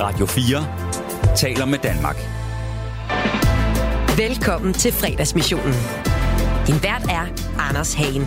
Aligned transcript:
Radio 0.00 0.26
4 0.26 1.36
taler 1.36 1.66
med 1.66 1.78
Danmark. 1.78 2.16
Velkommen 4.18 4.72
til 4.72 4.92
fredagsmissionen. 4.92 5.74
Din 6.66 6.82
vært 6.82 7.04
er 7.18 7.24
Anders 7.68 7.94
Hagen. 7.94 8.22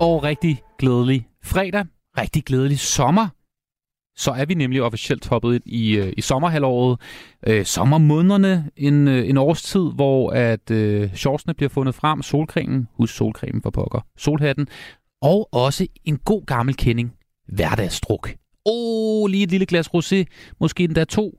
Og 0.00 0.22
rigtig 0.22 0.62
glædelig 0.78 1.28
fredag. 1.44 1.84
Rigtig 2.18 2.44
glædelig 2.44 2.78
sommer. 2.78 3.28
Så 4.16 4.30
er 4.30 4.44
vi 4.44 4.54
nemlig 4.54 4.82
officielt 4.82 5.28
hoppet 5.28 5.54
ind 5.54 5.62
i, 5.66 5.96
øh, 5.96 6.12
i 6.16 6.20
sommerhalvåret. 6.20 7.00
Øh, 7.46 7.64
sommermånederne, 7.64 8.70
en, 8.76 9.08
øh, 9.08 9.28
en 9.28 9.36
årstid, 9.36 9.92
hvor 9.94 10.30
at 10.30 10.70
øh, 10.70 11.14
shortsene 11.14 11.54
bliver 11.54 11.70
fundet 11.70 11.94
frem, 11.94 12.22
solcremen, 12.22 12.88
husk 12.96 13.16
solcremen 13.16 13.62
for 13.62 13.70
pokker, 13.70 14.00
solhatten, 14.16 14.68
og 15.22 15.48
også 15.52 15.86
en 16.04 16.16
god 16.16 16.46
gammel 16.46 16.76
kending, 16.76 17.12
hverdagsdruk. 17.48 18.41
Oh, 18.64 19.30
lige 19.30 19.42
et 19.42 19.50
lille 19.50 19.66
glas 19.66 19.88
rosé, 19.88 20.24
måske 20.60 20.84
endda 20.84 21.04
to, 21.04 21.38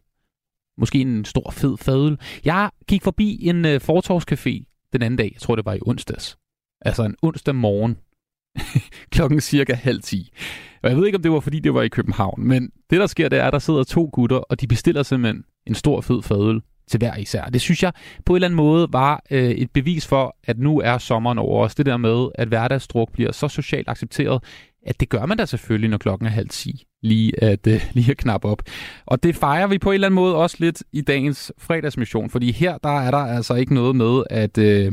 måske 0.77 1.01
en 1.01 1.25
stor 1.25 1.51
fed 1.51 1.77
fadøl. 1.77 2.17
Jeg 2.45 2.69
gik 2.87 3.03
forbi 3.03 3.47
en 3.47 3.65
øh, 3.65 3.81
fortorvscafé 3.83 4.89
den 4.93 5.01
anden 5.01 5.17
dag, 5.17 5.29
jeg 5.33 5.41
tror 5.41 5.55
det 5.55 5.65
var 5.65 5.73
i 5.73 5.79
onsdags. 5.81 6.37
Altså 6.81 7.03
en 7.03 7.15
onsdag 7.21 7.55
morgen, 7.55 7.97
klokken 9.13 9.41
cirka 9.41 9.73
halv 9.73 10.01
ti. 10.01 10.31
Og 10.83 10.89
jeg 10.89 10.97
ved 10.97 11.05
ikke, 11.05 11.15
om 11.15 11.21
det 11.21 11.31
var, 11.31 11.39
fordi 11.39 11.59
det 11.59 11.73
var 11.73 11.81
i 11.81 11.87
København, 11.87 12.43
men 12.47 12.71
det, 12.89 12.99
der 12.99 13.07
sker, 13.07 13.29
det 13.29 13.39
er, 13.39 13.47
at 13.47 13.53
der 13.53 13.59
sidder 13.59 13.83
to 13.83 14.09
gutter, 14.13 14.37
og 14.37 14.61
de 14.61 14.67
bestiller 14.67 15.03
simpelthen 15.03 15.43
en 15.67 15.75
stor 15.75 16.01
fed 16.01 16.21
fadøl 16.21 16.61
til 16.87 16.97
hver 16.97 17.15
især. 17.15 17.45
Det 17.45 17.61
synes 17.61 17.83
jeg 17.83 17.93
på 18.25 18.33
en 18.33 18.35
eller 18.35 18.47
anden 18.47 18.57
måde 18.57 18.87
var 18.91 19.23
øh, 19.31 19.51
et 19.51 19.71
bevis 19.71 20.07
for, 20.07 20.37
at 20.43 20.59
nu 20.59 20.79
er 20.79 20.97
sommeren 20.97 21.37
over 21.37 21.65
os. 21.65 21.75
Det 21.75 21.85
der 21.85 21.97
med, 21.97 22.27
at 22.35 22.47
hverdagsdruk 22.47 23.11
bliver 23.11 23.31
så 23.31 23.47
socialt 23.47 23.89
accepteret, 23.89 24.43
at 24.85 24.99
det 24.99 25.09
gør 25.09 25.25
man 25.25 25.37
da 25.37 25.45
selvfølgelig, 25.45 25.89
når 25.89 25.97
klokken 25.97 26.25
er 26.25 26.31
halv 26.31 26.49
ti, 26.49 26.83
lige 27.01 27.43
at, 27.43 27.67
øh, 27.67 27.85
lige 27.93 28.11
at 28.11 28.17
knappe 28.17 28.47
op. 28.47 28.61
Og 29.05 29.23
det 29.23 29.35
fejrer 29.35 29.67
vi 29.67 29.77
på 29.77 29.89
en 29.89 29.93
eller 29.93 30.07
anden 30.07 30.15
måde 30.15 30.35
også 30.35 30.57
lidt 30.59 30.83
i 30.91 31.01
dagens 31.01 31.51
fredagsmission, 31.57 32.29
fordi 32.29 32.51
her 32.51 32.77
der 32.77 32.99
er 32.99 33.11
der 33.11 33.17
altså 33.17 33.53
ikke 33.53 33.73
noget 33.73 33.95
med, 33.95 34.23
at 34.29 34.57
øh, 34.57 34.91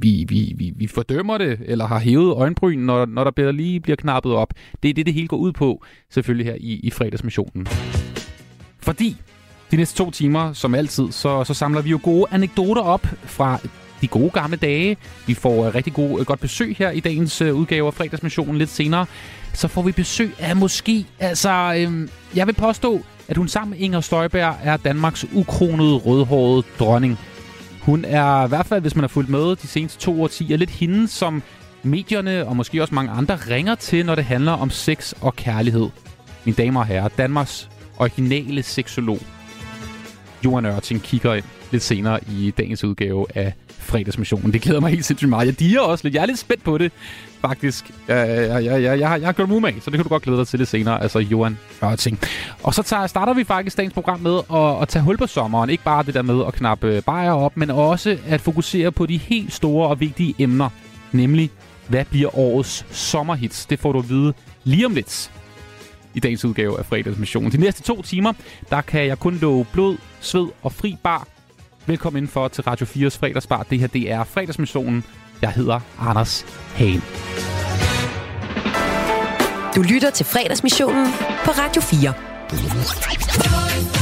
vi, 0.00 0.24
vi, 0.28 0.54
vi, 0.56 0.72
vi 0.76 0.86
fordømmer 0.86 1.38
det, 1.38 1.58
eller 1.64 1.86
har 1.86 1.98
hævet 1.98 2.34
øjenbryn, 2.34 2.78
når, 2.78 3.06
når 3.06 3.24
der 3.24 3.30
bliver, 3.30 3.52
lige 3.52 3.80
bliver 3.80 3.96
knappet 3.96 4.32
op. 4.32 4.54
Det 4.82 4.88
er 4.88 4.94
det, 4.94 5.06
det 5.06 5.14
hele 5.14 5.28
går 5.28 5.36
ud 5.36 5.52
på, 5.52 5.84
selvfølgelig 6.10 6.46
her 6.46 6.56
i, 6.60 6.80
i 6.82 6.90
fredagsmissionen. 6.90 7.66
Fordi 8.78 9.16
de 9.70 9.76
næste 9.76 9.98
to 9.98 10.10
timer, 10.10 10.52
som 10.52 10.74
altid, 10.74 11.12
så, 11.12 11.44
så 11.44 11.54
samler 11.54 11.82
vi 11.82 11.90
jo 11.90 12.00
gode 12.02 12.26
anekdoter 12.30 12.82
op 12.82 13.06
fra 13.22 13.58
de 14.02 14.08
gode 14.08 14.30
gamle 14.30 14.56
dage. 14.56 14.96
Vi 15.26 15.34
får 15.34 15.66
uh, 15.66 15.74
rigtig 15.74 15.92
god, 15.92 16.10
uh, 16.10 16.20
øh, 16.20 16.26
godt 16.26 16.40
besøg 16.40 16.76
her 16.78 16.90
i 16.90 17.00
dagens 17.00 17.42
uh, 17.42 17.48
udgave 17.48 17.86
af 17.86 17.94
fredagsmissionen 17.94 18.58
lidt 18.58 18.70
senere. 18.70 19.06
Så 19.54 19.68
får 19.68 19.82
vi 19.82 19.92
besøg 19.92 20.34
af 20.38 20.56
måske, 20.56 21.06
altså, 21.18 21.74
øhm, 21.76 22.10
jeg 22.34 22.46
vil 22.46 22.52
påstå, 22.52 23.00
at 23.28 23.36
hun 23.36 23.48
sammen 23.48 23.70
med 23.70 23.78
Inger 23.78 24.00
Støjberg 24.00 24.56
er 24.62 24.76
Danmarks 24.76 25.26
ukronede 25.32 25.94
rødhårede 25.94 26.62
dronning. 26.78 27.18
Hun 27.82 28.04
er 28.04 28.44
i 28.44 28.48
hvert 28.48 28.66
fald, 28.66 28.80
hvis 28.80 28.96
man 28.96 29.02
har 29.02 29.08
fulgt 29.08 29.30
med 29.30 29.56
de 29.56 29.66
seneste 29.66 29.98
to 29.98 30.22
årtier, 30.22 30.56
lidt 30.56 30.70
hende, 30.70 31.08
som 31.08 31.42
medierne 31.82 32.46
og 32.46 32.56
måske 32.56 32.82
også 32.82 32.94
mange 32.94 33.10
andre 33.10 33.36
ringer 33.36 33.74
til, 33.74 34.06
når 34.06 34.14
det 34.14 34.24
handler 34.24 34.52
om 34.52 34.70
sex 34.70 35.12
og 35.20 35.36
kærlighed. 35.36 35.88
Mine 36.44 36.56
damer 36.56 36.80
og 36.80 36.86
herrer, 36.86 37.08
Danmarks 37.08 37.70
originale 37.98 38.62
seksolog, 38.62 39.18
Johan 40.44 40.66
Ørting, 40.66 41.02
kigger 41.02 41.34
ind 41.34 41.44
lidt 41.70 41.82
senere 41.82 42.20
i 42.28 42.50
dagens 42.58 42.84
udgave 42.84 43.26
af 43.34 43.52
fredagsmissionen. 43.68 44.52
Det 44.52 44.62
glæder 44.62 44.80
mig 44.80 44.90
helt 44.90 45.04
sindssygt 45.04 45.28
meget. 45.28 45.46
Jeg 45.46 45.60
diger 45.60 45.80
også 45.80 46.04
lidt. 46.04 46.14
Jeg 46.14 46.22
er 46.22 46.26
lidt 46.26 46.38
spændt 46.38 46.64
på 46.64 46.78
det, 46.78 46.92
faktisk. 47.40 47.90
Jeg, 48.08 48.28
jeg, 48.28 48.64
jeg, 48.64 48.82
jeg, 48.82 48.98
jeg, 48.98 49.08
har, 49.08 49.16
jeg 49.16 49.28
har 49.28 49.32
gjort 49.32 49.48
mig 49.48 49.74
så 49.80 49.90
det 49.90 49.98
kan 49.98 50.02
du 50.02 50.08
godt 50.08 50.22
glæde 50.22 50.38
dig 50.38 50.46
til 50.46 50.58
lidt 50.58 50.68
senere. 50.68 51.02
Altså 51.02 51.18
Johan 51.18 51.58
Ørting. 51.84 52.18
Og 52.62 52.74
så 52.74 52.82
tager, 52.82 53.06
starter 53.06 53.34
vi 53.34 53.44
faktisk 53.44 53.76
dagens 53.76 53.94
program 53.94 54.20
med 54.20 54.40
at, 54.52 54.82
at 54.82 54.88
tage 54.88 55.02
hul 55.02 55.16
på 55.16 55.26
sommeren. 55.26 55.70
Ikke 55.70 55.84
bare 55.84 56.02
det 56.02 56.14
der 56.14 56.22
med 56.22 56.44
at 56.46 56.52
knappe 56.52 56.86
øh, 56.86 57.02
bajer 57.02 57.32
op, 57.32 57.56
men 57.56 57.70
også 57.70 58.18
at 58.26 58.40
fokusere 58.40 58.92
på 58.92 59.06
de 59.06 59.16
helt 59.16 59.52
store 59.52 59.88
og 59.88 60.00
vigtige 60.00 60.34
emner. 60.38 60.68
Nemlig, 61.12 61.50
hvad 61.88 62.04
bliver 62.04 62.38
årets 62.38 62.86
sommerhits? 62.90 63.66
Det 63.66 63.78
får 63.78 63.92
du 63.92 63.98
at 63.98 64.08
vide 64.08 64.32
lige 64.64 64.86
om 64.86 64.94
lidt 64.94 65.30
i 66.14 66.20
dagens 66.20 66.44
udgave 66.44 66.78
af 66.78 66.86
fredagsmissionen. 66.86 67.52
De 67.52 67.56
næste 67.56 67.82
to 67.82 68.02
timer, 68.02 68.32
der 68.70 68.80
kan 68.80 69.06
jeg 69.06 69.18
kun 69.18 69.34
love 69.34 69.66
blod, 69.72 69.96
sved 70.20 70.46
og 70.62 70.72
fri 70.72 70.96
bar. 71.02 71.26
Velkommen 71.86 72.18
indenfor 72.18 72.48
til 72.48 72.64
Radio 72.64 72.86
4's 72.86 73.18
fredagsbar. 73.18 73.66
Det 73.70 73.78
her, 73.78 73.86
det 73.86 74.10
er 74.10 74.24
fredagsmissionen. 74.24 75.04
Jeg 75.42 75.50
hedder 75.50 75.80
Anders 75.98 76.46
Hagen. 76.74 77.02
Du 79.76 79.82
lytter 79.82 80.10
til 80.10 80.26
fredagsmissionen 80.26 81.06
på 81.44 81.50
Radio 81.50 81.82
4. 81.82 84.01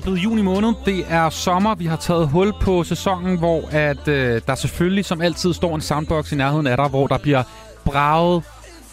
er 0.00 0.02
blevet 0.02 0.24
juni 0.24 0.42
måned. 0.42 0.72
Det 0.84 1.04
er 1.08 1.30
sommer. 1.30 1.74
Vi 1.74 1.86
har 1.86 1.96
taget 1.96 2.28
hul 2.28 2.52
på 2.60 2.84
sæsonen, 2.84 3.38
hvor 3.38 3.68
at, 3.70 4.08
øh, 4.08 4.40
der 4.46 4.54
selvfølgelig 4.54 5.04
som 5.04 5.20
altid 5.20 5.52
står 5.52 5.74
en 5.74 5.80
soundbox 5.80 6.32
i 6.32 6.36
nærheden 6.36 6.66
af 6.66 6.76
dig, 6.76 6.88
hvor 6.88 7.06
der 7.06 7.18
bliver 7.18 7.42
braget 7.84 8.42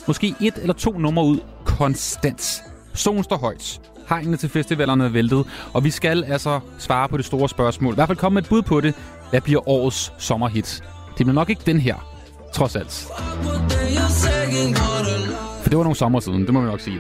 måske 0.07 0.35
et 0.41 0.53
eller 0.62 0.73
to 0.73 1.00
numre 1.00 1.25
ud 1.25 1.40
konstant. 1.66 2.63
Solen 2.94 3.23
står 3.23 3.38
højt. 3.38 3.79
Hegnene 4.09 4.38
til 4.38 4.50
festivalerne 4.50 5.06
er 5.06 5.09
væltet, 5.09 5.45
og 5.73 5.84
vi 5.84 5.90
skal 5.90 6.23
altså 6.23 6.59
svare 6.78 7.09
på 7.09 7.18
det 7.18 7.25
store 7.25 7.50
spørgsmål. 7.50 7.94
I 7.94 7.95
hvert 7.95 8.09
fald 8.09 8.18
komme 8.18 8.34
med 8.34 8.44
et 8.44 8.50
bud 8.50 8.62
på 8.62 8.81
det. 8.81 8.94
Hvad 9.29 9.41
bliver 9.41 9.69
årets 9.69 10.13
sommerhit? 10.18 10.84
Det 11.18 11.25
bliver 11.25 11.34
nok 11.34 11.50
ikke 11.50 11.62
den 11.66 11.79
her, 11.79 11.95
trods 12.53 12.75
alt. 12.75 13.07
For 15.62 15.69
det 15.69 15.78
var 15.78 15.84
nogle 15.84 15.95
sommer 15.95 16.19
siden, 16.19 16.45
det 16.45 16.53
må 16.53 16.62
vi 16.62 16.68
nok 16.68 16.79
sige. 16.79 17.00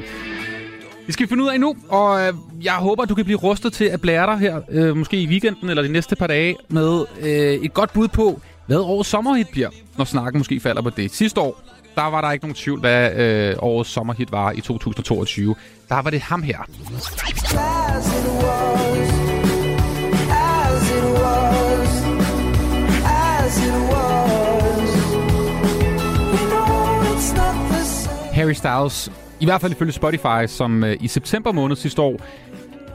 Det 1.07 1.13
skal 1.13 1.25
vi 1.25 1.29
finde 1.29 1.43
ud 1.43 1.49
af 1.49 1.59
nu, 1.59 1.75
og 1.89 2.27
øh, 2.27 2.33
jeg 2.61 2.73
håber, 2.73 3.03
at 3.03 3.09
du 3.09 3.15
kan 3.15 3.25
blive 3.25 3.37
rustet 3.37 3.73
til 3.73 3.85
at 3.85 4.01
blære 4.01 4.25
dig 4.25 4.37
her, 4.37 4.61
øh, 4.69 4.97
måske 4.97 5.17
i 5.21 5.27
weekenden 5.27 5.69
eller 5.69 5.83
de 5.83 5.89
næste 5.89 6.15
par 6.15 6.27
dage, 6.27 6.55
med 6.69 7.05
øh, 7.21 7.53
et 7.53 7.73
godt 7.73 7.93
bud 7.93 8.07
på, 8.07 8.41
hvad 8.65 8.77
årets 8.77 9.09
sommerhit 9.09 9.47
bliver, 9.49 9.69
når 9.97 10.05
snakken 10.05 10.39
måske 10.39 10.59
falder 10.59 10.81
på 10.81 10.89
det. 10.89 11.11
Sidste 11.11 11.41
år, 11.41 11.61
der 11.95 12.03
var 12.03 12.21
der 12.21 12.31
ikke 12.31 12.45
nogen 12.45 12.55
tvivl, 12.55 12.79
hvad 12.79 13.15
øh, 13.15 13.55
årets 13.59 13.89
sommerhit 13.89 14.31
var 14.31 14.51
i 14.51 14.61
2022. 14.61 15.55
Der 15.89 16.01
var 16.01 16.09
det 16.09 16.21
ham 16.21 16.41
her. 16.43 16.57
As 16.59 16.67
it 18.07 18.27
was, 18.43 19.09
as 20.29 20.91
it 20.91 21.03
was, 21.03 22.03
as 23.05 23.57
it 23.67 23.73
was. 23.91 24.89
You 26.41 26.47
know 26.49 27.15
it's 27.15 27.33
not 27.35 27.55
the 27.71 27.83
same. 27.85 28.33
Harry 28.33 28.53
Styles, 28.53 29.11
i 29.39 29.45
hvert 29.45 29.61
fald 29.61 29.71
ifølge 29.71 29.91
Spotify, 29.91 30.47
som 30.47 30.83
øh, 30.83 30.97
i 30.99 31.07
september 31.07 31.51
måned 31.51 31.75
sidste 31.75 32.01
år 32.01 32.21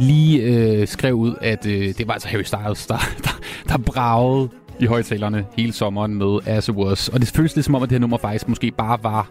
lige 0.00 0.42
øh, 0.42 0.88
skrev 0.88 1.14
ud, 1.14 1.34
at 1.40 1.66
øh, 1.66 1.94
det 1.98 2.06
var 2.06 2.12
altså 2.12 2.28
Harry 2.28 2.42
Styles, 2.42 2.86
der, 2.86 2.98
der, 3.24 3.40
der 3.68 3.78
bragede 3.78 4.48
i 4.80 4.84
højtalerne 4.84 5.46
hele 5.56 5.72
sommeren 5.72 6.14
med 6.14 6.38
As 6.46 6.68
It 6.68 6.74
Was. 6.74 7.08
Og 7.08 7.20
det 7.20 7.28
føles 7.28 7.54
lidt 7.54 7.66
som 7.66 7.74
om, 7.74 7.82
at 7.82 7.90
det 7.90 7.94
her 7.94 8.00
nummer 8.00 8.18
faktisk 8.18 8.48
måske 8.48 8.70
bare 8.70 8.98
var 9.02 9.28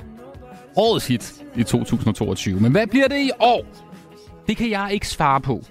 årets 0.75 1.07
hit 1.07 1.33
i 1.55 1.63
2022. 1.63 2.59
Men 2.59 2.71
hvad 2.71 2.87
bliver 2.87 3.07
det 3.07 3.17
i 3.17 3.31
år? 3.39 3.65
Det 4.47 4.57
kan 4.57 4.69
jeg 4.69 4.89
ikke 4.91 5.07
svare 5.07 5.41
på. 5.41 5.63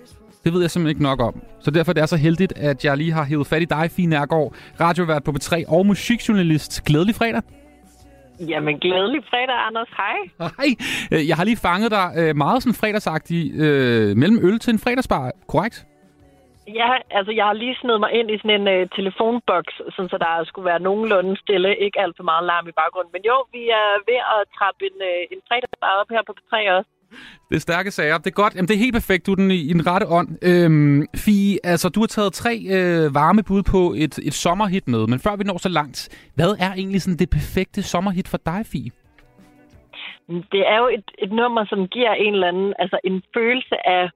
Det 0.44 0.52
ved 0.52 0.60
jeg 0.60 0.70
simpelthen 0.70 0.90
ikke 0.90 1.02
nok 1.02 1.20
om. 1.20 1.42
Så 1.60 1.70
derfor 1.70 1.92
det 1.92 2.00
er 2.00 2.02
det 2.02 2.10
så 2.10 2.16
heldigt, 2.16 2.52
at 2.56 2.84
jeg 2.84 2.96
lige 2.96 3.12
har 3.12 3.24
hævet 3.24 3.46
fat 3.46 3.62
i 3.62 3.64
dig, 3.64 3.90
Fie 3.90 4.06
Nærgaard, 4.06 4.54
radiovært 4.80 5.24
på 5.24 5.30
B3 5.30 5.64
og 5.68 5.86
musikjournalist. 5.86 6.84
Glædelig 6.84 7.14
fredag. 7.14 7.42
Jamen, 8.48 8.78
glædelig 8.78 9.20
fredag, 9.30 9.58
Anders. 9.66 9.88
Hej. 9.96 10.18
Hej. 10.58 10.68
Øh, 11.12 11.28
Jeg 11.28 11.36
har 11.36 11.44
lige 11.44 11.56
fanget 11.68 11.90
dig 11.90 12.06
øh, 12.20 12.36
meget 12.36 12.62
sådan 12.62 12.80
fredagsagtig 12.82 13.42
øh, 13.64 14.16
mellem 14.22 14.38
øl 14.48 14.58
til 14.58 14.72
en 14.72 14.78
fredagsbar, 14.84 15.32
korrekt? 15.52 15.86
Ja, 16.80 16.90
altså, 17.18 17.32
jeg 17.38 17.44
har 17.50 17.56
lige 17.62 17.76
snedet 17.80 18.00
mig 18.04 18.12
ind 18.18 18.28
i 18.30 18.38
sådan 18.40 18.56
en 18.60 18.66
uh, 18.74 18.88
telefonboks, 18.98 19.74
sådan, 19.94 20.08
så 20.12 20.18
der 20.24 20.32
skulle 20.50 20.66
være 20.70 20.84
nogenlunde 20.88 21.32
stille. 21.44 21.70
Ikke 21.84 22.00
alt 22.04 22.16
for 22.18 22.26
meget 22.30 22.44
larm 22.50 22.66
i 22.72 22.78
baggrunden. 22.80 23.12
Men 23.16 23.22
jo, 23.30 23.36
vi 23.56 23.62
er 23.82 23.90
ved 24.10 24.20
at 24.36 24.40
trappe 24.56 24.82
en, 24.90 24.96
uh, 25.10 25.22
en 25.34 25.40
fredagsbar 25.48 25.92
op 26.00 26.08
her 26.14 26.22
på 26.28 26.32
P3 26.38 26.54
også. 26.76 26.90
Det 27.48 27.56
er 27.56 27.60
stærke 27.60 27.90
sager. 27.90 28.18
Det 28.18 28.26
er 28.26 28.40
godt. 28.42 28.54
Jamen, 28.54 28.68
det 28.68 28.74
er 28.74 28.78
helt 28.78 28.94
perfekt. 28.94 29.26
Du 29.26 29.32
er 29.32 29.36
den 29.36 29.50
i, 29.50 29.70
i 29.70 29.72
den 29.72 29.86
rette 29.86 30.06
ånd. 30.08 30.28
Øhm, 30.42 31.06
Fie, 31.16 31.58
altså, 31.64 31.88
du 31.88 32.00
har 32.00 32.06
taget 32.06 32.32
tre 32.32 32.54
øh, 32.76 33.14
varme 33.14 33.42
bud 33.42 33.62
på 33.62 33.94
et, 33.96 34.18
et 34.18 34.34
sommerhit 34.34 34.88
med. 34.88 35.06
Men 35.06 35.18
før 35.20 35.36
vi 35.36 35.44
når 35.44 35.58
så 35.58 35.68
langt, 35.68 35.98
hvad 36.34 36.56
er 36.58 36.72
egentlig 36.72 37.02
sådan 37.02 37.18
det 37.18 37.30
perfekte 37.30 37.82
sommerhit 37.82 38.28
for 38.28 38.38
dig, 38.46 38.66
Fie? 38.72 38.90
det 40.54 40.62
er 40.72 40.78
jo 40.82 40.88
et, 40.98 41.08
et 41.18 41.32
nummer, 41.32 41.64
som 41.64 41.88
giver 41.88 42.12
en 42.14 42.34
eller 42.34 42.48
anden, 42.48 42.74
altså 42.78 42.98
en 43.04 43.22
følelse 43.36 43.76
af, 43.96 44.10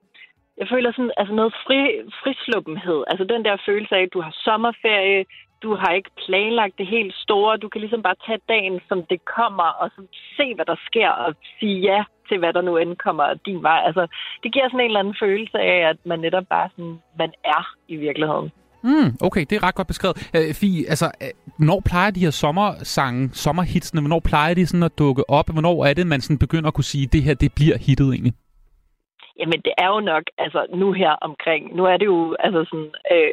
jeg 0.61 0.67
føler 0.73 0.91
sådan, 0.93 1.15
altså 1.17 1.35
noget 1.35 1.53
fri, 1.67 1.81
frisluppenhed. 2.23 3.05
Altså 3.11 3.25
den 3.33 3.45
der 3.45 3.65
følelse 3.69 3.95
af, 3.97 4.03
at 4.03 4.15
du 4.15 4.21
har 4.21 4.35
sommerferie, 4.47 5.25
du 5.65 5.71
har 5.81 5.93
ikke 5.99 6.13
planlagt 6.25 6.79
det 6.81 6.87
helt 6.97 7.15
store. 7.25 7.57
Du 7.57 7.69
kan 7.69 7.81
ligesom 7.81 8.03
bare 8.09 8.19
tage 8.27 8.47
dagen, 8.55 8.77
som 8.89 8.99
det 9.11 9.21
kommer, 9.37 9.69
og 9.83 9.87
så 9.95 10.01
se, 10.37 10.47
hvad 10.55 10.67
der 10.71 10.79
sker, 10.89 11.11
og 11.25 11.31
sige 11.59 11.79
ja 11.91 12.01
til, 12.29 12.39
hvad 12.39 12.53
der 12.53 12.63
nu 12.69 12.77
end 12.77 12.97
kommer 13.07 13.27
din 13.47 13.63
vej. 13.63 13.81
Altså, 13.89 14.05
det 14.43 14.53
giver 14.53 14.69
sådan 14.69 14.81
en 14.81 14.87
eller 14.87 15.01
anden 15.01 15.21
følelse 15.25 15.59
af, 15.59 15.79
at 15.91 15.99
man 16.11 16.19
netop 16.21 16.47
bare 16.55 16.69
sådan, 16.75 16.99
man 17.19 17.33
er 17.45 17.63
i 17.89 17.97
virkeligheden. 17.97 18.51
Mm, 18.89 19.11
okay, 19.21 19.45
det 19.51 19.57
er 19.57 19.63
ret 19.63 19.75
godt 19.75 19.89
beskrevet. 19.89 20.31
Øh, 20.37 20.55
Fie, 20.55 20.89
altså, 20.89 21.07
øh, 21.23 21.29
hvornår 21.57 21.81
plejer 21.91 22.11
de 22.11 22.21
her 22.21 22.31
sommersange, 22.31 23.31
sommerhitsene, 23.33 24.01
hvornår 24.01 24.21
plejer 24.21 24.55
de 24.55 24.67
sådan 24.67 24.83
at 24.83 24.99
dukke 24.99 25.31
op? 25.31 25.49
Hvornår 25.53 25.85
er 25.85 25.95
det, 25.95 26.07
man 26.07 26.21
sådan 26.21 26.39
begynder 26.39 26.69
at 26.69 26.75
kunne 26.75 26.85
sige, 26.93 27.05
at 27.05 27.13
det 27.13 27.23
her, 27.23 27.35
det 27.35 27.53
bliver 27.55 27.79
hittet 27.79 28.09
egentlig? 28.15 28.35
Jamen, 29.39 29.61
det 29.67 29.73
er 29.79 29.89
jo 29.95 30.01
nok, 30.01 30.25
altså 30.39 30.67
nu 30.75 30.93
her 30.93 31.13
omkring, 31.29 31.77
nu 31.77 31.85
er 31.85 31.97
det 31.97 32.07
jo, 32.07 32.37
altså 32.39 32.65
sådan, 32.71 32.93
øh, 33.13 33.33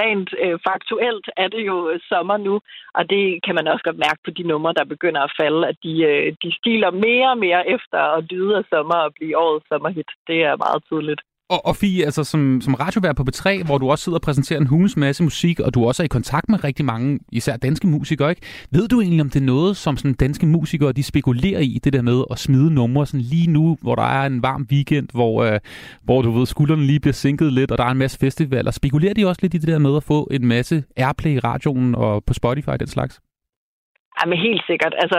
rent 0.00 0.30
øh, 0.44 0.58
faktuelt 0.68 1.26
er 1.36 1.48
det 1.48 1.66
jo 1.66 1.98
sommer 2.08 2.36
nu, 2.36 2.60
og 2.94 3.10
det 3.10 3.42
kan 3.44 3.54
man 3.54 3.68
også 3.68 3.84
godt 3.84 4.04
mærke 4.06 4.20
på 4.24 4.30
de 4.30 4.42
numre, 4.42 4.72
der 4.78 4.84
begynder 4.84 5.20
at 5.20 5.34
falde, 5.40 5.68
at 5.68 5.76
de, 5.82 6.02
øh, 6.10 6.36
de 6.42 6.50
stiler 6.60 6.90
mere 6.90 7.30
og 7.30 7.38
mere 7.38 7.68
efter 7.68 7.98
at 8.16 8.24
lyde 8.32 8.56
af 8.56 8.64
sommer 8.72 8.98
og 9.06 9.14
blive 9.14 9.38
årets 9.38 9.68
sommerhit. 9.68 10.10
Det 10.26 10.38
er 10.42 10.56
meget 10.56 10.84
tydeligt. 10.90 11.20
Og, 11.50 11.66
og 11.66 11.76
Fie, 11.76 12.04
altså 12.04 12.24
som, 12.24 12.60
som 12.60 12.74
radiovær 12.74 13.12
på 13.12 13.24
B3, 13.28 13.66
hvor 13.66 13.78
du 13.78 13.90
også 13.90 14.04
sidder 14.04 14.18
og 14.18 14.22
præsenterer 14.22 14.60
en 14.60 14.66
hulens 14.66 14.96
masse 14.96 15.22
musik, 15.22 15.60
og 15.60 15.74
du 15.74 15.84
også 15.86 16.02
er 16.02 16.04
i 16.04 16.08
kontakt 16.08 16.48
med 16.48 16.64
rigtig 16.64 16.84
mange, 16.84 17.18
især 17.32 17.56
danske 17.56 17.86
musikere, 17.86 18.30
ikke? 18.30 18.42
Ved 18.70 18.88
du 18.88 19.00
egentlig, 19.00 19.20
om 19.20 19.30
det 19.30 19.40
er 19.40 19.44
noget, 19.44 19.76
som 19.76 19.96
sådan 19.96 20.14
danske 20.14 20.46
musikere, 20.46 20.92
de 20.92 21.02
spekulerer 21.02 21.60
i, 21.60 21.80
det 21.84 21.92
der 21.92 22.02
med 22.02 22.24
at 22.30 22.38
smide 22.38 22.74
numre 22.74 23.06
sådan 23.06 23.20
lige 23.20 23.50
nu, 23.50 23.78
hvor 23.82 23.94
der 23.94 24.02
er 24.02 24.26
en 24.26 24.42
varm 24.42 24.66
weekend, 24.72 25.08
hvor, 25.12 25.44
øh, 25.44 25.60
hvor 26.04 26.22
du 26.22 26.30
ved, 26.30 26.46
skuldrene 26.46 26.86
lige 26.86 27.00
bliver 27.00 27.12
sænket 27.12 27.52
lidt, 27.52 27.70
og 27.72 27.78
der 27.78 27.84
er 27.84 27.90
en 27.90 27.98
masse 27.98 28.18
festivaler. 28.18 28.70
Spekulerer 28.70 29.14
de 29.14 29.26
også 29.26 29.40
lidt 29.42 29.54
i 29.54 29.58
det 29.58 29.68
der 29.68 29.78
med 29.78 29.96
at 29.96 30.02
få 30.02 30.28
en 30.30 30.46
masse 30.46 30.84
airplay 30.96 31.30
i 31.30 31.38
radioen 31.38 31.94
og 31.94 32.24
på 32.26 32.34
Spotify 32.34 32.68
og 32.68 32.80
den 32.80 32.88
slags? 32.88 33.20
Jamen 34.20 34.38
helt 34.38 34.62
sikkert. 34.66 34.94
Altså, 34.98 35.18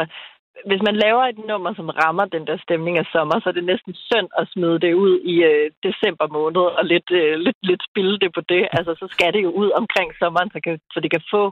hvis 0.70 0.82
man 0.88 0.96
laver 1.06 1.24
et 1.24 1.40
nummer, 1.50 1.72
som 1.80 1.88
rammer 2.02 2.26
den 2.36 2.44
der 2.50 2.58
stemning 2.66 2.96
af 2.98 3.08
sommer, 3.14 3.36
så 3.40 3.48
er 3.50 3.56
det 3.58 3.72
næsten 3.72 3.94
synd 4.10 4.30
at 4.40 4.46
smide 4.54 4.80
det 4.86 4.94
ud 5.06 5.14
i 5.34 5.36
øh, 5.52 5.66
december 5.88 6.28
måned 6.38 6.66
og 6.80 6.84
lidt, 6.94 7.10
øh, 7.20 7.34
lidt, 7.46 7.60
lidt 7.70 7.82
spille 7.90 8.16
det 8.24 8.32
på 8.38 8.42
det. 8.54 8.64
Altså, 8.78 8.92
så 9.02 9.06
skal 9.16 9.34
det 9.36 9.42
jo 9.48 9.52
ud 9.62 9.70
omkring 9.82 10.10
sommeren, 10.22 10.50
så, 10.56 10.60
kan, 10.66 10.74
så 10.94 11.00
det 11.04 11.12
kan 11.16 11.24
få 11.36 11.44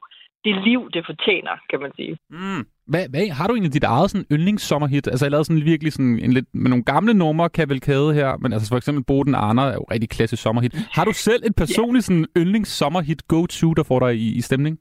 det 0.46 0.56
liv, 0.68 0.82
det 0.94 1.04
fortjener, 1.06 1.56
kan 1.70 1.80
man 1.84 1.92
sige. 1.96 2.18
Mm. 2.30 2.64
Hvad, 2.88 3.06
hvad, 3.10 3.30
har 3.30 3.48
du 3.48 3.54
egentlig 3.54 3.74
dit 3.74 3.84
eget 3.84 4.12
sådan 4.12 4.28
yndlingssommerhit? 4.32 5.08
Altså, 5.08 5.26
jeg 5.26 5.32
lavede 5.32 5.46
sådan 5.46 5.66
virkelig 5.66 5.94
sådan 5.94 6.20
en 6.20 6.34
lidt, 6.34 6.46
med 6.54 6.70
nogle 6.70 6.84
gamle 6.84 7.14
numre, 7.14 7.50
kavalkade 7.50 8.14
her, 8.14 8.38
men 8.38 8.54
altså 8.54 8.70
for 8.70 8.78
eksempel 8.78 9.04
Boden 9.04 9.36
Arner 9.36 9.64
er 9.64 9.74
jo 9.74 9.86
rigtig 9.92 10.10
klassisk 10.10 10.44
sommerhit. 10.44 10.74
Har 10.92 11.06
du 11.06 11.14
selv 11.14 11.44
et 11.46 11.56
personligt 11.56 12.06
sådan 12.06 12.26
yndlingssommerhit 12.38 13.28
go-to, 13.28 13.74
der 13.74 13.84
får 13.84 14.00
dig 14.00 14.16
i, 14.16 14.38
i 14.38 14.42
stemning? 14.42 14.80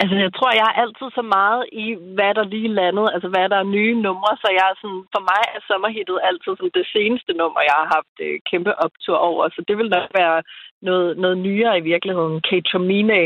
Altså, 0.00 0.16
jeg 0.24 0.32
tror, 0.36 0.50
jeg 0.60 0.66
er 0.70 0.80
altid 0.82 1.08
så 1.18 1.24
meget 1.38 1.62
i, 1.84 1.86
hvad 2.16 2.32
der 2.38 2.52
lige 2.54 2.76
landet, 2.80 3.06
altså 3.14 3.28
hvad 3.32 3.46
der 3.52 3.58
er 3.60 3.72
nye 3.76 3.94
numre, 4.06 4.32
så 4.42 4.48
jeg 4.58 4.66
er 4.72 4.76
sådan, 4.82 5.02
for 5.14 5.22
mig 5.30 5.42
er 5.56 5.62
sommerhittet 5.70 6.18
altid 6.28 6.52
sådan 6.56 6.78
det 6.80 6.86
seneste 6.94 7.32
nummer, 7.40 7.60
jeg 7.68 7.76
har 7.80 7.88
haft 7.96 8.14
øh, 8.26 8.36
kæmpe 8.50 8.72
optur 8.86 9.16
over, 9.30 9.42
så 9.54 9.60
det 9.68 9.74
vil 9.78 9.90
nok 9.96 10.08
være 10.20 10.36
noget, 10.82 11.18
noget 11.22 11.38
nyere 11.46 11.78
i 11.78 11.86
virkeligheden. 11.92 12.36
Kate 12.48 12.68
Tomine, 12.72 13.20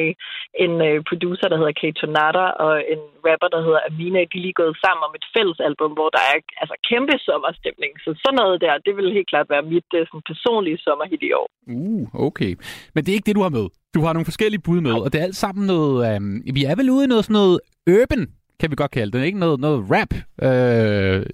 en 0.65 0.73
øh, 0.89 0.97
producer, 1.11 1.47
der 1.49 1.59
hedder 1.61 1.79
Kate 1.81 1.99
Tonata, 2.01 2.47
og 2.65 2.73
en 2.93 3.03
rapper, 3.27 3.49
der 3.55 3.61
hedder 3.67 3.81
Amina, 3.89 4.21
de 4.31 4.39
er 4.39 4.45
lige 4.47 4.61
gået 4.63 4.77
sammen 4.85 5.03
om 5.09 5.13
et 5.19 5.27
fælles 5.35 5.61
album, 5.69 5.93
hvor 5.99 6.11
der 6.17 6.23
er 6.31 6.37
altså 6.63 6.77
kæmpe 6.91 7.15
sommerstemning. 7.29 7.93
Så 8.05 8.11
sådan 8.23 8.39
noget 8.43 8.57
der, 8.65 8.73
det 8.87 8.93
vil 8.97 9.17
helt 9.17 9.31
klart 9.33 9.49
være 9.55 9.65
mit 9.75 9.89
øh, 9.99 10.03
sådan, 10.09 10.29
personlige 10.31 10.79
sommerhit 10.87 11.23
i 11.29 11.31
år. 11.41 11.49
Uh, 11.75 12.05
okay. 12.29 12.53
Men 12.93 13.01
det 13.01 13.11
er 13.11 13.19
ikke 13.19 13.29
det, 13.31 13.39
du 13.39 13.47
har 13.47 13.55
med. 13.59 13.67
Du 13.95 14.01
har 14.05 14.13
nogle 14.13 14.31
forskellige 14.31 14.65
bud 14.67 14.81
med, 14.87 14.95
og 15.05 15.09
det 15.13 15.19
er 15.19 15.29
alt 15.29 15.43
sammen 15.45 15.67
noget... 15.67 15.95
Um, 16.17 16.43
vi 16.59 16.63
er 16.71 16.77
vel 16.81 16.91
ude 16.95 17.05
i 17.05 17.13
noget 17.13 17.25
sådan 17.25 17.41
noget 17.41 17.59
urban, 17.97 18.25
kan 18.61 18.71
vi 18.71 18.77
godt 18.77 18.91
kalde 18.91 19.19
det. 19.19 19.25
Ikke 19.25 19.39
noget, 19.39 19.61
noget 19.61 19.85
rap. 19.91 20.15
Øh... 20.43 21.27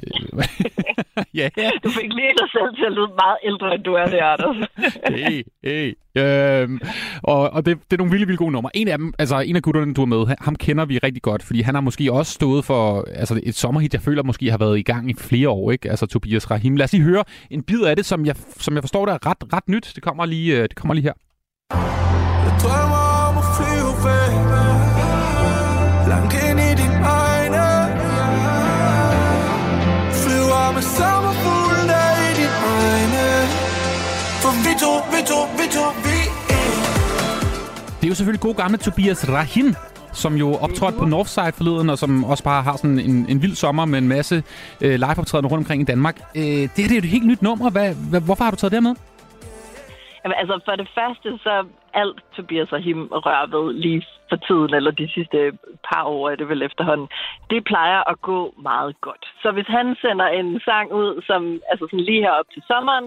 ja, 1.41 1.49
ja. 1.57 1.71
Du 1.85 1.91
fik 1.91 2.13
lige 2.19 2.33
dig 2.41 2.49
selv 2.53 2.77
til 2.77 2.85
at 2.87 2.93
lyde 2.93 3.11
meget 3.23 3.39
ældre, 3.45 3.75
end 3.75 3.85
du 3.85 3.93
er 3.95 4.07
det, 4.07 4.19
Anders. 4.19 4.69
hey, 5.11 5.43
hey. 5.65 5.95
Øhm, 6.17 6.81
og 7.23 7.51
og 7.51 7.67
det, 7.67 7.79
det 7.91 7.93
er 7.93 7.97
nogle 7.97 8.11
vilde, 8.11 8.27
vilde 8.27 8.39
gode 8.39 8.53
numre. 8.53 8.71
En 8.77 8.89
af 8.89 8.99
dem, 8.99 9.15
altså 9.19 9.41
en 9.41 9.57
af 9.57 9.63
gutterne, 9.63 9.95
du 9.95 10.03
er 10.03 10.07
med, 10.07 10.37
ham 10.41 10.57
kender 10.57 10.85
vi 10.85 10.99
rigtig 10.99 11.23
godt, 11.23 11.43
fordi 11.43 11.61
han 11.61 11.75
har 11.75 11.81
måske 11.81 12.13
også 12.13 12.33
stået 12.33 12.65
for 12.65 13.05
altså 13.15 13.41
et 13.43 13.55
sommerhit, 13.55 13.95
jeg 13.95 14.03
føler 14.03 14.23
måske 14.23 14.51
har 14.51 14.59
været 14.59 14.79
i 14.79 14.83
gang 14.83 15.11
i 15.11 15.15
flere 15.15 15.49
år, 15.49 15.71
ikke? 15.71 15.91
Altså 15.91 16.07
Tobias 16.07 16.51
Rahim. 16.51 16.77
Lad 16.77 16.85
os 16.85 16.93
lige 16.93 17.05
høre 17.05 17.25
en 17.51 17.63
bid 17.63 17.83
af 17.83 17.97
det, 17.97 18.05
som 18.05 18.27
jeg, 18.27 18.37
som 18.57 18.75
jeg 18.75 18.83
forstår, 18.83 19.07
der 19.07 19.13
er 19.13 19.27
ret, 19.27 19.53
ret 19.53 19.69
nyt. 19.69 19.93
Det 19.95 20.03
kommer 20.03 20.27
lige, 20.27 20.57
øh, 20.57 20.63
det 20.63 20.75
kommer 20.75 20.95
lige 20.95 21.05
her. 21.05 22.04
Vi 35.13 35.21
to, 35.31 35.39
vi 35.59 35.67
to, 35.77 35.85
vi 36.07 36.17
Det 37.99 38.05
er 38.07 38.11
jo 38.13 38.15
selvfølgelig 38.15 38.45
god 38.49 38.57
gamle 38.63 38.79
Tobias 38.79 39.21
Rahim, 39.37 39.69
som 40.23 40.33
jo 40.43 40.49
optrådte 40.65 40.99
på 40.99 41.05
Northside 41.05 41.53
forleden, 41.59 41.91
og 41.91 41.99
som 41.99 42.25
også 42.25 42.45
bare 42.45 42.63
har 42.63 42.77
sådan 42.77 42.99
en, 42.99 43.27
en 43.33 43.43
vild 43.43 43.57
sommer 43.65 43.85
med 43.85 43.99
en 43.99 44.09
masse 44.09 44.37
øh, 44.85 44.95
liveoptrædener 45.05 45.49
rundt 45.53 45.63
omkring 45.65 45.81
i 45.83 45.85
Danmark. 45.93 46.17
Øh, 46.41 46.43
det, 46.43 46.81
her, 46.83 46.89
det 46.89 46.95
er 46.97 47.01
jo 47.01 47.07
et 47.09 47.15
helt 47.17 47.27
nyt 47.27 47.43
nummer. 47.43 47.71
Hvad, 47.71 47.89
hvad, 48.11 48.21
hvorfor 48.21 48.45
har 48.45 48.51
du 48.51 48.57
taget 48.57 48.73
det 48.73 48.81
her 48.81 48.89
med? 48.89 48.97
Jamen, 50.23 50.37
altså, 50.43 50.55
for 50.67 50.75
det 50.83 50.89
første, 50.99 51.29
så 51.45 51.55
alt 52.03 52.19
Tobias 52.37 52.73
Rahim 52.73 53.01
rører 53.27 53.47
ved 53.55 53.67
lige 53.85 54.03
for 54.29 54.39
tiden, 54.47 54.75
eller 54.75 54.91
de 54.91 55.09
sidste 55.17 55.39
par 55.89 56.05
år 56.05 56.31
er 56.31 56.37
det 56.37 56.49
vel 56.49 56.63
efterhånden, 56.63 57.09
det 57.51 57.65
plejer 57.65 58.01
at 58.13 58.21
gå 58.21 58.55
meget 58.63 58.95
godt. 59.01 59.25
Så 59.43 59.49
hvis 59.53 59.69
han 59.77 59.87
sender 60.03 60.27
en 60.27 60.61
sang 60.69 60.93
ud, 60.93 61.23
som 61.29 61.41
altså 61.71 61.85
sådan 61.91 62.07
lige 62.09 62.25
herop 62.27 62.49
til 62.55 62.63
sommeren, 62.71 63.07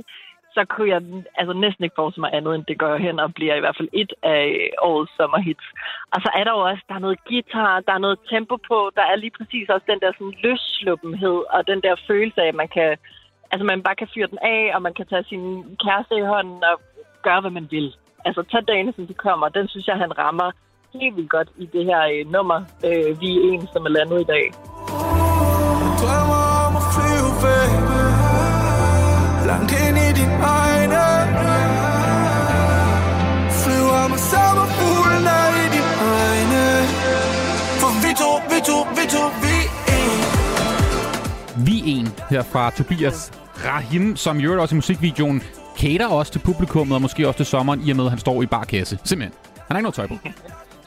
så 0.57 0.62
kunne 0.74 0.89
jeg 0.95 1.01
altså 1.39 1.54
næsten 1.63 1.83
ikke 1.83 2.00
forestille 2.00 2.25
mig 2.25 2.33
andet, 2.38 2.56
end 2.56 2.65
det 2.69 2.77
går 2.83 2.94
hen 3.06 3.15
og 3.24 3.33
bliver 3.38 3.56
i 3.56 3.63
hvert 3.63 3.77
fald 3.80 3.89
et 4.01 4.12
af 4.36 4.45
årets 4.89 5.13
sommerhits. 5.18 5.65
Og 6.13 6.18
så 6.24 6.30
er 6.38 6.44
der 6.44 6.54
jo 6.57 6.62
også, 6.69 6.83
der 6.89 6.95
er 6.95 7.06
noget 7.06 7.19
guitar, 7.30 7.74
der 7.88 7.94
er 7.95 8.06
noget 8.06 8.19
tempo 8.31 8.56
på, 8.69 8.77
der 8.98 9.06
er 9.12 9.15
lige 9.15 9.38
præcis 9.38 9.69
også 9.74 9.86
den 9.92 10.00
der 10.04 10.12
sådan 10.13 10.38
løssluppenhed, 10.45 11.38
og 11.56 11.59
den 11.71 11.80
der 11.86 12.04
følelse 12.09 12.39
af, 12.44 12.48
at 12.51 12.59
man 12.62 12.69
kan, 12.76 12.90
altså 13.52 13.64
man 13.71 13.83
bare 13.85 13.99
kan 14.02 14.11
fyre 14.14 14.31
den 14.33 14.40
af, 14.56 14.61
og 14.76 14.81
man 14.87 14.94
kan 14.97 15.07
tage 15.11 15.30
sin 15.31 15.44
kæreste 15.83 16.14
i 16.18 16.30
hånden 16.33 16.59
og 16.71 16.76
gøre, 17.26 17.42
hvad 17.42 17.54
man 17.59 17.68
vil. 17.76 17.87
Altså 18.28 18.42
tag 18.52 18.64
dagene, 18.68 18.94
som 18.95 19.07
de 19.07 19.14
kommer, 19.14 19.47
den 19.57 19.68
synes 19.68 19.87
jeg, 19.87 19.97
han 20.04 20.18
rammer 20.23 20.49
helt 20.94 21.16
vildt 21.16 21.30
godt 21.30 21.49
i 21.64 21.66
det 21.73 21.83
her 21.85 22.02
øh, 22.14 22.31
nummer, 22.35 22.59
øh, 22.87 23.21
vi 23.21 23.30
er 23.37 23.42
en, 23.52 23.68
som 23.73 23.85
er 23.87 23.92
landet 23.97 24.19
i 24.26 24.28
dag. 24.33 24.45
Drømmer 26.02 26.42
om 26.66 26.73
at 26.81 26.85
flyve 26.94 27.31
baby 27.44 27.96
øjne 30.58 31.04
Flyver 33.62 34.08
med 34.14 34.18
sommerfuglen 34.32 35.24
der 35.30 35.46
i 35.64 35.66
din 35.76 35.90
øjne 36.16 36.64
For 37.82 37.92
vi 38.04 38.12
to, 38.22 38.32
vi 38.52 38.60
to, 38.70 38.78
vi 38.98 39.04
to, 39.16 39.24
vi 39.44 39.56
en 39.98 40.20
Vi 41.66 41.84
en 41.92 42.08
her 42.30 42.44
fra 42.44 42.70
Tobias 42.72 43.32
Rahim, 43.66 44.16
som 44.16 44.40
i 44.40 44.48
også 44.48 44.76
i 44.76 44.78
musikvideoen 44.78 45.44
cater 45.80 46.08
også 46.08 46.32
til 46.32 46.40
publikummet, 46.40 46.96
og 46.96 47.02
måske 47.02 47.28
også 47.28 47.38
til 47.38 47.46
sommeren, 47.46 47.82
i 47.86 47.90
og 47.90 47.96
med, 47.96 48.06
at 48.06 48.10
han 48.10 48.20
står 48.20 48.42
i 48.42 48.46
barkasse. 48.46 49.00
Simpelthen. 49.04 49.34
Han 49.56 49.64
har 49.70 49.78
ikke 49.78 49.84
noget 49.84 49.96
tøj 49.96 50.08
på. 50.08 50.16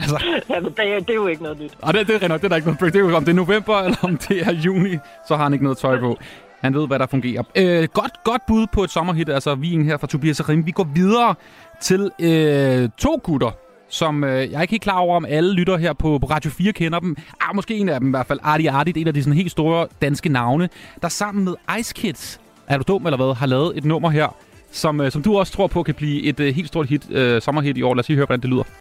Altså, 0.02 0.18
Ja, 0.50 0.60
men 0.60 0.72
det, 0.76 0.78
er- 0.94 1.00
det 1.00 1.10
er 1.10 1.14
jo 1.14 1.26
ikke 1.26 1.42
noget 1.42 1.60
nyt. 1.60 1.72
og 1.82 1.94
det, 1.94 2.06
det 2.08 2.22
er 2.22 2.28
nok, 2.28 2.40
det 2.40 2.44
er 2.44 2.48
der 2.48 2.56
ikke 2.56 2.66
noget 2.68 2.78
break. 2.78 2.92
Det 2.92 2.98
er 3.00 3.04
jo, 3.10 3.16
om 3.16 3.24
det 3.24 3.32
er 3.32 3.36
november, 3.36 3.78
eller 3.78 3.96
om 4.02 4.16
det 4.16 4.40
er 4.46 4.52
juni, 4.52 4.96
så 5.28 5.36
har 5.36 5.42
han 5.42 5.52
ikke 5.52 5.64
noget 5.64 5.78
tøj 5.78 6.00
på. 6.00 6.18
Han 6.60 6.74
ved, 6.74 6.86
hvad 6.86 6.98
der 6.98 7.06
fungerer. 7.06 7.42
Øh, 7.56 7.88
godt, 7.92 8.12
godt 8.24 8.42
bud 8.48 8.66
på 8.72 8.84
et 8.84 8.90
sommerhit, 8.90 9.28
altså 9.28 9.54
vi 9.54 9.84
her 9.84 9.96
fra 9.96 10.06
Tobias 10.06 10.48
Rim. 10.48 10.66
Vi 10.66 10.70
går 10.70 10.88
videre 10.94 11.34
til 11.82 12.10
øh, 12.20 12.88
to 12.98 13.20
gutter, 13.22 13.50
som 13.88 14.24
øh, 14.24 14.50
jeg 14.50 14.58
er 14.58 14.62
ikke 14.62 14.72
helt 14.72 14.82
klar 14.82 14.98
over, 14.98 15.16
om 15.16 15.24
alle 15.24 15.52
lytter 15.54 15.76
her 15.76 15.92
på, 15.92 16.18
på 16.18 16.26
Radio 16.26 16.50
4 16.50 16.72
kender 16.72 16.98
dem. 16.98 17.16
Ah, 17.40 17.56
måske 17.56 17.74
en 17.74 17.88
af 17.88 18.00
dem 18.00 18.08
i 18.08 18.10
hvert 18.10 18.26
fald. 18.26 18.38
Artie 18.42 18.70
Artie, 18.70 18.98
en 18.98 19.08
af 19.08 19.14
de 19.14 19.22
sådan 19.22 19.36
helt 19.36 19.50
store 19.50 19.86
danske 20.02 20.28
navne, 20.28 20.68
der 21.02 21.08
sammen 21.08 21.44
med 21.44 21.54
Ice 21.80 21.94
Kids, 21.94 22.40
er 22.68 22.78
du 22.78 22.84
dum 22.88 23.06
eller 23.06 23.16
hvad, 23.16 23.34
har 23.34 23.46
lavet 23.46 23.78
et 23.78 23.84
nummer 23.84 24.10
her, 24.10 24.36
som, 24.70 25.00
øh, 25.00 25.10
som 25.12 25.22
du 25.22 25.38
også 25.38 25.52
tror 25.52 25.66
på 25.66 25.82
kan 25.82 25.94
blive 25.94 26.22
et 26.22 26.40
øh, 26.40 26.54
helt 26.54 26.68
stort 26.68 26.86
hit, 26.86 27.10
øh, 27.10 27.42
sommerhit 27.42 27.78
i 27.78 27.82
år. 27.82 27.94
Lad 27.94 28.00
os 28.00 28.08
lige 28.08 28.16
høre, 28.16 28.26
hvordan 28.26 28.40
det 28.40 28.50
lyder. 28.50 28.79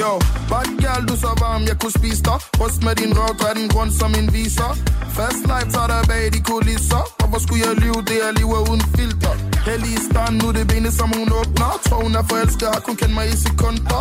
Yo, 0.00 0.10
bad 0.50 0.68
girl, 0.82 1.02
du 1.10 1.14
så 1.24 1.30
varm, 1.44 1.62
jeg 1.70 1.76
kunne 1.82 1.96
spise 2.00 2.22
dig 2.28 2.38
Bryst 2.58 2.80
med 2.86 2.94
din 3.00 3.12
røv, 3.18 3.32
gør 3.42 3.52
den 3.58 3.66
grund 3.72 3.90
som 4.00 4.10
en 4.20 4.26
viser 4.36 4.70
Fast 5.16 5.42
life, 5.52 5.68
tager 5.74 5.88
dig 5.92 6.02
bag 6.10 6.24
de 6.34 6.40
kulisser 6.50 7.02
Hvorfor 7.18 7.40
skulle 7.44 7.62
jeg 7.66 7.72
lyve, 7.84 8.00
det 8.10 8.18
er 8.26 8.30
livet 8.40 8.62
uden 8.70 8.84
filter. 8.96 9.34
Heldig 9.68 9.92
i 9.98 10.00
stand, 10.08 10.32
nu 10.40 10.44
er 10.50 10.54
det 10.58 10.66
benet, 10.72 10.92
som 11.00 11.08
hun 11.18 11.28
åbner 11.40 11.70
Tror 11.86 12.00
hun 12.06 12.14
er 12.20 12.24
forelsket, 12.30 12.68
har 12.74 12.82
kun 12.88 12.96
kendt 13.00 13.14
mig 13.18 13.26
i 13.32 13.36
sekunder 13.46 14.00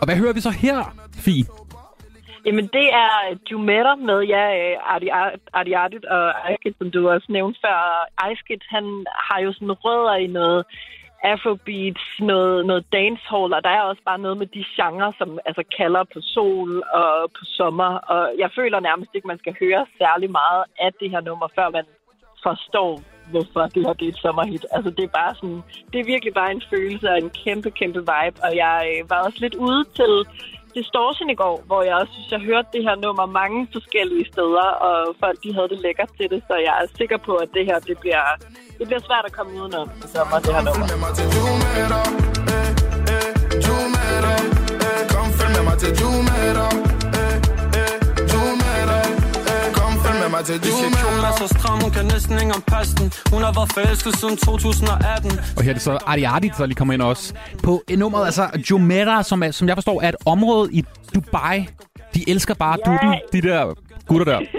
Og 0.00 0.04
hvad 0.06 0.16
hører 0.22 0.34
vi 0.36 0.42
så 0.48 0.52
her, 0.64 0.78
Fie? 1.24 1.44
Jamen, 2.46 2.66
det 2.76 2.86
er 3.04 3.12
Jumetta 3.50 3.94
med, 4.08 4.20
ja, 4.34 4.44
Ardiardit 5.58 6.04
og 6.16 6.24
Icekid, 6.50 6.74
som 6.78 6.88
du 6.94 7.00
også 7.14 7.28
nævnte 7.36 7.58
før. 7.64 7.78
Icekid, 8.28 8.62
han 8.74 8.84
har 9.28 9.38
jo 9.44 9.50
sådan 9.56 9.72
rødder 9.84 10.16
i 10.26 10.26
noget 10.38 10.60
afrobeats, 11.22 12.06
noget, 12.20 12.66
noget 12.66 12.84
dancehall, 12.92 13.52
og 13.56 13.62
der 13.64 13.70
er 13.70 13.82
også 13.82 14.02
bare 14.04 14.18
noget 14.18 14.38
med 14.38 14.46
de 14.46 14.64
genrer, 14.76 15.12
som 15.18 15.38
altså 15.46 15.62
kalder 15.78 16.04
på 16.04 16.20
sol 16.20 16.82
og 16.92 17.30
på 17.38 17.44
sommer. 17.44 17.90
Og 18.12 18.34
jeg 18.38 18.50
føler 18.58 18.80
nærmest 18.80 19.10
ikke, 19.14 19.28
man 19.28 19.38
skal 19.38 19.56
høre 19.60 19.86
særlig 19.98 20.30
meget 20.30 20.64
af 20.80 20.90
det 21.00 21.10
her 21.10 21.20
nummer, 21.20 21.48
før 21.54 21.70
man 21.70 21.84
forstår, 22.42 23.02
hvorfor 23.30 23.62
det 23.74 23.86
her 23.86 23.92
det 23.92 24.06
er 24.08 24.12
et 24.12 24.24
sommerhit. 24.26 24.66
Altså, 24.72 24.90
det 24.90 25.04
er 25.04 25.18
bare 25.20 25.34
sådan, 25.34 25.62
det 25.92 26.00
er 26.00 26.04
virkelig 26.12 26.34
bare 26.34 26.50
en 26.50 26.62
følelse 26.70 27.10
og 27.10 27.18
en 27.18 27.30
kæmpe, 27.30 27.70
kæmpe 27.70 27.98
vibe. 27.98 28.36
Og 28.46 28.52
jeg 28.56 28.76
øh, 28.92 29.10
var 29.10 29.20
også 29.26 29.38
lidt 29.40 29.54
ude 29.54 29.84
til 29.84 30.12
Distortion 30.74 31.30
i 31.30 31.34
går, 31.42 31.56
hvor 31.66 31.82
jeg 31.82 31.94
også 32.00 32.12
synes, 32.12 32.30
jeg 32.36 32.40
hørte 32.50 32.68
det 32.74 32.82
her 32.88 32.96
nummer 33.06 33.26
mange 33.26 33.68
forskellige 33.72 34.24
steder, 34.32 34.66
og 34.88 34.96
folk 35.22 35.36
de 35.44 35.54
havde 35.54 35.68
det 35.72 35.78
lækkert 35.86 36.10
til 36.18 36.26
det, 36.32 36.40
så 36.48 36.54
jeg 36.66 36.74
er 36.82 36.86
sikker 37.00 37.18
på, 37.28 37.32
at 37.44 37.48
det 37.56 37.64
her 37.68 37.78
det 37.88 37.96
bliver, 38.02 38.24
det 38.78 38.86
bliver 38.88 39.02
svært 39.08 39.24
at 39.28 39.32
komme 39.32 39.50
udenom. 39.60 39.88
I 40.04 40.08
sommer, 40.14 40.36
det 40.44 40.52
her 40.56 40.62
nummer. 40.68 40.86
Følg 40.86 40.92
med 40.92 41.00
mig 41.04 41.12
til 41.18 41.26
Jumetta, 41.36 42.00
Jumetta, 43.66 44.34
Kom, 45.12 45.26
følg 45.38 45.52
med 45.56 45.64
mig 45.68 45.76
til 45.82 45.92
mig 50.30 50.42
til 50.48 50.54
Hvis 50.64 50.76
jeg 50.84 50.90
kjolen 51.00 51.24
er 51.30 51.34
så 51.42 51.46
stram, 51.56 51.78
hun 51.84 51.90
kan 51.96 52.04
næsten 52.14 52.32
ikke 52.42 52.54
passe 52.74 52.92
den 53.00 53.08
Hun 53.34 53.40
har 53.46 53.52
været 53.58 53.70
forelsket 53.76 54.12
siden 54.20 54.36
2018 54.36 55.30
Og 55.56 55.62
her 55.64 55.70
er 55.70 55.74
det 55.78 55.82
så 55.82 55.92
Arti 56.10 56.22
Arti, 56.22 56.48
der 56.58 56.66
lige 56.66 56.76
kommer 56.80 56.94
ind 56.94 57.02
også. 57.02 57.34
På 57.66 57.72
en 57.92 57.98
nummer, 57.98 58.18
altså 58.18 58.44
Jumeirah, 58.70 59.24
som, 59.24 59.42
er, 59.42 59.50
som 59.50 59.68
jeg 59.68 59.76
forstår, 59.76 59.96
er 60.02 60.08
et 60.08 60.20
område 60.26 60.66
i 60.72 60.84
Dubai. 61.14 61.56
De 62.14 62.20
elsker 62.30 62.54
bare 62.54 62.76
Ja. 62.86 62.90
dutten, 62.90 63.12
de 63.32 63.40
der 63.48 63.74
gutter 64.08 64.24
der. 64.32 64.40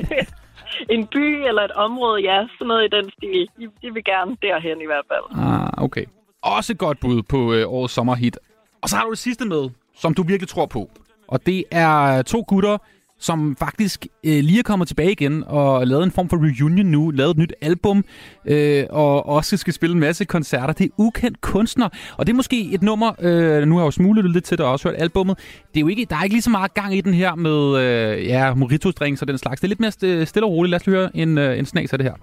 En 0.96 1.08
by 1.08 1.48
eller 1.48 1.62
et 1.62 1.72
område, 1.72 2.22
ja, 2.22 2.38
sådan 2.58 2.68
noget 2.68 2.84
i 2.84 2.90
den 2.98 3.12
stil. 3.18 3.42
De, 3.58 3.63
de 3.82 3.94
vil 3.94 4.04
gerne 4.04 4.32
derhen 4.42 4.82
i 4.82 4.86
hvert 4.86 5.06
fald. 5.12 5.46
Ah, 5.48 5.84
okay. 5.84 6.06
Også 6.42 6.74
et 6.74 6.78
godt 6.80 7.00
bud 7.00 7.24
på 7.24 7.54
øh, 7.54 7.63
årets 7.68 7.94
sommerhit. 7.94 8.38
Og 8.82 8.90
så 8.90 8.96
har 8.96 9.04
du 9.04 9.10
det 9.10 9.18
sidste 9.18 9.46
med, 9.46 9.70
som 9.96 10.13
du 10.13 10.24
virkelig 10.24 10.50
tror 10.50 10.66
på. 10.66 10.90
Og 11.28 11.46
det 11.46 11.63
er 11.72 12.22
to 12.22 12.44
gutter, 12.48 12.78
som 13.22 13.56
faktisk 13.60 14.08
øh, 14.24 14.40
lige 14.44 14.60
er 14.60 14.63
kommet 14.63 14.88
tilbage 14.88 15.12
igen 15.12 15.44
og 15.48 15.88
lavet 15.88 16.04
en 16.04 16.12
form 16.12 16.30
for 16.30 16.38
reunion 16.38 16.86
nu, 16.86 17.10
lavet 17.10 17.32
et 17.32 17.38
nyt 17.38 17.54
album, 17.62 18.06
øh, 18.46 18.86
og 18.90 19.25
også 19.25 19.58
skal 19.58 19.74
spille 19.74 19.94
en 19.94 20.00
masse 20.00 20.25
koncerter. 20.25 20.74
Det 20.74 20.86
er 20.86 20.90
ukendt 20.98 21.42
kunstner, 21.42 21.90
og 22.18 22.28
det 22.28 22.34
er 22.34 22.36
måske 22.36 22.74
et 22.74 22.82
nummer, 22.82 23.12
øh, 23.22 23.68
nu 23.68 23.75
har 23.75 23.82
jeg 23.82 23.86
jo 23.86 23.92
smuglet 23.92 24.32
lidt 24.32 24.44
til 24.44 24.58
dig 24.58 24.66
og 24.66 24.72
også 24.72 24.90
hørt 24.90 25.01
albummet. 25.01 25.38
Det 25.74 25.78
er 25.78 25.82
jo 25.82 25.88
ikke, 25.88 26.06
der 26.10 26.16
er 26.16 26.24
ikke 26.24 26.36
lige 26.36 26.42
så 26.42 26.50
meget 26.50 26.74
gang 26.74 26.96
i 26.96 27.01
den 27.01 27.13
her 27.13 27.36
med 27.36 27.80
øh, 27.80 28.25
ja, 28.25 28.54
moritos 28.54 28.96
drinks 28.96 29.22
og 29.22 29.28
den 29.28 29.38
slags. 29.38 29.62
Det 29.62 29.68
er 29.68 29.70
lidt 29.70 29.80
mere 29.80 30.25
stille 30.25 30.46
og 30.46 30.51
roligt. 30.51 30.70
Lad 30.72 30.80
os 30.80 30.86
lige 30.86 30.96
høre 30.96 31.18
en, 31.18 31.38
øh, 31.38 31.60
en 31.60 31.66
snas 31.66 31.94
af 31.94 32.00
det 32.00 32.08
her. 32.08 32.13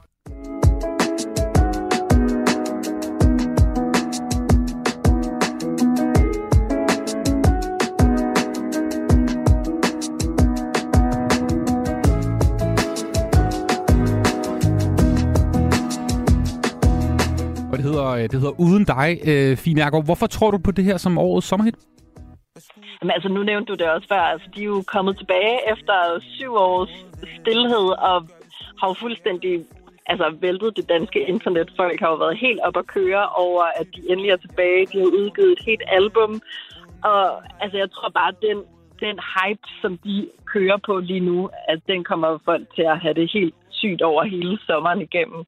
Det 17.79 17.87
hedder, 17.91 18.09
øh, 18.19 18.23
det 18.23 18.37
hedder 18.41 18.61
Uden 18.65 18.85
dig, 18.85 19.09
øh, 19.31 19.57
Fine 19.57 19.81
Ergaard. 19.81 20.05
Hvorfor 20.05 20.27
tror 20.27 20.51
du 20.51 20.59
på 20.59 20.71
det 20.71 20.85
her 20.85 20.97
som 20.97 21.19
årets 21.19 21.47
sommerhit? 21.47 21.77
Men 23.03 23.11
altså, 23.11 23.29
nu 23.29 23.43
nævnte 23.43 23.69
du 23.73 23.77
det 23.81 23.89
også 23.95 24.09
før. 24.09 24.23
Altså, 24.33 24.49
de 24.55 24.61
er 24.61 24.71
jo 24.77 24.83
kommet 24.95 25.19
tilbage 25.19 25.57
efter 25.73 25.97
syv 26.37 26.53
års 26.55 26.95
stillhed 27.41 27.87
og 28.09 28.17
har 28.81 28.89
jo 28.89 28.95
fuldstændig 29.05 29.55
altså, 30.07 30.27
væltet 30.41 30.77
det 30.77 30.89
danske 30.89 31.21
internet. 31.33 31.69
Folk 31.77 32.01
har 32.01 32.11
jo 32.11 32.17
været 32.25 32.37
helt 32.47 32.61
op 32.61 32.77
at 32.77 32.87
køre 32.87 33.29
over, 33.29 33.65
at 33.81 33.87
de 33.95 34.01
endelig 34.11 34.31
er 34.31 34.37
tilbage. 34.47 34.87
De 34.93 34.99
har 34.99 35.11
udgivet 35.21 35.53
et 35.53 35.65
helt 35.67 35.83
album. 36.01 36.33
Og 37.11 37.23
altså, 37.63 37.77
jeg 37.83 37.91
tror 37.91 38.09
bare, 38.19 38.29
at 38.29 38.41
den, 38.49 38.59
den 39.01 39.19
hype, 39.35 39.67
som 39.83 39.99
de 39.99 40.29
kører 40.45 40.77
på 40.87 40.99
lige 40.99 41.21
nu, 41.21 41.51
at 41.69 41.81
den 41.87 42.05
kommer 42.05 42.39
folk 42.45 42.75
til 42.75 42.83
at 42.83 43.01
have 43.01 43.15
det 43.15 43.31
helt 43.33 43.55
sygt 43.71 44.03
over 44.03 44.23
hele 44.25 44.59
sommeren 44.67 45.01
igennem. 45.09 45.41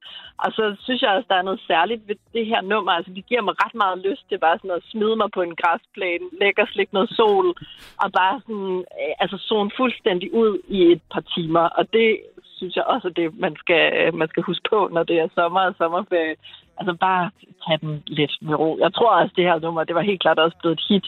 Og 0.44 0.48
så 0.56 0.64
synes 0.84 1.02
jeg 1.02 1.10
også, 1.10 1.28
der 1.32 1.38
er 1.38 1.48
noget 1.48 1.60
særligt 1.70 2.08
ved 2.08 2.16
det 2.32 2.46
her 2.46 2.60
nummer. 2.60 2.92
Altså, 2.92 3.12
det 3.16 3.26
giver 3.26 3.42
mig 3.42 3.54
ret 3.64 3.74
meget 3.74 3.98
lyst 4.08 4.24
til 4.28 4.38
bare 4.38 4.58
sådan 4.58 4.78
at 4.78 4.88
smide 4.92 5.16
mig 5.16 5.30
på 5.34 5.42
en 5.42 5.56
græsplæne, 5.60 6.26
lægge 6.40 6.62
og 6.62 6.68
slikke 6.68 6.94
noget 6.94 7.10
sol, 7.10 7.46
og 8.02 8.08
bare 8.20 8.40
sådan, 8.44 8.78
øh, 9.00 9.14
altså 9.22 9.36
zone 9.48 9.70
fuldstændig 9.76 10.34
ud 10.34 10.52
i 10.68 10.80
et 10.92 11.02
par 11.12 11.24
timer. 11.34 11.64
Og 11.78 11.92
det 11.92 12.10
synes 12.56 12.76
jeg 12.76 12.84
også 12.84 13.08
det, 13.08 13.38
man 13.44 13.54
skal, 13.62 13.84
øh, 13.98 14.14
man 14.14 14.28
skal 14.28 14.42
huske 14.42 14.66
på, 14.70 14.88
når 14.92 15.02
det 15.02 15.16
er 15.18 15.28
sommer 15.34 15.60
og 15.60 15.74
sommerferie. 15.78 16.36
Altså 16.78 16.94
bare 17.08 17.30
tage 17.66 17.78
den 17.84 18.02
lidt 18.06 18.34
med 18.42 18.54
ro. 18.54 18.78
Jeg 18.84 18.94
tror 18.94 19.10
også, 19.20 19.32
det 19.36 19.44
her 19.44 19.58
nummer, 19.58 19.84
det 19.84 19.94
var 19.94 20.10
helt 20.10 20.20
klart 20.20 20.38
også 20.38 20.56
blevet 20.60 20.78
et 20.78 20.86
hit, 20.88 21.06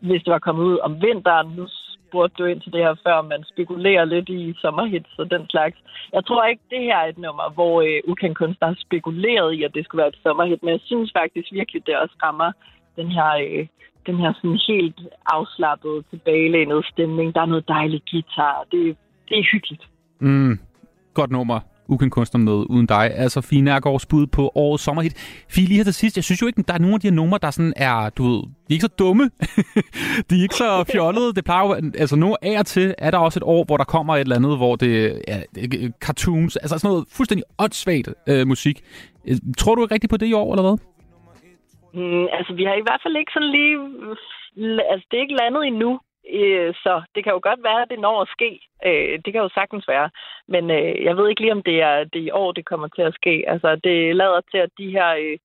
hvis 0.00 0.22
det 0.22 0.32
var 0.32 0.38
kommet 0.38 0.64
ud 0.64 0.78
om 0.78 1.02
vinteren. 1.02 1.48
Nu 1.56 1.66
spurgte 2.08 2.36
du 2.38 2.44
ind 2.44 2.60
til 2.60 2.72
det 2.72 2.80
her 2.86 2.94
før, 3.06 3.22
man 3.22 3.44
spekulerer 3.52 4.04
lidt 4.04 4.28
i 4.28 4.54
sommerhits 4.62 5.18
og 5.18 5.30
den 5.30 5.44
slags. 5.50 5.76
Jeg 6.12 6.26
tror 6.26 6.44
ikke, 6.44 6.62
det 6.70 6.80
her 6.80 6.96
er 6.96 7.08
et 7.08 7.18
nummer, 7.18 7.50
hvor 7.54 7.74
øh, 7.82 8.00
ukendt 8.10 8.38
kunstner 8.38 8.68
har 8.68 8.78
spekuleret 8.86 9.52
i, 9.52 9.62
at 9.62 9.74
det 9.74 9.84
skulle 9.84 10.00
være 10.02 10.14
et 10.14 10.22
sommerhit, 10.22 10.62
men 10.62 10.72
jeg 10.72 10.80
synes 10.84 11.12
faktisk 11.20 11.48
virkelig, 11.52 11.86
det 11.86 11.96
også 11.96 12.16
rammer 12.22 12.52
den 12.96 13.08
her, 13.16 13.30
øh, 13.46 13.66
den 14.06 14.16
her 14.16 14.32
sådan 14.32 14.60
helt 14.68 15.00
afslappede, 15.26 16.02
tilbagelænede 16.10 16.82
stemning. 16.92 17.34
Der 17.34 17.40
er 17.40 17.52
noget 17.52 17.68
dejligt 17.68 18.04
guitar. 18.10 18.64
Det, 18.72 18.96
det 19.28 19.38
er 19.38 19.46
hyggeligt. 19.52 19.84
Mm, 20.20 20.58
godt 21.14 21.30
nummer. 21.30 21.60
Ukendt 21.88 22.12
kunstner 22.12 22.40
med 22.40 22.52
uden 22.52 22.86
dig. 22.86 23.10
Altså 23.14 23.40
Fie 23.40 23.60
Nærgaards 23.60 24.06
bud 24.06 24.26
på 24.26 24.52
årets 24.54 24.84
sommerhit. 24.84 25.44
Fie, 25.50 25.66
lige 25.66 25.76
her 25.76 25.84
til 25.84 25.94
sidst. 25.94 26.16
Jeg 26.16 26.24
synes 26.24 26.42
jo 26.42 26.46
ikke, 26.46 26.62
der 26.62 26.74
er 26.74 26.78
nogen 26.78 26.94
af 26.94 27.00
de 27.00 27.06
her 27.06 27.14
numre, 27.14 27.38
der 27.42 27.50
sådan 27.50 27.72
er, 27.76 28.10
du 28.10 28.22
ved, 28.22 28.42
de 28.42 28.70
er 28.70 28.72
ikke 28.72 28.82
så 28.82 28.94
dumme. 28.98 29.24
de 30.30 30.34
er 30.38 30.42
ikke 30.42 30.54
så 30.54 30.84
fjollede. 30.92 31.34
Det 31.34 31.44
plejer 31.44 31.66
jo, 31.66 31.72
altså 31.98 32.16
nu 32.16 32.36
af 32.42 32.58
og 32.58 32.66
til 32.66 32.94
er 32.98 33.10
der 33.10 33.18
også 33.18 33.38
et 33.38 33.44
år, 33.44 33.64
hvor 33.64 33.76
der 33.76 33.84
kommer 33.84 34.16
et 34.16 34.20
eller 34.20 34.36
andet, 34.36 34.56
hvor 34.56 34.76
det 34.76 34.92
er 35.28 35.42
ja, 35.56 35.88
cartoons, 36.00 36.56
altså 36.56 36.78
sådan 36.78 36.88
noget 36.92 37.04
fuldstændig 37.16 37.44
åndssvagt 37.58 38.08
øh, 38.28 38.46
musik. 38.46 38.76
Øh, 39.28 39.36
tror 39.58 39.74
du 39.74 39.82
ikke 39.82 39.94
rigtigt 39.94 40.10
på 40.10 40.16
det 40.16 40.26
i 40.26 40.32
år, 40.32 40.52
eller 40.52 40.62
hvad? 40.68 40.76
Mm, 41.94 42.26
altså, 42.38 42.52
vi 42.58 42.64
har 42.64 42.74
i 42.74 42.86
hvert 42.86 43.00
fald 43.04 43.16
ikke 43.16 43.32
sådan 43.34 43.52
lige... 43.58 43.74
Altså, 44.92 45.04
det 45.10 45.16
er 45.16 45.22
ikke 45.26 45.40
landet 45.42 45.62
endnu. 45.66 46.00
Øh, 46.34 46.74
Så 46.74 47.02
det 47.14 47.24
kan 47.24 47.32
jo 47.32 47.40
godt 47.42 47.62
være, 47.68 47.82
at 47.82 47.90
det 47.90 48.00
når 48.00 48.22
at 48.22 48.28
ske. 48.36 48.50
Øh, 48.86 49.18
Det 49.24 49.30
kan 49.32 49.42
jo 49.42 49.48
sagtens 49.48 49.88
være. 49.88 50.10
Men 50.48 50.70
øh, 50.70 51.04
jeg 51.06 51.16
ved 51.16 51.28
ikke 51.28 51.42
lige, 51.42 51.56
om 51.58 51.62
det 51.62 51.82
er, 51.82 52.04
det 52.12 52.20
i 52.28 52.30
år, 52.30 52.52
det 52.52 52.64
kommer 52.70 52.88
til 52.88 53.02
at 53.02 53.14
ske. 53.14 53.44
Altså, 53.52 53.68
det 53.84 54.16
lader 54.16 54.40
til, 54.50 54.58
at 54.58 54.70
de 54.78 54.90
her 54.90 55.08
øh, 55.22 55.38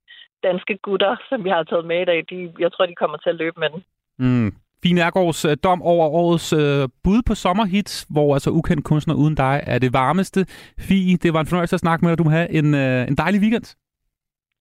danske 0.43 0.77
gutter, 0.85 1.15
som 1.29 1.43
vi 1.43 1.49
har 1.49 1.63
taget 1.63 1.85
med 1.85 2.01
i 2.01 2.05
dag, 2.05 2.19
de, 2.29 2.53
jeg 2.59 2.71
tror, 2.71 2.85
de 2.85 2.95
kommer 2.95 3.17
til 3.17 3.29
at 3.29 3.35
løbe 3.35 3.59
med 3.59 3.69
den. 3.69 3.83
Mm. 4.19 4.51
Fine 4.83 5.01
Ergaards 5.01 5.45
øh, 5.45 5.57
dom 5.63 5.81
over 5.81 6.05
årets 6.07 6.53
øh, 6.53 6.89
bud 7.03 7.21
på 7.27 7.35
sommerhits, 7.35 8.05
hvor 8.09 8.33
altså 8.33 8.49
ukendt 8.49 8.85
kunstner 8.85 9.15
uden 9.15 9.35
dig 9.35 9.63
er 9.67 9.79
det 9.79 9.93
varmeste. 9.93 10.45
Fie, 10.87 11.17
det 11.17 11.33
var 11.33 11.39
en 11.39 11.47
fornøjelse 11.47 11.75
at 11.75 11.79
snakke 11.79 12.05
med 12.05 12.11
dig. 12.11 12.17
Du 12.17 12.23
må 12.23 12.29
have 12.29 12.49
en, 12.59 12.73
øh, 12.75 13.07
en 13.07 13.15
dejlig 13.15 13.41
weekend. 13.41 13.75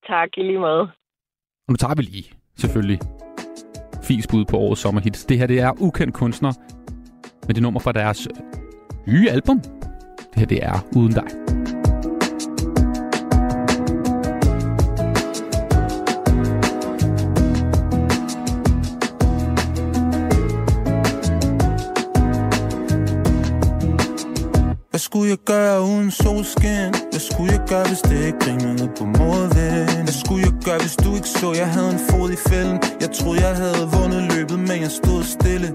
Tak 0.07 0.29
i 0.37 0.41
lige 0.41 0.59
måde. 0.59 0.81
Og 1.65 1.69
nu 1.69 1.75
tager 1.75 1.95
vi 1.95 2.01
lige, 2.01 2.33
selvfølgelig, 2.57 2.99
Fies 4.03 4.27
bud 4.27 4.45
på 4.45 4.57
årets 4.57 4.81
sommerhits. 4.81 5.25
Det 5.25 5.37
her, 5.37 5.47
det 5.47 5.59
er 5.59 5.81
ukendt 5.81 6.13
kunstner 6.13 6.53
med 7.47 7.55
det 7.55 7.63
nummer 7.63 7.79
fra 7.79 7.91
deres 7.91 8.27
nye 9.07 9.29
album. 9.29 9.59
Det 9.59 10.35
her, 10.35 10.45
det 10.45 10.63
er 10.63 10.85
Uden 10.95 11.13
dig. 11.13 11.42
Skulle 25.13 25.29
jeg 25.29 25.43
gøre 25.45 25.81
uden 25.81 26.11
solskin? 26.11 26.91
Hvad 27.11 27.23
skulle 27.29 27.51
jeg 27.55 27.61
gøre, 27.71 27.85
hvis 27.91 28.01
det 28.09 28.19
ikke 28.27 28.41
ringede 28.47 28.87
på 28.97 29.03
modvind? 29.05 30.03
Hvad 30.07 30.17
skulle 30.23 30.41
jeg 30.47 30.55
gøre, 30.67 30.79
hvis 30.85 30.95
du 31.03 31.09
ikke 31.15 31.31
så, 31.39 31.49
jeg 31.61 31.69
havde 31.75 31.91
en 31.97 32.01
fod 32.09 32.29
i 32.37 32.39
fælden? 32.49 32.77
Jeg 33.03 33.09
troede, 33.17 33.37
jeg 33.47 33.55
havde 33.63 33.83
vundet 33.95 34.21
løbet, 34.33 34.59
men 34.69 34.77
jeg 34.85 34.91
stod 35.01 35.23
stille 35.23 35.69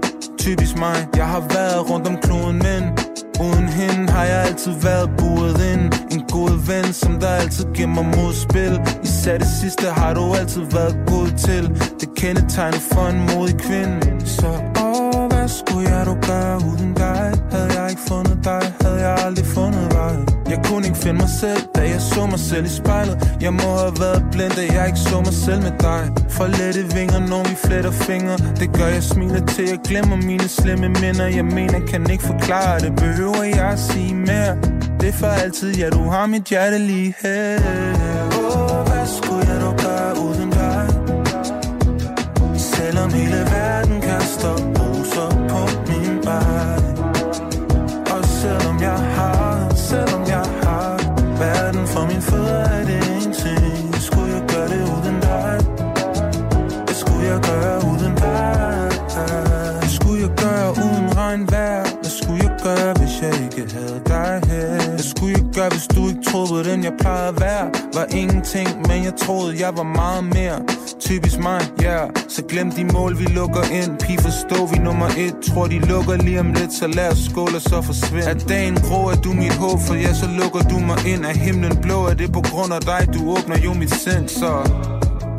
Typisk 0.45 0.73
mig, 0.85 0.97
jeg 1.19 1.27
har 1.33 1.43
været 1.57 1.89
rundt 1.89 2.07
om 2.11 2.17
kloden, 2.25 2.57
men 2.67 2.81
Uden 3.45 3.67
hende 3.79 4.11
har 4.15 4.25
jeg 4.31 4.39
altid 4.47 4.73
været 4.87 5.09
buret 5.19 5.57
ind 5.71 5.85
En 6.13 6.21
god 6.35 6.53
ven, 6.69 6.87
som 6.93 7.13
der 7.23 7.31
altid 7.41 7.65
giver 7.75 7.91
mig 7.97 8.05
modspil 8.17 8.73
Især 9.03 9.37
det 9.37 9.51
sidste 9.61 9.85
har 9.99 10.13
du 10.13 10.23
altid 10.39 10.63
været 10.77 10.95
god 11.11 11.27
til 11.45 11.63
Det 12.01 12.09
kendetegner 12.21 12.81
for 12.91 13.05
en 13.13 13.19
modig 13.29 13.57
kvinde 13.67 13.97
Så 14.37 14.49
åh, 14.85 15.23
hvad 15.31 15.47
skulle 15.59 15.85
jeg 15.95 16.05
dog 16.05 16.19
gøre 16.31 16.55
uden 16.69 16.93
dig? 16.93 17.25
Havde 17.51 17.71
jeg 17.77 17.89
ikke 17.89 18.03
fundet 18.11 18.39
dig, 18.43 18.63
havde 18.99 19.11
jeg 19.11 19.25
aldrig 19.25 19.45
fundet 19.45 19.93
vejen. 19.93 20.27
Jeg 20.49 20.59
kunne 20.65 20.85
ikke 20.87 20.97
finde 20.97 21.19
mig 21.19 21.29
selv, 21.41 21.61
da 21.75 21.81
jeg 21.81 22.01
så 22.01 22.25
mig 22.25 22.39
selv 22.39 22.65
i 22.65 22.69
spejlet. 22.69 23.37
Jeg 23.41 23.53
må 23.53 23.69
have 23.83 23.95
været 23.99 24.23
blind, 24.31 24.51
da 24.59 24.63
jeg 24.75 24.87
ikke 24.87 24.99
så 24.99 25.17
mig 25.27 25.33
selv 25.45 25.61
med 25.61 25.75
dig. 25.79 26.01
For 26.29 26.47
lette 26.47 26.83
vinger, 26.95 27.19
når 27.31 27.43
vi 27.49 27.55
fletter 27.65 27.91
fingre. 27.91 28.37
Det 28.61 28.69
gør 28.77 28.87
jeg 28.97 29.03
smiler 29.03 29.45
til, 29.45 29.65
jeg 29.73 29.79
glemmer 29.89 30.15
mine 30.15 30.47
slemme 30.47 30.89
minder. 30.89 31.27
Jeg 31.27 31.45
mener, 31.45 31.79
kan 31.91 32.09
ikke 32.09 32.23
forklare 32.23 32.79
det. 32.79 32.95
Behøver 32.95 33.43
jeg 33.43 33.69
at 33.75 33.79
sige 33.79 34.15
mere? 34.15 34.55
Det 34.99 35.09
er 35.09 35.13
for 35.13 35.27
altid, 35.27 35.75
ja 35.75 35.89
du 35.89 36.03
har 36.09 36.25
mit 36.25 36.43
hjerte 36.43 36.77
lige 36.77 37.13
her. 37.21 38.28
Gøre, 66.09 66.17
ikke 66.17 66.31
troede 66.31 66.63
den, 66.71 66.83
jeg 66.83 66.93
plejede 66.99 67.27
at 67.27 67.41
være? 67.41 67.71
Var 67.93 68.05
ingenting, 68.11 68.69
men 68.87 69.03
jeg 69.03 69.13
troede, 69.17 69.59
jeg 69.59 69.77
var 69.77 69.83
meget 69.83 70.23
mere. 70.23 70.59
Typisk 70.99 71.39
mig, 71.39 71.61
ja. 71.81 71.97
Yeah. 71.97 72.09
Så 72.29 72.43
glem 72.49 72.71
de 72.71 72.83
mål, 72.85 73.19
vi 73.19 73.25
lukker 73.25 73.63
ind. 73.71 73.99
Pige 73.99 74.19
forstå, 74.21 74.65
vi 74.65 74.77
nummer 74.77 75.05
et. 75.05 75.35
Tror 75.47 75.67
de 75.67 75.79
lukker 75.79 76.15
lige 76.15 76.39
om 76.39 76.53
lidt, 76.53 76.73
så 76.73 76.87
lad 76.87 77.11
os 77.11 77.17
skåle 77.29 77.55
og 77.55 77.61
så 77.61 77.81
forsvind 77.81 78.23
Er 78.23 78.33
dagen 78.33 78.75
grå, 78.75 79.09
er 79.09 79.15
du 79.15 79.33
mit 79.33 79.53
håb? 79.53 79.79
For 79.87 79.95
ja, 79.95 80.13
så 80.13 80.27
lukker 80.39 80.61
du 80.71 80.79
mig 80.79 80.99
ind. 81.13 81.25
Er 81.25 81.33
himlen 81.33 81.77
blå, 81.77 82.05
er 82.05 82.13
det 82.13 82.33
på 82.33 82.41
grund 82.41 82.73
af 82.73 82.81
dig 82.81 83.01
Du 83.13 83.19
åbner 83.31 83.57
jo 83.65 83.73
mit 83.73 83.93
sind, 83.93 84.27
så 84.27 84.49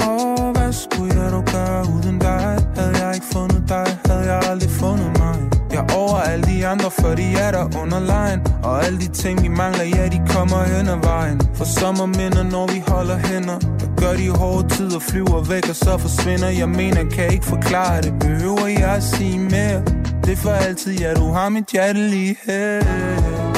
Åh, 0.08 0.50
hvad 0.56 0.72
skulle 0.72 1.22
jeg 1.22 1.32
dog 1.32 1.44
gøre 1.44 1.80
uden 1.94 2.18
dig? 2.18 2.58
Havde 2.76 2.94
jeg 3.04 3.14
ikke 3.14 3.26
fundet 3.32 3.62
dig, 3.68 3.98
havde 4.06 4.32
jeg 4.32 4.42
aldrig 4.50 4.70
fundet 4.70 5.18
mig? 5.18 5.59
Jeg 5.80 5.96
over 5.96 6.16
alle 6.16 6.44
de 6.44 6.66
andre, 6.66 6.90
for 6.90 7.14
de 7.14 7.32
er 7.32 7.50
der 7.50 7.64
under 7.82 8.00
lejen. 8.00 8.40
Og 8.62 8.84
alle 8.84 8.98
de 8.98 9.08
ting, 9.08 9.42
vi 9.42 9.48
mangler, 9.48 9.84
ja, 9.84 10.08
de 10.08 10.20
kommer 10.28 10.62
hen 10.62 10.88
ad 10.88 11.00
vejen. 11.02 11.40
For 11.54 11.64
sommerminder, 11.64 12.42
når 12.42 12.66
vi 12.66 12.82
holder 12.86 13.16
hænder. 13.16 13.58
Der 13.58 13.86
gør 13.96 14.12
de 14.12 14.30
hårde 14.30 14.68
tider, 14.68 14.98
flyver 14.98 15.40
væk, 15.44 15.68
og 15.68 15.76
så 15.76 15.98
forsvinder. 15.98 16.48
Jeg 16.48 16.68
mener, 16.68 17.04
kan 17.04 17.32
ikke 17.32 17.44
forklare 17.44 18.02
det, 18.02 18.12
behøver 18.20 18.66
jeg 18.66 18.94
at 18.94 19.02
sige 19.02 19.38
mere? 19.38 19.82
Det 20.24 20.32
er 20.32 20.36
for 20.36 20.50
altid, 20.50 20.98
ja, 20.98 21.14
du 21.14 21.32
har 21.32 21.48
mit 21.48 21.66
hjerte 21.72 22.08
lige 22.08 22.36
her. 22.46 22.80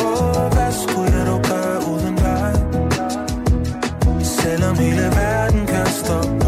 Åh, 0.05 0.45
oh, 0.45 0.53
hvad 0.53 0.73
skulle 0.83 1.19
jeg 1.19 1.27
dog 1.27 1.43
gøre 1.43 1.79
uden 1.93 2.17
dig? 2.17 2.53
Selvom 4.25 4.77
hele 4.77 5.03
verden 5.03 5.67
kan 5.67 5.87
stoppe. 5.87 6.42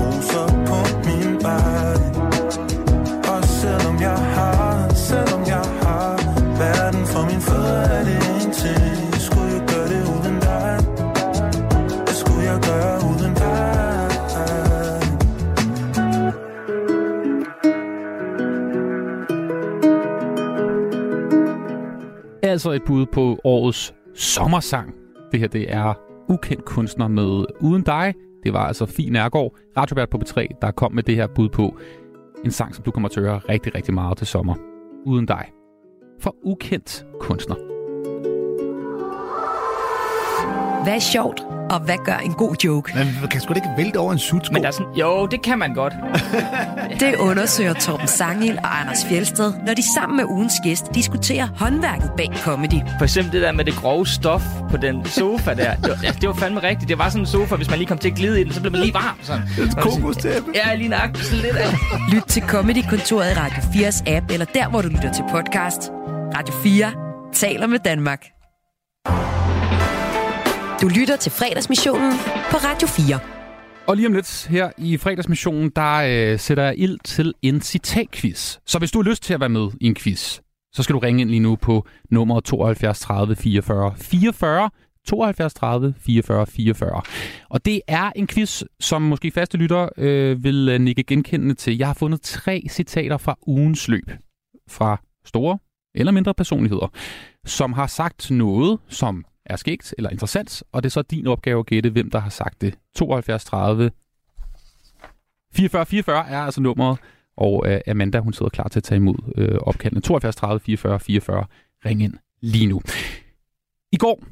Altså 22.54 22.70
et 22.70 22.82
bud 22.82 23.06
på 23.06 23.38
årets 23.44 23.94
sommersang. 24.14 24.94
Det 25.32 25.40
her, 25.40 25.48
det 25.48 25.72
er 25.72 25.94
ukendt 26.28 26.64
kunstner 26.64 27.08
med 27.08 27.44
Uden 27.60 27.82
dig. 27.82 28.14
Det 28.44 28.52
var 28.52 28.66
altså 28.66 28.86
Fie 28.86 29.10
Nærgaard, 29.10 29.56
radiovært 29.76 30.10
på 30.10 30.18
B3, 30.24 30.46
der 30.62 30.70
kom 30.70 30.92
med 30.92 31.02
det 31.02 31.16
her 31.16 31.26
bud 31.26 31.48
på 31.48 31.76
en 32.44 32.50
sang, 32.50 32.74
som 32.74 32.84
du 32.84 32.90
kommer 32.90 33.08
til 33.08 33.20
at 33.20 33.26
høre 33.26 33.38
rigtig, 33.38 33.74
rigtig 33.74 33.94
meget 33.94 34.18
til 34.18 34.26
sommer. 34.26 34.54
Uden 35.06 35.26
dig. 35.26 35.44
For 36.20 36.36
ukendt 36.42 37.06
kunstner. 37.20 37.56
Hvad 40.84 40.94
er 40.94 40.98
sjovt, 40.98 41.40
og 41.70 41.80
hvad 41.80 41.96
gør 42.04 42.16
en 42.16 42.32
god 42.32 42.56
joke? 42.64 42.92
Man 42.94 43.28
kan 43.30 43.40
sgu 43.40 43.54
da 43.54 43.58
ikke 43.58 43.68
vælte 43.76 43.96
over 43.96 44.12
en 44.12 44.18
sutsko. 44.18 44.52
Men 44.52 44.62
der 44.62 44.68
er 44.68 44.72
sådan, 44.72 44.92
jo, 44.94 45.26
det 45.26 45.42
kan 45.42 45.58
man 45.58 45.74
godt. 45.74 45.92
Det 47.00 47.14
undersøger 47.14 47.72
Torben 47.72 48.06
Sangil 48.08 48.58
og 48.58 48.80
Anders 48.80 49.04
Fjelsted, 49.08 49.52
når 49.66 49.74
de 49.74 49.82
sammen 49.94 50.16
med 50.16 50.24
ugens 50.24 50.52
gæst 50.64 50.94
diskuterer 50.94 51.48
håndværket 51.56 52.10
bag 52.16 52.30
comedy. 52.42 52.80
For 52.98 53.04
eksempel 53.04 53.32
det 53.32 53.42
der 53.42 53.52
med 53.52 53.64
det 53.64 53.74
grove 53.74 54.06
stof 54.06 54.42
på 54.70 54.76
den 54.76 55.04
sofa 55.06 55.54
der. 55.54 55.74
Det 55.74 55.88
var, 55.88 55.98
ja, 56.02 56.10
det 56.20 56.28
var 56.28 56.34
fandme 56.34 56.62
rigtigt. 56.62 56.88
Det 56.88 56.98
var 56.98 57.08
sådan 57.08 57.22
en 57.22 57.26
sofa, 57.26 57.56
hvis 57.56 57.70
man 57.70 57.78
lige 57.78 57.88
kom 57.88 57.98
til 57.98 58.08
at 58.10 58.16
glide 58.16 58.40
i 58.40 58.44
den, 58.44 58.52
så 58.52 58.60
blev 58.60 58.72
man 58.72 58.80
lige 58.80 58.94
varm. 58.94 59.18
Sådan. 59.22 59.42
Et 59.42 59.76
kokostæppe. 59.76 60.50
Ja, 60.54 60.74
lige 60.74 60.88
nøjagtigt 60.88 61.26
sådan 61.26 61.44
lidt 61.44 61.56
af. 61.56 61.74
Lyt 62.12 62.22
til 62.28 62.42
Comedy-kontoret 62.42 63.30
i 63.30 63.34
Radio 63.34 63.62
4's 63.62 64.10
app, 64.10 64.30
eller 64.30 64.46
der, 64.54 64.68
hvor 64.68 64.82
du 64.82 64.88
lytter 64.88 65.12
til 65.12 65.24
podcast. 65.30 65.90
Radio 66.36 66.54
4 66.62 66.92
taler 67.32 67.66
med 67.66 67.78
Danmark. 67.78 68.33
Du 70.80 70.88
lytter 70.88 71.16
til 71.16 71.32
fredagsmissionen 71.32 72.12
på 72.50 72.56
Radio 72.56 72.88
4. 72.88 73.18
Og 73.86 73.96
lige 73.96 74.06
om 74.06 74.12
lidt 74.12 74.46
her 74.50 74.70
i 74.78 74.96
fredagsmissionen, 74.96 75.70
der 75.76 75.94
øh, 75.94 76.38
sætter 76.38 76.64
jeg 76.64 76.74
ild 76.78 76.98
til 77.04 77.34
en 77.42 77.60
citatquiz. 77.60 78.58
Så 78.66 78.78
hvis 78.78 78.90
du 78.90 79.02
har 79.02 79.10
lyst 79.10 79.22
til 79.22 79.34
at 79.34 79.40
være 79.40 79.48
med 79.48 79.70
i 79.80 79.86
en 79.86 79.94
quiz, 79.94 80.40
så 80.72 80.82
skal 80.82 80.94
du 80.94 80.98
ringe 80.98 81.20
ind 81.20 81.30
lige 81.30 81.40
nu 81.40 81.56
på 81.56 81.86
nummer 82.10 82.40
72 82.40 83.00
30 83.00 83.36
44 83.36 83.94
44. 83.96 84.70
72 85.06 85.54
30 85.54 85.94
44 85.98 86.46
44. 86.46 87.02
Og 87.48 87.64
det 87.64 87.80
er 87.88 88.10
en 88.16 88.26
quiz, 88.26 88.62
som 88.80 89.02
måske 89.02 89.30
faste 89.30 89.58
lytter 89.58 89.88
øh, 89.96 90.44
vil 90.44 90.68
øh, 90.68 90.80
nikke 90.80 91.02
genkendende 91.02 91.54
til. 91.54 91.78
Jeg 91.78 91.86
har 91.86 91.94
fundet 91.94 92.20
tre 92.22 92.66
citater 92.70 93.16
fra 93.16 93.36
ugens 93.46 93.88
løb. 93.88 94.10
Fra 94.68 95.00
store 95.24 95.58
eller 95.94 96.12
mindre 96.12 96.34
personligheder, 96.34 96.92
som 97.46 97.72
har 97.72 97.86
sagt 97.86 98.30
noget, 98.30 98.78
som 98.88 99.24
er 99.46 99.56
skægt 99.56 99.94
eller 99.98 100.10
interessant, 100.10 100.62
og 100.72 100.82
det 100.82 100.88
er 100.88 100.90
så 100.90 101.02
din 101.02 101.26
opgave 101.26 101.58
at 101.58 101.66
gætte, 101.66 101.90
hvem 101.90 102.10
der 102.10 102.18
har 102.18 102.30
sagt 102.30 102.60
det. 102.60 102.74
72 102.94 103.44
30 103.44 103.90
44 105.54 105.86
44 105.86 106.28
er 106.28 106.38
altså 106.38 106.60
nummeret, 106.60 106.98
og 107.36 107.64
øh, 107.66 107.80
Amanda, 107.88 108.18
hun 108.18 108.32
sidder 108.32 108.50
klar 108.50 108.68
til 108.68 108.78
at 108.78 108.84
tage 108.84 108.96
imod 108.96 109.32
øh, 109.36 109.58
opkaldene. 109.58 110.00
72 110.00 110.36
30 110.36 110.60
44 110.60 111.00
44. 111.00 111.44
Ring 111.86 112.02
ind 112.02 112.14
lige 112.42 112.66
nu. 112.66 112.82
I 113.92 113.96
går, 113.96 114.24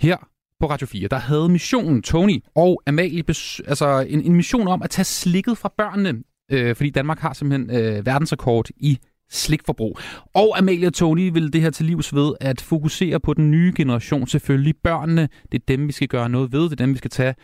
her 0.00 0.16
på 0.60 0.66
Radio 0.66 0.86
4, 0.86 1.08
der 1.08 1.16
havde 1.16 1.48
missionen 1.48 2.02
Tony 2.02 2.44
og 2.54 2.82
Amalie 2.86 3.24
bes- 3.30 3.60
altså 3.68 4.06
en, 4.08 4.22
en 4.22 4.34
mission 4.34 4.68
om 4.68 4.82
at 4.82 4.90
tage 4.90 5.04
slikket 5.04 5.58
fra 5.58 5.72
børnene, 5.76 6.22
øh, 6.50 6.76
fordi 6.76 6.90
Danmark 6.90 7.18
har 7.18 7.32
simpelthen 7.32 7.76
øh, 7.76 8.06
verdensrekord 8.06 8.68
i 8.76 8.98
slikforbrug. 9.30 9.98
Og 10.34 10.58
Amalie 10.58 10.86
og 10.86 10.94
Tony 10.94 11.32
vil 11.32 11.52
det 11.52 11.60
her 11.60 11.70
til 11.70 11.86
livs 11.86 12.14
ved 12.14 12.32
at 12.40 12.60
fokusere 12.60 13.20
på 13.20 13.34
den 13.34 13.50
nye 13.50 13.72
generation, 13.76 14.26
selvfølgelig 14.26 14.74
børnene. 14.84 15.28
Det 15.52 15.60
er 15.60 15.64
dem, 15.68 15.86
vi 15.86 15.92
skal 15.92 16.08
gøre 16.08 16.28
noget 16.28 16.52
ved. 16.52 16.62
Det 16.62 16.72
er 16.72 16.76
dem, 16.76 16.92
vi 16.92 16.98
skal 16.98 17.10
tage 17.10 17.34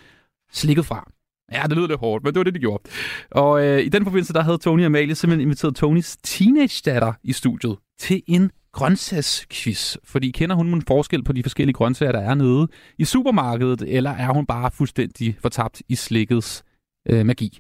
slikket 0.53 0.87
fra. 0.87 1.11
Ja, 1.53 1.63
det 1.63 1.73
lyder 1.73 1.89
lidt 1.89 2.01
hårdt, 2.01 2.25
men 2.25 2.35
det 2.35 2.39
var 2.39 2.45
det, 2.45 2.55
de 2.55 2.59
gjorde. 2.59 2.83
Og 3.31 3.67
øh, 3.67 3.81
i 3.81 3.89
den 3.89 4.05
forbindelse, 4.05 4.33
der 4.33 4.43
havde 4.43 4.59
Tony 4.59 4.81
og 4.81 4.87
Amalie 4.87 5.15
simpelthen 5.15 5.41
inviteret 5.41 5.77
Tonys 5.77 6.17
teenage-datter 6.17 7.13
i 7.25 7.33
studiet 7.33 7.77
til 7.99 8.23
en 8.27 8.51
grøntsagsquiz. 8.73 9.97
Fordi 10.05 10.31
kender 10.31 10.57
hun 10.57 10.75
en 10.75 10.83
forskel 10.83 11.25
på 11.25 11.33
de 11.33 11.43
forskellige 11.43 11.75
grøntsager, 11.75 12.13
der 12.13 12.21
er 12.21 12.35
nede 12.35 12.69
i 12.99 13.05
supermarkedet, 13.05 13.83
eller 13.87 14.11
er 14.11 14.33
hun 14.33 14.47
bare 14.47 14.71
fuldstændig 14.71 15.37
fortabt 15.41 15.83
i 15.89 15.95
slikkets 15.95 16.65
øh, 17.09 17.27
magi? 17.27 17.59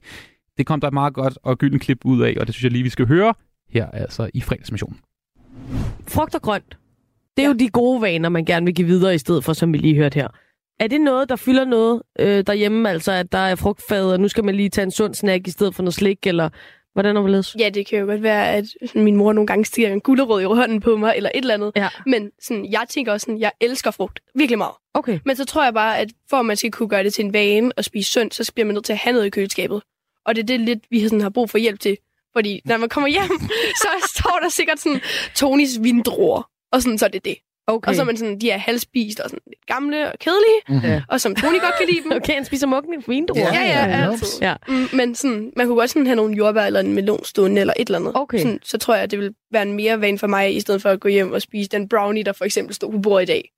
Det 0.58 0.66
kom 0.66 0.80
der 0.80 0.88
et 0.88 0.94
meget 0.94 1.14
godt 1.14 1.38
og 1.42 1.58
gylden 1.58 1.78
klip 1.78 1.98
ud 2.04 2.22
af, 2.22 2.37
og 2.40 2.46
det 2.46 2.54
synes 2.54 2.64
jeg 2.64 2.72
lige, 2.72 2.82
vi 2.82 2.88
skal 2.88 3.06
høre 3.06 3.34
her 3.70 3.90
altså 3.90 4.31
i 4.35 4.40
fredagsmissionen. 4.40 5.00
Frugt 6.09 6.35
og 6.35 6.42
grønt. 6.42 6.79
Det 7.37 7.42
er 7.42 7.46
ja. 7.46 7.53
jo 7.53 7.59
de 7.59 7.68
gode 7.68 8.03
vaner, 8.03 8.29
man 8.29 8.44
gerne 8.44 8.66
vil 8.66 8.74
give 8.74 8.87
videre 8.87 9.14
i 9.14 9.18
stedet 9.18 9.44
for, 9.44 9.53
som 9.53 9.72
vi 9.72 9.79
lige 9.79 9.94
hørte 9.94 10.14
her. 10.14 10.29
Er 10.81 10.87
det 10.87 11.00
noget, 11.00 11.29
der 11.29 11.37
fylder 11.37 11.64
noget 11.64 12.03
øh, 12.18 12.46
derhjemme? 12.46 12.90
Altså, 12.90 13.12
at 13.12 13.33
der 13.33 13.38
er 13.38 13.55
frugtfad, 13.55 14.12
og 14.12 14.20
nu 14.20 14.29
skal 14.29 14.44
man 14.44 14.55
lige 14.55 14.68
tage 14.68 14.83
en 14.83 14.90
sund 14.90 15.14
snack 15.14 15.46
i 15.46 15.50
stedet 15.50 15.74
for 15.74 15.83
noget 15.83 15.94
slik, 15.94 16.27
eller 16.27 16.48
hvordan 16.92 17.16
er 17.16 17.22
det 17.22 17.55
Ja, 17.59 17.68
det 17.68 17.87
kan 17.87 17.98
jo 17.98 18.07
godt 18.07 18.22
være, 18.22 18.53
at 18.53 18.64
min 18.94 19.16
mor 19.16 19.33
nogle 19.33 19.46
gange 19.46 19.64
stiger 19.64 19.92
en 19.92 20.00
gulerod 20.00 20.42
i 20.42 20.44
hånden 20.44 20.81
på 20.81 20.96
mig, 20.96 21.14
eller 21.16 21.31
et 21.35 21.38
eller 21.38 21.55
andet. 21.55 21.72
Ja. 21.77 21.88
Men 22.07 22.31
sådan, 22.42 22.72
jeg 22.72 22.85
tænker 22.88 23.12
også 23.12 23.24
sådan, 23.24 23.40
jeg 23.40 23.53
elsker 23.61 23.90
frugt 23.90 24.20
virkelig 24.35 24.59
meget. 24.59 24.74
Okay. 24.94 25.18
Men 25.24 25.37
så 25.37 25.44
tror 25.44 25.64
jeg 25.64 25.74
bare, 25.74 25.98
at 25.98 26.12
for 26.31 26.37
at 26.37 26.46
man 26.46 26.57
skal 26.57 26.70
kunne 26.70 26.88
gøre 26.88 27.05
det 27.05 27.14
til 27.14 27.24
en 27.24 27.33
vane 27.33 27.72
og 27.77 27.85
spise 27.85 28.11
sundt, 28.11 28.35
så 28.35 28.53
bliver 28.55 28.66
man 28.66 28.74
nødt 28.74 28.85
til 28.85 28.92
at 28.92 28.98
have 28.98 29.12
noget 29.12 29.27
i 29.27 29.31
køleskabet. 29.31 29.83
Og 30.24 30.37
det 30.37 30.42
er 30.42 30.46
det 30.46 30.61
lidt, 30.61 30.85
vi 30.90 31.00
sådan 31.00 31.20
har 31.20 31.31
brug 31.31 31.50
for 31.50 31.59
hjælp 31.59 31.81
til. 31.81 31.96
Fordi 32.37 32.61
når 32.64 32.77
man 32.77 32.88
kommer 32.88 33.09
hjem, 33.09 33.31
så 33.83 33.88
står 34.14 34.38
der 34.42 34.49
sikkert 34.49 34.81
sådan 34.81 35.01
Tonys 35.35 35.83
vindruer. 35.83 36.51
Og 36.73 36.83
sådan, 36.83 36.99
så 36.99 37.05
er 37.05 37.09
det 37.11 37.25
det. 37.25 37.37
Okay. 37.66 37.88
Og 37.88 37.94
så 37.94 38.03
er 38.03 38.07
man 38.07 38.16
sådan, 38.16 38.40
de 38.40 38.51
er 38.51 38.59
halvspist 38.59 39.20
og 39.20 39.31
sådan 39.31 39.42
lidt 39.47 39.66
gamle 39.66 40.12
og 40.12 40.18
kedelige. 40.18 40.61
Mhm. 40.68 41.03
Og 41.09 41.20
som 41.20 41.35
Tony 41.35 41.61
godt 41.61 41.75
kan 41.79 41.87
lide 41.88 42.03
dem. 42.03 42.12
Okay, 42.23 42.35
han 42.35 42.44
spiser 42.44 42.66
mukken 42.66 43.03
på 43.03 43.11
vindruer. 43.11 43.38
Ja, 43.40 43.62
ja, 43.62 43.87
ja, 43.87 44.11
altid. 44.11 44.27
Ja. 44.40 44.55
Mm, 44.68 44.87
men 44.92 45.14
sådan, 45.14 45.53
man 45.57 45.66
kunne 45.66 45.77
godt 45.79 45.90
sådan 45.90 46.07
have 46.07 46.16
nogle 46.16 46.37
jordbær 46.37 46.62
eller 46.64 46.81
en 46.81 46.92
melon 46.92 47.25
stående 47.25 47.61
eller 47.61 47.75
et 47.79 47.88
eller 47.88 47.99
andet. 47.99 48.12
Okay. 48.14 48.38
Sådan, 48.38 48.59
så 48.62 48.79
tror 48.79 48.94
jeg, 48.94 49.03
at 49.03 49.11
det 49.11 49.18
vil 49.18 49.35
være 49.53 49.62
en 49.62 49.73
mere 49.73 50.01
vane 50.01 50.18
for 50.18 50.27
mig, 50.27 50.57
i 50.57 50.61
stedet 50.61 50.83
for 50.83 50.90
at 50.90 51.01
gå 51.01 51.09
hjem 51.09 51.33
og 51.33 51.42
spise 51.42 51.68
den 51.70 51.88
brownie, 51.88 52.25
der 52.25 52.33
for 52.33 52.44
eksempel 52.44 52.75
stod 52.75 52.92
på 52.92 52.99
bordet 52.99 53.23
i 53.23 53.27
dag. 53.27 53.51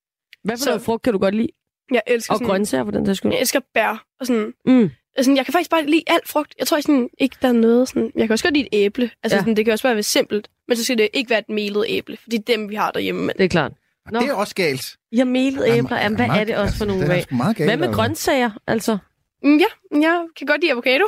Hvad 0.44 0.56
for 0.56 0.64
Så- 0.64 0.70
noget 0.70 0.82
frugt 0.82 1.02
kan 1.02 1.12
du 1.12 1.18
godt 1.18 1.34
lide? 1.34 1.48
Jeg 1.92 2.02
elsker 2.06 2.32
Og 2.32 2.36
sådan, 2.38 2.48
grøntsager 2.48 2.84
for 2.84 2.90
den 2.90 3.06
der 3.06 3.14
skyld. 3.14 3.32
Jeg 3.32 3.40
elsker 3.40 3.60
bær 3.74 4.04
og 4.20 4.26
sådan. 4.26 4.52
Mm. 4.66 4.90
Altså, 5.16 5.32
jeg 5.32 5.44
kan 5.44 5.52
faktisk 5.52 5.70
bare 5.70 5.86
lide 5.86 6.02
alt 6.06 6.28
frugt. 6.28 6.54
Jeg 6.58 6.66
tror 6.66 6.80
sådan, 6.80 7.08
ikke, 7.18 7.36
der 7.42 7.48
er 7.48 7.52
noget 7.52 7.88
sådan... 7.88 8.12
Jeg 8.16 8.22
kan 8.28 8.32
også 8.32 8.44
godt 8.44 8.54
lide 8.54 8.68
et 8.72 8.84
æble. 8.84 9.10
Altså, 9.22 9.34
Ja. 9.34 9.38
ja. 9.38 9.40
sådan, 9.40 9.56
det 9.56 9.64
kan 9.64 9.72
også 9.72 9.82
bare 9.82 9.94
være 9.94 10.02
simpelt. 10.02 10.48
Men 10.68 10.76
så 10.76 10.84
skal 10.84 10.98
det 10.98 11.08
ikke 11.14 11.30
være 11.30 11.38
et 11.38 11.48
melet 11.48 11.84
æble. 11.88 12.16
For 12.16 12.30
det 12.30 12.38
er 12.38 12.42
dem, 12.56 12.68
vi 12.70 12.74
har 12.74 12.90
derhjemme. 12.90 13.20
Men... 13.20 13.34
Det 13.38 13.44
er 13.44 13.48
klart. 13.48 13.72
Nå. 14.12 14.20
Det 14.20 14.28
er 14.28 14.34
også 14.34 14.54
galt. 14.54 14.96
Jeg 15.12 15.26
melet 15.26 15.66
Jamen, 15.66 15.78
æbler. 15.84 16.00
Jamen, 16.00 16.16
hvad 16.16 16.26
er 16.28 16.44
det 16.44 16.56
også 16.56 16.76
for 16.78 16.84
nogle 16.84 17.02
det 17.02 17.10
er 17.10 17.14
af? 17.14 17.22
sgu 17.22 17.34
meget 17.34 17.56
galt, 17.56 17.70
Hvad 17.70 17.76
med 17.76 17.94
grøntsager, 17.94 18.50
altså? 18.66 18.98
Mm, 19.42 19.58
Ja, 19.58 19.64
jeg 20.00 20.24
kan 20.38 20.46
godt 20.46 20.60
lide 20.60 20.72
avocado. 20.72 21.04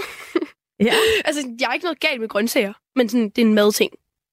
Ja. 0.80 0.92
altså, 1.24 1.48
jeg 1.60 1.68
er 1.68 1.72
ikke 1.72 1.84
noget 1.84 2.00
galt 2.00 2.20
med 2.20 2.28
grøntsager. 2.28 2.72
Men 2.96 3.08
sådan, 3.08 3.28
det 3.30 3.38
er 3.38 3.46
en 3.46 3.54
madting. 3.54 3.90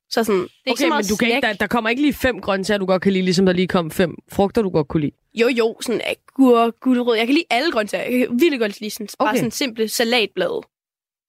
Så 0.10 0.24
sådan, 0.24 0.42
det 0.42 0.48
er 0.48 0.48
ikke 0.66 0.72
Okay, 0.72 0.84
så 0.84 0.88
meget 0.88 1.06
men 1.06 1.10
du 1.10 1.16
kan 1.16 1.28
ikke, 1.28 1.48
der, 1.48 1.54
der 1.54 1.68
kommer 1.68 1.90
ikke 1.90 2.02
lige 2.02 2.14
fem 2.14 2.42
grøntsager, 2.42 2.78
du 2.78 2.86
godt 2.86 3.02
kan 3.02 3.14
lide, 3.14 3.24
ligesom 3.26 3.46
der 3.46 3.54
lige 3.54 3.68
kom 3.68 3.92
fem 3.92 4.16
frugter, 4.32 4.62
du 4.62 4.70
godt 4.70 4.88
kunne 4.88 5.02
lide. 5.02 5.12
Jo, 5.34 5.48
jo, 5.48 5.78
sådan 5.82 6.02
agurk, 6.06 6.74
gulerod. 6.82 7.16
Jeg 7.18 7.26
kan 7.28 7.34
lide 7.34 7.46
alle 7.50 7.72
grøntsager. 7.72 8.04
Jeg 8.04 8.20
kan 8.28 8.40
virkelig 8.40 8.60
godt 8.60 8.80
lide 8.82 8.92
sådan, 8.92 9.08
bare 9.20 9.30
Okay. 9.30 9.38
sådan 9.38 9.52
simple 9.52 9.88
salatblade. 9.88 10.62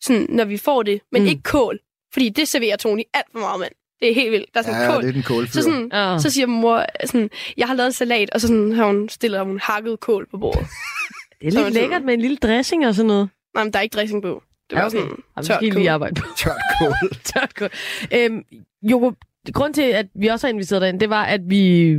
Sådan, 0.02 0.26
når 0.28 0.44
vi 0.44 0.56
får 0.56 0.82
det. 0.82 1.00
Men 1.12 1.22
Mm. 1.22 1.28
ikke 1.28 1.42
kål. 1.42 1.78
Fordi 2.12 2.28
det 2.28 2.48
serverer 2.48 2.76
Tony 2.76 3.02
alt 3.14 3.26
for 3.32 3.38
meget, 3.38 3.60
mand. 3.60 3.72
Det 4.00 4.10
er 4.10 4.14
helt 4.14 4.32
vildt. 4.32 4.54
Der 4.54 4.60
er 4.60 4.64
sådan 4.64 4.82
Ja, 4.82 4.92
kål. 4.92 5.02
det 5.02 5.08
er 5.08 5.12
den 5.12 5.22
kålfyr. 5.22 5.52
Så, 5.52 5.62
sådan, 5.62 5.90
Ja. 5.92 6.18
så 6.18 6.30
siger 6.30 6.46
mor, 6.46 6.84
sådan, 7.04 7.30
jeg 7.56 7.66
har 7.66 7.74
lavet 7.74 7.86
en 7.86 7.92
salat, 7.92 8.30
og 8.30 8.40
så 8.40 8.46
sådan, 8.46 8.72
har 8.72 8.86
hun 8.86 9.08
stillet 9.08 9.44
hun 9.46 9.58
hakket 9.62 10.00
kål 10.00 10.26
på 10.30 10.38
bordet. 10.38 10.66
Det 11.40 11.54
er 11.54 11.62
lidt 11.64 11.74
lækkert 11.74 12.04
med 12.04 12.14
en 12.14 12.20
lille 12.20 12.36
dressing 12.36 12.86
og 12.86 12.94
sådan 12.94 13.06
noget. 13.06 13.28
Nej, 13.54 13.64
men 13.64 13.72
der 13.72 13.78
er 13.78 13.82
ikke 13.82 13.94
dressing 13.94 14.22
på. 14.22 14.42
Det 14.70 14.76
var 14.76 14.80
Ja, 14.80 14.86
okay. 14.86 14.96
sådan 14.98 15.08
Jamen, 15.36 15.46
tørt 15.46 15.56
skal 15.56 15.74
lige 15.74 15.90
arbejde 15.90 16.20
på. 16.20 16.26
Tørt 16.38 16.60
kål. 16.78 16.92
Tørt 17.32 17.54
kål. 17.54 17.68
Øhm, 18.14 18.44
Joko, 18.82 19.12
grund 19.52 19.74
til, 19.74 19.82
at 19.82 20.06
vi 20.14 20.26
også 20.26 20.46
har 20.46 20.52
inviteret 20.52 20.82
dig 20.82 20.88
ind, 20.88 21.00
det 21.00 21.10
var, 21.10 21.24
at 21.24 21.40
vi 21.44 21.94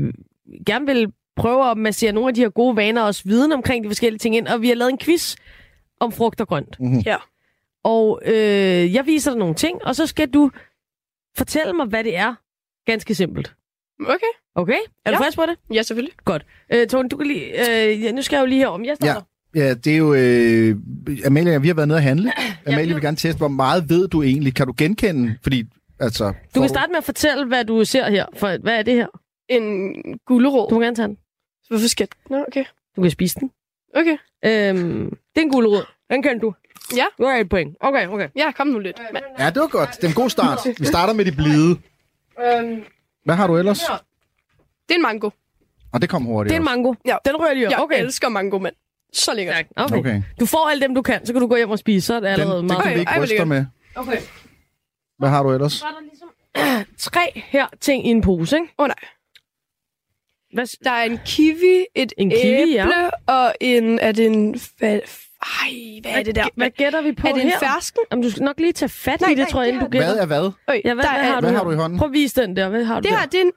gerne 0.65 0.85
vil 0.85 1.13
prøve 1.35 1.71
at 1.71 1.77
massere 1.77 2.11
nogle 2.11 2.27
af 2.29 2.33
de 2.35 2.41
her 2.41 2.49
gode 2.49 2.75
vaner 2.75 3.01
og 3.01 3.07
også 3.07 3.21
viden 3.25 3.51
omkring 3.51 3.83
de 3.83 3.89
forskellige 3.89 4.19
ting 4.19 4.35
ind, 4.35 4.47
og 4.47 4.61
vi 4.61 4.67
har 4.67 4.75
lavet 4.75 4.91
en 4.91 4.99
quiz 4.99 5.35
om 5.99 6.11
frugt 6.11 6.41
og 6.41 6.47
grønt. 6.47 6.79
Mhm. 6.79 6.99
Ja. 6.99 7.15
Og 7.83 8.21
øh, 8.25 8.93
jeg 8.93 9.05
viser 9.05 9.31
dig 9.31 9.39
nogle 9.39 9.55
ting, 9.55 9.85
og 9.85 9.95
så 9.95 10.07
skal 10.07 10.29
du 10.29 10.51
fortælle 11.37 11.73
mig, 11.73 11.85
hvad 11.85 12.03
det 12.03 12.15
er. 12.17 12.33
Ganske 12.85 13.15
simpelt. 13.15 13.53
Okay. 14.01 14.33
Okay? 14.55 14.77
Er 15.05 15.11
du 15.11 15.17
Ja. 15.19 15.25
frisk 15.25 15.37
på 15.37 15.45
det? 15.45 15.57
Ja, 15.73 15.81
selvfølgelig. 15.81 16.13
Godt. 16.25 16.45
Øh, 16.73 16.87
Tone, 16.87 17.09
du 17.09 17.17
kan 17.17 17.27
lige... 17.27 17.45
Øh, 17.91 18.03
ja, 18.03 18.11
nu 18.11 18.21
skal 18.21 18.35
jeg 18.35 18.41
jo 18.41 18.45
lige 18.47 18.59
herom. 18.59 18.85
Jeg 18.85 18.95
starter. 18.95 19.13
Ja, 19.13 19.19
det 19.53 19.87
er 19.87 19.97
jo... 19.97 20.13
Øh, 20.13 20.75
Amalie, 21.25 21.61
vi 21.61 21.67
har 21.67 21.75
været 21.75 21.87
nede 21.87 21.97
at 21.97 22.03
handle. 22.03 22.31
Amalie 22.67 22.87
vi- 22.87 22.93
vil 22.93 23.01
gerne 23.03 23.17
teste, 23.17 23.37
hvor 23.37 23.47
meget 23.47 23.89
ved 23.89 24.07
du 24.07 24.23
egentlig? 24.23 24.55
Kan 24.55 24.67
du 24.67 24.73
genkende? 24.77 25.37
Fordi, 25.43 25.63
altså... 25.99 26.33
Du 26.55 26.59
kan 26.59 26.69
starte 26.69 26.89
med 26.91 26.97
at 26.97 27.03
fortælle, 27.03 27.45
hvad 27.45 27.65
du 27.65 27.85
ser 27.85 28.09
her. 28.09 28.25
For, 28.37 28.57
hvad 28.61 28.73
er 28.79 28.81
det 28.83 28.93
her? 28.93 29.07
En 29.49 29.93
gulerod. 30.25 30.69
Du 30.69 30.75
må 30.75 30.81
gerne 30.81 30.95
tage 30.95 31.07
den. 31.07 31.17
Hvorfor 31.69 31.87
skal 31.87 32.07
Nå, 32.29 32.43
okay. 32.47 32.63
Du 32.95 33.01
kan 33.01 33.11
spise 33.11 33.39
den. 33.39 33.51
Okay. 33.95 34.17
Øhm, 34.45 35.09
det 35.09 35.41
er 35.41 35.45
en 35.45 35.49
gulerod. 35.51 35.83
Den 36.11 36.23
kan 36.23 36.39
du. 36.39 36.53
Ja. 36.95 37.05
Du 37.17 37.25
har 37.25 37.35
et 37.35 37.49
point. 37.49 37.75
Okay, 37.79 38.07
okay. 38.07 38.29
Ja, 38.35 38.51
kom 38.51 38.67
nu 38.67 38.79
lidt. 38.79 38.99
mand. 39.13 39.25
Ja, 39.39 39.49
det 39.49 39.61
var 39.61 39.67
godt. 39.67 39.89
Det 39.95 40.03
er 40.03 40.07
en 40.07 40.13
god 40.13 40.29
start. 40.29 40.59
Vi 40.79 40.85
starter 40.85 41.13
med 41.13 41.25
de 41.25 41.31
blide. 41.31 41.71
Øhm, 42.43 42.83
Hvad 43.25 43.35
har 43.35 43.47
du 43.47 43.57
ellers? 43.57 43.79
det 43.79 43.87
er 44.89 44.95
en 44.95 45.01
mango. 45.01 45.29
Og 45.93 46.01
det 46.01 46.09
kom 46.09 46.23
hurtigt 46.23 46.49
Det 46.49 46.55
er 46.55 46.59
en 46.59 46.65
mango. 46.65 46.93
Ja. 47.05 47.15
Den 47.25 47.35
rører 47.35 47.53
lige 47.53 47.67
op. 47.67 47.71
Jeg 47.71 47.79
Okay. 47.79 48.03
elsker 48.03 48.29
mango, 48.29 48.57
mand. 48.59 48.75
Så 49.13 49.33
lækkert. 49.33 49.65
Okay. 49.75 49.97
Okay. 49.97 50.21
Du 50.39 50.45
får 50.45 50.69
alle 50.69 50.81
dem, 50.81 50.95
du 50.95 51.01
kan, 51.01 51.25
så 51.25 51.33
kan 51.33 51.41
du 51.41 51.47
gå 51.47 51.55
hjem 51.55 51.69
og 51.69 51.79
spise. 51.79 52.05
Så 52.07 52.13
er 52.15 52.19
det 52.19 52.29
Den, 52.29 52.39
allerede 52.39 52.57
det 52.61 52.65
meget. 52.67 52.83
kan 52.83 52.93
vi 52.93 52.99
ikke 52.99 53.21
ryste 53.21 53.45
med. 53.45 53.65
Okay. 53.95 54.17
Hvad 55.19 55.29
har 55.29 55.43
du 55.43 55.51
ellers? 55.53 55.73
Så 55.73 55.85
er 55.85 55.89
der 55.91 55.99
ligesom 56.01 56.29
tre 57.11 57.31
her 57.45 57.67
ting 57.81 58.07
i 58.07 58.09
en 58.09 58.21
pose, 58.21 58.55
ikke? 58.55 58.73
Åh 58.79 58.83
oh, 58.83 58.87
nej. 58.87 58.95
Hvad, 60.53 60.67
Der 60.83 60.91
er 60.91 61.03
en 61.03 61.19
kiwi, 61.25 61.85
et 61.95 62.13
En 62.17 62.29
kiwi, 62.29 62.43
æble 62.43 62.73
ja. 62.73 63.09
og 63.27 63.55
en... 63.61 63.99
Er 63.99 64.11
det 64.11 64.25
en... 64.25 64.55
Fa- 64.55 64.83
Ej, 65.63 65.99
hvad 66.01 66.11
er 66.11 66.23
det 66.23 66.35
der? 66.35 66.47
Hvad 66.55 66.69
gætter 66.69 67.01
vi 67.01 67.11
på 67.11 67.27
er 67.27 67.33
det 67.33 67.41
en 67.43 67.49
her? 67.49 67.59
fersken? 67.59 68.01
Jamen, 68.11 68.23
du 68.23 68.31
skal 68.31 68.43
nok 68.43 68.59
lige 68.59 68.73
tage 68.73 68.89
fat 68.89 69.21
Nej, 69.21 69.29
i 69.29 69.31
det, 69.31 69.37
nej, 69.39 69.49
tror 69.49 69.61
jeg, 69.61 69.67
det 69.67 69.73
inden 69.73 69.91
du 69.91 69.97
er- 69.97 70.01
gætter. 70.01 70.25
Hvad 70.25 70.37
er 70.37 70.41
hvad? 70.41 70.51
Øj, 70.67 70.81
Ja, 70.85 70.93
hvad, 70.93 71.03
der 71.03 71.09
hvad, 71.11 71.19
er, 71.19 71.23
har 71.33 71.39
Hvad 71.41 71.51
du 71.51 71.57
har 71.57 71.63
du 71.63 71.71
i 71.71 71.75
hånden? 71.75 71.99
Prøv 71.99 72.07
at 72.07 72.13
vise 72.13 72.41
den 72.41 72.55
der. 72.55 72.69
Hvad 72.69 72.83
har 72.83 72.95
du 72.99 73.03
Det 73.03 73.11
der? 73.11 73.17
her, 73.19 73.25
det 73.25 73.37
er 73.41 73.45
en 73.45 73.51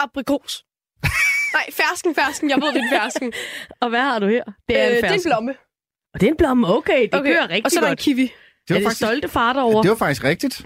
aprikos. 0.00 0.64
Nej, 1.56 1.66
fersken, 1.72 2.14
fersken. 2.14 2.50
Jeg 2.50 2.58
ved, 2.62 2.68
det 2.72 2.76
er 2.76 2.82
en 2.82 2.90
fersken. 3.02 3.32
Og 3.82 3.88
hvad 3.88 4.00
har 4.00 4.18
du 4.18 4.26
her? 4.28 4.44
Det 4.68 4.78
er 4.80 4.86
Øh, 4.90 4.96
en 4.96 4.96
det 4.96 5.04
er 5.04 5.06
en 5.08 5.12
fersken. 5.12 5.30
blomme. 5.30 5.54
Og 6.14 6.20
det 6.20 6.26
er 6.26 6.30
en 6.30 6.36
blomme. 6.36 6.76
Okay, 6.76 7.02
det 7.02 7.14
Okay, 7.14 7.32
kører 7.32 7.42
rigtig 7.48 7.64
Og 7.64 7.70
så 7.70 7.78
er 7.78 7.80
der 7.80 7.88
en 7.88 7.90
godt. 7.90 7.98
kiwi. 7.98 8.22
Det 8.22 8.30
er 8.30 8.74
var, 8.74 8.78
det 8.78 8.84
faktisk, 8.84 8.96
stolte 9.06 9.28
far 9.28 9.52
derovre? 9.52 9.82
det 9.82 9.90
var 9.90 9.96
faktisk 9.96 10.24
rigtigt. 10.24 10.62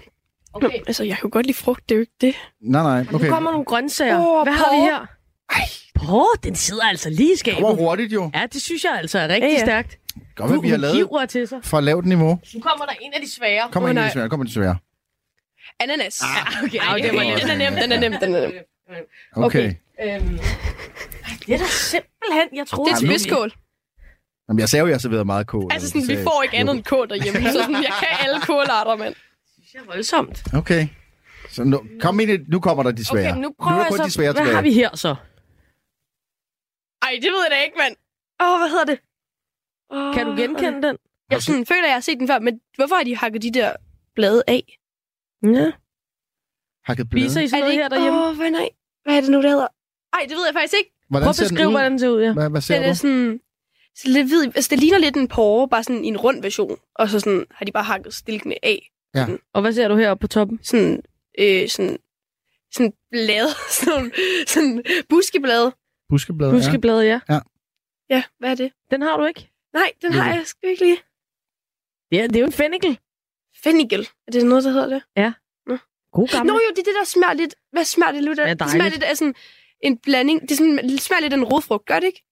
Okay. 0.53 0.69
Altså, 0.87 1.03
jeg 1.03 1.15
kan 1.17 1.23
jo 1.23 1.29
godt 1.33 1.45
lide 1.45 1.57
frugt, 1.57 1.89
det 1.89 1.95
er 1.95 1.97
jo 1.97 2.01
ikke 2.01 2.13
det. 2.21 2.35
Nej, 2.61 2.83
nej. 2.83 3.03
Nu 3.11 3.15
Okay. 3.17 3.29
kommer 3.29 3.51
nogle 3.51 3.65
grøntsager. 3.65 4.17
Åh, 4.19 4.43
Hvad 4.43 4.53
har 4.53 4.75
vi 4.75 4.81
her? 4.81 4.99
Ej. 5.49 5.61
Porre, 5.95 6.37
den 6.43 6.55
sidder 6.55 6.83
altså 6.89 7.09
lige 7.09 7.33
i 7.33 7.35
skabet. 7.35 7.57
Det 7.57 7.63
var 7.67 7.73
hurtigt 7.73 8.13
jo. 8.13 8.31
Ja, 8.35 8.45
det 8.53 8.61
synes 8.61 8.83
jeg 8.83 8.93
altså 8.97 9.19
er 9.19 9.27
rigtig 9.27 9.47
Ja, 9.49 9.53
ja. 9.53 9.65
stærkt. 9.65 9.97
Godt, 10.35 10.51
hvad 10.51 10.61
vi 10.61 10.69
har 10.69 10.77
lavet 10.77 11.29
til 11.29 11.47
sig. 11.47 11.59
fra 11.63 11.81
lavt 11.81 12.05
niveau. 12.05 12.39
Nu 12.53 12.59
kommer 12.59 12.85
der 12.85 12.93
en 13.01 13.13
af 13.13 13.21
de 13.21 13.31
svære. 13.31 13.69
Kommer 13.71 13.89
ind 13.89 13.97
i 13.97 13.99
nej. 13.99 14.03
det 14.03 14.13
svære. 14.13 14.29
Kommer 14.29 14.43
det 14.43 14.53
svære. 14.53 14.77
Ananas. 15.79 16.21
Ah, 16.21 16.63
okay, 16.63 16.77
Ej, 16.77 16.93
okay, 16.93 17.03
det 17.09 17.17
var 17.17 17.23
nemt. 17.23 17.41
Den 17.41 17.49
er 17.49 17.55
nem, 17.69 17.73
den 17.81 17.91
er 17.91 17.99
nem, 17.99 18.13
den 18.21 18.35
er 18.35 18.41
nem. 18.47 19.05
Okay. 19.35 19.73
Øhm, 20.03 20.37
det 21.45 21.53
er 21.53 21.57
da 21.57 21.65
simpelthen, 21.67 22.47
jeg 22.59 22.67
troede... 22.67 22.89
Det 22.89 22.95
er 22.95 22.97
Ej, 22.97 23.01
nu- 23.01 23.07
spidskål. 23.07 23.51
Jamen, 24.47 24.59
jeg 24.59 24.69
sagde 24.69 24.81
jo, 24.81 24.85
at 24.87 24.91
jeg 24.91 25.01
serverede 25.01 25.25
meget 25.25 25.47
kål. 25.47 25.69
Altså, 25.73 25.87
sådan, 25.89 26.07
vi 26.07 26.23
får 26.23 26.43
ikke 26.43 26.57
andet 26.57 26.75
end 26.75 26.83
kål 26.83 27.09
derhjemme. 27.09 27.39
Så 27.53 27.59
sådan, 27.59 27.75
jeg 27.83 27.93
kan 27.99 28.07
alle 28.19 28.39
kålarter, 28.41 28.95
mand. 28.95 29.15
Det 29.73 29.79
er 29.79 29.85
voldsomt. 29.85 30.43
Okay. 30.53 30.87
Så 31.49 31.63
nu, 31.63 31.83
kom 32.01 32.19
ind, 32.19 32.31
i- 32.31 32.37
nu 32.47 32.59
kommer 32.59 32.83
der 32.83 32.91
de 32.91 33.05
svære. 33.05 33.31
Okay, 33.31 33.35
nu 33.35 33.47
nu 33.47 33.55
prøver 33.59 33.75
er 33.77 33.83
jeg 33.83 33.87
kun 33.89 33.97
så... 33.97 34.03
de 34.03 34.11
svære 34.11 34.31
Hvad 34.31 34.41
tilbage. 34.41 34.55
har 34.55 34.61
vi 34.61 34.73
her 34.73 34.95
så? 34.95 35.15
Ej, 37.01 37.11
det 37.21 37.29
ved 37.31 37.41
jeg 37.45 37.51
da 37.51 37.61
ikke, 37.63 37.77
mand. 37.77 37.95
Åh, 38.43 38.59
hvad 38.59 38.69
hedder 38.69 38.85
det? 38.85 38.99
Oh, 39.89 40.13
Kan 40.15 40.25
du 40.25 40.35
genkende 40.41 40.87
den? 40.87 40.97
Jeg 41.31 41.41
sådan, 41.41 41.65
føler, 41.65 41.85
jeg 41.85 41.93
har 41.93 41.99
set 42.01 42.19
den 42.19 42.27
før, 42.27 42.39
men 42.39 42.59
hvorfor 42.75 42.95
har 42.95 43.03
de 43.03 43.15
hakket 43.17 43.41
de 43.41 43.51
der 43.51 43.73
blade 44.15 44.43
af? 44.47 44.77
Ja. 45.43 45.71
Hakket 46.85 47.09
blade. 47.09 47.25
Spiser 47.25 47.41
I 47.41 47.47
sådan 47.47 47.59
noget 47.59 47.75
her 47.75 47.89
derhjemme? 47.89 48.19
Åh, 48.19 48.29
oh, 48.29 48.35
hvad, 48.35 48.51
nej. 48.51 48.69
hvad 49.03 49.17
er 49.17 49.21
det 49.21 49.29
nu, 49.31 49.41
det 49.41 49.49
hedder? 49.49 49.67
Ej, 50.13 50.25
det 50.29 50.35
ved 50.37 50.45
jeg 50.45 50.53
faktisk 50.53 50.73
ikke. 50.77 50.91
Hvordan 51.09 51.25
Prøv 51.25 51.29
at 51.29 51.49
beskrive, 51.49 51.67
ud? 51.67 51.73
hvordan 51.73 51.91
den 51.91 51.99
ser 51.99 52.09
ud, 52.09 52.21
ja. 52.21 52.33
Hvad, 52.33 52.49
hvad 52.49 52.61
ser 52.61 52.75
Den 52.75 52.83
er 52.83 52.89
du? 52.89 52.95
sådan... 52.95 53.39
Så 53.95 54.09
lidt 54.09 54.27
hvid. 54.27 54.43
Altså, 54.43 54.67
det 54.69 54.79
ligner 54.79 54.97
lidt 54.97 55.15
en 55.17 55.27
porre, 55.27 55.69
bare 55.69 55.83
sådan 55.83 56.05
i 56.05 56.07
en 56.07 56.17
rund 56.17 56.41
version. 56.41 56.77
Og 56.95 57.09
så 57.09 57.19
sådan, 57.19 57.45
har 57.51 57.65
de 57.65 57.71
bare 57.71 57.83
hakket 57.83 58.13
stilkene 58.13 58.65
af. 58.65 58.91
Ja. 59.15 59.27
Og 59.53 59.61
hvad 59.61 59.73
ser 59.73 59.87
du 59.87 59.95
heroppe 59.95 60.21
på 60.21 60.27
toppen? 60.27 60.59
Sådan, 60.63 61.01
øh, 61.39 61.69
sådan, 61.69 61.97
sådan 62.71 62.93
blade. 63.11 63.49
sådan, 63.79 64.11
sådan 64.47 64.83
buskeblade. 65.09 65.75
Buskeblade, 66.09 66.51
Buskeblade, 66.51 67.05
ja. 67.05 67.19
Ja, 68.09 68.23
hvad 68.39 68.51
er 68.51 68.55
det? 68.55 68.71
Den 68.91 69.01
har 69.01 69.17
du 69.17 69.25
ikke? 69.25 69.51
Nej, 69.73 69.91
den 70.01 70.13
har 70.13 70.33
jeg 70.35 70.47
sgu 70.47 70.67
ikke 70.67 70.83
lige. 70.83 70.97
Ja, 72.11 72.27
det 72.27 72.35
er 72.35 72.39
jo 72.39 72.45
en 72.45 72.51
fennikel. 72.51 72.99
Fennikel. 73.63 74.09
Er 74.27 74.31
det 74.31 74.45
noget, 74.45 74.63
der 74.63 74.71
hedder 74.71 74.87
det? 74.89 75.03
God 76.11 76.27
gammel. 76.27 76.53
Nå 76.53 76.59
jo, 76.59 76.69
det 76.69 76.79
er 76.79 76.83
det, 76.83 76.95
der 76.99 77.03
smager 77.05 77.33
lidt... 77.33 77.55
Hvad 77.71 77.85
smager 77.85 78.11
det 78.11 78.23
lidt 78.23 78.39
af? 78.39 78.47
Ja, 78.47 78.53
det 78.53 78.69
smager 78.69 78.89
lidt 78.89 79.03
af 79.03 79.17
sådan 79.17 79.35
en 79.83 79.97
blanding. 79.97 80.41
Det, 80.41 80.51
er 80.51 80.55
sådan, 80.55 80.89
det 80.89 81.01
smager 81.01 81.21
lidt 81.21 81.33
af 81.33 81.37
en 81.37 81.43
rodfrugt, 81.43 81.85
gør 81.85 81.99
det 81.99 82.07
ikke? 82.07 82.23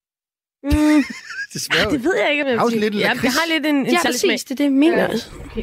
Mm, 0.62 1.04
Det 1.52 1.62
smager 1.62 1.84
jo- 1.84 1.90
det 1.90 2.04
ved 2.04 2.16
jeg 2.16 2.30
ikke, 2.30 2.44
om 2.44 2.48
jeg 2.50 2.58
Har 2.58 2.68
lidt 2.70 2.94
Ja, 2.94 3.10
det 3.22 3.30
har 3.30 3.48
lidt 3.52 3.66
en, 3.66 3.76
en 3.76 3.86
Ja, 3.86 3.90
smag. 4.00 4.12
præcis. 4.12 4.44
Det 4.44 4.50
er 4.50 4.54
det, 4.56 4.64
jeg 4.64 4.72
mener. 4.72 5.02
Ja. 5.56 5.62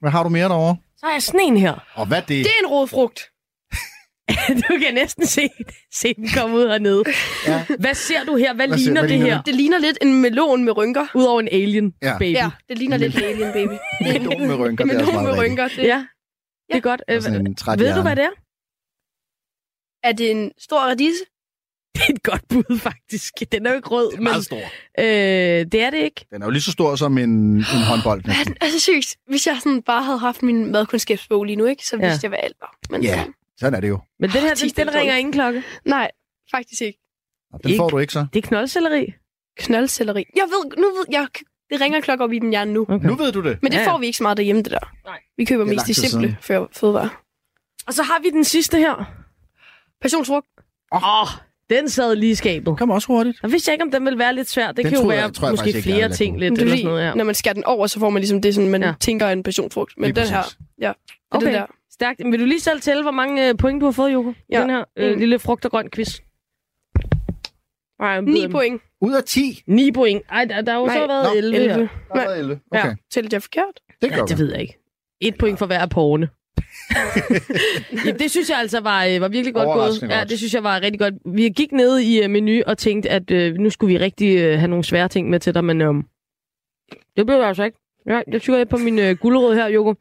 Hvad 0.00 0.10
har 0.10 0.22
du 0.22 0.28
mere 0.28 0.48
derovre? 0.48 0.76
Så 0.96 1.06
har 1.06 1.12
jeg 1.12 1.22
sådan 1.22 1.40
en 1.40 1.56
her. 1.56 1.74
Og 1.94 2.06
hvad 2.06 2.16
er 2.18 2.20
det? 2.20 2.28
Det 2.28 2.46
er 2.46 2.60
en 2.64 2.66
rodfrugt. 2.66 3.20
du 4.68 4.78
kan 4.84 4.94
næsten 4.94 5.26
se, 5.26 5.48
se 5.94 6.14
den 6.14 6.28
komme 6.36 6.56
ud 6.56 6.68
hernede. 6.68 7.02
Ja. 7.46 7.64
Hvad 7.78 7.94
ser 7.94 8.24
du 8.24 8.36
her? 8.36 8.54
Hvad, 8.54 8.68
Hvad 8.68 8.78
ser- 8.78 8.84
ligner 8.84 9.00
hvad 9.00 9.08
det 9.08 9.18
ligner 9.18 9.34
her? 9.36 9.42
Det 9.42 9.54
ligner 9.54 9.78
lidt 9.78 9.98
en 10.02 10.20
melon 10.22 10.64
med 10.64 10.76
rynker. 10.76 11.06
Udover 11.14 11.40
en 11.40 11.48
alien 11.52 11.94
Ja. 12.02 12.18
baby. 12.18 12.34
Ja, 12.36 12.50
det 12.68 12.78
ligner 12.78 12.96
lidt 12.96 13.14
en 13.16 13.22
alien 13.24 13.52
baby. 13.52 13.72
Melon 14.00 14.46
med 14.46 14.54
rynker, 14.56 14.84
En 14.84 14.90
det 14.90 15.00
er 15.00 15.04
melon 15.06 15.24
med 15.24 15.38
rynker. 15.38 15.68
Det. 15.68 15.78
Ja, 15.78 16.06
det 16.68 16.76
er 16.76 16.80
godt. 16.80 17.02
Øh, 17.10 17.22
sådan 17.22 17.46
en 17.46 17.56
ved 17.78 17.94
du, 17.94 18.02
hvad 18.02 18.16
det 18.16 18.24
er? 18.24 18.30
Er 20.08 20.12
det 20.12 20.30
en 20.30 20.52
stor 20.58 20.78
radise? 20.78 21.18
Det 21.94 22.02
er 22.08 22.12
et 22.12 22.22
godt 22.22 22.48
bud, 22.48 22.78
faktisk. 22.78 23.32
Den 23.52 23.66
er 23.66 23.70
jo 23.70 23.76
ikke 23.76 23.88
rød, 23.88 24.10
Den 24.10 24.18
er 24.18 24.22
men 24.22 24.24
meget 24.24 24.44
stor. 24.44 24.56
øh, 24.98 25.66
det 25.72 25.74
er 25.74 25.90
det 25.90 25.98
ikke. 25.98 26.26
Den 26.30 26.42
er 26.42 26.46
jo 26.46 26.50
lige 26.50 26.62
så 26.62 26.72
stor 26.72 26.96
som 26.96 27.18
en, 27.18 27.30
en 27.30 27.62
håndbold. 27.64 28.22
Hvad 28.22 28.34
er 28.34 28.38
næsten. 28.38 28.54
den? 28.54 28.62
Altså 28.62 28.80
seriøst, 28.80 29.16
hvis 29.28 29.46
jeg 29.46 29.58
sådan 29.62 29.82
bare 29.82 30.02
havde 30.02 30.18
haft 30.18 30.42
min 30.42 30.72
madkundskabsbog 30.72 31.44
lige 31.44 31.56
nu, 31.56 31.64
ikke, 31.64 31.86
så 31.86 31.96
Ja. 31.96 32.06
vidste 32.08 32.24
jeg, 32.24 32.28
hvad 32.28 32.38
alt 32.42 32.56
var. 32.60 32.76
Men 32.90 33.02
Ja, 33.02 33.18
sådan, 33.18 33.34
sådan 33.58 33.74
er 33.74 33.80
det 33.80 33.88
jo. 33.88 33.98
Men 34.20 34.30
den 34.30 34.40
her, 34.40 34.54
den, 34.54 34.68
den 34.68 34.94
ringer 34.94 35.16
ingen 35.16 35.32
klokke. 35.32 35.62
nej, 35.84 36.10
faktisk 36.50 36.82
ikke. 36.82 36.98
Og 37.52 37.64
den 37.64 37.76
får 37.76 37.88
du 37.88 37.98
ikke 37.98 38.12
så. 38.12 38.26
Det 38.32 38.44
er 38.44 38.48
knoldcelleri. 38.48 39.12
Knoldcelleri. 39.58 40.24
Jeg 40.36 40.44
ved, 40.44 40.76
nu 40.78 40.82
ved 40.86 41.04
jeg, 41.10 41.26
det 41.70 41.80
ringer 41.80 42.00
klokker 42.00 42.24
op 42.24 42.32
i 42.32 42.38
min 42.40 42.50
hjerne 42.50 42.72
nu. 42.72 42.86
Okay. 42.88 43.06
Nu 43.06 43.14
ved 43.14 43.32
du 43.32 43.42
det. 43.42 43.58
Men 43.62 43.72
det 43.72 43.78
Ja, 43.78 43.82
ja. 43.82 43.92
får 43.92 43.98
vi 43.98 44.06
ikke 44.06 44.16
så 44.18 44.22
meget 44.22 44.36
derhjemme, 44.36 44.62
det 44.62 44.72
der. 44.72 44.92
Nej. 45.04 45.18
Vi 45.36 45.44
køber 45.44 45.64
Det 45.64 45.70
er 45.70 45.74
mest 45.74 45.86
de 45.86 45.94
simple 45.94 46.36
fødevarer. 46.72 47.22
Og 47.86 47.94
så 47.94 48.02
har 48.02 48.20
vi 48.22 48.30
den 48.30 48.44
sidste 48.44 48.78
her. 48.78 49.12
Passionsfrugt. 50.02 50.46
Åh, 50.94 51.22
oh, 51.22 51.28
den 51.70 51.88
sad 51.88 52.16
lige 52.16 52.30
i 52.30 52.34
skabet. 52.34 52.78
Kom 52.78 52.90
også 52.90 53.06
hurtigt. 53.06 53.38
Jeg 53.42 53.50
vidste 53.52 53.72
ikke, 53.72 53.84
om 53.84 53.90
den 53.90 54.04
ville 54.04 54.18
være 54.18 54.34
lidt 54.34 54.48
svær. 54.48 54.66
Det 54.66 54.76
Den 54.76 54.84
kan 54.84 54.92
jo 54.92 54.98
troede 55.00 55.14
jeg- 55.16 55.22
være 55.22 55.32
tror 55.32 55.46
jeg 55.46 55.52
måske 55.52 55.72
jeg 55.74 55.82
flere 55.82 56.08
ting 56.12 56.38
lidt. 56.40 56.50
Det 56.52 56.58
er 56.58 56.62
Eller 56.62 56.76
sådan 56.76 56.86
noget, 56.90 57.04
ja. 57.04 57.14
når 57.14 57.24
man 57.24 57.34
skærer 57.34 57.54
den 57.54 57.64
over, 57.64 57.86
så 57.86 57.98
får 58.00 58.10
man 58.10 58.20
ligesom 58.20 58.42
det, 58.42 58.54
sådan, 58.54 58.70
man 58.70 58.82
Ja. 58.82 58.88
ja. 58.88 58.94
tænker 59.00 59.26
er 59.26 59.32
en 59.32 59.42
passionsfrugt. 59.42 59.92
Men 59.96 60.04
Lige 60.04 60.20
den 60.24 60.28
her, 60.28 60.42
præcis. 60.42 60.58
ja, 60.80 60.88
er 60.88 60.92
Okay. 61.30 61.46
den 61.46 61.54
der. 61.54 61.66
Stærkt. 61.92 62.20
Men 62.20 62.32
vil 62.32 62.40
du 62.40 62.44
lige 62.44 62.60
selv 62.60 62.80
tælle, 62.80 63.02
hvor 63.02 63.10
mange 63.10 63.48
øh, 63.48 63.56
point 63.56 63.80
du 63.80 63.84
har 63.86 63.92
fået, 63.92 64.12
Joko? 64.12 64.32
Ja. 64.52 64.60
Den 64.60 64.70
her 64.70 64.84
øh, 64.96 65.12
En. 65.12 65.18
lille 65.18 65.38
frugt 65.38 65.64
og 65.64 65.70
grøn 65.70 65.90
quiz. 65.94 66.20
Nej, 68.00 68.20
9 68.20 68.48
point. 68.48 68.82
Ud 69.00 69.12
af 69.14 69.24
10? 69.24 69.62
9 69.66 69.92
point. 69.92 70.22
Ej, 70.30 70.44
der, 70.44 70.60
der 70.60 70.72
har 70.72 70.80
jo 70.80 70.86
Nej, 70.86 70.96
så 70.96 71.06
været 71.06 71.24
nå, 71.32 71.38
11. 71.38 71.56
11. 71.56 71.74
her. 71.74 71.78
Der 72.12 72.20
har 72.20 72.26
været 72.28 72.38
11. 72.38 72.60
Okay. 72.70 72.88
Ja. 72.88 72.94
Tæller 73.10 73.28
jeg 73.32 73.42
forkert? 73.42 73.64
Det 74.02 74.10
Ja, 74.10 74.16
gør 74.16 74.24
det 74.26 74.38
vi. 74.38 74.42
ved 74.42 74.52
jeg 74.52 74.60
ikke. 74.60 74.78
Et 75.20 75.38
point 75.38 75.58
for 75.58 75.66
hver 75.66 75.78
af 75.78 75.90
porne. 75.90 76.28
ja, 78.06 78.10
det 78.10 78.30
synes 78.30 78.50
jeg 78.50 78.58
altså 78.58 78.80
var, 78.80 79.04
øh, 79.04 79.20
var 79.20 79.28
virkelig 79.28 79.54
godt 79.54 80.00
gået. 80.00 80.10
Ja, 80.10 80.24
det 80.24 80.38
synes 80.38 80.54
jeg 80.54 80.62
var 80.64 80.80
rigtig 80.80 80.98
godt. 81.00 81.14
Vi 81.24 81.48
gik 81.48 81.72
ned 81.72 81.98
i 82.00 82.24
uh, 82.24 82.30
menu 82.30 82.62
og 82.66 82.78
tænkte, 82.78 83.10
at 83.10 83.30
uh, 83.30 83.54
nu 83.54 83.70
skulle 83.70 83.98
vi 83.98 84.04
rigtig 84.04 84.36
uh, 84.36 84.58
have 84.58 84.68
nogle 84.68 84.84
svære 84.84 85.08
ting 85.08 85.30
med 85.30 85.40
til 85.40 85.54
dig, 85.54 85.64
men 85.64 85.80
um, 85.80 86.06
det 87.16 87.26
blev 87.26 87.38
det 87.38 87.44
altså 87.44 87.64
ikke. 87.64 87.78
Ja, 88.06 88.20
jeg 88.32 88.40
tykker 88.40 88.64
på 88.64 88.76
min 88.76 88.98
uh, 88.98 89.10
guldråd 89.10 89.54
her, 89.54 89.66
Joko. 89.66 89.94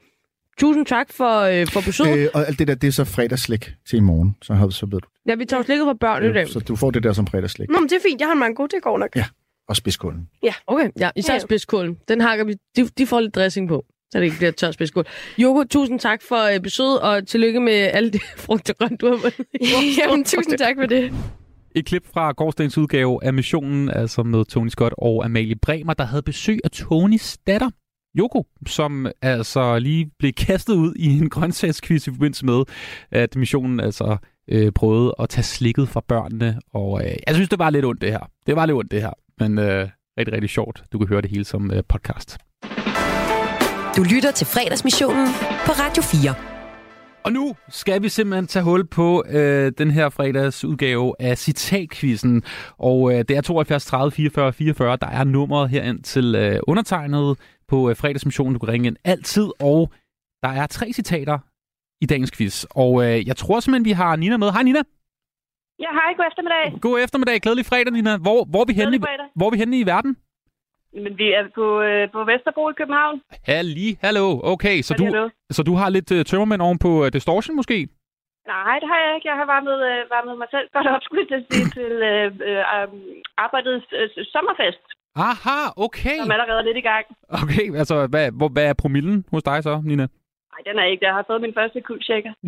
Tusind 0.59 0.85
tak 0.85 1.13
for, 1.13 1.61
uh, 1.61 1.67
for 1.67 1.81
besøget. 1.85 2.17
Øh, 2.17 2.27
og 2.33 2.47
alt 2.47 2.59
det 2.59 2.67
der, 2.67 2.75
det 2.75 2.87
er 2.87 2.91
så 2.91 3.03
fredagsslik 3.03 3.71
til 3.89 3.97
i 3.97 3.99
morgen. 3.99 4.35
Så, 4.41 4.53
har, 4.53 4.69
så 4.69 4.85
ved 4.85 4.99
du. 4.99 5.07
Ja, 5.27 5.35
vi 5.35 5.45
tager 5.45 5.63
slikket 5.63 5.85
fra 5.85 5.93
børn 5.93 6.25
i 6.25 6.33
dag. 6.33 6.47
Så 6.49 6.59
du 6.59 6.75
får 6.75 6.91
det 6.91 7.03
der 7.03 7.13
som 7.13 7.27
fredagsslik. 7.27 7.69
Nå, 7.69 7.79
men 7.79 7.89
det 7.89 7.95
er 7.95 7.99
fint. 8.09 8.19
Jeg 8.21 8.27
har 8.27 8.33
en 8.33 8.39
mango. 8.39 8.65
Det 8.65 8.81
går 8.81 8.97
nok. 8.97 9.15
Ja. 9.15 9.25
Og 9.67 9.75
spidskålen. 9.75 10.29
Ja. 10.43 10.53
Okay, 10.67 10.89
ja, 10.99 11.09
især 11.15 11.33
Ja. 11.33 11.39
spidskålen. 11.39 11.97
Den 12.07 12.21
hakker 12.21 12.45
vi. 12.45 12.53
De, 12.75 12.87
de 12.97 13.07
får 13.07 13.19
lidt 13.19 13.35
dressing 13.35 13.67
på, 13.67 13.85
så 14.15 14.19
det 14.19 14.25
ikke 14.25 14.37
bliver 14.37 14.51
tør 14.51 14.71
spidskål. 14.71 15.05
Joko, 15.37 15.63
tusind 15.63 15.99
tak 15.99 16.21
for 16.21 16.55
uh, 16.55 16.61
besøget, 16.61 16.99
og 16.99 17.27
tillykke 17.27 17.59
med 17.59 17.73
alle 17.73 18.11
de 18.11 18.19
frugt 18.45 18.69
og 18.69 18.77
grønt, 18.77 19.01
du 19.01 19.05
har 19.05 19.15
vundet. 19.15 19.45
Jamen, 19.99 20.23
tusind 20.23 20.57
tak 20.57 20.75
for 20.79 20.85
det. 20.85 21.13
Et 21.75 21.85
klip 21.85 22.07
fra 22.13 22.31
gårdsdagens 22.31 22.77
udgave 22.77 23.23
af 23.23 23.33
missionen, 23.33 23.89
altså 23.89 24.23
med 24.23 24.45
Tony 24.45 24.69
Scott 24.69 24.93
og 24.97 25.25
Amalie 25.25 25.55
Bremer, 25.55 25.93
der 25.93 26.03
havde 26.03 26.21
besøg 26.21 26.59
af 26.63 26.71
Tonys 26.71 27.37
datter, 27.47 27.69
Joko, 28.15 28.45
som 28.67 29.07
altså 29.21 29.79
lige 29.79 30.11
blev 30.19 30.33
kastet 30.33 30.73
ud 30.73 30.93
i 30.95 31.17
en 31.17 31.29
grøntsagsquiz 31.35 32.07
i 32.07 32.11
forbindelse 32.11 32.45
med, 32.45 32.63
at 33.11 33.35
missionen 33.35 33.79
altså 33.79 34.17
øh, 34.49 34.71
prøvede 34.71 35.15
at 35.19 35.29
tage 35.29 35.43
slikket 35.43 35.89
fra 35.89 36.01
børnene. 36.07 36.59
Og 36.73 37.01
øh, 37.05 37.15
jeg 37.27 37.35
synes, 37.35 37.49
det 37.49 37.59
var 37.59 37.69
lidt 37.69 37.85
ondt 37.85 38.01
det 38.01 38.11
her. 38.11 38.29
Det 38.47 38.55
var 38.55 38.65
lidt 38.65 38.77
ondt 38.77 38.91
det 38.91 39.01
her, 39.01 39.13
men 39.39 39.57
øh, 39.57 39.89
rigtig, 40.17 40.33
rigtig 40.33 40.49
sjovt. 40.49 40.83
Du 40.91 40.97
kan 40.97 41.07
høre 41.07 41.21
det 41.21 41.29
hele 41.29 41.45
som 41.45 41.71
øh, 41.71 41.83
podcast. 41.89 42.44
Du 43.97 44.03
lytter 44.03 44.31
til 44.31 44.47
fredagsmissionen 44.47 45.27
på 45.65 45.71
Radio 45.83 46.03
4. 46.03 46.35
Og 47.25 47.31
nu 47.31 47.55
skal 47.69 48.01
vi 48.01 48.09
simpelthen 48.09 48.47
tage 48.47 48.63
hul 48.63 48.87
på 48.87 49.23
øh, 49.29 49.71
den 49.77 49.91
her 49.91 50.09
fredags 50.09 50.65
udgave 50.65 51.15
af 51.19 51.37
Citatkvisten. 51.37 52.43
Og 52.77 53.13
øh, 53.13 53.17
det 53.17 53.31
er 53.31 53.41
72 53.41 53.85
30 53.85 54.11
44 54.11 54.53
44. 54.53 54.97
Der 55.01 55.07
er 55.07 55.23
nummeret 55.23 55.69
herind 55.69 56.03
til 56.03 56.35
øh, 56.35 56.59
undertegnet 56.67 57.39
på 57.67 57.89
øh, 57.89 57.95
fredagsmissionen. 57.95 58.53
Du 58.53 58.59
kan 58.59 58.69
ringe 58.69 58.87
ind 58.87 58.97
altid. 59.03 59.47
Og 59.59 59.91
der 60.43 60.49
er 60.49 60.67
tre 60.67 60.93
citater 60.93 61.37
i 62.01 62.05
dagens 62.05 62.31
quiz. 62.31 62.65
Og 62.69 63.03
øh, 63.05 63.27
jeg 63.27 63.37
tror 63.37 63.59
simpelthen, 63.59 63.85
vi 63.85 63.91
har 63.91 64.15
Nina 64.15 64.37
med. 64.37 64.51
Hej 64.51 64.63
Nina. 64.63 64.79
Ja, 65.79 65.91
hej. 65.91 66.13
God 66.17 66.25
eftermiddag. 66.31 66.81
God 66.81 66.99
eftermiddag. 67.03 67.41
Glædelig 67.41 67.65
fredag, 67.65 67.93
Nina. 67.93 68.17
Hvor, 68.17 68.45
hvor, 68.45 68.61
er, 68.61 68.65
vi 68.65 68.73
henne, 68.73 68.95
i, 68.95 68.99
hvor 69.35 69.45
er 69.45 69.51
vi 69.51 69.57
henne 69.57 69.79
i 69.79 69.85
verden? 69.85 70.17
Men 71.03 71.17
vi 71.21 71.27
er 71.39 71.43
på, 71.59 71.81
øh, 71.81 72.11
på 72.15 72.19
Vesterbro 72.31 72.63
i 72.69 72.73
København. 72.79 73.21
Halli, 73.51 73.87
hallo. 74.05 74.27
Okay, 74.53 74.77
så 74.81 74.93
Halli, 74.93 75.01
du, 75.01 75.05
hallo. 75.05 75.29
så 75.51 75.63
du 75.69 75.73
har 75.81 75.89
lidt 75.89 76.11
øh, 76.11 76.25
tømmermænd 76.25 76.61
oven 76.61 76.79
på 76.85 76.91
øh, 77.05 77.13
distortion 77.13 77.55
måske? 77.55 77.77
Nej, 78.53 78.75
det 78.81 78.87
har 78.91 78.99
jeg 79.05 79.11
ikke. 79.15 79.27
Jeg 79.31 79.37
har 79.41 79.47
varmet, 79.55 79.77
øh, 79.89 79.99
varmet 80.15 80.37
mig 80.41 80.47
selv 80.55 80.67
godt 80.75 80.87
op, 80.93 81.01
skulle 81.03 81.21
jeg 81.21 81.43
sige, 81.51 81.65
til 81.77 81.91
øh, 82.11 82.25
øh, 82.49 82.63
um, 82.75 82.99
arbejdets 83.45 83.87
øh, 83.99 84.09
sommerfest, 84.33 84.85
Aha, 85.15 85.59
okay. 85.85 86.17
som 86.21 86.31
allerede 86.31 86.59
er 86.59 86.67
lidt 86.69 86.77
i 86.77 86.87
gang. 86.91 87.05
Okay, 87.29 87.65
altså 87.81 88.07
hvad, 88.07 88.31
hvor, 88.31 88.49
hvad 88.55 88.65
er 88.69 88.73
promillen 88.73 89.25
hos 89.31 89.43
dig 89.43 89.63
så, 89.63 89.81
Nina? 89.85 90.05
Nej, 90.51 90.61
den 90.67 90.79
er 90.79 90.85
ikke. 90.91 91.05
Jeg 91.05 91.13
har 91.13 91.23
fået 91.27 91.41
min 91.41 91.53
første 91.53 91.81
kuldsjekker. 91.81 92.33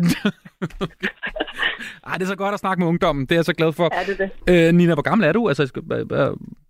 Ej, 2.08 2.14
det 2.14 2.22
er 2.22 2.32
så 2.34 2.36
godt 2.36 2.54
at 2.54 2.60
snakke 2.60 2.80
med 2.80 2.88
ungdommen. 2.88 3.26
Det 3.26 3.32
er 3.32 3.36
jeg 3.36 3.44
så 3.44 3.54
glad 3.54 3.72
for. 3.72 3.88
Ja, 3.94 4.02
det 4.12 4.20
er 4.20 4.28
det. 4.46 4.68
Øh, 4.68 4.74
Nina, 4.74 4.94
hvor 4.94 5.02
gammel 5.02 5.28
er 5.28 5.32
du? 5.32 5.48
Altså, 5.48 5.82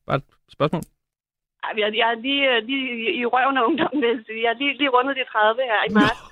bare 0.07 0.17
et 0.17 0.23
spørgsmål. 0.53 0.83
Jeg, 1.83 1.91
jeg 2.01 2.09
er 2.15 2.19
lige, 2.27 2.45
øh, 2.57 2.59
lige 2.71 2.85
i- 3.21 3.27
røven 3.35 3.57
af 3.61 3.65
ungdommen, 3.69 3.99
vil 4.03 4.09
jeg 4.15 4.21
sige. 4.27 4.41
Jeg 4.45 4.51
er 4.55 4.59
lige, 4.63 4.73
lige 4.81 4.91
rundet 4.97 5.13
de 5.21 5.25
30 5.33 5.63
her 5.73 5.81
i 5.91 5.93
marts. 5.99 6.21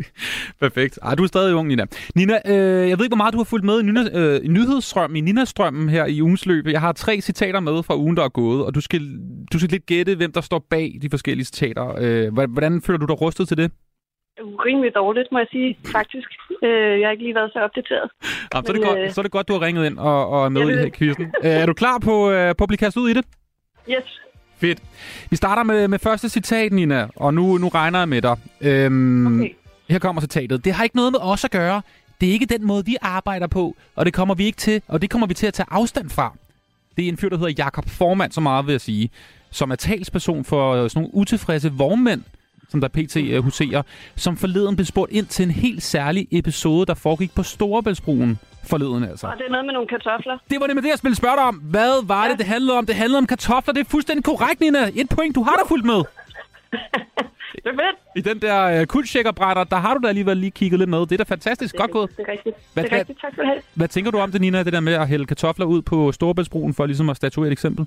Perfekt. 0.62 0.98
Ej, 1.02 1.14
du 1.14 1.22
er 1.22 1.26
stadig 1.26 1.54
ung, 1.54 1.68
Nina. 1.68 1.84
Nina, 2.14 2.34
øh, 2.46 2.88
jeg 2.90 2.98
ved 2.98 3.04
ikke, 3.04 3.14
hvor 3.16 3.22
meget 3.24 3.32
du 3.34 3.38
har 3.38 3.44
fulgt 3.44 3.64
med 3.64 3.80
i, 3.80 3.82
Nina, 3.82 4.00
øh, 4.20 4.44
i 4.44 4.48
nyhedsstrømmen, 4.48 5.16
i 5.16 5.20
Nina-strømmen 5.20 5.88
her 5.88 6.06
i 6.06 6.22
ugens 6.22 6.46
løb. 6.46 6.66
Jeg 6.66 6.80
har 6.80 6.92
tre 6.92 7.20
citater 7.20 7.60
med 7.60 7.82
fra 7.82 7.96
ugen, 7.96 8.16
der 8.16 8.24
er 8.24 8.28
gået, 8.28 8.64
og 8.66 8.74
du 8.74 8.80
skal, 8.80 9.00
du 9.52 9.58
skal 9.58 9.70
lidt 9.70 9.86
gætte, 9.86 10.16
hvem 10.16 10.32
der 10.32 10.40
står 10.40 10.66
bag 10.70 10.92
de 11.02 11.10
forskellige 11.10 11.44
citater. 11.44 11.94
Øh, 12.00 12.48
hvordan 12.52 12.82
føler 12.82 12.98
du 12.98 13.06
dig 13.06 13.20
rustet 13.20 13.48
til 13.48 13.56
det? 13.56 13.70
Rimelig 14.66 14.94
dårligt, 14.94 15.28
må 15.32 15.38
jeg 15.38 15.46
sige, 15.50 15.78
faktisk. 15.92 16.28
Øh, 16.64 17.00
jeg 17.00 17.06
har 17.06 17.12
ikke 17.12 17.24
lige 17.24 17.34
været 17.34 17.52
så 17.52 17.58
opdateret. 17.58 18.10
Jamen, 18.54 18.66
så, 18.66 18.72
er 18.72 18.74
det 18.76 18.80
Men, 18.80 18.82
godt, 18.88 18.98
øh, 18.98 19.10
så 19.10 19.20
er 19.20 19.22
det 19.22 19.32
godt, 19.32 19.48
du 19.48 19.52
har 19.52 19.60
ringet 19.66 19.86
ind 19.86 19.98
og, 19.98 20.28
og 20.28 20.44
er 20.44 20.48
med 20.48 20.86
i 20.86 20.90
quizzen. 20.90 21.24
Øh, 21.44 21.50
er 21.50 21.66
du 21.66 21.74
klar 21.74 21.98
på, 21.98 22.30
øh, 22.30 22.54
på 22.58 22.64
at 22.64 22.68
blive 22.68 22.78
kastet 22.78 23.00
ud 23.00 23.08
i 23.10 23.14
det? 23.14 23.24
Yes. 23.90 24.04
Fedt. 24.58 24.78
Vi 25.30 25.36
starter 25.36 25.62
med, 25.62 25.88
med 25.88 25.98
første 25.98 26.28
citat, 26.28 26.72
Nina, 26.72 27.06
og 27.16 27.34
nu, 27.34 27.58
nu 27.58 27.68
regner 27.68 27.98
jeg 27.98 28.08
med 28.08 28.22
dig. 28.22 28.36
Øhm, 28.60 29.26
Okay. 29.40 29.50
Her 29.90 29.98
kommer 29.98 30.22
citatet. 30.22 30.64
Det 30.64 30.72
har 30.72 30.84
ikke 30.84 30.96
noget 30.96 31.12
med 31.12 31.20
os 31.22 31.44
at 31.44 31.50
gøre. 31.50 31.82
Det 32.20 32.28
er 32.28 32.32
ikke 32.32 32.46
den 32.46 32.66
måde, 32.66 32.84
vi 32.86 32.96
arbejder 33.02 33.46
på, 33.46 33.76
og 33.96 34.06
det 34.06 34.14
kommer 34.14 34.34
vi 34.34 34.44
ikke 34.44 34.58
til, 34.58 34.82
og 34.88 35.02
det 35.02 35.10
kommer 35.10 35.26
vi 35.26 35.34
til 35.34 35.46
at 35.46 35.54
tage 35.54 35.66
afstand 35.70 36.10
fra. 36.10 36.32
Det 36.96 37.04
er 37.04 37.08
en 37.08 37.16
fyr, 37.16 37.28
der 37.28 37.36
hedder 37.38 37.54
Jakob 37.58 37.88
Formand, 37.88 38.32
så 38.32 38.40
meget 38.40 38.66
vil 38.66 38.72
jeg 38.72 38.80
sige, 38.80 39.10
som 39.50 39.70
er 39.70 39.76
talsperson 39.76 40.44
for 40.44 40.74
øh, 40.74 40.90
sådan 40.90 41.02
nogle 41.02 41.14
utilfredse 41.14 41.72
vognmænd, 41.72 42.22
som 42.68 42.80
der 42.80 42.88
pt. 42.88 43.16
øh, 43.16 43.42
huserer, 43.44 43.82
som 44.16 44.36
forleden 44.36 44.76
blev 44.76 44.86
spurgt 44.86 45.12
ind 45.12 45.26
til 45.26 45.42
en 45.42 45.50
helt 45.50 45.82
særlig 45.82 46.28
episode, 46.30 46.86
der 46.86 46.94
foregik 46.94 47.34
på 47.34 47.42
Storebæltsbroen 47.42 48.38
forleden 48.64 49.04
altså. 49.04 49.26
Og 49.26 49.34
det 49.38 49.46
er 49.46 49.50
noget 49.50 49.64
med 49.66 49.72
nogle 49.74 49.88
kartofler. 49.88 50.38
Det 50.50 50.60
var 50.60 50.66
det 50.66 50.74
med 50.76 50.82
det, 50.82 50.88
jeg 50.88 50.98
ville 51.02 51.16
spørge 51.16 51.36
dig 51.36 51.44
om. 51.44 51.54
Hvad 51.56 52.06
var 52.06 52.24
ja. 52.24 52.30
det, 52.30 52.38
det 52.38 52.46
handlede 52.46 52.78
om? 52.78 52.86
Det 52.86 52.94
handlede 52.94 53.18
om 53.18 53.26
kartofler. 53.26 53.74
Det 53.74 53.80
er 53.86 53.90
fuldstændig 53.90 54.24
korrekt, 54.24 54.60
Nina. 54.60 54.78
Et 54.94 55.08
point, 55.16 55.34
du 55.34 55.42
har 55.42 55.52
da 55.56 55.62
fulgt 55.68 55.86
med. 55.86 56.00
Det 57.64 57.66
er 57.66 57.70
fedt. 57.70 57.96
I 58.16 58.20
den 58.20 58.42
der 58.42 58.80
uh, 58.80 58.86
kuldsjekkerbrætter, 58.86 59.64
der 59.64 59.76
har 59.76 59.94
du 59.94 60.00
da 60.02 60.08
alligevel 60.08 60.36
lige 60.36 60.50
kigget 60.50 60.78
lidt 60.78 60.90
med. 60.90 60.98
Det 61.00 61.12
er 61.12 61.16
da 61.16 61.22
fantastisk. 61.22 61.76
Godt 61.76 61.90
gået. 61.90 62.10
Det 62.16 62.24
er 62.28 62.32
rigtigt. 62.32 62.56
Hvad- 62.74 62.84
det 62.84 62.92
er 62.92 62.98
rigtigt. 62.98 63.20
Tak 63.20 63.36
du 63.36 63.42
have. 63.44 63.62
Hvad 63.74 63.88
tænker 63.88 64.10
du 64.10 64.18
om 64.18 64.32
det, 64.32 64.40
Nina, 64.40 64.62
det 64.62 64.72
der 64.72 64.80
med 64.80 64.92
at 64.92 65.08
hælde 65.08 65.26
kartofler 65.26 65.66
ud 65.66 65.82
på 65.82 66.12
Storebæltsbroen, 66.12 66.74
for 66.74 66.86
ligesom 66.86 67.10
at 67.10 67.16
statuere 67.16 67.46
et 67.48 67.52
eksempel? 67.52 67.86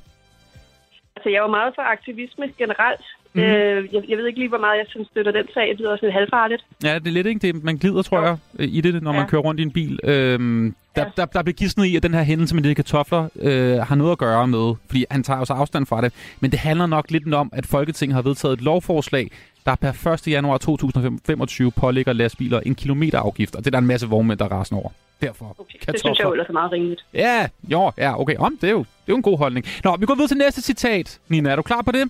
Altså, 1.16 1.30
jeg 1.30 1.38
er 1.38 1.42
jo 1.42 1.48
meget 1.48 1.72
for 1.76 1.82
aktivisme 1.82 2.46
generelt. 2.58 3.06
Mm. 3.36 3.42
Øh, 3.42 3.94
jeg, 3.94 4.04
jeg 4.10 4.18
ved 4.18 4.26
ikke 4.28 4.40
lige, 4.40 4.50
hvor 4.50 4.58
meget 4.58 4.78
jeg 4.78 4.86
synes, 4.90 5.08
støtter 5.08 5.32
den 5.32 5.46
sag. 5.54 5.70
Det 5.70 5.80
lyder 5.80 5.92
også 5.92 6.06
lidt 6.06 6.14
halvfarligt. 6.14 6.66
Ja, 6.84 7.00
det 7.00 7.08
er 7.08 7.12
lidt, 7.12 7.28
ikke? 7.28 7.40
Det, 7.40 7.64
man 7.64 7.78
glider, 7.78 8.02
tror 8.02 8.22
jeg, 8.22 8.38
øh, 8.60 8.68
i 8.72 8.82
det, 8.82 9.04
når 9.04 9.12
man 9.12 9.22
Ja. 9.22 9.28
kører 9.28 9.42
rundt 9.42 9.60
i 9.60 9.64
en 9.64 9.72
bil. 9.72 10.00
Øhm, 10.04 10.76
der, 10.96 11.06
der, 11.18 11.26
der 11.26 11.44
bliver 11.44 11.54
gidsnet 11.56 11.86
i, 11.86 11.96
at 11.96 12.04
den 12.04 12.14
her 12.14 12.24
hændelse 12.24 12.56
med 12.56 12.64
de 12.64 12.76
kartofler 12.76 13.28
øh, 13.40 13.78
har 13.78 13.96
noget 13.96 14.12
at 14.12 14.18
gøre 14.18 14.48
med, 14.48 14.74
fordi 14.88 15.06
han 15.12 15.24
tager 15.24 15.40
jo 15.40 15.46
så 15.46 15.54
afstand 15.54 15.86
fra 15.86 16.02
det. 16.02 16.14
Men 16.40 16.52
det 16.52 16.60
handler 16.60 16.86
nok 16.86 17.12
lidt 17.12 17.34
om, 17.34 17.50
at 17.54 17.66
Folketinget 17.66 18.16
har 18.16 18.22
vedtaget 18.22 18.54
et 18.54 18.62
lovforslag, 18.62 19.32
der 19.66 19.76
per 19.76 20.14
1. 20.14 20.28
januar 20.28 20.58
2025 20.58 21.72
pålægger 21.72 22.14
lastbiler 22.14 22.60
en 22.60 22.76
kilometerafgift, 22.76 23.56
og 23.56 23.60
det 23.62 23.68
er 23.68 23.72
der 23.72 23.78
en 23.78 23.88
masse 23.88 24.08
vognmænd, 24.08 24.40
der 24.40 24.46
rasen 24.48 24.76
over. 24.78 24.90
Derfor. 25.22 25.56
Okay. 25.60 25.80
Det 25.92 26.00
synes 26.00 26.20
jeg 26.20 26.26
jo 26.26 26.32
ellers 26.32 26.48
er 26.50 26.54
meget 26.54 26.72
rimeligt. 26.72 27.06
Ja, 27.14 27.48
jo, 27.64 27.92
ja, 27.98 28.22
okay. 28.22 28.36
Om, 28.40 28.58
det, 28.62 28.68
er 28.68 28.72
jo, 28.72 28.80
det 28.80 28.86
er 29.08 29.10
jo 29.10 29.16
en 29.16 29.22
god 29.22 29.38
holdning. 29.38 29.66
Nå, 29.84 29.96
vi 30.00 30.06
går 30.06 30.14
videre 30.16 30.28
til 30.28 30.38
næste 30.38 30.62
citat. 30.62 31.20
Nina, 31.30 31.50
er 31.50 31.56
du 31.56 31.62
klar 31.62 31.82
på 31.82 31.92
det? 31.92 32.10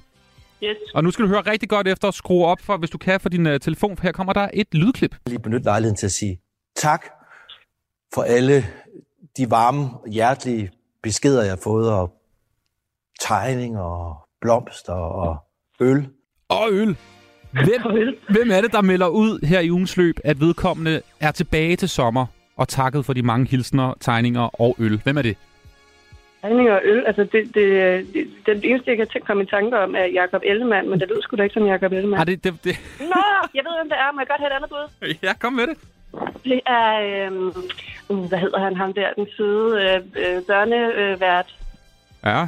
Yes. 0.63 0.77
Og 0.93 1.03
nu 1.03 1.11
skal 1.11 1.23
du 1.25 1.29
høre 1.29 1.41
rigtig 1.41 1.69
godt 1.69 1.87
efter 1.87 2.07
at 2.07 2.13
skrue 2.13 2.45
op, 2.45 2.61
for, 2.61 2.77
hvis 2.77 2.89
du 2.89 2.97
kan, 2.97 3.19
for 3.19 3.29
din 3.29 3.47
uh, 3.47 3.59
telefon, 3.59 3.97
for 3.97 4.03
her 4.03 4.11
kommer 4.11 4.33
der 4.33 4.49
et 4.53 4.67
lydklip. 4.71 5.15
lige 5.25 5.39
benytte 5.39 5.63
lejligheden 5.65 5.97
til 5.97 6.05
at 6.05 6.11
sige 6.11 6.39
tak 6.75 7.05
for 8.13 8.21
alle 8.21 8.65
de 9.37 9.51
varme, 9.51 9.89
hjertelige 10.11 10.71
beskeder, 11.03 11.41
jeg 11.41 11.51
har 11.51 11.59
fået, 11.63 11.91
og 11.91 12.13
tegninger, 13.21 13.81
og 13.81 14.15
blomster 14.41 14.93
og 14.93 15.37
øl. 15.79 16.07
Og 16.49 16.67
øl. 16.71 16.97
Hvem, 17.51 17.81
hvem 18.29 18.51
er 18.51 18.61
det, 18.61 18.71
der 18.71 18.81
melder 18.81 19.07
ud 19.07 19.45
her 19.45 19.59
i 19.59 19.71
ugens 19.71 19.97
løb, 19.97 20.15
at 20.23 20.39
vedkommende 20.39 21.01
er 21.19 21.31
tilbage 21.31 21.75
til 21.75 21.89
sommer 21.89 22.25
og 22.57 22.67
takket 22.67 23.05
for 23.05 23.13
de 23.13 23.21
mange 23.21 23.47
hilsner, 23.47 23.93
tegninger 23.99 24.61
og 24.61 24.75
øl? 24.79 25.01
Hvem 25.03 25.17
er 25.17 25.21
det? 25.21 25.37
Regninger 26.43 26.73
og 26.73 26.81
øl, 26.83 27.03
altså 27.05 27.23
det, 27.23 27.55
det, 27.55 27.65
det, 28.13 28.27
den 28.45 28.63
eneste, 28.63 28.89
jeg 28.89 28.97
kan 28.97 29.07
tænke 29.07 29.25
komme 29.25 29.43
i 29.43 29.45
tanke 29.45 29.79
om, 29.79 29.95
er 29.95 30.05
Jakob 30.05 30.41
Ellemann, 30.45 30.89
men 30.89 30.99
det 30.99 31.07
lyder 31.09 31.21
sgu 31.21 31.35
da 31.35 31.43
ikke 31.43 31.53
som 31.53 31.65
Jakob 31.65 31.91
Ellemann. 31.91 32.17
Har 32.17 32.25
det, 32.25 32.43
det, 32.43 32.53
det... 32.63 32.75
Nå, 32.99 33.21
jeg 33.53 33.63
ved, 33.65 33.73
hvem 33.79 33.89
det 33.89 33.97
er. 34.03 34.11
Må 34.11 34.19
jeg 34.21 34.27
godt 34.27 34.41
have 34.41 34.51
et 34.51 34.55
andet 34.55 34.69
bud? 34.69 35.15
Ja, 35.23 35.33
kom 35.33 35.53
med 35.53 35.67
det. 35.67 35.77
Det 36.43 36.61
er, 36.65 37.29
uh, 38.09 38.27
hvad 38.29 38.39
hedder 38.39 38.59
han, 38.59 38.75
ham 38.75 38.93
der, 38.93 39.07
den 39.13 39.27
søde 39.37 39.81
øh, 39.81 39.95
øh, 39.95 40.41
børnevært. 40.47 41.55
Ja. 42.25 42.29
Er, 42.29 42.47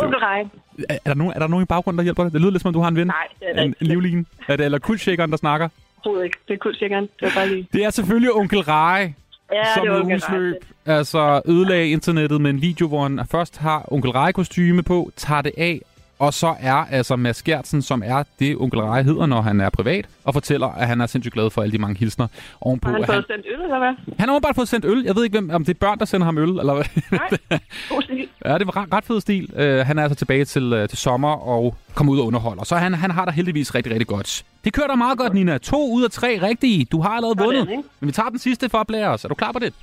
du, 0.00 0.04
Onkel 0.04 0.18
Rej. 0.18 0.40
er, 0.88 0.94
er, 0.94 0.98
der 1.04 1.14
nogen, 1.14 1.32
er 1.32 1.38
der 1.38 1.46
nogen 1.46 1.62
i 1.62 1.66
baggrunden, 1.66 1.98
der 1.98 2.04
hjælper 2.04 2.22
dig? 2.22 2.32
Det 2.32 2.40
lyder 2.40 2.50
lidt 2.50 2.62
som 2.62 2.68
om, 2.68 2.74
du 2.74 2.80
har 2.80 2.88
en 2.88 2.96
ven. 2.96 3.06
Nej, 3.06 3.26
det 3.40 3.48
er 3.58 3.62
En, 3.62 3.74
en 3.80 3.86
livline. 3.86 4.24
Er 4.48 4.56
det 4.56 4.64
eller 4.64 4.78
kuldshakkeren, 4.78 5.30
der 5.30 5.36
snakker? 5.36 5.68
Overhovedet 6.04 6.24
ikke. 6.24 6.38
Det 6.48 6.54
er 6.54 6.58
kun 6.58 6.74
sikkert. 6.74 7.02
Det 7.02 7.22
var 7.22 7.32
bare 7.36 7.48
lige... 7.48 7.68
Det 7.72 7.84
er 7.84 7.90
selvfølgelig 7.90 8.32
onkel 8.32 8.60
Rej, 8.60 9.12
Ja, 9.54 9.74
som 9.74 9.82
det 9.82 9.90
var 9.90 9.96
i 9.96 10.00
onkel 10.00 10.12
ugens 10.12 10.28
Rej. 10.28 10.38
løb 10.38 10.54
altså 10.86 11.42
ødelagde 11.46 11.88
internettet 11.90 12.40
med 12.40 12.50
en 12.50 12.62
video, 12.62 12.88
hvor 12.88 13.02
han 13.02 13.20
først 13.30 13.58
har 13.58 13.92
onkel 13.92 14.10
Rej 14.10 14.32
kostyme 14.32 14.82
på, 14.82 15.10
tager 15.16 15.42
det 15.42 15.52
af 15.56 15.80
Og 16.22 16.34
så 16.34 16.54
er 16.60 16.72
altså 16.74 17.16
Mads 17.16 17.42
Gertsen, 17.42 17.82
som 17.82 18.02
er 18.06 18.22
det 18.38 18.56
onkel 18.56 18.80
Rej 18.80 19.02
hedder, 19.02 19.26
når 19.26 19.42
han 19.42 19.60
er 19.60 19.70
privat, 19.70 20.06
og 20.24 20.32
fortæller, 20.34 20.66
at 20.66 20.86
han 20.86 21.00
er 21.00 21.06
sindssygt 21.06 21.34
glad 21.34 21.50
for 21.50 21.62
alle 21.62 21.72
de 21.72 21.78
mange 21.78 21.98
hilsner 21.98 22.26
ovenpå. 22.60 22.88
Har 22.88 22.96
han 22.96 23.06
fået 23.06 23.24
sendt 23.30 23.46
øl, 23.46 23.60
eller 23.60 23.78
hvad? 23.78 24.14
han 24.18 24.28
har 24.28 24.36
åbenbart 24.36 24.54
fået 24.54 24.68
sendt 24.68 24.84
øl. 24.84 25.02
Jeg 25.04 25.16
ved 25.16 25.24
ikke, 25.24 25.40
hvem, 25.40 25.50
om 25.50 25.64
det 25.64 25.74
er 25.74 25.78
børn, 25.78 25.98
der 25.98 26.04
sender 26.04 26.24
ham 26.24 26.38
øl, 26.38 26.48
eller 26.48 26.74
hvad? 26.74 26.84
Nej, 27.12 27.58
god 27.90 28.02
stil. 28.02 28.28
Ja, 28.44 28.58
det 28.58 28.66
var 28.66 28.86
ret, 28.96 29.04
fed 29.04 29.20
stil. 29.20 29.50
Uh, 29.52 29.86
han 29.86 29.98
er 29.98 30.02
altså 30.02 30.16
tilbage 30.16 30.44
til, 30.44 30.72
uh, 30.72 30.88
til 30.88 30.98
sommer 30.98 31.48
og 31.48 31.76
kommer 31.94 32.12
ud 32.12 32.18
og 32.18 32.26
underholder. 32.26 32.64
Så 32.64 32.76
han, 32.76 32.94
han 32.94 33.10
har 33.10 33.24
der 33.24 33.32
heldigvis 33.32 33.74
rigtig, 33.74 33.92
rigtig 33.92 34.06
godt. 34.06 34.44
Det 34.64 34.72
kører 34.72 34.86
da 34.86 34.94
meget 34.94 35.18
godt, 35.18 35.34
Nina. 35.34 35.58
To 35.58 35.92
ud 35.92 36.04
af 36.04 36.10
tre 36.10 36.38
rigtige. 36.42 36.84
Du 36.84 37.00
har 37.00 37.10
allerede 37.10 37.38
Sådan, 37.38 37.46
vundet. 37.46 37.84
Men 38.00 38.06
vi 38.06 38.12
tager 38.12 38.28
den 38.28 38.38
sidste 38.38 38.68
for 38.68 38.78
at 38.78 38.86
blære 38.86 39.08
os. 39.08 39.24
Er 39.24 39.28
du 39.28 39.34
klar 39.34 39.52
på 39.52 39.58
det? 39.58 39.74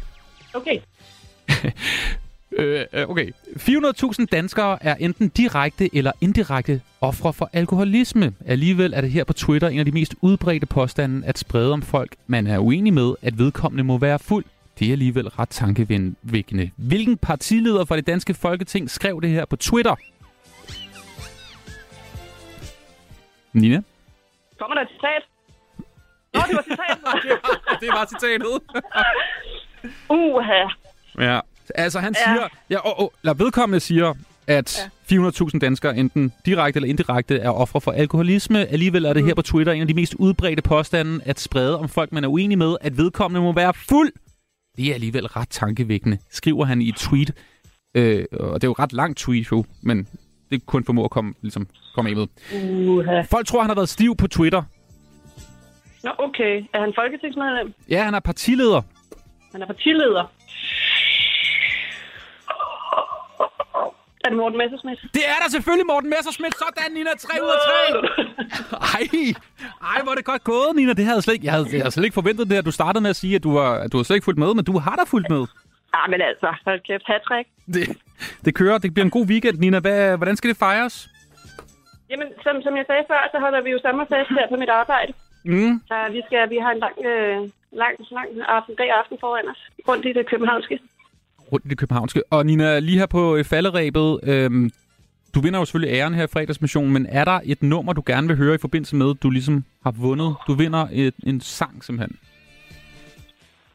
Okay. 0.53 0.77
Øh, 2.51 2.85
øh, 2.93 3.09
okay. 3.09 3.31
400.000 3.47 4.25
danskere 4.25 4.83
er 4.83 4.95
enten 4.95 5.29
direkte 5.29 5.95
eller 5.95 6.11
indirekte 6.21 6.81
ofre 7.01 7.33
for 7.33 7.49
alkoholisme. 7.53 8.33
Alligevel 8.45 8.93
er 8.93 9.01
det 9.01 9.11
her 9.11 9.23
på 9.23 9.33
Twitter 9.33 9.67
en 9.67 9.79
af 9.79 9.85
de 9.85 9.91
mest 9.91 10.15
udbredte 10.21 10.65
påstande 10.65 11.27
at 11.27 11.37
sprede 11.37 11.73
om 11.73 11.81
folk, 11.81 12.15
man 12.27 12.47
er 12.47 12.59
uenig 12.59 12.93
med, 12.93 13.15
at 13.21 13.37
vedkommende 13.37 13.83
må 13.83 13.97
være 13.97 14.19
fuld. 14.19 14.45
Det 14.79 14.87
er 14.87 14.91
alligevel 14.91 15.27
ret 15.27 15.49
tankevækkende. 15.49 16.71
Hvilken 16.75 17.17
partileder 17.17 17.85
fra 17.85 17.95
det 17.95 18.07
danske 18.07 18.33
folketing 18.33 18.89
skrev 18.89 19.21
det 19.21 19.29
her 19.29 19.45
på 19.45 19.55
Twitter? 19.55 19.95
Nina? 23.53 23.81
Kommer 24.59 24.75
der 24.75 24.81
et 24.81 24.89
citat? 24.89 25.23
Nå, 26.33 26.41
det 26.47 26.55
var 26.55 26.63
citatet. 26.63 27.41
det 27.81 27.89
var 27.89 28.05
citatet. 28.05 28.61
Uha. 30.09 30.67
Ja, 31.19 31.39
altså 31.75 31.99
han 31.99 32.15
Ja. 32.27 32.33
siger, 32.33 32.47
ja, 32.69 32.77
og, 32.79 32.99
og, 32.99 33.13
eller 33.23 33.33
vedkommende 33.33 33.79
siger, 33.79 34.13
at 34.47 34.89
400.000 35.11 35.59
danskere 35.59 35.97
enten 35.97 36.33
direkte 36.45 36.77
eller 36.77 36.89
indirekte 36.89 37.37
er 37.39 37.49
ofre 37.49 37.81
for 37.81 37.91
alkoholisme. 37.91 38.65
Alligevel 38.65 39.05
er 39.05 39.13
det 39.13 39.23
her 39.25 39.33
på 39.35 39.41
Twitter 39.41 39.73
en 39.73 39.81
af 39.81 39.87
de 39.87 39.93
mest 39.93 40.13
udbredte 40.13 40.61
påstande 40.61 41.19
at 41.25 41.39
sprede 41.39 41.79
om 41.79 41.89
folk, 41.89 42.11
man 42.11 42.23
er 42.23 42.27
uenig 42.27 42.57
med, 42.57 42.75
at 42.81 42.97
vedkommende 42.97 43.41
må 43.41 43.53
være 43.53 43.73
fuld. 43.73 44.11
Det 44.77 44.89
er 44.89 44.93
alligevel 44.93 45.27
ret 45.27 45.49
tankevækkende, 45.49 46.17
skriver 46.31 46.65
han 46.65 46.81
i 46.81 46.89
et 46.89 46.95
tweet. 46.95 47.31
Øh, 47.95 48.25
og 48.39 48.61
det 48.61 48.63
er 48.63 48.67
jo 48.67 48.71
et 48.71 48.79
ret 48.79 48.93
langt 48.93 49.17
tweet 49.19 49.51
jo, 49.51 49.65
men 49.81 50.07
det 50.51 50.65
kun 50.65 50.83
formår 50.85 51.03
at 51.05 51.11
komme, 51.11 51.33
ligesom, 51.41 51.67
komme 51.95 52.09
af 52.09 52.15
med. 52.15 52.27
Uha. 52.87 53.21
Folk 53.21 53.47
tror, 53.47 53.61
han 53.61 53.69
har 53.69 53.75
været 53.75 53.89
stiv 53.89 54.15
på 54.15 54.27
Twitter. 54.27 54.63
Nå, 56.03 56.11
okay. 56.19 56.63
Er 56.73 56.79
han 56.81 56.93
folketingsmedlem? 56.95 57.73
Ja, 57.89 58.03
han 58.03 58.13
er 58.13 58.19
partileder. 58.19 58.81
Han 59.51 59.61
er 59.61 59.65
partileder. 59.67 60.31
Er 64.23 64.29
det 64.29 64.37
Morten 64.37 64.57
Messerschmidt? 64.57 64.99
Det 65.13 65.23
er 65.33 65.37
der 65.43 65.49
selvfølgelig, 65.55 65.87
Morten 65.93 66.09
Messerschmidt. 66.09 66.55
Sådan, 66.63 66.91
Nina. 66.97 67.09
3 67.19 67.43
ud 67.45 67.49
af 67.55 67.59
3. 67.91 68.07
Ej, 68.95 69.03
ej, 69.91 69.99
hvor 70.03 70.11
er 70.11 70.15
det 70.15 70.25
godt 70.25 70.43
gået, 70.43 70.75
Nina. 70.75 70.93
Det 70.93 71.05
havde 71.05 71.15
jeg 71.15 71.23
slet 71.23 71.33
ikke, 71.33 71.45
jeg 71.45 71.53
havde, 71.53 71.67
jeg 71.71 71.81
havde 71.85 71.91
slet 71.91 72.03
ikke 72.03 72.19
forventet 72.21 72.49
det, 72.49 72.55
at 72.61 72.65
du 72.65 72.71
startede 72.71 73.01
med 73.01 73.09
at 73.09 73.15
sige, 73.15 73.35
at 73.35 73.43
du, 73.43 73.51
var, 73.53 73.69
at 73.83 73.91
du 73.91 73.97
har 73.97 74.03
slet 74.03 74.15
ikke 74.15 74.25
fulgt 74.29 74.39
med, 74.39 74.53
men 74.53 74.65
du 74.65 74.77
har 74.77 74.95
da 74.95 75.03
fulgt 75.13 75.29
med. 75.29 75.43
Ah, 75.93 76.05
men 76.11 76.21
altså, 76.21 76.49
hold 76.65 76.79
kæft, 76.87 77.05
hat 77.07 77.45
Det, 77.75 77.97
det 78.45 78.55
kører. 78.55 78.77
Det 78.77 78.93
bliver 78.93 79.05
en 79.05 79.15
god 79.17 79.25
weekend, 79.25 79.57
Nina. 79.59 79.79
Hvad, 79.79 80.17
hvordan 80.17 80.35
skal 80.35 80.49
det 80.49 80.57
fejres? 80.57 81.09
Jamen, 82.09 82.27
som, 82.43 82.55
som 82.65 82.73
jeg 82.77 82.85
sagde 82.87 83.03
før, 83.11 83.21
så 83.33 83.37
holder 83.39 83.61
vi 83.61 83.69
jo 83.69 83.79
sommerfest 83.85 84.29
her 84.37 84.47
på 84.49 84.55
mit 84.55 84.69
arbejde. 84.69 85.13
Mm. 85.45 85.81
Så 85.87 85.95
vi, 86.11 86.21
skal, 86.27 86.49
vi 86.49 86.57
har 86.63 86.71
en 86.71 86.79
lang, 86.85 86.95
øh, 87.09 87.37
lang, 87.71 87.93
lang 88.17 88.27
aften, 88.47 88.75
dag 88.75 88.89
aften 88.99 89.17
foran 89.19 89.49
os, 89.53 89.61
rundt 89.87 90.05
i 90.05 90.13
det 90.13 90.25
københavnske. 90.31 90.79
Rundt 91.51 91.65
i 91.65 91.69
det 91.69 91.77
københavnske. 91.77 92.23
Og 92.29 92.45
Nina, 92.45 92.79
lige 92.79 92.97
her 92.97 93.05
på 93.05 93.35
øh, 93.35 93.43
falderæbet, 93.45 94.19
øhm, 94.23 94.71
du 95.35 95.39
vinder 95.41 95.59
jo 95.59 95.65
selvfølgelig 95.65 95.95
æren 95.95 96.13
her 96.13 96.23
i 96.23 96.27
fredagsmissionen, 96.27 96.93
men 96.93 97.05
er 97.09 97.25
der 97.25 97.39
et 97.43 97.63
nummer, 97.63 97.93
du 97.93 98.03
gerne 98.05 98.27
vil 98.27 98.37
høre 98.37 98.55
i 98.55 98.57
forbindelse 98.57 98.95
med, 98.95 99.13
du 99.15 99.29
ligesom 99.29 99.63
har 99.83 99.91
vundet? 99.91 100.35
Du 100.47 100.53
vinder 100.53 100.87
et, 100.91 101.15
en 101.23 101.41
sang 101.41 101.83
simpelthen. 101.83 102.19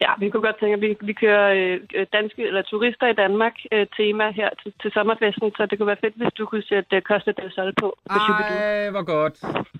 Ja, 0.01 0.11
vi 0.19 0.29
kunne 0.29 0.41
godt 0.41 0.59
tænke, 0.59 0.73
at 0.73 0.81
vi, 0.81 0.89
vi 1.01 1.13
kører 1.13 1.47
øh, 1.95 2.05
danske 2.13 2.41
eller 2.47 2.61
turister 2.61 3.07
i 3.07 3.13
Danmark 3.13 3.53
øh, 3.71 3.87
tema 3.97 4.31
her 4.31 4.49
til, 4.63 4.73
til 4.81 4.91
sommerfesten, 4.91 5.51
så 5.57 5.67
det 5.69 5.77
kunne 5.77 5.87
være 5.87 6.03
fedt, 6.05 6.15
hvis 6.15 6.33
du 6.37 6.45
kunne 6.45 6.63
sætte 6.63 6.95
øh, 6.95 7.01
Costa 7.01 7.31
del 7.39 7.51
Sol 7.55 7.73
på. 7.81 7.97
på. 8.09 8.13
Ej, 8.13 8.89
hvor 8.89 9.03
godt. 9.03 9.35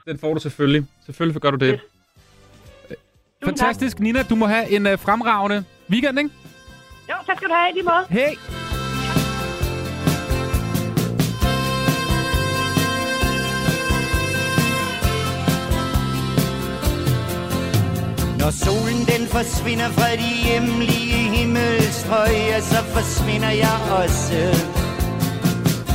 Den 0.07 0.17
får 0.19 0.33
du 0.33 0.39
selvfølgelig. 0.39 0.83
Selvfølgelig 1.05 1.41
gør 1.41 1.51
du 1.51 1.57
det. 1.65 1.79
Fantastisk. 3.45 3.99
Nina, 3.99 4.19
du 4.23 4.35
må 4.35 4.45
have 4.45 4.65
en 4.75 4.85
uh, 4.85 4.99
fremragende 4.99 5.63
weekend, 5.91 6.19
ikke? 6.19 6.31
Tak 7.27 7.37
skal 7.37 7.49
du 7.49 7.53
have 7.53 7.69
i 7.69 7.73
lige 7.73 7.83
måde. 7.83 8.05
Hey. 8.09 8.33
Når 18.39 18.51
solen 18.51 18.99
den 19.05 19.27
forsvinder 19.27 19.89
fra 19.89 20.11
de 20.11 20.31
hjemlige 20.47 21.35
himmelstrøg, 21.35 22.31
ja, 22.31 22.59
så 22.61 22.83
forsvinder 22.83 23.49
jeg 23.49 23.77
også. 24.01 24.41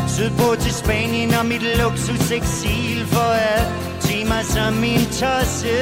Sydpå 0.08 0.56
til 0.60 0.74
Spanien 0.74 1.34
og 1.34 1.46
mit 1.46 1.62
luksus 1.78 2.30
eksil 2.30 3.06
for 3.06 3.32
at 3.54 3.80
mig 4.28 4.44
som 4.44 4.74
min 4.74 5.04
tosse 5.20 5.76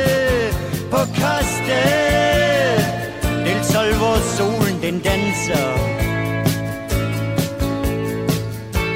på 0.91 0.97
Costa 0.97 1.83
del 3.59 3.65
Sol, 3.65 3.91
hvor 4.01 4.17
solen 4.37 4.68
den 4.83 5.01
danser. 5.01 5.69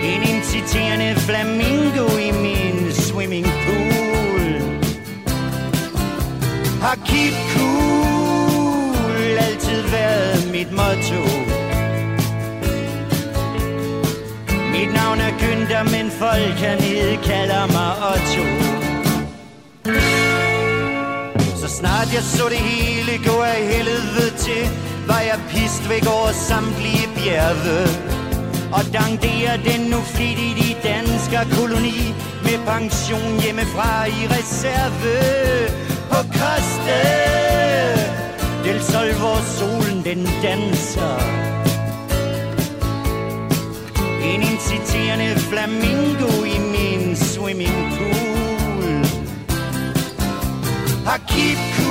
En 0.02 0.22
inciterende 0.22 1.20
flamingo 1.20 2.06
i 2.16 2.30
min 2.30 2.92
swimming 2.92 3.46
pool. 3.46 4.62
Har 6.80 6.98
keep 7.06 7.34
cool 7.54 9.38
altid 9.38 9.82
været 9.82 10.50
mit 10.52 10.72
motto. 10.72 11.22
Mit 14.72 14.92
navn 14.94 15.20
er 15.20 15.32
Günther, 15.40 15.82
men 15.90 16.10
folk 16.10 16.56
hernede 16.64 17.18
kalder 17.24 17.66
mig 17.66 17.92
Otto. 18.12 18.44
Så 21.60 21.68
snart 21.68 22.14
jeg 22.14 22.22
så 22.22 22.48
det 22.48 22.58
hele 22.58 23.24
gå 23.26 23.42
af 23.42 23.66
helvede 23.66 24.30
til, 24.38 24.64
var 25.06 25.20
jeg 25.20 25.38
pist 25.48 25.88
væk 25.88 26.06
over 26.06 26.32
samtlige 26.32 27.08
bjerge. 27.16 27.80
Og 28.76 28.82
dankderer 28.92 29.56
den 29.56 29.80
nu 29.90 30.00
flittigt 30.14 30.58
i 30.58 30.76
dansker 30.84 31.44
koloni 31.56 32.14
med 32.44 32.58
pension 32.66 33.40
hjemmefra 33.42 34.06
i 34.06 34.22
reserve 34.36 35.16
på 36.10 36.18
Koste. 36.38 37.00
del 38.64 38.82
Sol, 38.82 39.12
hvor 39.12 39.40
solen 39.58 40.04
den 40.04 40.28
danser. 40.42 41.18
En 44.24 44.42
inciterende 44.42 45.40
flamingo 45.40 46.44
i 46.44 46.58
min 46.74 47.16
swimming 47.16 47.92
pool. 47.96 49.06
Har 51.06 51.18
keep 51.28 51.58
cool 51.76 51.81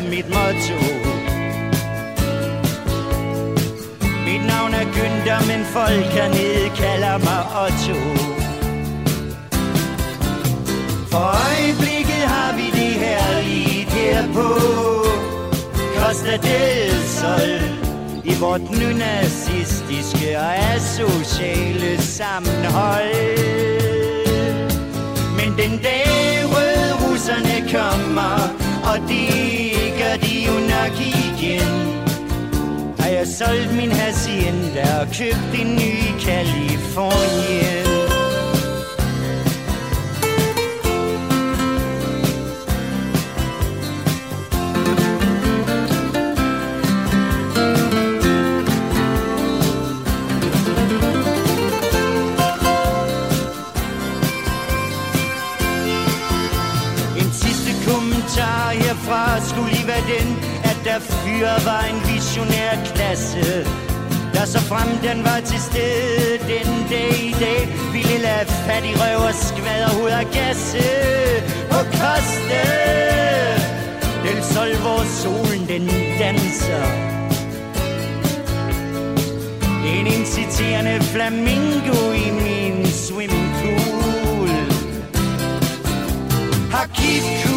mit 0.00 0.28
motto. 0.28 0.78
Mit 4.26 4.46
navn 4.46 4.74
er 4.74 4.86
Günther, 4.96 5.40
men 5.46 5.64
folk 5.64 6.10
hernede 6.16 6.70
kalder 6.76 7.18
mig 7.18 7.42
Otto. 7.64 7.98
For 11.10 11.26
øjeblikket 11.48 12.24
har 12.34 12.56
vi 12.56 12.66
det 12.78 12.92
herligt 13.04 13.92
her 13.92 14.32
på 14.32 14.48
Costa 15.96 16.36
del 16.36 16.94
Sol 17.06 17.60
i 18.24 18.34
vort 18.40 18.70
nynazistiske 18.70 20.38
og 20.38 20.56
asociale 20.74 22.02
sammenhold. 22.02 23.38
Men 25.36 25.48
den 25.58 25.78
dag 25.82 26.42
røde 26.44 26.92
russerne 27.04 27.56
kommer, 27.72 28.36
og 28.84 29.08
de 29.08 29.73
er 30.14 30.18
de 30.18 30.44
jo 30.46 30.52
nok 30.52 30.94
igen, 31.00 31.72
har 32.98 33.08
jeg 33.08 33.26
solgt 33.26 33.76
min 33.76 33.92
hacienda 33.92 35.00
og 35.00 35.06
købt 35.06 35.60
en 35.60 35.74
ny 35.74 35.92
i 36.08 36.14
Kalifornien. 36.20 38.13
Herfra 60.04 60.12
den, 60.12 60.36
at 60.64 60.78
der 60.84 60.98
fyr 60.98 61.48
var 61.64 61.84
en 61.92 62.14
visionær 62.14 62.84
klasse. 62.94 63.66
Der 64.34 64.44
så 64.44 64.60
frem 64.60 64.88
den 65.02 65.24
var 65.24 65.40
til 65.40 65.60
stede 65.60 66.38
den 66.38 66.86
dag 66.90 67.24
i 67.24 67.34
dag 67.40 67.68
Ville 67.92 68.18
lade 68.18 68.46
fat 68.46 68.84
i 68.84 68.94
røv 68.94 69.26
og 69.28 69.34
skvader 69.34 70.02
ud 70.02 70.10
af 70.10 70.26
gasse 70.32 70.78
På 71.70 71.78
koste 71.78 72.62
Del 74.24 74.42
sol, 74.42 74.76
hvor 74.76 75.04
solen 75.22 75.68
den 75.68 75.86
danser 76.18 76.84
En 79.86 80.06
inciterende 80.06 81.00
flamingo 81.00 82.12
i 82.12 82.30
min 82.30 82.86
swimmingpool 82.86 84.48
Har 86.70 86.86
keep 86.94 87.53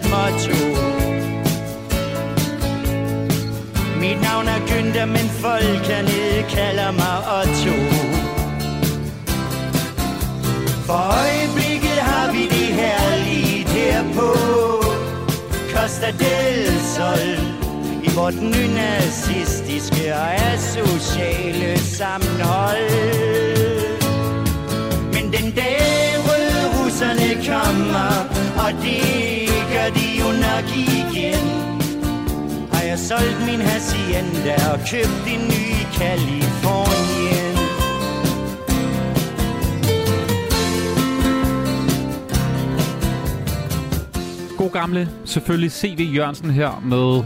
mit 0.00 0.10
motto 0.10 0.56
Mit 4.00 4.22
navn 4.22 4.48
er 4.48 4.60
Günther, 4.66 5.06
men 5.06 5.28
folk 5.28 5.86
hernede 5.86 6.44
kalder 6.48 6.90
mig 6.90 7.18
Otto. 7.38 7.76
For 10.86 11.02
øjeblikket 11.22 11.90
har 11.90 12.32
vi 12.32 12.42
det 12.42 12.74
herligt 12.82 13.68
her 13.68 14.02
på 14.14 14.34
Costa 15.74 16.06
del 16.06 16.80
Sol 16.96 17.38
I 18.02 18.10
vort 18.16 18.34
nynazistiske 18.34 20.14
og 20.14 20.34
asociale 20.34 21.78
sammenhold. 21.78 23.89
Røde 27.00 27.34
kommer 27.48 28.12
Og 28.64 28.72
det 28.84 29.48
gør 29.72 29.88
de 29.98 30.06
jo 30.20 30.28
nok 30.46 30.66
igen 30.76 31.44
Har 32.72 32.82
jeg 32.82 32.98
solgt 32.98 33.40
min 33.46 33.60
hacienda 33.60 34.54
Og 34.72 34.78
købt 34.90 35.24
en 35.34 35.42
ny 35.52 35.62
i 35.82 35.86
Kalifornien 35.98 37.56
God 44.58 44.70
gamle, 44.70 45.08
selvfølgelig 45.24 45.72
C.V. 45.72 46.14
Jørgensen 46.14 46.50
her 46.50 46.80
med 46.84 47.24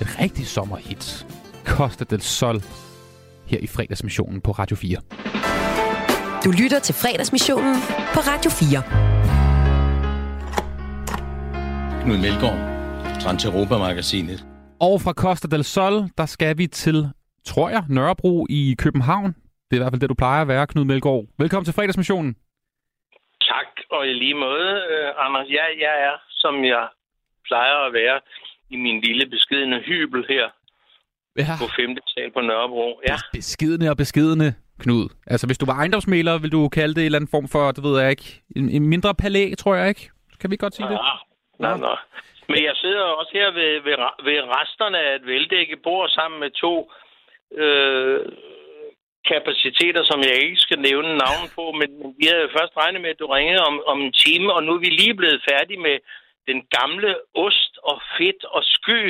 et 0.00 0.20
rigtigt 0.20 0.48
sommerhit. 0.48 1.26
Costa 1.64 2.04
del 2.04 2.20
Sol 2.20 2.62
her 3.46 3.58
i 3.58 3.66
fredagsmissionen 3.66 4.40
på 4.40 4.52
Radio 4.52 4.76
4. 4.76 4.98
Du 6.44 6.50
lytter 6.62 6.80
til 6.88 6.94
fredagsmissionen 7.02 7.74
på 8.14 8.20
Radio 8.30 8.50
4. 8.50 8.80
Knud 12.02 12.18
Melgaard, 12.24 12.60
Trans 13.22 13.42
Europa-magasinet. 13.48 14.40
Og 14.88 14.94
fra 15.04 15.12
Costa 15.22 15.46
del 15.54 15.64
Sol, 15.74 15.96
der 16.18 16.26
skal 16.34 16.52
vi 16.60 16.66
til, 16.66 16.98
tror 17.50 17.68
jeg, 17.74 17.82
Nørrebro 17.96 18.46
i 18.60 18.62
København. 18.82 19.30
Det 19.66 19.72
er 19.72 19.80
i 19.80 19.82
hvert 19.82 19.92
fald 19.92 20.00
det, 20.00 20.08
du 20.14 20.18
plejer 20.24 20.42
at 20.42 20.48
være, 20.48 20.66
Knud 20.66 20.84
Melgaard. 20.84 21.24
Velkommen 21.42 21.64
til 21.64 21.74
fredagsmissionen. 21.74 22.32
Tak, 23.50 23.70
og 23.90 24.02
i 24.10 24.12
lige 24.22 24.38
måde, 24.46 24.70
uh, 24.92 25.24
Anders. 25.24 25.46
Ja, 25.56 25.64
jeg 25.86 25.94
er, 26.08 26.16
som 26.42 26.54
jeg 26.64 26.84
plejer 27.48 27.76
at 27.86 27.92
være, 28.00 28.16
i 28.74 28.76
min 28.84 29.00
lille 29.06 29.24
beskedende 29.34 29.78
hybel 29.88 30.20
her 30.28 30.46
ja. 31.38 31.54
på 31.62 31.66
5. 31.76 31.96
sal 32.12 32.30
på 32.36 32.40
Nørrebro. 32.40 32.88
Ja. 33.08 33.16
Beskidende 33.32 33.90
og 33.90 33.96
beskidende, 33.96 34.54
Knud. 34.82 35.08
Altså, 35.26 35.46
hvis 35.46 35.58
du 35.58 35.66
var 35.66 35.76
ejendomsmæler, 35.82 36.38
vil 36.38 36.52
du 36.52 36.68
kalde 36.68 36.94
det 36.94 37.00
en 37.00 37.06
eller 37.06 37.18
anden 37.18 37.34
form 37.36 37.48
for, 37.48 37.72
det 37.72 37.84
ved 37.84 38.00
jeg 38.00 38.10
ikke, 38.10 38.42
en, 38.56 38.70
en 38.70 38.86
mindre 38.88 39.14
palæ, 39.14 39.54
tror 39.58 39.74
jeg 39.74 39.88
ikke. 39.88 40.10
Kan 40.40 40.50
vi 40.50 40.56
godt 40.56 40.74
sige 40.74 40.88
det? 40.88 40.98
Ja, 41.08 41.14
nej, 41.58 41.76
nej. 41.78 41.98
Men 42.48 42.64
jeg 42.68 42.76
sidder 42.82 43.04
også 43.20 43.32
her 43.34 43.48
ved, 43.60 43.72
ved, 43.86 43.96
ved 44.26 44.38
resterne 44.56 44.98
af 44.98 45.14
et 45.14 45.26
veldækket 45.26 45.78
bord 45.82 46.08
sammen 46.08 46.40
med 46.40 46.50
to 46.50 46.74
øh, 47.62 48.20
kapaciteter, 49.32 50.02
som 50.10 50.18
jeg 50.28 50.36
ikke 50.44 50.64
skal 50.66 50.78
nævne 50.88 51.10
navn 51.24 51.46
på, 51.56 51.64
men 51.80 51.90
vi 52.20 52.24
havde 52.32 52.54
først 52.58 52.72
regnet 52.80 53.00
med, 53.02 53.10
at 53.10 53.20
du 53.22 53.26
ringede 53.26 53.62
om, 53.70 53.74
om 53.92 53.98
en 54.06 54.12
time, 54.24 54.48
og 54.56 54.60
nu 54.64 54.70
er 54.74 54.82
vi 54.86 54.90
lige 55.02 55.16
blevet 55.20 55.44
færdige 55.50 55.80
med 55.88 55.96
den 56.50 56.60
gamle 56.76 57.10
ost 57.44 57.72
og 57.90 57.96
fedt 58.16 58.42
og 58.56 58.62
sky 58.76 59.00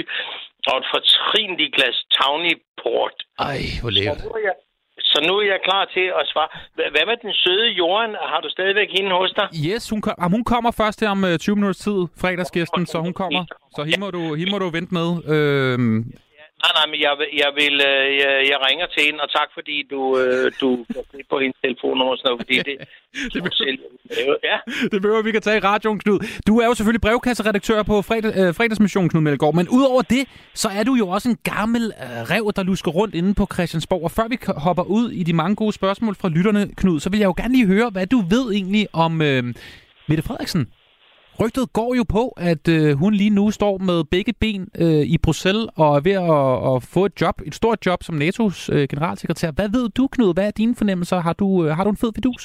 og 0.68 0.74
et 0.80 0.86
fortrinligt 0.94 1.74
glas 1.76 1.98
Tawny 2.16 2.54
Port. 2.82 3.16
Ej, 3.38 3.60
hvor 3.82 3.90
lækkert. 3.96 4.18
Så 4.18 4.28
nu, 4.28 4.32
er 4.38 4.44
jeg, 4.48 4.56
så 4.98 5.18
nu 5.28 5.32
er 5.38 5.42
jeg 5.42 5.60
klar 5.64 5.84
til 5.94 6.06
at 6.20 6.24
svare. 6.32 6.48
Hvad 6.74 7.06
med 7.06 7.16
den 7.22 7.32
søde 7.32 7.68
Joran? 7.68 8.10
Har 8.32 8.40
du 8.40 8.48
stadigvæk 8.50 8.88
hende 8.96 9.10
hos 9.10 9.32
dig? 9.36 9.48
Yes, 9.68 9.90
hun, 9.90 10.00
kom, 10.00 10.14
ah, 10.18 10.30
hun 10.30 10.44
kommer 10.44 10.70
først 10.70 11.00
her 11.00 11.10
om 11.10 11.24
øh, 11.24 11.38
20 11.38 11.56
minutters 11.56 11.76
tid, 11.76 11.98
fredagsgæsten, 12.20 12.86
så 12.86 12.98
hun 12.98 13.12
kommer. 13.12 13.44
Så 13.76 13.82
hende 13.82 14.00
må 14.00 14.10
du, 14.10 14.34
hende 14.34 14.50
må 14.52 14.58
du 14.58 14.68
vente 14.68 14.94
med. 14.94 15.08
Øhm, 15.34 16.12
Nej, 16.64 16.72
nej, 16.78 16.86
men 16.92 16.98
jeg, 17.06 17.14
vil- 17.20 17.34
jeg, 17.42 17.50
vil, 17.60 17.74
øh, 17.90 18.04
jeg, 18.22 18.30
jeg 18.52 18.58
ringer 18.68 18.86
til 18.94 19.02
hende, 19.06 19.20
og 19.24 19.30
tak 19.38 19.48
fordi 19.56 19.76
du, 19.92 20.00
øh, 20.22 20.52
du 20.60 20.68
klik 21.10 21.26
på 21.32 21.36
hendes 21.42 21.58
telefonnummer 21.64 22.12
og 22.14 22.18
sådan 22.18 22.28
noget, 22.30 22.40
fordi 22.42 22.56
det... 22.68 22.76
det 23.44 23.54
selv, 23.62 23.78
ja. 24.50 24.56
det 24.92 25.02
behøver 25.02 25.22
vi 25.22 25.32
kan 25.32 25.42
tage 25.42 25.56
i 25.56 25.60
radioen, 25.60 25.98
Knud. 25.98 26.18
Du 26.46 26.52
er 26.60 26.66
jo 26.66 26.74
selvfølgelig 26.74 27.00
brevkasseredaktør 27.00 27.82
på 27.82 28.02
fredag, 28.02 28.32
øh, 28.40 28.54
fredagsmissionen, 28.54 29.08
Knud 29.10 29.20
Melgaard. 29.22 29.54
Men 29.54 29.68
udover 29.68 30.02
det, 30.02 30.24
så 30.54 30.68
er 30.78 30.84
du 30.84 30.94
jo 30.94 31.08
også 31.08 31.28
en 31.28 31.38
gammel 31.54 31.84
øh, 32.04 32.22
rev, 32.32 32.52
der 32.56 32.62
lusker 32.62 32.90
rundt 32.90 33.14
inde 33.14 33.34
på 33.34 33.46
Christiansborg. 33.54 34.04
Og 34.04 34.10
før 34.10 34.28
vi 34.28 34.38
hopper 34.66 34.82
ud 34.82 35.10
i 35.10 35.22
de 35.22 35.32
mange 35.32 35.56
gode 35.56 35.72
spørgsmål 35.72 36.14
fra 36.20 36.28
lytterne, 36.28 36.68
Knud, 36.76 37.00
så 37.00 37.10
vil 37.10 37.18
jeg 37.20 37.26
jo 37.26 37.34
gerne 37.36 37.54
lige 37.54 37.66
høre, 37.66 37.90
hvad 37.90 38.06
du 38.06 38.18
ved 38.30 38.52
egentlig 38.52 38.86
om 38.92 39.22
øh, 39.22 39.42
Mette 40.08 40.22
Frederiksen. 40.22 40.66
Rygtet 41.40 41.72
går 41.72 41.94
jo 42.00 42.04
på, 42.16 42.24
at 42.36 42.64
øh, 42.76 42.98
hun 43.02 43.12
lige 43.14 43.34
nu 43.38 43.50
står 43.50 43.78
med 43.78 43.98
begge 44.14 44.32
ben 44.40 44.62
øh, 44.84 45.04
i 45.14 45.16
Bruxelles 45.24 45.66
og 45.76 45.88
er 45.96 46.02
ved 46.08 46.16
at, 46.36 46.46
at 46.70 46.76
få 46.94 47.00
et 47.10 47.20
job, 47.20 47.36
et 47.48 47.54
stort 47.54 47.86
job 47.86 48.00
som 48.02 48.14
NATO's 48.22 48.58
øh, 48.74 48.88
generalsekretær. 48.92 49.50
Hvad 49.58 49.68
ved 49.76 49.86
du, 49.98 50.04
Knud? 50.14 50.34
Hvad 50.34 50.46
er 50.46 50.50
dine 50.60 50.74
fornemmelser? 50.80 51.18
Har 51.26 51.32
du, 51.32 51.48
øh, 51.64 51.70
har 51.76 51.84
du 51.84 51.90
en 51.90 52.02
fed 52.02 52.12
fidus? 52.16 52.42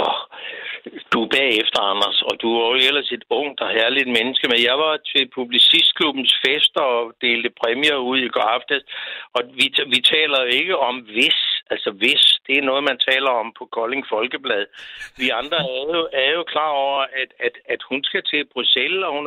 Oh, 0.00 0.22
du 1.12 1.18
er 1.24 1.30
bagefter, 1.40 1.80
Anders, 1.92 2.18
og 2.28 2.34
du 2.42 2.48
er 2.60 2.66
jo 2.72 2.76
ellers 2.88 3.10
et 3.16 3.24
ungt 3.40 3.58
og 3.64 3.70
herligt 3.78 4.10
menneske, 4.18 4.46
men 4.52 4.60
jeg 4.68 4.76
var 4.84 4.94
til 5.10 5.22
Publicistklubbens 5.36 6.32
fester 6.44 6.84
og 6.98 7.04
delte 7.24 7.50
præmier 7.60 7.98
ud 8.10 8.18
i 8.18 8.32
går 8.34 8.48
aftes, 8.56 8.82
og 9.36 9.40
vi, 9.58 9.66
vi 9.94 10.00
taler 10.14 10.38
jo 10.44 10.48
ikke 10.60 10.76
om 10.88 10.96
hvis, 11.14 11.38
altså 11.72 11.90
hvis, 11.90 12.24
det 12.46 12.54
er 12.58 12.68
noget, 12.70 12.82
man 12.90 12.98
taler 13.10 13.30
om 13.42 13.48
på 13.58 13.64
Kolding 13.76 14.04
Folkeblad. 14.14 14.64
Vi 15.20 15.26
andre 15.40 15.58
er 15.58 15.82
jo, 15.96 16.08
er 16.12 16.30
jo 16.38 16.42
klar 16.52 16.70
over, 16.84 17.00
at, 17.22 17.30
at, 17.46 17.54
at 17.74 17.80
hun 17.90 18.00
skal 18.04 18.22
til 18.22 18.42
Bruxelles, 18.52 19.04
og 19.06 19.12
hun 19.16 19.26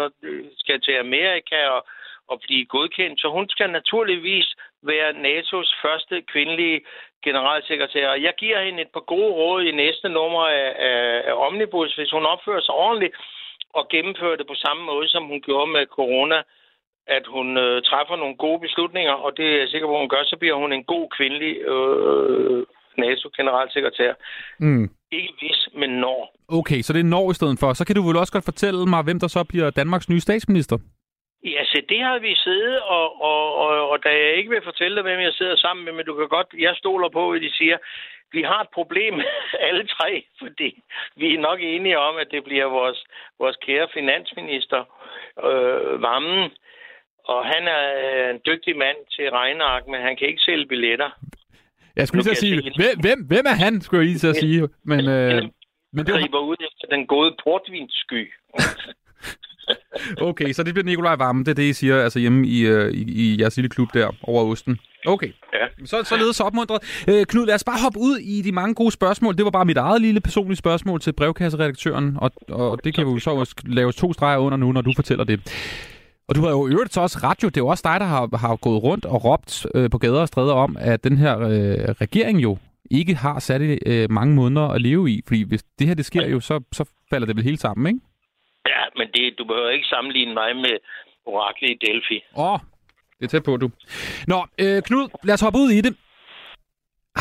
skal 0.58 0.82
til 0.82 0.96
Amerika 1.06 1.60
og, 1.76 1.82
og 2.28 2.42
blive 2.46 2.66
godkendt, 2.66 3.22
så 3.22 3.28
hun 3.38 3.50
skal 3.50 3.70
naturligvis 3.70 4.48
være 4.92 5.10
NATO's 5.26 5.72
første 5.84 6.16
kvindelige 6.32 6.82
generalsekretær. 7.24 8.14
Jeg 8.28 8.34
giver 8.38 8.60
hende 8.66 8.82
et 8.82 8.92
par 8.94 9.06
gode 9.14 9.32
råd 9.42 9.62
i 9.64 9.72
næste 9.72 10.10
nummer 10.10 10.44
af, 10.48 10.70
af, 10.90 11.22
af 11.30 11.34
Omnibus, 11.48 11.96
hvis 11.96 12.12
hun 12.12 12.26
opfører 12.26 12.62
sig 12.62 12.76
ordentligt 12.76 13.16
og 13.74 13.84
gennemfører 13.90 14.36
det 14.36 14.48
på 14.48 14.56
samme 14.56 14.84
måde, 14.84 15.08
som 15.10 15.24
hun 15.32 15.42
gjorde 15.42 15.72
med 15.72 15.86
corona, 15.86 16.40
at 17.08 17.26
hun 17.28 17.58
øh, 17.58 17.82
træffer 17.82 18.16
nogle 18.16 18.36
gode 18.36 18.60
beslutninger, 18.60 19.14
og 19.26 19.38
det 19.38 19.46
er 19.46 19.58
jeg 19.60 19.70
sikker 19.70 19.88
på, 19.88 19.98
hun 19.98 20.10
gør, 20.10 20.24
så 20.26 20.38
bliver 20.40 20.56
hun 20.56 20.74
en 20.74 20.84
god 20.84 21.06
kvindelig 21.18 21.54
øh, 21.74 22.66
NATO-generalsekretær. 22.98 24.14
Mm. 24.60 24.90
Ikke 25.12 25.34
hvis, 25.40 25.70
men 25.76 25.90
når. 25.90 26.36
Okay, 26.50 26.82
så 26.82 26.94
det 26.94 27.00
er 27.00 27.14
Norge 27.16 27.32
i 27.32 27.40
stedet 27.40 27.58
for. 27.60 27.74
Så 27.74 27.86
kan 27.86 27.96
du 27.96 28.08
vel 28.08 28.18
også 28.18 28.34
godt 28.34 28.50
fortælle 28.52 28.86
mig, 28.86 29.04
hvem 29.04 29.20
der 29.20 29.28
så 29.28 29.44
bliver 29.44 29.70
Danmarks 29.70 30.10
nye 30.10 30.20
statsminister? 30.20 30.78
Ja, 31.44 31.66
så 31.66 31.82
det 31.90 32.02
har 32.04 32.20
vi 32.20 32.36
siddet, 32.36 32.82
og, 32.82 33.22
og, 33.22 33.56
og, 33.56 33.90
og 33.90 34.04
da 34.04 34.10
jeg 34.10 34.36
ikke 34.38 34.50
vil 34.50 34.62
fortælle 34.64 34.96
dig, 34.96 35.04
hvem 35.04 35.20
jeg 35.20 35.34
sidder 35.34 35.56
sammen 35.56 35.86
med, 35.86 35.94
men 35.94 36.06
du 36.06 36.16
kan 36.16 36.28
godt, 36.28 36.48
jeg 36.60 36.76
stoler 36.76 37.10
på, 37.10 37.32
at 37.32 37.42
de 37.42 37.52
siger, 37.54 37.78
vi 38.32 38.42
har 38.42 38.62
et 38.62 38.72
problem, 38.74 39.14
alle 39.68 39.88
tre, 39.88 40.26
fordi 40.42 40.70
vi 41.16 41.36
er 41.36 41.40
nok 41.40 41.60
enige 41.62 42.00
om, 42.00 42.18
at 42.18 42.28
det 42.32 42.44
bliver 42.44 42.66
vores, 42.66 43.04
vores 43.40 43.58
kære 43.66 43.88
finansminister, 43.94 44.82
øh, 45.44 46.02
Vammen, 46.02 46.52
og 47.34 47.40
han 47.46 47.64
er 47.78 47.84
øh, 48.06 48.36
en 48.36 48.40
dygtig 48.50 48.74
mand 48.84 49.00
til 49.16 49.26
regneark, 49.40 49.84
men 49.92 50.00
han 50.08 50.14
kan 50.18 50.28
ikke 50.28 50.42
sælge 50.48 50.68
billetter. 50.68 51.10
Jeg 51.96 52.08
skulle 52.08 52.24
lige 52.24 52.36
sige, 52.36 52.72
hvem, 52.82 53.00
hvem, 53.06 53.20
hvem 53.32 53.46
er 53.54 53.58
han, 53.64 53.82
skulle 53.82 54.00
jeg 54.02 54.08
lige 54.12 54.30
at 54.30 54.36
sige. 54.36 54.68
Men, 54.84 55.00
øh, 55.00 55.42
Men 55.94 56.06
det 56.06 56.14
griber 56.14 56.40
ud 56.40 56.56
efter 56.68 56.96
den 56.96 57.08
gode 57.08 57.36
portvinsky. 57.44 58.34
okay, 60.30 60.52
så 60.54 60.64
det 60.64 60.74
bliver 60.74 60.86
Nikolaj 60.86 61.16
Vammen, 61.16 61.46
det 61.46 61.52
er 61.52 61.56
det, 61.56 61.64
I 61.64 61.74
siger, 61.74 62.04
altså 62.04 62.20
hjemme 62.20 62.48
i, 62.48 62.62
øh, 62.68 62.92
i, 62.92 63.04
i 63.24 63.42
jeres 63.42 63.58
lille 63.58 63.70
klub 63.70 63.90
der 63.94 64.12
over 64.24 64.44
Osten. 64.52 64.80
Okay. 65.06 65.32
Ja. 65.54 65.86
Så, 65.86 66.04
således 66.04 66.40
opmuntret. 66.40 67.06
Øh, 67.10 67.26
Knud, 67.26 67.46
lad 67.46 67.56
os 67.56 67.64
bare 67.64 67.80
hoppe 67.84 68.00
ud 68.00 68.18
i 68.18 68.42
de 68.42 68.52
mange 68.52 68.76
gode 68.76 68.92
spørgsmål. 68.92 69.38
Det 69.38 69.46
var 69.46 69.52
bare 69.52 69.66
mit 69.66 69.78
eget 69.78 70.02
lille 70.02 70.22
personlige 70.22 70.58
spørgsmål 70.58 71.00
til 71.02 71.14
brevkasseredaktøren, 71.14 72.18
og, 72.22 72.32
og 72.50 72.84
det 72.84 72.96
kan 72.96 73.06
vi 73.08 73.12
jo 73.12 73.20
så 73.20 73.56
lave 73.66 73.92
to 73.92 74.14
streger 74.14 74.38
under 74.38 74.58
nu, 74.58 74.72
når 74.72 74.82
du 74.82 74.92
fortæller 74.96 75.24
det. 75.24 75.40
Og 76.28 76.36
du 76.36 76.42
har 76.42 76.50
jo 76.50 76.68
øvrigt 76.68 76.94
så 76.94 77.02
også 77.02 77.20
radio. 77.24 77.50
Det 77.50 77.58
er 77.58 77.62
jo 77.62 77.68
også 77.68 77.82
dig, 77.86 78.00
der 78.00 78.06
har, 78.06 78.38
har 78.38 78.56
gået 78.56 78.84
rundt 78.84 79.06
og 79.06 79.26
råbt 79.26 79.66
øh, 79.76 79.90
på 79.90 79.98
gader 79.98 80.22
og 80.22 80.28
stræder 80.28 80.54
om, 80.54 80.78
at 80.80 81.04
den 81.04 81.18
her 81.18 81.40
øh, 81.40 81.96
regering 82.04 82.44
jo 82.44 82.58
ikke 82.92 83.16
har 83.16 83.40
sat 83.40 83.62
øh, 83.86 84.12
mange 84.12 84.36
måneder 84.36 84.68
at 84.68 84.82
leve 84.82 85.12
i. 85.12 85.22
Fordi 85.28 85.44
hvis 85.44 85.64
det 85.80 85.88
her 85.88 85.94
det 85.96 86.06
sker 86.06 86.28
jo, 86.28 86.40
så, 86.40 86.64
så 86.72 86.90
falder 87.10 87.28
det 87.28 87.36
vel 87.36 87.44
helt 87.44 87.62
sammen, 87.62 87.88
ikke? 87.88 88.00
Ja, 88.68 88.84
men 88.98 89.08
det, 89.14 89.36
du 89.38 89.46
behøver 89.46 89.70
ikke 89.70 89.86
sammenligne 89.86 90.34
mig 90.34 90.56
med 90.56 90.76
oraklet 91.26 91.70
i 91.70 91.86
Delphi. 91.86 92.24
Åh, 92.36 92.54
oh, 92.54 92.60
Det 93.20 93.26
er 93.26 93.30
tæt 93.30 93.44
på, 93.44 93.58
du. 93.58 93.70
Nå, 94.28 94.46
øh, 94.60 94.82
Knud, 94.82 95.08
lad 95.24 95.34
os 95.34 95.42
hoppe 95.42 95.60
ud 95.60 95.70
i 95.70 95.82
det. 95.82 95.96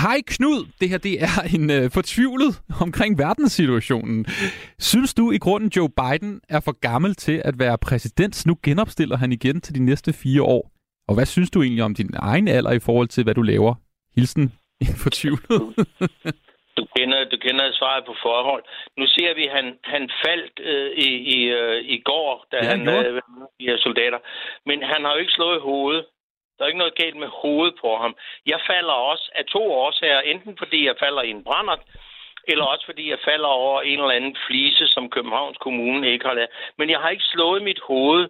Hej 0.02 0.18
Knud, 0.26 0.66
det 0.80 0.88
her 0.88 0.98
det 0.98 1.22
er 1.22 1.36
en 1.56 1.70
øh, 1.70 1.90
fortvivlet 1.90 2.52
omkring 2.80 3.18
verdenssituationen. 3.18 4.26
Synes 4.78 5.14
du 5.14 5.30
i 5.32 5.38
grunden, 5.38 5.70
Joe 5.76 5.88
Biden 6.00 6.40
er 6.48 6.60
for 6.64 6.80
gammel 6.80 7.14
til 7.14 7.42
at 7.44 7.54
være 7.58 7.78
præsident? 7.78 8.46
Nu 8.46 8.54
genopstiller 8.62 9.16
han 9.16 9.32
igen 9.32 9.60
til 9.60 9.74
de 9.74 9.84
næste 9.84 10.12
fire 10.12 10.42
år. 10.42 10.70
Og 11.08 11.14
hvad 11.14 11.26
synes 11.26 11.50
du 11.50 11.62
egentlig 11.62 11.84
om 11.84 11.94
din 11.94 12.10
egen 12.18 12.48
alder 12.48 12.72
i 12.72 12.78
forhold 12.78 13.08
til, 13.08 13.24
hvad 13.24 13.34
du 13.34 13.42
laver? 13.42 13.74
Hilsen 14.16 14.42
en 14.80 14.96
fortvivlet. 15.02 15.60
Du 16.78 16.84
kender, 16.96 17.18
du 17.32 17.36
kender 17.46 17.64
svaret 17.80 18.02
på 18.10 18.14
forhold. 18.26 18.64
Nu 18.98 19.04
ser 19.16 19.30
vi, 19.38 19.42
at 19.48 19.54
han, 19.58 19.66
han 19.94 20.02
faldt 20.24 20.54
øh, 20.70 20.90
i, 21.06 21.08
i, 21.36 21.38
øh, 21.60 21.78
i 21.96 21.98
går, 22.10 22.30
da 22.52 22.56
Ja, 22.62 22.68
han 22.70 22.80
gjorde. 22.84 23.08
øh, 23.08 23.20
de 23.60 23.64
her 23.70 23.78
soldater. 23.86 24.18
Men 24.68 24.78
han 24.92 25.00
har 25.04 25.12
jo 25.14 25.18
ikke 25.24 25.36
slået 25.38 25.56
i 25.58 25.66
hovedet. 25.70 26.04
Der 26.56 26.64
er 26.64 26.68
ikke 26.68 26.84
noget 26.84 27.00
galt 27.02 27.16
med 27.16 27.28
hovedet 27.28 27.74
på 27.80 27.96
ham. 27.96 28.16
Jeg 28.46 28.60
falder 28.66 28.92
også 28.92 29.30
af 29.34 29.44
to 29.44 29.72
årsager. 29.72 30.20
Enten 30.20 30.58
fordi 30.58 30.86
jeg 30.86 30.96
falder 30.98 31.22
i 31.22 31.30
en 31.30 31.44
brændert, 31.44 31.82
eller 32.48 32.64
også 32.64 32.84
fordi 32.86 33.10
jeg 33.10 33.18
falder 33.24 33.48
over 33.48 33.80
en 33.82 33.98
eller 33.98 34.10
anden 34.18 34.36
flise, 34.46 34.86
som 34.86 35.10
Københavns 35.10 35.58
Kommune 35.58 36.12
ikke 36.12 36.26
har 36.26 36.34
lavet. 36.34 36.50
Men 36.78 36.90
jeg 36.90 36.98
har 36.98 37.10
ikke 37.10 37.24
slået 37.24 37.62
mit 37.62 37.80
hoved. 37.80 38.28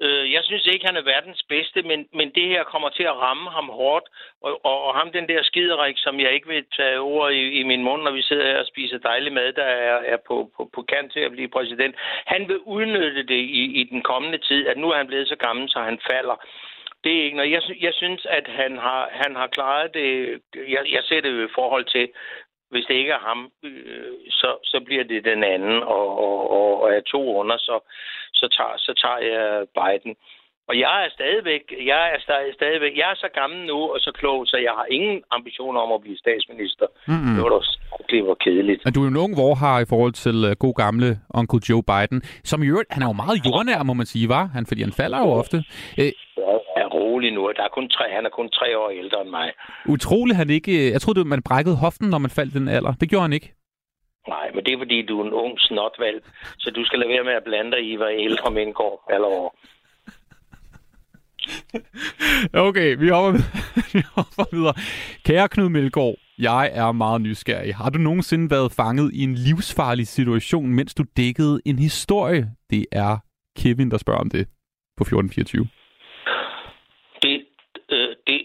Øh, 0.00 0.32
jeg 0.32 0.42
synes 0.44 0.66
ikke, 0.66 0.86
han 0.86 0.96
er 0.96 1.10
verdens 1.14 1.42
bedste, 1.48 1.82
men, 1.82 2.08
men 2.12 2.30
det 2.34 2.46
her 2.48 2.64
kommer 2.64 2.88
til 2.88 3.02
at 3.02 3.16
ramme 3.16 3.50
ham 3.50 3.68
hårdt. 3.68 4.06
Og, 4.42 4.60
og, 4.64 4.82
og 4.86 4.94
ham, 4.94 5.12
den 5.12 5.28
der 5.28 5.42
skiderik, 5.42 5.98
som 5.98 6.20
jeg 6.20 6.32
ikke 6.32 6.48
vil 6.48 6.64
tage 6.76 6.98
ord 6.98 7.32
i, 7.32 7.42
i 7.60 7.62
min 7.62 7.84
mund, 7.84 8.02
når 8.02 8.10
vi 8.10 8.22
sidder 8.22 8.46
her 8.46 8.58
og 8.58 8.66
spiser 8.66 8.98
dejlig 8.98 9.32
mad, 9.32 9.52
der 9.52 9.64
er, 9.64 9.96
er 10.12 10.16
på, 10.28 10.50
på, 10.56 10.70
på 10.74 10.82
kant 10.82 11.12
til 11.12 11.20
at 11.20 11.32
blive 11.32 11.48
præsident. 11.48 11.94
Han 12.26 12.48
vil 12.48 12.58
udnytte 12.58 13.22
det 13.22 13.40
i, 13.60 13.62
i 13.80 13.84
den 13.84 14.02
kommende 14.02 14.38
tid, 14.38 14.66
at 14.66 14.76
nu 14.76 14.90
er 14.90 14.96
han 14.96 15.06
blevet 15.06 15.28
så 15.28 15.36
gammel, 15.36 15.70
så 15.70 15.78
han 15.80 16.00
falder. 16.10 16.36
Det 17.04 17.12
er 17.18 17.24
ikke 17.24 17.36
noget. 17.36 17.50
Jeg, 17.50 17.62
jeg 17.80 17.94
synes, 17.94 18.26
at 18.38 18.46
han 18.48 18.72
har, 18.78 19.08
han 19.12 19.36
har 19.36 19.46
klaret 19.46 19.94
det. 19.94 20.40
Jeg, 20.74 20.82
jeg 20.96 21.02
ser 21.08 21.20
det 21.20 21.44
i 21.44 21.54
forhold 21.54 21.84
til, 21.84 22.08
hvis 22.70 22.84
det 22.88 22.94
ikke 22.94 23.12
er 23.12 23.26
ham, 23.28 23.50
øh, 23.62 24.12
så, 24.30 24.50
så 24.64 24.80
bliver 24.86 25.04
det 25.04 25.24
den 25.24 25.44
anden, 25.44 25.82
og, 25.82 26.06
og, 26.26 26.50
og, 26.50 26.82
og 26.82 26.88
er 26.92 27.00
to 27.00 27.22
under, 27.40 27.56
så, 27.56 27.76
så, 28.40 28.46
tager, 28.56 28.74
så 28.78 28.92
tager 29.02 29.20
jeg 29.32 29.66
Biden. 29.78 30.14
Og 30.68 30.74
jeg 30.78 31.04
er 31.04 31.10
stadigvæk, 31.18 31.64
jeg 31.92 32.02
er 32.14 32.20
stadig, 32.26 32.54
stadigvæk, 32.54 32.92
jeg 32.96 33.10
er 33.10 33.18
så 33.24 33.28
gammel 33.40 33.66
nu 33.66 33.78
og 33.94 33.98
så 34.00 34.12
klog, 34.20 34.46
så 34.46 34.56
jeg 34.56 34.72
har 34.78 34.86
ingen 34.90 35.22
ambitioner 35.30 35.80
om 35.80 35.92
at 35.92 36.00
blive 36.00 36.18
statsminister. 36.18 36.86
Mm-mm. 37.08 37.34
Det 37.34 37.42
var 37.44 37.50
da 37.54 37.60
det 38.10 38.26
var 38.26 38.34
kedeligt. 38.34 38.80
Men 38.84 38.94
du 38.94 39.00
er 39.00 39.04
jo 39.04 39.10
en 39.10 39.22
ung 39.24 39.32
vorhar 39.36 39.80
i 39.80 39.88
forhold 39.92 40.12
til 40.24 40.36
uh, 40.50 40.52
god 40.64 40.74
gamle 40.84 41.08
onkel 41.34 41.60
Joe 41.68 41.82
Biden, 41.92 42.18
som 42.50 42.62
i 42.62 42.66
øvrigt, 42.72 42.92
han 42.94 43.02
er 43.02 43.08
jo 43.12 43.16
meget 43.24 43.38
jordnær, 43.46 43.82
må 43.82 43.94
man 44.00 44.06
sige, 44.06 44.28
var 44.28 44.44
han? 44.56 44.66
Fordi 44.66 44.80
han 44.86 44.92
falder 45.02 45.18
jo 45.24 45.30
ofte. 45.40 45.56
Jeg 45.96 46.06
er 46.36 46.63
rolig 47.14 47.32
nu. 47.32 47.52
Der 47.56 47.64
er 47.64 47.68
kun 47.68 47.88
tre, 47.88 48.04
han 48.16 48.26
er 48.26 48.30
kun 48.30 48.48
tre 48.50 48.78
år 48.78 48.90
ældre 48.90 49.20
end 49.20 49.30
mig. 49.30 49.52
utroligt, 49.88 50.36
han 50.36 50.50
ikke... 50.50 50.92
Jeg 50.92 51.00
troede, 51.00 51.24
man 51.24 51.42
brækkede 51.42 51.76
hoften, 51.76 52.08
når 52.08 52.18
man 52.18 52.30
faldt 52.30 52.54
den 52.54 52.68
alder. 52.68 52.92
Det 53.00 53.10
gjorde 53.10 53.22
han 53.22 53.32
ikke. 53.32 53.52
Nej, 54.28 54.50
men 54.54 54.64
det 54.64 54.72
er 54.72 54.78
fordi, 54.78 55.02
du 55.02 55.20
er 55.20 55.26
en 55.26 55.32
ung 55.32 55.60
snotvalg, 55.60 56.24
så 56.58 56.70
du 56.70 56.84
skal 56.84 56.98
lade 56.98 57.10
være 57.10 57.24
med 57.24 57.32
at 57.32 57.44
blande 57.44 57.70
dig 57.70 57.82
i, 57.90 57.96
hvad 57.96 58.12
ældre 58.18 58.50
mænd 58.50 58.74
går 58.74 58.94
alle 59.14 59.26
over. 59.26 59.50
Okay, 62.68 62.96
vi 62.98 63.08
hopper, 63.08 63.40
vi 63.92 64.02
hopper 64.14 64.44
videre. 64.56 64.74
Kære 65.24 65.48
Knud 65.48 65.68
Melgaard, 65.68 66.14
jeg 66.38 66.70
er 66.74 66.92
meget 66.92 67.20
nysgerrig. 67.20 67.74
Har 67.74 67.90
du 67.90 67.98
nogensinde 67.98 68.50
været 68.50 68.72
fanget 68.72 69.10
i 69.14 69.22
en 69.22 69.34
livsfarlig 69.34 70.06
situation, 70.06 70.74
mens 70.74 70.94
du 70.94 71.04
dækkede 71.16 71.60
en 71.64 71.78
historie? 71.78 72.50
Det 72.70 72.86
er 72.92 73.16
Kevin, 73.56 73.90
der 73.90 73.98
spørger 73.98 74.20
om 74.20 74.30
det 74.30 74.48
på 74.96 75.02
1424. 75.02 75.68
Det, 77.22 77.44
øh, 77.90 78.08
det, 78.26 78.40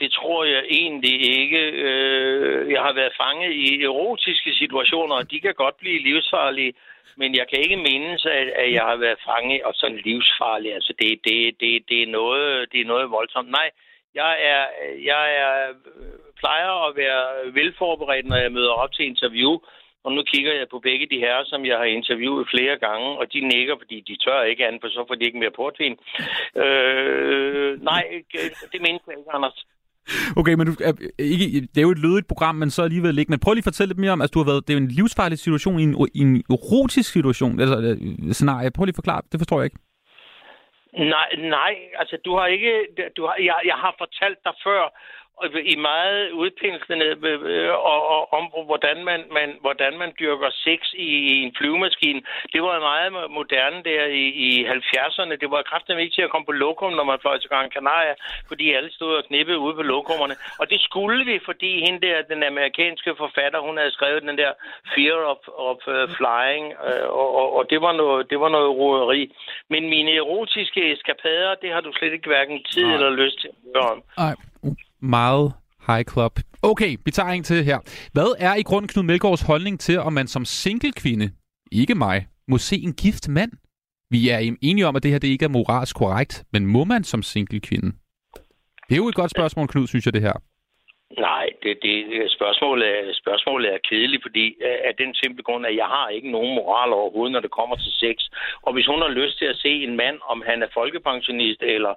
det, 0.00 0.12
tror 0.12 0.44
jeg 0.44 0.62
egentlig 0.68 1.16
ikke. 1.40 1.60
Øh, 1.86 2.72
jeg 2.72 2.82
har 2.82 2.92
været 2.92 3.12
fanget 3.22 3.52
i 3.52 3.82
erotiske 3.82 4.52
situationer, 4.54 5.14
og 5.14 5.30
de 5.30 5.40
kan 5.40 5.54
godt 5.54 5.76
blive 5.76 6.02
livsfarlige. 6.02 6.74
Men 7.16 7.34
jeg 7.34 7.46
kan 7.48 7.58
ikke 7.58 7.76
mindes, 7.76 8.26
at, 8.26 8.48
at 8.62 8.72
jeg 8.72 8.82
har 8.82 8.96
været 8.96 9.18
fanget 9.30 9.62
og 9.62 9.72
sådan 9.74 10.00
livsfarlig. 10.04 10.74
Altså, 10.74 10.92
det, 10.98 11.20
det, 11.24 11.60
det, 11.60 11.72
det, 11.88 12.02
er 12.02 12.06
noget, 12.06 12.72
det 12.72 12.80
er 12.80 12.84
noget 12.84 13.10
voldsomt. 13.10 13.50
Nej, 13.50 13.70
jeg 14.14 14.32
er, 14.52 14.64
jeg 15.10 15.24
er, 15.44 15.68
øh, 15.68 15.74
plejer 16.40 16.88
at 16.88 16.96
være 16.96 17.54
velforberedt, 17.54 18.26
når 18.26 18.36
jeg 18.36 18.52
møder 18.52 18.70
op 18.82 18.92
til 18.92 19.04
interview. 19.06 19.58
Og 20.04 20.12
nu 20.12 20.22
kigger 20.22 20.52
jeg 20.52 20.68
på 20.68 20.78
begge 20.78 21.06
de 21.06 21.18
herrer, 21.18 21.44
som 21.44 21.66
jeg 21.66 21.78
har 21.78 21.84
interviewet 21.84 22.48
flere 22.54 22.76
gange, 22.76 23.08
og 23.18 23.32
de 23.32 23.40
nikker, 23.40 23.76
fordi 23.78 24.00
de 24.00 24.16
tør 24.16 24.42
ikke 24.42 24.66
andet, 24.66 24.80
for 24.80 24.88
så 24.88 25.04
får 25.08 25.14
de 25.14 25.24
ikke 25.24 25.38
mere 25.38 25.50
portvin. 25.50 25.98
Øh, 26.64 27.82
nej, 27.82 28.04
det 28.72 28.80
mener 28.80 29.00
jeg 29.06 29.18
ikke, 29.18 29.32
Anders. 29.34 29.66
Okay, 30.36 30.54
men 30.54 30.66
du, 30.66 30.72
er, 30.88 30.92
ikke, 31.18 31.60
det 31.60 31.78
er 31.78 31.82
jo 31.88 31.90
et 31.90 31.98
lødigt 31.98 32.28
program, 32.28 32.54
men 32.54 32.70
så 32.70 32.82
alligevel 32.82 33.18
ikke. 33.18 33.30
Men 33.30 33.40
prøv 33.40 33.52
lige 33.52 33.60
at 33.60 33.70
fortælle 33.70 33.90
lidt 33.90 33.98
mere 33.98 34.12
om, 34.12 34.22
at 34.22 34.34
du 34.34 34.38
har 34.38 34.46
været, 34.50 34.68
det 34.68 34.74
er 34.74 34.78
jo 34.78 34.84
en 34.84 34.96
livsfarlig 34.98 35.38
situation 35.38 35.80
i 35.80 35.82
en, 35.82 36.08
i 36.14 36.20
en 36.20 36.44
erotisk 36.50 37.12
situation, 37.12 37.60
altså 37.60 37.96
scenarie. 38.32 38.70
Prøv 38.70 38.84
lige 38.84 38.96
at 38.96 39.02
forklare, 39.02 39.22
det 39.32 39.40
forstår 39.40 39.60
jeg 39.60 39.64
ikke. 39.64 39.80
Nej, 41.14 41.28
nej, 41.38 41.74
altså 42.00 42.16
du 42.24 42.36
har 42.38 42.46
ikke, 42.46 42.72
du 43.16 43.22
har, 43.26 43.36
jeg, 43.48 43.58
jeg 43.70 43.78
har 43.84 43.94
fortalt 43.98 44.38
dig 44.44 44.54
før, 44.66 44.82
i 45.72 45.76
meget 45.76 46.30
udpinslende 46.30 47.06
øh, 47.54 47.70
og, 47.92 48.00
og, 48.14 48.32
om, 48.32 48.44
hvordan 48.66 49.04
man, 49.04 49.20
man, 49.32 49.48
hvordan 49.60 49.98
man 49.98 50.12
dyrker 50.20 50.50
sex 50.50 50.80
i, 50.94 51.10
i 51.32 51.34
en 51.46 51.54
flyvemaskine. 51.58 52.20
Det 52.52 52.62
var 52.62 52.88
meget 52.90 53.30
moderne 53.30 53.82
der 53.90 54.04
i, 54.04 54.24
i 54.46 54.66
70'erne. 54.66 55.36
Det 55.42 55.50
var 55.50 55.62
kraftigt 55.62 55.98
ikke 55.98 56.14
til 56.14 56.22
at 56.22 56.30
komme 56.30 56.46
på 56.46 56.52
lokum, 56.52 56.92
når 56.92 57.04
man 57.04 57.18
fløj 57.20 57.38
til 57.38 57.50
Gran 57.50 57.70
Canaria, 57.70 58.14
fordi 58.48 58.72
alle 58.72 58.92
stod 58.92 59.12
og 59.16 59.24
knippede 59.24 59.58
ude 59.58 59.74
på 59.74 59.82
lokummerne. 59.82 60.36
Og 60.60 60.70
det 60.70 60.80
skulle 60.80 61.24
vi, 61.24 61.40
fordi 61.44 61.70
hende 61.86 62.00
der, 62.06 62.22
den 62.22 62.42
amerikanske 62.42 63.14
forfatter, 63.18 63.60
hun 63.60 63.76
havde 63.76 63.92
skrevet 63.92 64.22
den 64.22 64.38
der 64.38 64.52
Fear 64.94 65.18
of, 65.32 65.42
of 65.68 65.80
uh, 65.94 66.04
Flying, 66.16 66.66
uh, 66.88 67.08
og, 67.20 67.28
og, 67.40 67.48
og 67.56 67.70
det 67.70 67.80
var 67.80 67.92
noget, 67.92 68.30
det 68.30 68.40
var 68.40 68.48
noget 68.48 68.70
roderi. 68.80 69.22
Men 69.70 69.88
mine 69.88 70.12
erotiske 70.16 70.92
eskapader, 70.92 71.54
det 71.62 71.72
har 71.72 71.80
du 71.80 71.92
slet 71.92 72.12
ikke 72.12 72.28
hverken 72.28 72.64
tid 72.64 72.84
Nej. 72.84 72.94
eller 72.94 73.10
lyst 73.10 73.40
til 73.40 73.48
at 73.48 73.54
høre 73.74 73.90
om. 73.92 74.02
Nej, 74.18 74.34
meget 75.02 75.52
high 75.86 76.04
club. 76.04 76.40
Okay, 76.62 76.96
vi 77.04 77.10
tager 77.10 77.28
en 77.28 77.44
til 77.44 77.64
her. 77.64 77.78
Hvad 78.12 78.34
er 78.38 78.54
i 78.54 78.62
grund 78.62 78.88
Knud 78.88 79.04
Melgaards 79.04 79.42
holdning 79.42 79.80
til, 79.80 79.98
om 79.98 80.12
man 80.12 80.26
som 80.26 80.44
single 80.44 80.92
kvinde, 80.92 81.30
ikke 81.72 81.94
mig, 81.94 82.26
må 82.48 82.58
se 82.58 82.76
en 82.76 82.92
gift 82.92 83.28
mand? 83.28 83.52
Vi 84.10 84.28
er 84.28 84.56
enige 84.62 84.86
om, 84.86 84.96
at 84.96 85.02
det 85.02 85.10
her 85.10 85.18
det 85.18 85.28
ikke 85.28 85.44
er 85.44 85.48
moralsk 85.48 85.96
korrekt, 85.96 86.44
men 86.52 86.66
må 86.66 86.84
man 86.84 87.04
som 87.04 87.22
single 87.22 87.60
kvinde? 87.60 87.92
Det 88.88 88.94
er 88.94 88.96
jo 88.96 89.08
et 89.08 89.14
godt 89.14 89.30
spørgsmål, 89.30 89.68
Knud, 89.68 89.86
synes 89.86 90.06
jeg, 90.06 90.14
det 90.14 90.22
her. 90.22 90.32
Nej, 91.16 91.46
det, 91.62 91.78
det 91.82 92.30
spørgsmålet, 92.30 92.88
er, 92.88 93.12
spørgsmålet 93.12 93.74
er 93.74 93.78
kedeligt, 93.88 94.22
fordi 94.22 94.46
øh, 94.66 94.78
af 94.88 94.94
den 94.98 95.14
simple 95.14 95.42
grund, 95.42 95.66
at 95.66 95.76
jeg 95.76 95.84
har 95.84 96.08
ikke 96.08 96.30
nogen 96.30 96.54
moral 96.54 96.92
overhovedet, 96.92 97.32
når 97.32 97.40
det 97.40 97.50
kommer 97.50 97.76
til 97.76 97.92
sex. 97.92 98.16
Og 98.62 98.72
hvis 98.72 98.86
hun 98.86 99.00
har 99.02 99.08
lyst 99.08 99.38
til 99.38 99.44
at 99.44 99.56
se 99.56 99.68
en 99.68 99.96
mand, 99.96 100.18
om 100.32 100.42
han 100.46 100.62
er 100.62 100.66
folkepensionist, 100.74 101.62
eller, 101.62 101.94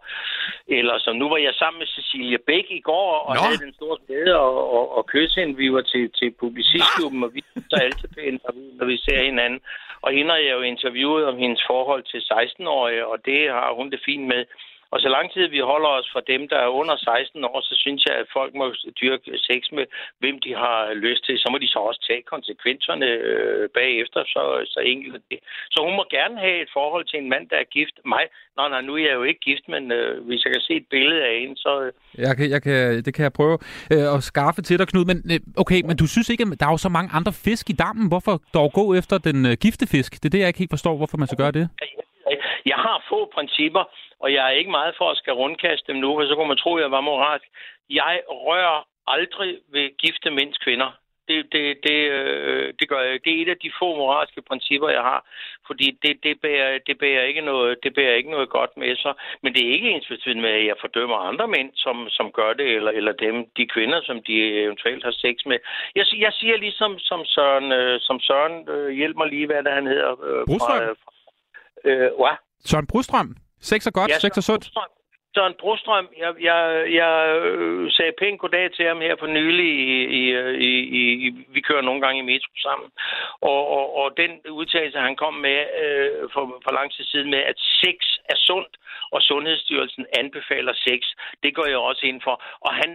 eller 0.68 1.00
som 1.00 1.16
nu 1.16 1.30
var 1.30 1.38
jeg 1.38 1.54
sammen 1.54 1.80
med 1.80 1.88
Cecilia 1.88 2.38
Bæk 2.48 2.66
i 2.70 2.80
går, 2.80 3.12
og 3.28 3.36
Nå. 3.36 3.42
havde 3.42 3.58
den 3.66 3.74
store 3.74 3.98
glæde 4.08 4.40
og, 4.40 4.74
og, 4.78 4.98
og 4.98 5.06
kysse 5.06 5.40
hende. 5.40 5.58
Vi 5.58 5.74
var 5.74 5.82
til, 5.82 6.12
til 6.20 6.32
publicistklubben, 6.40 7.24
og 7.24 7.34
vi 7.34 7.44
er 7.72 7.80
altid 7.80 8.10
pænt, 8.18 8.42
når 8.80 8.86
vi 8.86 8.98
ser 8.98 9.24
hinanden. 9.24 9.62
Og 10.02 10.12
hende 10.12 10.32
har 10.32 10.38
jeg 10.38 10.54
jo 10.58 10.62
interviewet 10.62 11.26
om 11.26 11.38
hendes 11.38 11.64
forhold 11.68 12.04
til 12.04 12.22
16-årige, 12.34 13.08
og 13.08 13.26
det 13.26 13.50
har 13.50 13.74
hun 13.74 13.92
det 13.92 14.02
fint 14.06 14.28
med. 14.28 14.46
Og 14.94 14.98
så 15.04 15.10
lang 15.16 15.28
tid 15.34 15.46
vi 15.56 15.60
holder 15.72 15.92
os 16.00 16.10
fra 16.14 16.22
dem, 16.32 16.42
der 16.52 16.60
er 16.66 16.78
under 16.82 16.96
16 16.98 17.44
år, 17.52 17.60
så 17.70 17.74
synes 17.84 18.02
jeg, 18.08 18.16
at 18.22 18.28
folk 18.38 18.52
må 18.62 18.66
dyrke 19.02 19.32
sex 19.50 19.62
med, 19.78 19.86
hvem 20.22 20.36
de 20.46 20.52
har 20.64 20.78
lyst 21.06 21.24
til. 21.26 21.36
Så 21.38 21.48
må 21.52 21.58
de 21.64 21.68
så 21.76 21.80
også 21.90 22.02
tage 22.10 22.24
konsekvenserne 22.34 23.08
øh, 23.30 23.70
bagefter, 23.80 24.22
så, 24.34 24.42
så 24.74 24.80
enkelt 24.94 25.24
det. 25.32 25.40
Så 25.74 25.80
hun 25.86 25.96
må 26.00 26.04
gerne 26.18 26.38
have 26.46 26.58
et 26.64 26.72
forhold 26.74 27.06
til 27.08 27.18
en 27.20 27.30
mand, 27.34 27.46
der 27.52 27.58
er 27.64 27.68
gift. 27.78 27.96
Mig, 28.14 28.24
nej, 28.58 28.68
nej, 28.74 28.82
nu 28.88 28.92
er 28.96 29.06
jeg 29.10 29.16
jo 29.20 29.24
ikke 29.24 29.40
gift, 29.50 29.66
men 29.74 29.84
øh, 29.92 30.12
hvis 30.28 30.44
jeg 30.46 30.52
kan 30.54 30.62
se 30.68 30.74
et 30.82 30.88
billede 30.96 31.22
af 31.30 31.36
hende, 31.42 31.58
så... 31.66 31.72
Øh, 31.86 31.92
Jeg 32.28 32.38
kan, 32.38 32.50
jeg 32.56 32.62
kan, 32.68 32.78
det 33.06 33.14
kan 33.16 33.24
jeg 33.24 33.34
prøve 33.34 33.58
øh, 33.94 34.16
at 34.16 34.24
skaffe 34.32 34.62
til 34.62 34.80
dig, 34.80 34.88
Knud. 34.88 35.06
Men 35.12 35.18
øh, 35.34 35.40
okay, 35.64 35.80
men 35.88 35.96
du 36.02 36.08
synes 36.08 36.30
ikke, 36.30 36.44
at 36.52 36.60
der 36.60 36.66
er 36.68 36.72
jo 36.72 36.78
så 36.88 36.90
mange 36.90 37.10
andre 37.18 37.34
fisk 37.46 37.70
i 37.70 37.74
dammen. 37.84 38.08
Hvorfor 38.08 38.42
dog 38.54 38.70
gå 38.80 38.86
efter 38.94 39.18
den 39.18 39.46
øh, 39.46 39.54
gifte 39.66 39.86
fisk? 39.88 40.12
Det 40.14 40.26
er 40.26 40.30
det, 40.30 40.40
jeg 40.40 40.48
ikke 40.48 40.60
helt 40.60 40.76
forstår, 40.78 40.96
hvorfor 40.98 41.18
man 41.18 41.28
skal 41.28 41.38
gøre 41.38 41.52
det. 41.52 41.70
Jeg 42.66 42.76
har 42.76 43.06
få 43.10 43.32
principper, 43.34 43.84
og 44.20 44.34
jeg 44.34 44.46
er 44.46 44.50
ikke 44.60 44.72
meget 44.72 44.96
for 44.98 45.10
at 45.10 45.18
skal 45.18 45.34
rundkaste 45.34 45.92
dem 45.92 46.02
nu, 46.02 46.16
for 46.16 46.28
så 46.28 46.36
kunne 46.36 46.48
man 46.48 46.58
tro, 46.58 46.76
at 46.76 46.82
jeg 46.82 46.92
var 46.92 47.02
moralsk. 47.02 47.48
Jeg 47.90 48.22
rører 48.30 48.88
aldrig 49.08 49.58
ved 49.74 49.98
gifte 49.98 50.30
mænds 50.32 50.58
kvinder. 50.58 50.92
Det, 51.28 51.54
det, 51.54 51.78
det, 51.88 52.00
øh, 52.18 52.74
det 52.80 52.90
gør 52.90 53.02
jeg. 53.02 53.20
Det 53.26 53.32
er 53.34 53.42
et 53.42 53.50
af 53.50 53.58
de 53.64 53.72
få 53.80 53.96
moralske 53.96 54.42
principper, 54.42 54.90
jeg 54.90 55.02
har. 55.02 55.22
Fordi 55.68 55.98
det, 56.04 56.24
det, 56.24 56.42
bærer, 56.42 56.80
det, 56.88 56.98
bærer 56.98 57.24
ikke 57.24 57.42
noget, 57.42 57.78
det 57.84 57.94
bærer 57.94 58.16
ikke 58.16 58.32
noget 58.32 58.50
godt 58.50 58.78
med 58.78 58.96
sig. 58.96 59.14
Men 59.44 59.54
det 59.54 59.62
er 59.68 59.74
ikke 59.74 59.90
ens 59.90 60.08
betydende 60.08 60.42
med, 60.42 60.50
at 60.50 60.66
jeg 60.66 60.76
fordømmer 60.82 61.18
andre 61.18 61.48
mænd, 61.48 61.70
som, 61.76 62.10
som 62.10 62.32
gør 62.32 62.54
det, 62.54 62.68
eller, 62.78 62.92
eller 62.92 63.12
dem, 63.12 63.36
de 63.58 63.66
kvinder, 63.68 64.02
som 64.04 64.24
de 64.24 64.36
eventuelt 64.64 65.04
har 65.04 65.12
sex 65.12 65.36
med. 65.46 65.60
Jeg, 65.96 66.06
jeg 66.18 66.34
siger 66.34 66.58
ligesom 66.58 67.00
som 67.00 67.26
Søren, 67.26 67.72
øh, 67.72 68.00
som 68.00 68.20
Søren 68.20 68.70
øh, 68.70 68.90
hjælp 68.90 69.16
mig 69.18 69.28
lige, 69.28 69.46
hvad 69.46 69.64
det 69.64 69.72
han 69.72 69.88
hedder. 69.88 70.12
Øh, 70.12 70.46
Brostrøm? 70.46 70.78
fra, 70.78 71.12
øh, 71.90 72.12
hvad? 72.20 72.38
Søren 72.66 72.88
Brustrøm. 72.88 73.36
Sex 73.62 73.88
er 73.88 73.92
godt, 73.92 74.12
Ja, 74.12 74.20
sex 74.20 74.32
er 74.38 74.42
sundt. 74.42 74.64
Brostrøm. 74.64 74.92
Søren 75.36 75.56
Brostrøm, 75.60 76.08
jeg, 76.18 76.32
jeg, 76.50 76.60
jeg 77.00 77.14
øh, 77.46 77.92
sagde 77.92 78.14
pænt 78.20 78.40
goddag 78.40 78.72
til 78.72 78.86
ham 78.88 79.02
her 79.02 79.16
for 79.20 79.28
nylig. 79.28 79.70
I, 79.88 79.92
i, 80.22 80.24
i, 80.70 81.04
i, 81.26 81.30
vi 81.56 81.62
kører 81.62 81.82
nogle 81.82 82.02
gange 82.02 82.20
i 82.20 82.30
metro 82.32 82.54
sammen. 82.68 82.90
Og, 83.42 83.62
og, 83.78 83.86
og 84.02 84.08
den 84.18 84.32
udtalelse, 84.60 85.00
han 85.00 85.16
kom 85.16 85.34
med 85.34 85.60
øh, 85.84 86.30
for, 86.34 86.44
for 86.66 86.72
lang 86.78 86.88
tid 86.94 87.04
siden 87.06 87.30
med, 87.30 87.42
at 87.52 87.58
sex 87.82 87.98
er 88.34 88.38
sundt, 88.48 88.74
og 89.12 89.22
Sundhedsstyrelsen 89.22 90.06
anbefaler 90.20 90.74
sex, 90.88 91.00
det 91.44 91.56
går 91.56 91.66
jeg 91.66 91.78
også 91.78 92.04
ind 92.06 92.22
for. 92.24 92.36
Og 92.66 92.72
han, 92.74 92.90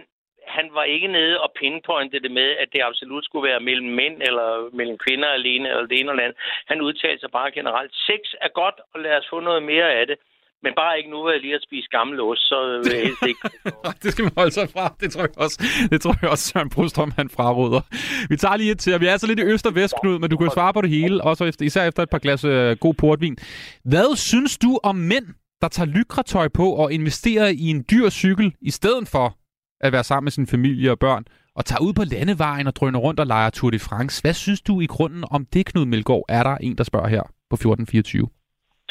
han 0.57 0.67
var 0.77 0.83
ikke 0.83 1.07
nede 1.07 1.35
og 1.43 1.49
pinpointe 1.59 2.19
det 2.25 2.31
med, 2.39 2.49
at 2.61 2.67
det 2.73 2.81
absolut 2.89 3.25
skulle 3.25 3.49
være 3.49 3.59
mellem 3.69 3.89
mænd 3.99 4.17
eller 4.27 4.49
mellem 4.79 4.97
kvinder 5.05 5.29
alene, 5.39 5.69
eller 5.69 5.87
det 5.87 5.99
ene 5.99 6.11
eller 6.11 6.23
andet. 6.23 6.37
Han 6.71 6.81
udtalte 6.81 7.19
sig 7.21 7.31
bare 7.31 7.51
generelt. 7.51 7.91
Sex 8.07 8.21
er 8.45 8.51
godt, 8.61 8.77
og 8.93 8.97
lad 9.05 9.13
os 9.19 9.27
få 9.29 9.39
noget 9.39 9.63
mere 9.63 9.89
af 9.99 10.07
det. 10.07 10.17
Men 10.63 10.73
bare 10.81 10.97
ikke 10.97 11.09
nu, 11.09 11.17
hvor 11.21 11.31
jeg 11.31 11.41
lige 11.41 11.53
har 11.57 11.63
spist 11.67 11.89
gammel 11.89 12.21
ost, 12.21 12.41
så 12.41 12.57
vil 12.83 12.93
jeg 12.95 13.03
helst 13.07 13.25
ikke. 13.31 13.41
det 14.03 14.11
skal 14.11 14.23
man 14.23 14.33
holde 14.37 14.51
sig 14.51 14.69
fra. 14.69 14.85
Det 15.01 15.11
tror 15.11 15.21
jeg 15.21 15.37
også, 15.45 15.57
det 15.91 16.01
tror 16.01 16.15
jeg 16.21 16.29
også 16.29 16.45
Søren 16.49 16.69
Brostrøm, 16.69 17.11
han 17.19 17.29
fraråder. 17.29 17.81
Vi 18.29 18.35
tager 18.35 18.57
lige 18.57 18.71
et 18.71 18.79
til, 18.79 18.93
og 18.93 19.01
vi 19.01 19.07
er 19.07 19.17
så 19.17 19.27
lidt 19.27 19.39
i 19.39 19.43
øst 19.53 19.65
og 19.65 19.75
vest, 19.75 19.93
Knud, 20.01 20.19
men 20.19 20.29
du 20.29 20.37
kan 20.37 20.49
svare 20.49 20.73
på 20.73 20.81
det 20.81 20.89
hele, 20.89 21.23
også 21.23 21.45
efter, 21.45 21.65
især 21.65 21.83
efter 21.87 22.03
et 22.03 22.09
par 22.09 22.19
glas 22.19 22.43
øh, 22.43 22.77
god 22.77 22.93
portvin. 22.93 23.37
Hvad 23.83 24.15
synes 24.15 24.57
du 24.57 24.79
om 24.83 24.95
mænd, 24.95 25.25
der 25.61 25.67
tager 25.67 25.87
lykretøj 25.97 26.47
på 26.47 26.67
og 26.81 26.93
investerer 26.93 27.47
i 27.47 27.65
en 27.75 27.85
dyr 27.91 28.09
cykel, 28.09 28.53
i 28.61 28.71
stedet 28.71 29.07
for 29.07 29.37
at 29.81 29.91
være 29.91 30.03
sammen 30.03 30.25
med 30.25 30.31
sin 30.31 30.47
familie 30.47 30.91
og 30.91 30.99
børn, 30.99 31.25
og 31.55 31.65
tager 31.65 31.81
ud 31.81 31.93
på 31.93 32.03
landevejen 32.03 32.67
og 32.67 32.75
drøner 32.75 32.99
rundt 32.99 33.19
og 33.19 33.27
leger 33.27 33.49
Tour 33.49 33.71
de 33.71 33.79
France. 33.79 34.21
Hvad 34.21 34.33
synes 34.33 34.61
du 34.61 34.81
i 34.81 34.85
grunden 34.85 35.23
om 35.31 35.45
det, 35.45 35.65
Knud 35.65 35.85
Melgaard? 35.85 36.25
Er 36.29 36.43
der 36.43 36.55
en, 36.55 36.77
der 36.77 36.83
spørger 36.83 37.07
her 37.07 37.21
på 37.21 37.53
1424? 37.53 38.27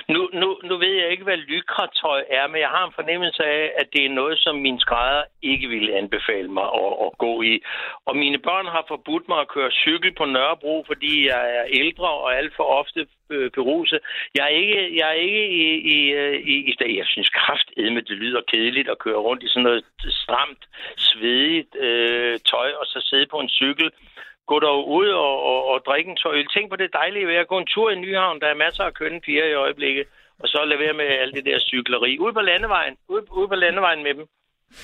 Nu, 0.08 0.30
nu, 0.32 0.60
nu 0.64 0.76
ved 0.76 0.94
jeg 1.00 1.10
ikke, 1.10 1.24
hvad 1.24 1.36
lykratøj 1.36 2.24
er, 2.30 2.46
men 2.46 2.60
jeg 2.60 2.68
har 2.68 2.84
en 2.86 2.98
fornemmelse 3.00 3.44
af, 3.44 3.72
at 3.80 3.86
det 3.92 4.04
er 4.04 4.18
noget, 4.20 4.38
som 4.38 4.54
min 4.56 4.80
skrædder 4.80 5.22
ikke 5.42 5.68
ville 5.68 5.96
anbefale 5.96 6.48
mig 6.48 6.64
at, 6.64 6.92
at 7.06 7.18
gå 7.18 7.42
i. 7.42 7.60
Og 8.06 8.16
mine 8.16 8.38
børn 8.38 8.66
har 8.66 8.84
forbudt 8.88 9.28
mig 9.28 9.40
at 9.40 9.48
køre 9.48 9.70
cykel 9.70 10.12
på 10.14 10.24
Nørrebro, 10.24 10.84
fordi 10.86 11.26
jeg 11.26 11.42
er 11.58 11.64
ældre 11.68 12.08
og 12.08 12.36
alt 12.36 12.52
for 12.56 12.64
ofte 12.64 13.06
øh, 13.30 13.50
beruset. 13.50 14.00
Jeg 14.34 14.44
er 14.44 14.54
ikke, 14.62 14.98
jeg 14.98 15.08
er 15.08 15.18
ikke 15.28 15.44
i, 15.48 15.64
i, 15.96 15.98
øh, 16.10 16.40
i, 16.40 16.54
i. 16.70 16.98
Jeg 16.98 17.06
synes 17.06 17.28
kraftedme, 17.28 18.00
det 18.00 18.16
lyder 18.16 18.40
kedeligt 18.52 18.88
at 18.88 18.98
køre 18.98 19.20
rundt 19.26 19.42
i 19.42 19.48
sådan 19.48 19.62
noget 19.62 19.84
stramt, 20.08 20.62
svedigt 20.96 21.76
øh, 21.76 22.38
tøj, 22.38 22.70
og 22.80 22.86
så 22.86 22.98
sidde 23.10 23.26
på 23.26 23.38
en 23.40 23.48
cykel 23.48 23.90
gå 24.50 24.56
dog 24.68 24.80
ud 24.98 25.08
og, 25.08 25.34
og, 25.50 25.58
og 25.70 25.76
drikke 25.86 26.10
en 26.10 26.16
tøj. 26.22 26.36
Tænk 26.54 26.66
på 26.70 26.76
det 26.76 26.90
dejlige 27.00 27.26
ved 27.30 27.34
at 27.42 27.48
gå 27.52 27.58
en 27.58 27.72
tur 27.74 27.90
i 27.90 28.00
Nyhavn. 28.04 28.40
Der 28.40 28.48
er 28.50 28.62
masser 28.64 28.84
af 28.84 28.94
kønne 28.94 29.20
piger 29.20 29.46
i 29.48 29.54
øjeblikket. 29.64 30.04
Og 30.40 30.48
så 30.48 30.58
lade 30.64 30.80
være 30.80 30.98
med 31.00 31.04
alt 31.04 31.34
det 31.36 31.44
der 31.44 31.58
cykleri. 31.58 32.18
Ude 32.18 32.32
på 32.32 32.40
landevejen. 32.40 32.94
Ude, 33.08 33.22
ude 33.38 33.48
på 33.48 33.54
landevejen 33.54 34.02
med 34.02 34.14
dem. 34.14 34.26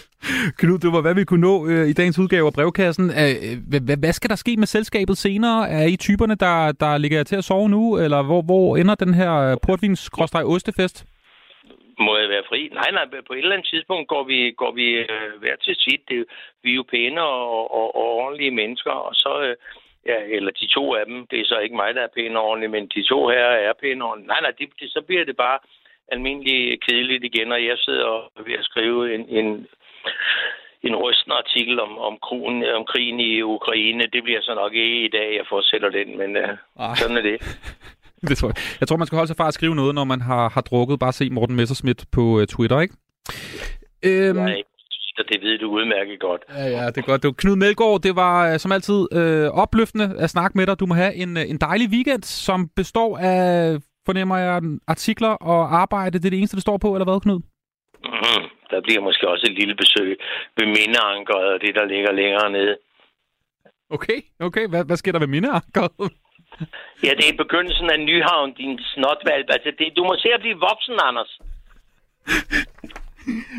Knud, 0.59 0.79
det 0.79 0.93
var, 0.93 1.01
hvad 1.01 1.15
vi 1.15 1.25
kunne 1.25 1.41
nå 1.41 1.67
øh, 1.67 1.89
i 1.89 1.93
dagens 1.93 2.19
udgave 2.19 2.47
af 2.47 2.53
brevkassen. 2.53 3.11
Øh, 3.11 3.35
hvad, 3.69 3.97
hvad 3.97 4.13
skal 4.13 4.31
der 4.31 4.37
ske 4.37 4.57
med 4.57 4.67
selskabet 4.67 5.19
senere? 5.19 5.71
Er 5.71 5.87
I 5.87 5.97
typerne, 5.97 6.35
der, 6.35 6.73
der 6.73 6.99
ligger 6.99 7.23
til 7.23 7.37
at 7.37 7.45
sove 7.45 7.69
nu? 7.69 7.99
Eller 7.99 8.23
hvor, 8.23 8.43
hvor 8.43 8.77
ender 8.77 8.95
den 8.95 9.15
her 9.15 9.33
øh, 9.33 9.57
portvins-ostefest? 9.63 11.12
Må 11.99 12.16
jeg 12.16 12.28
være 12.28 12.49
fri? 12.49 12.70
Nej, 12.72 12.90
nej, 12.90 13.05
på 13.26 13.32
et 13.32 13.38
eller 13.38 13.53
andet 13.53 13.68
tidspunkt 13.68 14.09
går 14.09 14.24
vi, 14.24 14.51
går 14.51 14.72
vi 14.72 14.86
øh, 14.93 15.32
hver 15.38 15.57
til 15.57 15.76
sit. 15.76 16.01
Det, 16.09 16.24
vi 16.62 16.70
er 16.70 16.74
jo 16.74 16.84
pæne 16.90 17.22
og, 17.22 17.74
og, 17.74 17.97
og 17.97 18.07
ordentlige 18.22 18.51
mennesker, 18.51 18.90
og 18.90 19.14
så... 19.14 19.43
Øh, 19.43 19.57
Ja, 20.07 20.18
eller 20.36 20.51
de 20.51 20.66
to 20.66 20.95
af 20.95 21.07
dem. 21.07 21.26
Det 21.26 21.40
er 21.40 21.45
så 21.45 21.59
ikke 21.59 21.76
mig, 21.76 21.95
der 21.95 22.03
er 22.03 22.14
pæn 22.16 22.36
og 22.36 22.45
ordentlig, 22.45 22.70
men 22.70 22.86
de 22.86 23.03
to 23.03 23.28
her 23.28 23.45
er 23.45 23.72
pæne 23.72 24.05
og 24.05 24.11
ordentlig. 24.11 24.28
Nej, 24.28 24.40
nej, 24.40 24.53
det, 24.59 24.68
det, 24.80 24.93
så 24.93 25.01
bliver 25.01 25.24
det 25.24 25.36
bare 25.36 25.59
almindelig 26.09 26.80
kedeligt 26.80 27.24
igen, 27.24 27.53
og 27.53 27.64
jeg 27.64 27.78
sidder 27.78 28.05
og 28.05 28.32
er 28.36 28.43
ved 28.43 28.55
at 28.55 28.64
skrive 28.64 29.14
en, 29.14 29.28
en, 29.28 29.66
en 30.82 30.97
rystende 30.97 31.36
artikel 31.36 31.80
om, 31.80 31.99
om, 31.99 32.18
krigen, 32.18 32.64
om 32.64 32.84
krigen 32.84 33.20
i 33.20 33.43
Ukraine. 33.43 34.07
Det 34.07 34.22
bliver 34.22 34.40
så 34.43 34.55
nok 34.55 34.74
ikke 34.74 35.05
i 35.05 35.09
dag, 35.09 35.36
jeg 35.36 35.47
fortsætter 35.49 35.90
den, 35.90 36.18
men 36.18 36.36
uh, 36.36 36.97
sådan 36.97 37.16
er 37.16 37.22
det. 37.22 37.38
det 38.31 38.39
tror 38.39 38.49
jeg. 38.49 38.57
jeg 38.81 38.89
tror, 38.89 38.97
man 38.97 39.07
skal 39.07 39.16
holde 39.16 39.29
sig 39.29 39.37
fra 39.37 39.49
at 39.49 39.55
skrive 39.55 39.75
noget, 39.75 39.95
når 39.95 40.05
man 40.05 40.20
har, 40.20 40.49
har 40.49 40.61
drukket. 40.61 40.99
Bare 40.99 41.12
se 41.12 41.31
Morten 41.31 41.57
Messerschmidt 41.57 42.05
på 42.12 42.23
uh, 42.23 42.45
Twitter, 42.45 42.81
ikke? 42.81 42.95
Øhm... 44.05 44.47
Ikke 44.49 44.73
så 45.16 45.25
det 45.33 45.43
ved 45.43 45.59
du 45.59 45.70
udmærket 45.70 46.20
godt. 46.20 46.43
Ja, 46.49 46.64
ja, 46.77 46.87
det 46.87 46.99
er 46.99 47.03
godt. 47.11 47.23
Det 47.23 47.29
var 47.29 47.35
Knud 47.39 47.57
Melgaard, 47.57 48.01
det 48.01 48.16
var 48.16 48.53
øh, 48.53 48.59
som 48.59 48.73
altid 48.73 49.01
øh, 49.18 49.49
opløftende 49.64 50.14
at 50.18 50.31
snakke 50.31 50.59
med 50.59 50.66
dig. 50.66 50.81
Du 50.81 50.87
må 50.87 50.95
have 50.95 51.14
en, 51.14 51.37
en 51.37 51.59
dejlig 51.59 51.89
weekend, 51.89 52.23
som 52.23 52.68
består 52.77 53.18
af, 53.18 53.79
fornemmer 54.07 54.37
jeg, 54.37 54.62
artikler 54.87 55.29
og 55.29 55.61
arbejde. 55.83 56.18
Det 56.18 56.27
er 56.27 56.31
det 56.31 56.39
eneste, 56.39 56.57
det 56.57 56.62
står 56.62 56.79
på, 56.79 56.95
eller 56.95 57.05
hvad, 57.05 57.20
Knud? 57.20 57.41
Mm, 58.05 58.45
der 58.70 58.81
bliver 58.87 59.01
måske 59.09 59.29
også 59.29 59.47
et 59.51 59.59
lille 59.61 59.75
besøg 59.75 60.11
ved 60.57 60.66
Mindeankeret 60.66 61.49
og 61.55 61.61
det, 61.61 61.75
der 61.75 61.85
ligger 61.85 62.12
længere 62.12 62.51
nede. 62.53 62.77
Okay, 63.91 64.18
okay. 64.41 64.68
Hvad, 64.68 64.85
hvad 64.85 64.97
sker 64.97 65.12
der 65.12 65.18
ved 65.18 65.27
Mindeankeret? 65.27 65.93
Ja, 67.05 67.11
det 67.18 67.26
er 67.28 67.36
begyndelsen 67.42 67.90
af 67.90 68.00
Nyhavn, 68.00 68.55
din 68.55 68.78
snotvalg. 68.92 69.44
Altså, 69.55 69.70
det, 69.78 69.86
du 69.96 70.03
må 70.05 70.14
se 70.18 70.28
at 70.34 70.40
blive 70.40 70.59
voksen, 70.68 70.96
Anders. 71.09 71.32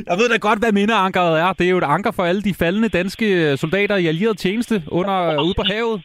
Jeg 0.08 0.18
ved 0.20 0.30
da 0.30 0.38
godt, 0.38 0.60
hvad 0.60 0.72
mindeankeret 0.72 1.40
er. 1.40 1.54
Det 1.54 1.66
er 1.66 1.70
jo 1.70 1.78
et 1.78 1.84
anker 1.96 2.12
for 2.12 2.24
alle 2.24 2.42
de 2.42 2.54
faldende 2.54 2.90
danske 2.90 3.58
soldater 3.58 3.96
i 3.96 4.08
allieret 4.08 4.38
tjeneste 4.38 4.84
under, 4.88 5.42
ude 5.42 5.54
på 5.54 5.64
havet. 5.64 6.02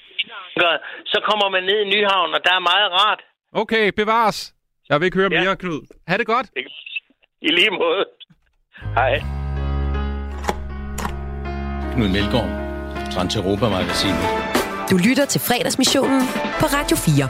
Så 1.06 1.20
kommer 1.28 1.50
man 1.50 1.62
ned 1.62 1.78
i 1.80 1.88
Nyhavn, 1.88 2.34
og 2.34 2.40
der 2.44 2.54
er 2.54 2.60
meget 2.60 2.92
rart. 2.92 3.20
Okay, 3.52 3.92
bevares. 3.96 4.54
Jeg 4.88 5.00
vil 5.00 5.04
ikke 5.04 5.18
høre 5.18 5.28
ja. 5.32 5.40
mere, 5.40 5.56
Knud. 5.56 5.82
Ha' 6.08 6.16
det 6.16 6.26
godt. 6.26 6.46
I 7.42 7.48
lige 7.48 7.70
måde. 7.70 8.04
Hej. 8.94 9.22
Knud 11.94 12.08
Melgaard, 12.08 12.50
Trans 13.12 13.36
Europa 13.36 13.68
Magasinet. 13.68 14.47
Du 14.90 14.96
lytter 14.96 15.26
til 15.26 15.40
fredagsmissionen 15.40 16.20
på 16.60 16.66
Radio 16.66 16.96
4. 16.96 17.28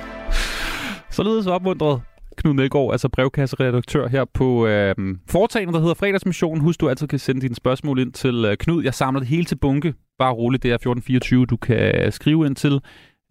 Således 1.11 1.47
opmuntret 1.47 2.03
Knud 2.37 2.55
Melgaard, 2.55 2.93
altså 2.93 3.09
brevkasseredaktør 3.09 4.09
her 4.09 4.25
på 4.25 4.67
øh, 4.67 4.95
foretagendet, 5.29 5.75
der 5.75 5.81
hedder 5.81 5.95
Fredagsmissionen. 5.95 6.61
Husk, 6.61 6.81
du 6.81 6.89
altid 6.89 7.07
kan 7.07 7.19
sende 7.19 7.41
dine 7.41 7.55
spørgsmål 7.55 7.99
ind 7.99 8.13
til 8.13 8.45
øh, 8.45 8.57
Knud. 8.57 8.85
Jeg 8.85 8.95
samler 8.95 9.21
det 9.21 9.29
hele 9.29 9.45
til 9.45 9.57
bunke. 9.57 9.95
Bare 10.19 10.33
roligt, 10.33 10.63
det 10.63 10.71
er 10.71 10.75
1424. 10.75 11.47
Du 11.47 11.57
kan 11.57 12.05
øh, 12.05 12.13
skrive 12.13 12.47
ind 12.47 12.57
til 12.57 12.81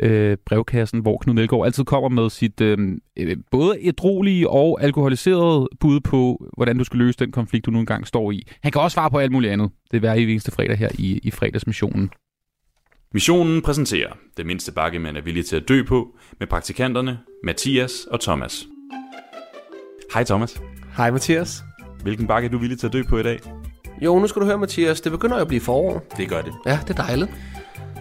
øh, 0.02 0.38
brevkassen, 0.46 1.00
hvor 1.00 1.18
Knud 1.18 1.34
Melgaard 1.34 1.66
altid 1.66 1.84
kommer 1.84 2.10
med 2.10 2.30
sit 2.30 2.62
øh, 2.62 2.78
øh, 3.20 3.38
både 3.52 3.88
edrolige 3.88 4.50
og 4.50 4.82
alkoholiserede 4.82 5.68
bud 5.80 6.00
på, 6.00 6.46
hvordan 6.58 6.78
du 6.78 6.84
skal 6.84 7.00
løse 7.00 7.20
den 7.20 7.32
konflikt, 7.32 7.66
du 7.66 7.72
nu 7.72 7.80
engang 7.80 8.08
står 8.08 8.32
i. 8.32 8.48
Han 8.64 8.72
kan 8.72 8.82
også 8.82 8.96
svare 8.96 9.12
på 9.12 9.18
alt 9.18 9.32
muligt 9.32 9.54
andet. 9.54 9.72
Det 9.92 9.98
er 9.98 10.00
hver 10.00 10.14
eneste 10.14 10.52
fredag 10.52 10.78
her 10.78 10.90
i, 11.00 11.20
i 11.24 11.32
fredagsmissionen. 11.32 12.12
Missionen 13.14 13.62
præsenterer 13.62 14.10
det 14.38 14.46
mindste 14.46 14.72
bakke, 14.72 15.00
man 15.00 15.16
er 15.16 15.22
villig 15.22 15.46
til 15.46 15.56
at 15.56 15.68
dø 15.68 15.84
på, 15.84 16.18
med 16.40 16.48
praktikanterne 16.48 17.20
Mathias 17.44 18.06
og 18.12 18.20
Thomas. 18.22 18.68
Hej 20.14 20.24
Thomas. 20.24 20.62
Hej 20.98 21.12
Mathias. 21.12 21.64
Hvilken 22.04 22.28
bakke 22.28 22.46
er 22.46 22.52
du 22.52 22.58
villig 22.58 22.80
til 22.80 22.88
at 22.88 22.94
dø 22.94 23.04
på 23.10 23.18
i 23.18 23.24
dag? 23.24 23.40
Jo, 24.02 24.20
nu 24.20 24.28
skal 24.28 24.42
du 24.42 24.46
høre 24.46 24.58
Mathias, 24.58 25.02
det 25.02 25.12
begynder 25.12 25.36
jo 25.36 25.42
at 25.42 25.48
blive 25.48 25.62
forår. 25.62 26.06
Det 26.18 26.30
gør 26.30 26.42
det. 26.42 26.54
Ja, 26.66 26.80
det 26.88 27.00
er 27.00 27.04
dejligt. 27.04 27.32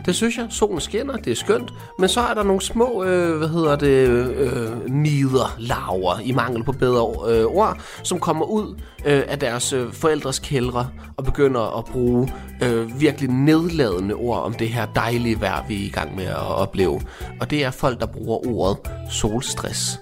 Det 0.06 0.14
synes 0.14 0.38
jeg. 0.38 0.46
Solen 0.50 0.80
skinner, 0.80 1.16
det 1.16 1.30
er 1.30 1.36
skønt. 1.36 1.74
Men 1.98 2.08
så 2.08 2.20
er 2.20 2.34
der 2.34 2.42
nogle 2.42 2.60
små, 2.60 3.04
øh, 3.04 3.38
hvad 3.38 3.48
hedder 3.48 3.76
det, 3.76 4.08
øh, 4.36 4.90
nider, 4.90 6.20
i 6.24 6.32
mangel 6.32 6.64
på 6.64 6.72
bedre 6.72 7.32
øh, 7.32 7.44
ord, 7.44 7.78
som 8.02 8.20
kommer 8.20 8.44
ud 8.44 8.80
øh, 9.06 9.22
af 9.28 9.38
deres 9.38 9.72
øh, 9.72 9.92
forældres 9.92 10.38
kældre 10.38 10.88
og 11.16 11.24
begynder 11.24 11.78
at 11.78 11.84
bruge 11.84 12.32
øh, 12.62 13.00
virkelig 13.00 13.30
nedladende 13.30 14.14
ord 14.14 14.42
om 14.42 14.54
det 14.54 14.68
her 14.68 14.86
dejlige 14.86 15.40
vejr, 15.40 15.66
vi 15.68 15.82
er 15.82 15.86
i 15.86 15.90
gang 15.90 16.16
med 16.16 16.24
at 16.24 16.36
opleve. 16.36 17.00
Og 17.40 17.50
det 17.50 17.64
er 17.64 17.70
folk, 17.70 18.00
der 18.00 18.06
bruger 18.06 18.46
ordet 18.46 18.78
solstress. 19.10 19.98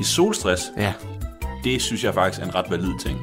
I 0.00 0.04
solstress? 0.04 0.72
Ja. 0.76 0.92
Det 1.64 1.82
synes 1.82 2.04
jeg 2.04 2.14
faktisk 2.14 2.42
er 2.42 2.46
en 2.46 2.54
ret 2.54 2.70
valid 2.70 2.98
ting. 3.00 3.18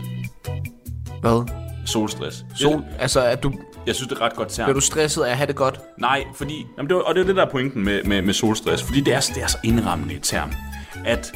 Hvad? 1.21 1.49
Solstress. 1.85 2.45
Sol, 2.55 2.83
altså, 2.99 3.21
at 3.21 3.43
du... 3.43 3.53
Jeg 3.87 3.95
synes, 3.95 4.09
det 4.09 4.17
er 4.17 4.21
ret 4.21 4.35
godt 4.35 4.49
term. 4.49 4.65
Bliver 4.65 4.73
du 4.73 4.79
stresset 4.79 5.23
af 5.23 5.29
at 5.31 5.37
have 5.37 5.47
det 5.47 5.55
godt? 5.55 5.79
Nej, 5.97 6.23
fordi... 6.35 6.67
Jamen, 6.77 6.89
det 6.89 6.95
var, 6.95 7.01
og 7.01 7.15
det 7.15 7.21
er 7.21 7.25
det, 7.25 7.35
der 7.35 7.45
er 7.45 7.49
pointen 7.49 7.83
med, 7.83 8.03
med, 8.03 8.21
med 8.21 8.33
solstress. 8.33 8.83
Fordi 8.83 9.01
det 9.01 9.13
er, 9.13 9.31
det 9.35 9.43
er 9.43 9.47
så 9.47 9.57
indrammende 9.63 10.15
et 10.15 10.23
term, 10.23 10.53
at 11.05 11.33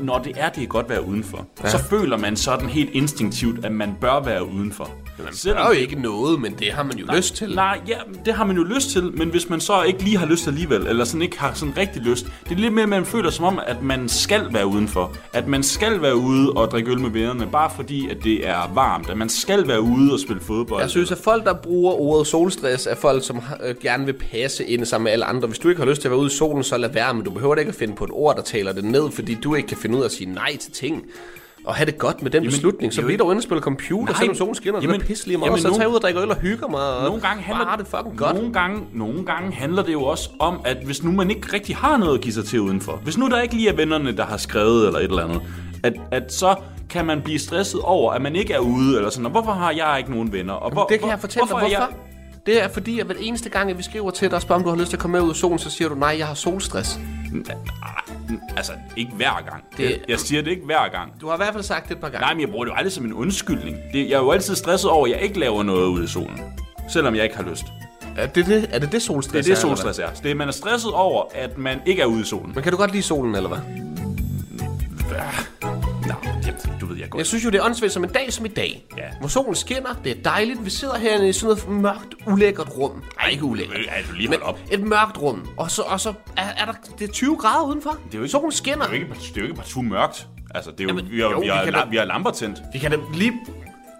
når 0.00 0.18
det 0.18 0.32
er, 0.36 0.48
det 0.48 0.62
er 0.62 0.66
godt 0.66 0.88
være 0.88 1.06
udenfor, 1.06 1.46
Ja. 1.64 1.68
så 1.70 1.78
føler 1.90 2.16
man 2.16 2.36
sådan 2.36 2.68
helt 2.68 2.90
instinktivt, 2.92 3.64
at 3.64 3.72
man 3.72 3.90
bør 4.00 4.22
være 4.24 4.48
udenfor. 4.52 4.90
Man 5.18 5.54
bør 5.54 5.64
jo 5.66 5.70
ikke 5.70 6.00
noget, 6.02 6.40
men 6.40 6.54
det 6.58 6.72
har 6.72 6.82
man 6.82 6.98
jo 6.98 7.06
nej, 7.06 7.16
lyst 7.16 7.36
til. 7.36 7.54
Nej, 7.54 7.80
ja, 7.88 7.96
det 8.24 8.34
har 8.34 8.44
man 8.44 8.56
jo 8.56 8.62
lyst 8.62 8.90
til, 8.90 9.12
men 9.18 9.28
hvis 9.28 9.48
man 9.50 9.60
så 9.60 9.82
ikke 9.82 10.02
lige 10.02 10.16
har 10.16 10.26
lyst 10.26 10.46
alligevel, 10.48 10.86
eller 10.86 11.04
sådan 11.04 11.22
ikke 11.22 11.38
har 11.40 11.54
sådan 11.54 11.76
rigtig 11.76 12.02
lyst, 12.02 12.26
det 12.44 12.52
er 12.52 12.56
lidt 12.56 12.74
mere, 12.74 12.82
at 12.82 12.88
man 12.88 13.04
føler 13.04 13.30
som 13.30 13.44
om, 13.44 13.60
at 13.66 13.82
man 13.82 14.08
skal 14.08 14.42
være 14.52 14.66
udenfor. 14.66 15.12
At 15.32 15.48
man 15.48 15.62
skal 15.62 16.02
være 16.02 16.16
ude 16.16 16.52
og 16.52 16.70
drikke 16.70 16.90
øl 16.90 17.00
med 17.00 17.10
vennerne, 17.10 17.46
bare 17.52 17.70
fordi, 17.76 18.08
at 18.10 18.16
det 18.24 18.48
er 18.48 18.70
varmt. 18.74 19.10
At 19.10 19.16
man 19.18 19.28
skal 19.28 19.68
være 19.68 19.80
ude 19.80 20.12
og 20.12 20.20
spille 20.20 20.40
fodbold. 20.42 20.80
Jeg 20.80 20.90
synes, 20.90 21.10
at 21.12 21.18
folk, 21.18 21.44
der 21.44 21.54
bruger 21.54 21.92
ordet 21.92 22.26
solstress, 22.26 22.86
er 22.86 22.94
folk, 22.94 23.24
som 23.26 23.40
øh, 23.64 23.74
gerne 23.82 24.04
vil 24.04 24.12
passe 24.32 24.64
ind 24.64 24.84
sammen 24.84 25.04
med 25.04 25.12
alle 25.12 25.24
andre. 25.24 25.48
Hvis 25.48 25.58
du 25.58 25.68
ikke 25.68 25.80
har 25.82 25.88
lyst 25.88 26.00
til 26.00 26.08
at 26.08 26.12
være 26.12 26.20
ude 26.20 26.26
i 26.32 26.36
solen, 26.36 26.64
så 26.64 26.76
lad 26.76 26.88
være, 26.92 27.14
men 27.14 27.24
du 27.24 27.30
behøver 27.30 27.54
ikke 27.54 27.68
at 27.68 27.74
finde 27.74 27.94
på 27.94 28.04
et 28.04 28.10
ord, 28.12 28.36
der 28.36 28.42
taler 28.42 28.72
det 28.72 28.84
ned, 28.84 29.10
fordi 29.10 29.34
du 29.34 29.54
ikke 29.54 29.68
kan 29.68 29.76
finde 29.88 29.98
ud 29.98 30.02
af 30.02 30.08
at 30.08 30.12
sige 30.12 30.34
nej 30.34 30.56
til 30.56 30.72
ting. 30.72 31.02
at 31.68 31.74
have 31.74 31.86
det 31.86 31.98
godt 31.98 32.22
med 32.22 32.30
den 32.30 32.42
Jamen, 32.42 32.50
beslutning, 32.50 32.92
så 32.94 33.02
bliver 33.02 33.18
der 33.18 33.24
inde 33.24 33.36
og 33.38 33.42
spille 33.42 33.62
computer, 33.62 34.12
Nej. 34.12 34.18
selvom 34.18 34.34
solen 34.36 34.54
skinner, 34.54 34.80
Jamen, 34.80 34.94
det 34.94 35.02
er 35.02 35.06
pisselig 35.06 35.38
meget, 35.38 35.46
jamen, 35.46 35.54
og 35.54 35.60
så 35.60 35.68
tager 35.68 35.80
jeg 35.80 35.88
ud 35.88 35.94
og 35.94 36.02
drikker 36.02 36.22
øl 36.22 36.30
og 36.30 36.36
hygger 36.36 36.68
mig, 36.68 36.80
og 36.96 37.04
Nogle 37.04 37.20
gange 37.20 37.42
handler 37.42 37.76
det 37.76 37.86
fucking 37.86 38.18
godt. 38.18 38.36
Nogle 38.36 38.52
gange, 38.52 38.80
nogle 38.92 39.24
gange 39.26 39.52
handler 39.52 39.82
det 39.82 39.92
jo 39.92 40.02
også 40.02 40.30
om, 40.38 40.60
at 40.64 40.76
hvis 40.84 41.02
nu 41.04 41.12
man 41.12 41.30
ikke 41.30 41.52
rigtig 41.52 41.76
har 41.76 41.96
noget 41.96 42.14
at 42.14 42.20
give 42.20 42.34
sig 42.34 42.44
til 42.44 42.60
udenfor, 42.60 43.00
hvis 43.04 43.18
nu 43.18 43.28
der 43.28 43.40
ikke 43.40 43.54
lige 43.54 43.68
er 43.68 43.72
vennerne, 43.76 44.16
der 44.16 44.26
har 44.26 44.36
skrevet 44.36 44.86
eller 44.86 44.98
et 44.98 45.04
eller 45.04 45.24
andet, 45.24 45.40
at, 45.82 45.94
at 46.10 46.32
så 46.32 46.54
kan 46.90 47.06
man 47.06 47.22
blive 47.22 47.38
stresset 47.38 47.80
over, 47.80 48.12
at 48.12 48.22
man 48.22 48.36
ikke 48.36 48.52
er 48.52 48.58
ude, 48.58 48.96
eller 48.96 49.10
sådan, 49.10 49.26
og 49.26 49.32
hvorfor 49.32 49.52
har 49.52 49.70
jeg 49.72 49.94
ikke 49.98 50.10
nogen 50.10 50.32
venner? 50.32 50.52
Og 50.52 50.72
hvor, 50.72 50.84
det 50.84 51.00
kan 51.00 51.08
jeg 51.08 51.20
fortælle 51.20 51.48
dig, 51.48 51.58
hvorfor. 51.58 51.74
er 51.74 51.78
hvorfor. 51.78 52.07
Det 52.48 52.62
er 52.62 52.68
fordi, 52.68 52.98
at 53.00 53.06
hver 53.06 53.14
eneste 53.20 53.48
gang, 53.48 53.70
at 53.70 53.78
vi 53.78 53.82
skriver 53.82 54.10
til 54.10 54.28
dig 54.28 54.36
og 54.36 54.42
spørger, 54.42 54.58
om 54.60 54.64
du 54.64 54.68
har 54.70 54.76
lyst 54.76 54.88
til 54.90 54.96
at 54.96 55.00
komme 55.00 55.18
med 55.18 55.26
ud 55.28 55.34
i 55.34 55.38
solen, 55.38 55.58
så 55.58 55.70
siger 55.70 55.88
du, 55.88 55.94
nej, 55.94 56.14
jeg 56.18 56.26
har 56.26 56.34
solstress. 56.34 56.98
Altså, 58.56 58.72
ikke 58.96 59.12
hver 59.12 59.42
gang. 59.50 59.64
Det- 59.76 59.90
jeg, 59.90 59.98
jeg 60.08 60.18
siger 60.18 60.42
det 60.42 60.50
ikke 60.50 60.64
hver 60.64 60.88
gang. 60.88 61.20
Du 61.20 61.26
har 61.26 61.34
i 61.34 61.36
hvert 61.36 61.52
fald 61.52 61.64
sagt 61.64 61.88
det 61.88 61.94
et 61.94 62.00
par 62.00 62.08
gange. 62.08 62.20
Nej, 62.24 62.34
men 62.34 62.40
jeg 62.40 62.48
bruger 62.50 62.64
det 62.64 62.70
jo 62.72 62.76
aldrig 62.76 62.92
som 62.92 63.04
en 63.04 63.12
undskyldning. 63.12 63.76
Det, 63.92 63.98
jeg 64.10 64.14
er 64.14 64.18
jo 64.18 64.30
altid 64.30 64.54
stresset 64.56 64.90
over, 64.90 65.06
at 65.06 65.12
jeg 65.12 65.20
ikke 65.20 65.38
laver 65.40 65.62
noget 65.62 65.86
ude 65.86 66.04
i 66.04 66.06
solen. 66.06 66.40
Selvom 66.88 67.14
jeg 67.14 67.24
ikke 67.24 67.36
har 67.36 67.44
lyst. 67.50 67.64
Er 68.16 68.26
det 68.26 68.46
det, 68.46 68.68
er 68.72 68.78
det, 68.78 68.92
det 68.92 69.02
solstress 69.02 69.46
Det 69.46 69.52
er 69.52 69.54
det, 69.56 69.62
er, 69.64 69.68
solstress 69.68 69.98
er. 69.98 70.08
Det 70.22 70.30
er, 70.30 70.34
man 70.34 70.48
er 70.48 70.52
stresset 70.52 70.92
over, 70.92 71.24
at 71.34 71.58
man 71.58 71.78
ikke 71.86 72.02
er 72.02 72.06
ude 72.06 72.20
i 72.20 72.24
solen. 72.24 72.52
Men 72.54 72.62
kan 72.62 72.72
du 72.72 72.78
godt 72.78 72.90
lide 72.92 73.02
solen, 73.02 73.34
eller 73.34 73.48
hvad? 73.48 73.58
Nå, 76.06 76.14
det, 76.44 76.70
du 76.77 76.77
ved 76.77 76.77
jeg 77.00 77.10
godt. 77.10 77.18
Jeg 77.18 77.26
synes 77.26 77.44
jo, 77.44 77.50
det 77.50 77.58
er 77.58 77.64
åndssvagt 77.64 77.92
som 77.92 78.04
en 78.04 78.10
dag 78.10 78.32
som 78.32 78.44
i 78.44 78.48
dag. 78.48 78.86
Ja. 78.96 79.02
Hvor 79.20 79.28
solen 79.28 79.54
skinner, 79.54 79.94
det 80.04 80.18
er 80.18 80.22
dejligt. 80.22 80.64
Vi 80.64 80.70
sidder 80.70 80.98
herinde 80.98 81.28
i 81.28 81.32
sådan 81.32 81.56
noget 81.68 81.82
mørkt, 81.82 82.14
ulækkert 82.26 82.68
rum. 82.76 83.02
Nej, 83.20 83.28
ikke 83.30 83.44
ulækkert. 83.44 83.76
Ej, 83.88 84.02
du 84.08 84.14
lige 84.14 84.28
hold 84.28 84.42
op. 84.42 84.58
et 84.70 84.80
mørkt 84.80 85.18
rum. 85.18 85.48
Og 85.56 85.70
så, 85.70 85.82
og 85.82 86.00
så 86.00 86.12
er, 86.36 86.42
er 86.56 86.64
der, 86.64 86.72
det 86.98 87.08
er 87.08 87.12
20 87.12 87.36
grader 87.36 87.64
udenfor. 87.66 87.90
Det 87.90 88.14
er 88.14 88.18
jo 88.18 88.22
ikke, 88.24 88.30
Solen 88.32 88.52
skinner. 88.52 88.76
Det 88.86 88.94
er 88.94 88.98
jo 88.98 89.04
ikke, 89.04 89.14
det 89.14 89.36
er 89.36 89.40
jo 89.40 89.42
ikke 89.42 89.54
partout 89.56 89.84
mørkt. 89.84 90.26
Altså, 90.54 90.70
det 90.70 90.80
er 90.80 90.84
jo, 90.84 90.88
Jamen, 90.88 91.10
vi, 91.10 91.20
har, 91.20 91.28
jo, 91.30 91.38
vi, 91.40 91.46
har, 91.46 91.64
vi 91.64 91.70
la- 91.70 91.78
da- 91.84 91.88
vi 91.90 91.96
har 91.96 92.04
lamper 92.04 92.30
tændt. 92.30 92.58
Vi 92.72 92.78
kan 92.78 92.90
da 92.90 92.96
lige... 93.14 93.32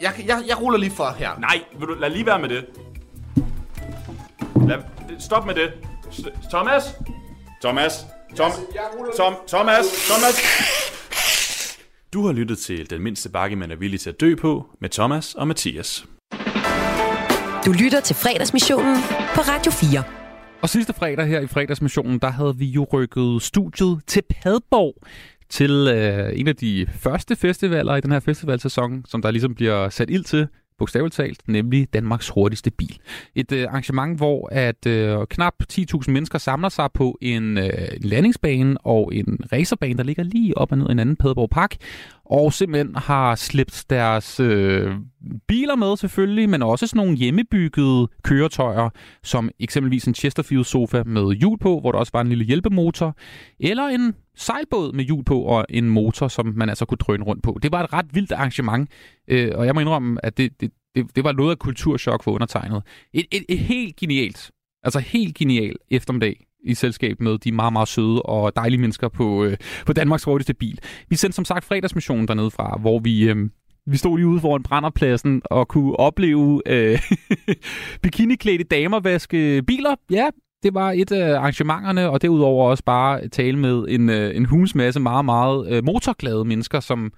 Jeg, 0.00 0.12
jeg, 0.26 0.42
jeg 0.48 0.60
ruller 0.60 0.78
lige 0.78 0.90
for 0.90 1.14
her. 1.18 1.30
Nej, 1.40 1.60
vil 1.78 1.88
du, 1.88 1.94
lad 1.94 2.10
lige 2.10 2.26
være 2.26 2.38
med 2.38 2.48
det. 2.48 2.64
Lad, 4.68 4.76
stop 5.18 5.46
med 5.46 5.54
det. 5.54 5.72
S- 6.12 6.20
Thomas? 6.50 6.82
Thomas? 7.62 8.06
Tom, 8.36 8.52
Tom, 9.16 9.34
Thomas? 9.48 9.84
Thomas? 10.08 10.36
Du 12.12 12.26
har 12.26 12.32
lyttet 12.32 12.58
til 12.58 12.90
Den 12.90 13.02
mindste 13.02 13.28
bakke, 13.30 13.56
man 13.56 13.70
er 13.70 13.76
villig 13.76 14.00
til 14.00 14.10
at 14.10 14.20
dø 14.20 14.34
på, 14.34 14.66
med 14.80 14.88
Thomas 14.88 15.34
og 15.34 15.48
Mathias. 15.48 16.06
Du 17.66 17.72
lytter 17.72 18.00
til 18.04 18.16
fredagsmissionen 18.16 18.96
på 19.34 19.40
Radio 19.40 19.72
4. 19.72 20.02
Og 20.62 20.68
sidste 20.68 20.92
fredag 20.92 21.26
her 21.26 21.40
i 21.40 21.46
fredagsmissionen, 21.46 22.18
der 22.18 22.30
havde 22.30 22.56
vi 22.56 22.66
jo 22.66 22.86
rykket 22.92 23.42
studiet 23.42 24.00
til 24.06 24.22
Padborg 24.30 24.94
til 25.48 25.70
øh, 25.70 26.40
en 26.40 26.48
af 26.48 26.56
de 26.56 26.86
første 26.92 27.36
festivaler 27.36 27.96
i 27.96 28.00
den 28.00 28.12
her 28.12 28.20
festivalsæson, 28.20 29.04
som 29.08 29.22
der 29.22 29.30
ligesom 29.30 29.54
bliver 29.54 29.88
sat 29.88 30.10
ild 30.10 30.24
til, 30.24 30.48
bogstaveligt 30.78 31.14
talt, 31.14 31.40
nemlig 31.48 31.88
Danmarks 31.92 32.28
hurtigste 32.28 32.70
bil. 32.70 32.98
Et 33.34 33.52
øh, 33.52 33.64
arrangement, 33.68 34.16
hvor 34.16 34.48
at 34.52 34.86
øh, 34.86 35.26
knap 35.30 35.54
10.000 35.72 36.10
mennesker 36.10 36.38
samler 36.38 36.68
sig 36.68 36.88
på 36.94 37.18
en, 37.20 37.58
øh, 37.58 37.70
landingsbane 38.00 38.78
og 38.78 39.14
en 39.14 39.38
racerbane, 39.52 39.96
der 39.98 40.02
ligger 40.04 40.22
lige 40.22 40.58
op 40.58 40.72
og 40.72 40.78
ned 40.78 40.88
i 40.88 40.92
en 40.92 40.98
anden 40.98 41.16
Padborg 41.16 41.50
Park, 41.50 41.76
og 42.30 42.52
simpelthen 42.52 42.96
har 42.96 43.34
slæbt 43.34 43.84
deres 43.90 44.40
øh, 44.40 44.94
biler 45.48 45.76
med 45.76 45.96
selvfølgelig, 45.96 46.48
men 46.48 46.62
også 46.62 46.86
sådan 46.86 47.04
nogle 47.04 47.16
hjemmebyggede 47.16 48.08
køretøjer, 48.22 48.90
som 49.22 49.50
eksempelvis 49.60 50.04
en 50.04 50.14
Chesterfield-sofa 50.14 51.02
med 51.02 51.34
hjul 51.34 51.58
på, 51.58 51.80
hvor 51.80 51.92
der 51.92 51.98
også 51.98 52.12
var 52.14 52.20
en 52.20 52.28
lille 52.28 52.44
hjælpemotor, 52.44 53.16
eller 53.60 53.82
en 53.82 54.14
sejlbåd 54.36 54.92
med 54.92 55.04
hjul 55.04 55.24
på 55.24 55.42
og 55.42 55.66
en 55.68 55.90
motor, 55.90 56.28
som 56.28 56.52
man 56.56 56.68
altså 56.68 56.84
kunne 56.84 56.98
drøne 56.98 57.24
rundt 57.24 57.42
på. 57.42 57.58
Det 57.62 57.72
var 57.72 57.82
et 57.82 57.92
ret 57.92 58.06
vildt 58.12 58.32
arrangement, 58.32 58.90
øh, 59.28 59.52
og 59.54 59.66
jeg 59.66 59.74
må 59.74 59.80
indrømme, 59.80 60.24
at 60.24 60.38
det, 60.38 60.60
det, 60.60 60.70
det, 60.94 61.16
det 61.16 61.24
var 61.24 61.32
noget 61.32 61.50
af 61.50 61.58
kulturschok 61.58 62.22
for 62.22 62.30
undertegnet. 62.30 62.82
Et, 63.12 63.26
et, 63.32 63.44
et 63.48 63.58
helt 63.58 63.96
genialt, 63.96 64.50
altså 64.82 64.98
helt 64.98 65.34
genialt 65.34 65.78
eftermiddag 65.90 66.47
i 66.68 66.74
selskab 66.74 67.20
med 67.20 67.38
de 67.38 67.52
meget, 67.52 67.72
meget 67.72 67.88
søde 67.88 68.22
og 68.22 68.56
dejlige 68.56 68.80
mennesker 68.80 69.08
på, 69.08 69.44
øh, 69.44 69.56
på 69.86 69.92
Danmarks 69.92 70.24
hurtigste 70.24 70.54
bil. 70.54 70.78
Vi 71.08 71.16
sendte 71.16 71.36
som 71.36 71.44
sagt 71.44 71.64
fredagsmissionen 71.64 72.28
dernede 72.28 72.50
fra, 72.50 72.78
hvor 72.80 72.98
vi... 72.98 73.28
Øh, 73.30 73.36
vi 73.90 73.96
stod 73.96 74.18
lige 74.18 74.26
ude 74.26 74.40
foran 74.40 74.62
brænderpladsen 74.62 75.42
og 75.44 75.68
kunne 75.68 75.96
opleve 75.96 76.62
øh, 76.66 76.98
bikiniklædte 78.02 78.64
damer 78.64 79.00
vaske 79.00 79.62
biler. 79.66 79.94
Ja, 80.10 80.28
det 80.62 80.74
var 80.74 80.92
et 80.92 81.12
af 81.12 81.38
arrangementerne, 81.38 82.10
og 82.10 82.22
derudover 82.22 82.70
også 82.70 82.84
bare 82.84 83.28
tale 83.28 83.58
med 83.58 83.84
en, 83.88 84.10
øh, 84.10 84.36
en 84.36 84.44
hulens 84.44 84.74
meget, 84.74 85.24
meget 85.24 85.72
øh, 85.72 85.84
motorglade 85.84 86.44
mennesker, 86.44 86.80
som, 86.80 87.12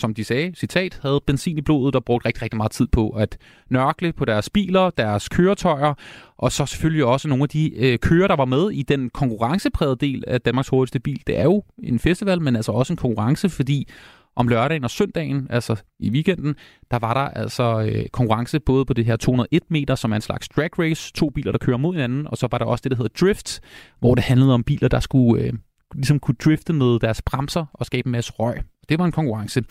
som 0.00 0.14
de 0.14 0.24
sagde, 0.24 0.54
citat, 0.54 0.98
havde 1.02 1.20
benzin 1.26 1.58
i 1.58 1.60
blodet 1.60 1.96
og 1.96 2.04
brugte 2.04 2.28
rigtig, 2.28 2.42
rigtig 2.42 2.56
meget 2.56 2.72
tid 2.72 2.86
på 2.86 3.10
at 3.10 3.38
nørkle 3.70 4.12
på 4.12 4.24
deres 4.24 4.50
biler, 4.50 4.90
deres 4.90 5.28
køretøjer, 5.28 5.94
og 6.36 6.52
så 6.52 6.66
selvfølgelig 6.66 7.04
også 7.04 7.28
nogle 7.28 7.42
af 7.42 7.48
de 7.48 7.76
øh, 7.76 7.98
kører, 7.98 8.28
der 8.28 8.36
var 8.36 8.44
med 8.44 8.70
i 8.70 8.82
den 8.82 9.10
konkurrenceprægede 9.10 9.96
del 9.96 10.24
af 10.26 10.40
Danmarks 10.40 10.68
hurtigste 10.68 11.00
bil. 11.00 11.22
Det 11.26 11.38
er 11.38 11.44
jo 11.44 11.64
en 11.78 11.98
festival, 11.98 12.42
men 12.42 12.56
altså 12.56 12.72
også 12.72 12.92
en 12.92 12.96
konkurrence, 12.96 13.48
fordi 13.48 13.88
om 14.36 14.48
lørdagen 14.48 14.84
og 14.84 14.90
søndagen, 14.90 15.46
altså 15.50 15.82
i 15.98 16.10
weekenden, 16.10 16.54
der 16.90 16.98
var 16.98 17.14
der 17.14 17.20
altså 17.20 17.80
øh, 17.80 18.08
konkurrence 18.08 18.60
både 18.60 18.84
på 18.84 18.92
det 18.92 19.04
her 19.04 19.16
201 19.16 19.62
meter, 19.68 19.94
som 19.94 20.12
er 20.12 20.16
en 20.16 20.22
slags 20.22 20.48
drag 20.48 20.78
race, 20.78 21.12
to 21.12 21.30
biler, 21.30 21.52
der 21.52 21.58
kører 21.58 21.76
mod 21.76 21.94
hinanden, 21.94 22.26
og 22.26 22.36
så 22.36 22.48
var 22.50 22.58
der 22.58 22.64
også 22.64 22.82
det, 22.82 22.90
der 22.90 22.96
hedder 22.96 23.26
drift, 23.26 23.60
hvor 23.98 24.14
det 24.14 24.24
handlede 24.24 24.54
om 24.54 24.64
biler, 24.64 24.88
der 24.88 25.00
skulle 25.00 25.42
øh, 25.42 25.52
ligesom 25.94 26.20
kunne 26.20 26.36
drifte 26.44 26.72
med 26.72 26.98
deres 26.98 27.22
bremser 27.22 27.66
og 27.72 27.86
skabe 27.86 28.06
en 28.06 28.12
masse 28.12 28.32
røg. 28.32 28.62
Det 28.88 28.98
var 28.98 29.04
en 29.04 29.12
konkurrence. 29.12 29.62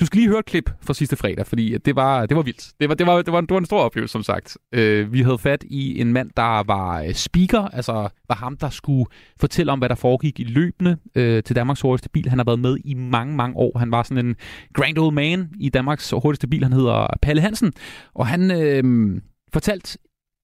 Du 0.00 0.06
skal 0.06 0.16
lige 0.16 0.28
høre 0.28 0.38
et 0.38 0.44
klip 0.44 0.70
fra 0.82 0.94
sidste 0.94 1.16
fredag, 1.16 1.46
fordi 1.46 1.78
det 1.78 1.96
var, 1.96 2.26
det 2.26 2.36
var 2.36 2.42
vildt. 2.42 2.72
Det 2.80 2.88
var, 2.88 2.94
det, 2.94 3.06
var, 3.06 3.22
det, 3.22 3.32
var, 3.32 3.40
det 3.40 3.50
var 3.50 3.58
en 3.58 3.66
stor 3.66 3.80
oplevelse, 3.80 4.12
som 4.12 4.22
sagt. 4.22 4.58
Øh, 4.72 5.12
vi 5.12 5.22
havde 5.22 5.38
fat 5.38 5.64
i 5.70 6.00
en 6.00 6.12
mand, 6.12 6.30
der 6.36 6.62
var 6.62 7.02
øh, 7.02 7.14
speaker, 7.14 7.60
altså 7.60 7.92
var 8.28 8.34
ham, 8.34 8.56
der 8.56 8.70
skulle 8.70 9.04
fortælle 9.40 9.72
om, 9.72 9.78
hvad 9.78 9.88
der 9.88 9.94
foregik 9.94 10.40
i 10.40 10.44
løbende 10.44 10.96
øh, 11.14 11.42
til 11.42 11.56
Danmarks 11.56 11.80
hurtigste 11.80 12.08
bil. 12.08 12.28
Han 12.28 12.38
har 12.38 12.44
været 12.44 12.58
med 12.58 12.76
i 12.84 12.94
mange, 12.94 13.36
mange 13.36 13.56
år. 13.56 13.78
Han 13.78 13.90
var 13.90 14.02
sådan 14.02 14.26
en 14.26 14.36
grand 14.74 14.98
old 14.98 15.14
man 15.14 15.50
i 15.60 15.68
Danmarks 15.68 16.10
hurtigste 16.10 16.48
bil. 16.48 16.62
Han 16.62 16.72
hedder 16.72 17.06
Palle 17.22 17.42
Hansen, 17.42 17.72
og 18.14 18.26
han 18.26 18.50
øh, 18.50 19.20
fortalte 19.52 19.98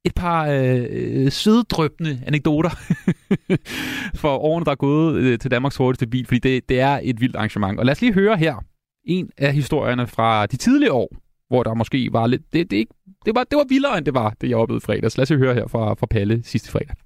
et 0.08 0.14
par 0.14 0.46
øh, 0.46 0.86
øh 0.90 1.32
søddrøbende 1.32 2.22
anekdoter 2.26 2.70
for 4.22 4.36
årene, 4.36 4.64
der 4.64 4.70
er 4.70 4.76
gået 4.76 5.16
øh, 5.16 5.38
til 5.38 5.50
Danmarks 5.50 5.76
hurtigste 5.76 6.06
bil, 6.06 6.26
fordi 6.26 6.38
det, 6.38 6.68
det 6.68 6.80
er 6.80 7.00
et 7.02 7.20
vildt 7.20 7.36
arrangement. 7.36 7.78
Og 7.78 7.86
lad 7.86 7.92
os 7.92 8.00
lige 8.00 8.12
høre 8.12 8.36
her 8.36 8.64
en 9.04 9.30
af 9.38 9.54
historierne 9.54 10.06
fra 10.06 10.46
de 10.46 10.56
tidlige 10.56 10.92
år, 10.92 11.16
hvor 11.48 11.62
der 11.62 11.74
måske 11.74 12.08
var 12.12 12.26
lidt... 12.26 12.42
Det, 12.52 12.70
det, 12.70 12.76
ikke, 12.76 12.94
det, 13.24 13.34
var, 13.34 13.44
det 13.44 13.56
var 13.56 13.64
vildere, 13.68 13.98
end 13.98 14.06
det 14.06 14.14
var, 14.14 14.34
det 14.40 14.48
jeg 14.48 14.56
oplevede 14.56 14.84
fredags. 14.84 15.16
Lad 15.16 15.22
os 15.22 15.30
lige 15.30 15.38
høre 15.38 15.54
her 15.54 15.66
fra, 15.66 15.94
fra 15.94 16.06
Palle 16.06 16.42
sidste 16.44 16.70
fredag. 16.70 16.96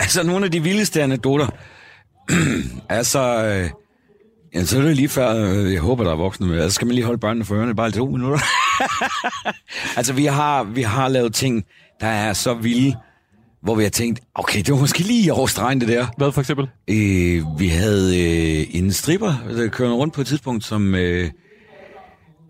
Altså, 0.00 0.26
nogle 0.26 0.44
af 0.44 0.50
de 0.50 0.62
vildeste 0.62 1.02
anekdoter. 1.02 1.46
altså, 2.88 3.20
øh, 3.44 3.70
ja, 4.54 4.64
så 4.64 4.78
er 4.78 4.82
det 4.82 4.96
lige 4.96 5.08
før, 5.08 5.34
øh, 5.34 5.72
jeg 5.72 5.80
håber, 5.80 6.04
der 6.04 6.10
er 6.10 6.16
voksne 6.16 6.46
med. 6.46 6.60
Altså, 6.60 6.74
skal 6.74 6.86
man 6.86 6.94
lige 6.94 7.04
holde 7.04 7.18
børnene 7.18 7.44
for 7.44 7.54
ørerne 7.54 7.74
bare 7.74 7.88
i 7.88 7.92
to 7.92 8.06
minutter. 8.06 8.38
altså, 9.98 10.12
vi 10.12 10.24
har, 10.24 10.64
vi 10.64 10.82
har 10.82 11.08
lavet 11.08 11.34
ting, 11.34 11.64
der 12.00 12.06
er 12.06 12.32
så 12.32 12.54
vilde, 12.54 12.96
hvor 13.62 13.74
vi 13.74 13.82
har 13.82 13.90
tænkt, 13.90 14.20
okay, 14.34 14.58
det 14.58 14.74
var 14.74 14.80
måske 14.80 15.00
lige 15.00 15.32
over 15.32 15.46
stregen, 15.46 15.80
det 15.80 15.88
der. 15.88 16.06
Hvad 16.16 16.32
for 16.32 16.40
eksempel? 16.40 16.68
Øh, 16.88 17.42
vi 17.58 17.68
havde 17.68 18.18
øh, 18.20 18.66
en 18.70 18.92
stripper, 18.92 19.34
der 19.56 19.68
kørte 19.68 19.92
rundt 19.92 20.14
på 20.14 20.20
et 20.20 20.26
tidspunkt, 20.26 20.64
som... 20.64 20.94
Øh, 20.94 21.30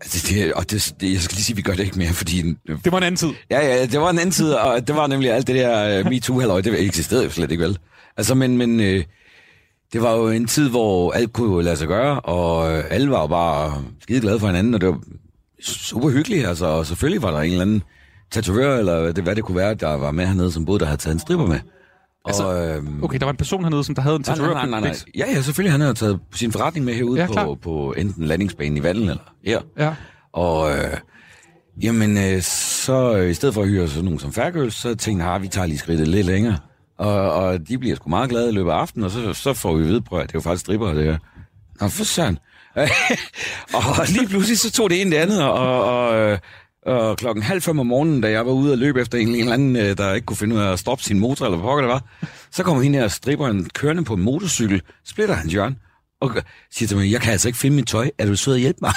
Altså, 0.01 0.33
det, 0.33 0.53
og 0.53 0.71
det, 0.71 0.93
det, 1.01 1.13
jeg 1.13 1.21
skal 1.21 1.35
lige 1.35 1.43
sige, 1.43 1.53
at 1.53 1.57
vi 1.57 1.61
gør 1.61 1.73
det 1.73 1.83
ikke 1.83 1.97
mere, 1.97 2.13
fordi... 2.13 2.41
Det 2.83 2.91
var 2.91 2.97
en 2.97 3.03
anden 3.03 3.17
tid. 3.17 3.29
Ja, 3.51 3.59
ja, 3.67 3.85
det 3.85 3.99
var 3.99 4.09
en 4.09 4.19
anden 4.19 4.31
tid, 4.31 4.51
og 4.51 4.87
det 4.87 4.95
var 4.95 5.07
nemlig 5.07 5.31
alt 5.31 5.47
det 5.47 5.55
der 5.55 5.99
uh, 5.99 6.05
MeToo-halløj, 6.05 6.61
det 6.61 6.85
eksisterede 6.85 7.23
jo 7.23 7.29
slet 7.29 7.51
ikke, 7.51 7.63
vel? 7.63 7.77
Altså, 8.17 8.35
men, 8.35 8.57
men 8.57 8.79
øh, 8.79 9.03
det 9.93 10.01
var 10.01 10.13
jo 10.15 10.27
en 10.27 10.45
tid, 10.47 10.69
hvor 10.69 11.11
alt 11.11 11.33
kunne 11.33 11.63
lade 11.63 11.75
sig 11.75 11.87
gøre, 11.87 12.19
og 12.19 12.71
øh, 12.77 12.83
alle 12.89 13.09
var 13.11 13.21
jo 13.21 13.27
bare 13.27 13.83
skide 14.01 14.21
glade 14.21 14.39
for 14.39 14.47
hinanden, 14.47 14.73
og 14.73 14.81
det 14.81 14.89
var 14.89 14.99
super 15.61 16.09
hyggeligt, 16.09 16.47
altså, 16.47 16.65
og 16.65 16.85
selvfølgelig 16.85 17.21
var 17.21 17.31
der 17.31 17.39
en 17.39 17.51
eller 17.51 17.61
anden 17.61 17.83
tatovør, 18.31 18.77
eller 18.77 19.11
det, 19.11 19.23
hvad 19.23 19.35
det 19.35 19.43
kunne 19.43 19.57
være, 19.57 19.73
der 19.73 19.93
var 19.93 20.11
med 20.11 20.25
hernede, 20.25 20.51
som 20.51 20.65
både 20.65 20.79
der 20.79 20.85
havde 20.85 20.97
taget 21.01 21.13
en 21.13 21.19
stripper 21.19 21.45
med. 21.45 21.59
Altså, 22.25 22.43
og, 22.47 22.67
øhm, 22.69 23.03
Okay, 23.03 23.19
der 23.19 23.25
var 23.25 23.31
en 23.31 23.37
person 23.37 23.63
hernede, 23.63 23.83
som 23.83 23.95
der 23.95 24.01
havde 24.01 24.15
en 24.15 24.23
tatovør. 24.23 24.53
nej, 24.53 24.65
nej, 24.65 24.79
nej, 24.79 24.89
nej. 24.89 24.95
Ja, 25.17 25.25
ja, 25.33 25.41
selvfølgelig. 25.41 25.71
Han 25.71 25.81
har 25.81 25.93
taget 25.93 26.19
sin 26.33 26.51
forretning 26.51 26.85
med 26.85 26.93
herude 26.93 27.19
Ja, 27.21 27.27
klar. 27.27 27.45
på, 27.45 27.55
på 27.55 27.93
enten 27.97 28.25
landingsbanen 28.25 28.77
i 28.77 28.83
Vallen 28.83 29.09
eller 29.09 29.23
her. 29.45 29.61
Ja. 29.77 29.93
Og 30.33 30.71
øh, 30.71 30.97
jamen, 31.83 32.17
øh, 32.17 32.41
så 32.41 33.17
øh, 33.17 33.29
i 33.29 33.33
stedet 33.33 33.53
for 33.55 33.61
at 33.61 33.67
hyre 33.67 33.87
sådan 33.87 34.03
nogen 34.03 34.19
som 34.19 34.33
Færgøls, 34.33 34.73
så 34.75 34.95
tænkte 34.95 35.25
jeg, 35.25 35.35
at 35.35 35.41
vi 35.41 35.47
tager 35.47 35.65
lige 35.67 35.77
skridtet 35.77 36.07
lidt 36.07 36.27
længere. 36.27 36.57
Og, 36.99 37.33
og 37.33 37.67
de 37.67 37.77
bliver 37.77 37.95
sgu 37.95 38.09
meget 38.09 38.29
glade 38.29 38.49
i 38.49 38.51
løbet 38.51 38.71
af 38.71 38.75
aftenen, 38.75 39.05
og 39.05 39.11
så, 39.11 39.33
så 39.33 39.53
får 39.53 39.75
vi 39.75 39.83
ved 39.83 40.01
på, 40.01 40.17
at 40.17 40.27
det 40.27 40.35
er 40.35 40.39
jo 40.39 40.41
faktisk 40.41 40.61
stripper, 40.61 40.93
det 40.93 41.03
her. 41.03 41.17
Nå, 41.81 41.87
for 41.87 42.03
søren. 42.03 42.39
og 43.77 44.07
lige 44.07 44.27
pludselig 44.27 44.59
så 44.59 44.71
tog 44.71 44.89
det 44.89 45.01
ene 45.01 45.11
det 45.11 45.17
andet, 45.17 45.43
og, 45.43 45.83
og, 45.83 46.19
øh, 46.19 46.37
og 46.85 47.17
klokken 47.17 47.43
halv 47.43 47.61
fem 47.61 47.79
om 47.79 47.85
morgenen, 47.85 48.21
da 48.21 48.31
jeg 48.31 48.45
var 48.45 48.51
ude 48.51 48.71
og 48.71 48.77
løbe 48.77 49.01
efter 49.01 49.17
en 49.17 49.35
eller 49.35 49.53
anden, 49.53 49.75
øh, 49.75 49.97
der 49.97 50.13
ikke 50.13 50.25
kunne 50.25 50.37
finde 50.37 50.55
ud 50.55 50.61
af 50.61 50.71
at 50.71 50.79
stoppe 50.79 51.03
sin 51.03 51.19
motor, 51.19 51.45
eller 51.45 51.57
hvad 51.57 51.65
pokker 51.65 51.81
det 51.81 51.89
var, 51.89 52.03
så 52.51 52.63
kommer 52.63 52.83
hende 52.83 52.99
her 52.99 53.07
stripperen 53.07 53.69
kørende 53.73 54.03
på 54.03 54.13
en 54.13 54.21
motorcykel, 54.21 54.81
splitter 55.05 55.35
hans 55.35 55.53
hjørne, 55.53 55.75
og 56.21 56.31
siger 56.71 56.87
til 56.87 56.97
mig, 56.97 57.11
jeg 57.11 57.21
kan 57.21 57.31
altså 57.31 57.47
ikke 57.47 57.59
finde 57.59 57.75
mit 57.75 57.87
tøj. 57.87 58.11
Er 58.17 58.25
du 58.25 58.35
sød 58.35 58.53
at 58.53 58.59
hjælpe 58.59 58.79
mig? 58.81 58.93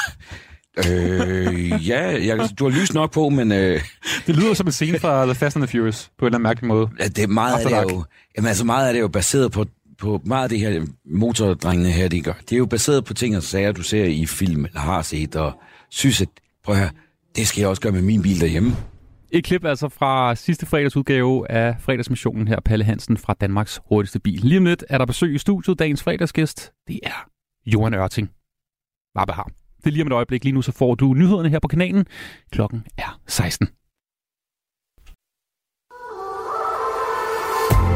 Øh, 0.79 1.89
ja, 1.89 2.27
jeg, 2.27 2.49
du 2.59 2.65
har 2.71 2.81
lys 2.81 2.95
nok 2.95 3.13
på, 3.13 3.29
men... 3.29 3.53
Øh, 3.53 3.81
Det 4.27 4.37
lyder 4.37 4.55
som 4.55 4.67
en 4.67 4.73
scene 4.73 4.99
fra 4.99 5.25
The 5.25 5.35
Fast 5.35 5.57
and 5.57 5.67
the 5.67 5.79
Furious, 5.79 6.11
på 6.19 6.25
en 6.25 6.27
eller 6.27 6.37
anden 6.37 6.43
mærkelig 6.43 6.69
måde. 6.69 6.89
Ja, 7.01 7.05
det 7.09 7.19
er 7.19 7.27
meget 7.27 7.53
af 7.53 7.57
After 7.57 7.69
det 7.69 7.77
er 7.77 7.81
Dark. 7.81 7.91
jo, 7.93 8.05
jamen 8.37 8.49
altså 8.49 8.65
meget 8.65 8.87
af 8.87 8.93
det 8.93 8.99
er 8.99 9.03
jo 9.03 9.09
baseret 9.09 9.53
på, 9.53 9.67
på 9.99 10.21
meget 10.27 10.43
af 10.43 10.49
det 10.49 10.59
her 10.59 10.87
motordrengene 11.07 11.91
her, 11.91 12.09
de 12.09 12.21
gør. 12.21 12.33
Det 12.33 12.53
er 12.53 12.59
jo 12.59 12.67
baseret 12.67 13.05
på 13.05 13.15
ting 13.15 13.37
og 13.37 13.43
sager, 13.43 13.73
du 13.73 13.83
ser 13.83 14.05
i 14.05 14.27
film 14.27 14.65
eller 14.65 14.81
har 14.81 15.03
set, 15.03 15.37
og 15.37 15.53
synes, 15.91 16.21
at 16.23 16.29
prøv 16.65 16.77
høre, 16.77 16.91
det 17.37 17.47
skal 17.47 17.61
jeg 17.61 17.69
også 17.69 17.83
gøre 17.83 17.93
med 17.93 18.03
min 18.03 18.23
bil 18.23 18.41
derhjemme. 18.41 18.77
Et 19.31 19.45
klip 19.45 19.65
altså 19.65 19.89
fra 19.89 20.35
sidste 20.35 20.67
fredagsudgave 20.67 21.51
af 21.51 21.77
fredagsmissionen 21.81 22.49
her, 22.49 22.61
Palle 22.65 22.85
Hansen 22.85 23.17
fra 23.17 23.35
Danmarks 23.41 23.81
hurtigste 23.89 24.21
bil. 24.21 24.41
Lige 24.41 24.59
om 24.59 24.65
lidt 24.65 24.85
er 24.89 24.99
der 24.99 25.07
besøg 25.07 25.35
i 25.35 25.39
studiet. 25.39 25.79
Dagens 25.79 26.03
fredagsgæst, 26.03 26.73
det 26.89 27.01
er 27.03 27.29
Johan 27.67 27.95
Ørting. 27.95 28.31
Varbe 29.15 29.33
har. 29.33 29.51
Det 29.85 29.91
er 29.91 29.93
lige 29.93 30.03
om 30.03 30.07
et 30.07 30.13
øjeblik. 30.13 30.45
Lige 30.45 30.55
nu 30.55 30.63
så 30.63 30.73
får 30.73 30.95
du 30.95 31.15
nyhederne 31.15 31.49
her 31.49 31.59
på 31.59 31.69
kanalen. 31.69 32.07
Klokken 32.53 32.87
er 32.99 33.21
16. 33.27 33.69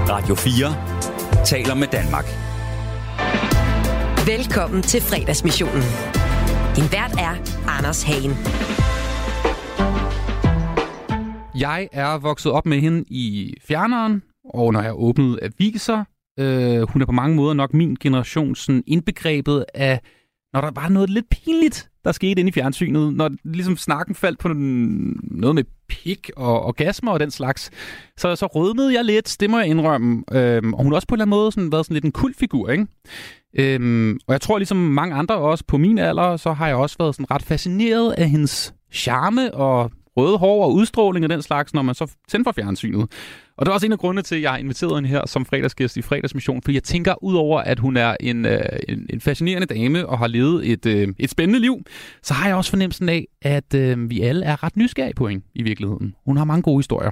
Radio 0.09 0.35
4 0.35 1.45
taler 1.45 1.75
med 1.75 1.87
Danmark. 1.87 2.25
Velkommen 4.27 4.83
til 4.83 5.01
fredagsmissionen. 5.01 5.83
Din 6.77 6.85
vært 6.93 7.13
er 7.29 7.35
Anders 7.79 8.03
Hagen. 8.03 8.33
Jeg 11.61 11.89
er 11.93 12.19
vokset 12.19 12.53
op 12.53 12.67
med 12.67 12.81
hende 12.81 13.05
i 13.09 13.55
fjerneren, 13.69 14.23
og 14.45 14.73
når 14.73 14.83
jeg 14.83 14.93
åbnede 14.95 15.39
aviser, 15.43 16.05
øh, 16.39 16.83
hun 16.89 17.03
er 17.03 17.07
på 17.07 17.13
mange 17.13 17.37
måder 17.37 17.55
nok 17.55 17.75
min 17.75 17.97
generation 18.01 18.55
sådan 18.55 18.83
indbegrebet 18.87 19.65
af, 19.75 20.01
når 20.57 20.63
der 20.63 20.81
var 20.81 20.89
noget 20.89 21.11
lidt 21.11 21.29
pinligt, 21.31 21.89
der 22.05 22.13
skete 22.13 22.41
inde 22.41 22.49
i 22.49 22.53
fjernsynet, 22.53 23.15
når 23.15 23.31
ligesom 23.45 23.77
snakken 23.77 24.15
faldt 24.15 24.39
på 24.39 24.49
noget 24.49 25.55
med 25.55 25.65
pik 25.89 26.31
og 26.37 26.63
orgasmer 26.63 27.13
og 27.13 27.21
den 27.21 27.31
slags, 27.31 27.71
så, 28.17 28.37
så 28.37 28.47
rødmede 28.47 28.95
jeg 28.95 29.05
lidt, 29.05 29.37
det 29.41 29.51
må 29.51 29.59
jeg 29.59 29.69
indrømme. 29.69 30.23
Øhm, 30.33 30.75
og 30.75 30.83
hun 30.83 30.93
har 30.93 30.97
også 30.97 31.09
på 31.09 31.15
en 31.15 31.17
eller 31.17 31.25
anden 31.25 31.39
måde 31.39 31.53
sådan 31.53 31.73
været 31.73 31.87
sådan 31.87 31.95
lidt 31.95 32.05
en 32.05 32.13
kultfigur, 32.13 32.71
ikke? 32.71 32.87
Øhm, 33.59 34.19
og 34.27 34.33
jeg 34.33 34.41
tror 34.41 34.59
ligesom 34.59 34.77
mange 34.77 35.15
andre 35.15 35.37
også 35.37 35.65
på 35.67 35.79
min 35.79 35.99
alder, 35.99 36.37
så 36.37 36.53
har 36.53 36.67
jeg 36.67 36.77
også 36.77 36.97
været 36.99 37.15
sådan 37.15 37.31
ret 37.31 37.43
fascineret 37.43 38.13
af 38.13 38.29
hendes 38.29 38.75
charme 38.93 39.55
og 39.55 39.91
røde 40.17 40.39
hår 40.39 40.65
og 40.65 40.75
udstråling 40.75 41.25
og 41.25 41.31
den 41.31 41.43
slags, 41.43 41.75
når 41.75 41.83
man 41.83 41.95
så 41.95 42.13
tænder 42.29 42.45
for 42.45 42.53
fjernsynet. 42.53 43.11
Og 43.59 43.67
det 43.67 43.71
er 43.71 43.75
også 43.75 43.87
en 43.87 43.93
af 43.93 43.99
grundene 43.99 44.23
til, 44.23 44.35
at 44.37 44.43
jeg 44.43 44.51
har 44.51 44.59
inviteret 44.59 44.95
hende 44.95 45.09
her 45.09 45.27
som 45.27 45.45
fredagsgæst 45.47 45.97
i 45.97 46.03
Fredagsmission, 46.03 46.63
fordi 46.63 46.75
jeg 46.75 46.83
tænker, 46.83 47.25
udover 47.25 47.61
at 47.61 47.79
hun 47.79 47.97
er 47.97 48.17
en, 48.21 48.45
øh, 48.47 48.61
en, 48.89 49.07
en 49.11 49.21
fascinerende 49.21 49.67
dame 49.67 50.07
og 50.07 50.19
har 50.19 50.27
levet 50.27 50.71
et, 50.73 50.87
øh, 50.87 51.09
et 51.19 51.31
spændende 51.31 51.61
liv, 51.61 51.85
så 52.23 52.35
har 52.35 52.49
jeg 52.49 52.57
også 52.57 52.71
fornemmelsen 52.71 53.09
af, 53.09 53.27
at 53.43 53.75
øh, 53.75 54.11
vi 54.11 54.21
alle 54.21 54.47
er 54.47 54.65
ret 54.65 54.77
nysgerrige 54.77 55.15
på 55.15 55.29
hende 55.29 55.45
i 55.55 55.63
virkeligheden. 55.63 56.15
Hun 56.25 56.37
har 56.37 56.45
mange 56.45 56.63
gode 56.63 56.79
historier. 56.79 57.11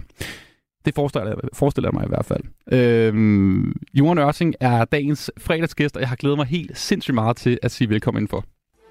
Det 0.85 0.95
forestiller 0.95 1.29
jeg, 1.29 1.37
forestiller 1.53 1.89
jeg 1.89 1.95
mig 1.95 2.05
i 2.05 2.09
hvert 2.09 2.25
fald. 2.25 2.43
Øhm, 2.73 3.73
Johan 3.95 4.19
Ørting 4.19 4.55
er 4.61 4.85
dagens 4.85 5.31
fredagsgæst, 5.39 5.97
og 5.97 6.01
jeg 6.01 6.09
har 6.09 6.17
glædet 6.17 6.39
mig 6.39 6.47
helt 6.47 6.79
sindssygt 6.79 7.15
meget 7.15 7.37
til 7.37 7.59
at 7.63 7.71
sige 7.71 7.89
velkommen 7.91 8.19
indenfor. 8.19 8.45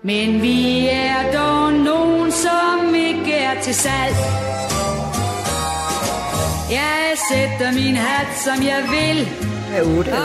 Men 0.04 0.42
vi 0.42 0.88
er 0.92 1.32
dog 1.34 1.74
nogen, 1.74 2.32
som 2.32 2.96
ikke 2.96 3.34
er 3.34 3.62
til 3.62 3.74
salg. 3.74 4.16
Jeg 6.72 7.03
sætter 7.32 7.74
min 7.74 7.96
hat, 7.96 8.28
som 8.38 8.66
jeg 8.66 8.84
vil. 8.96 9.28
Med 9.72 9.98
8 9.98 10.10
Og 10.10 10.18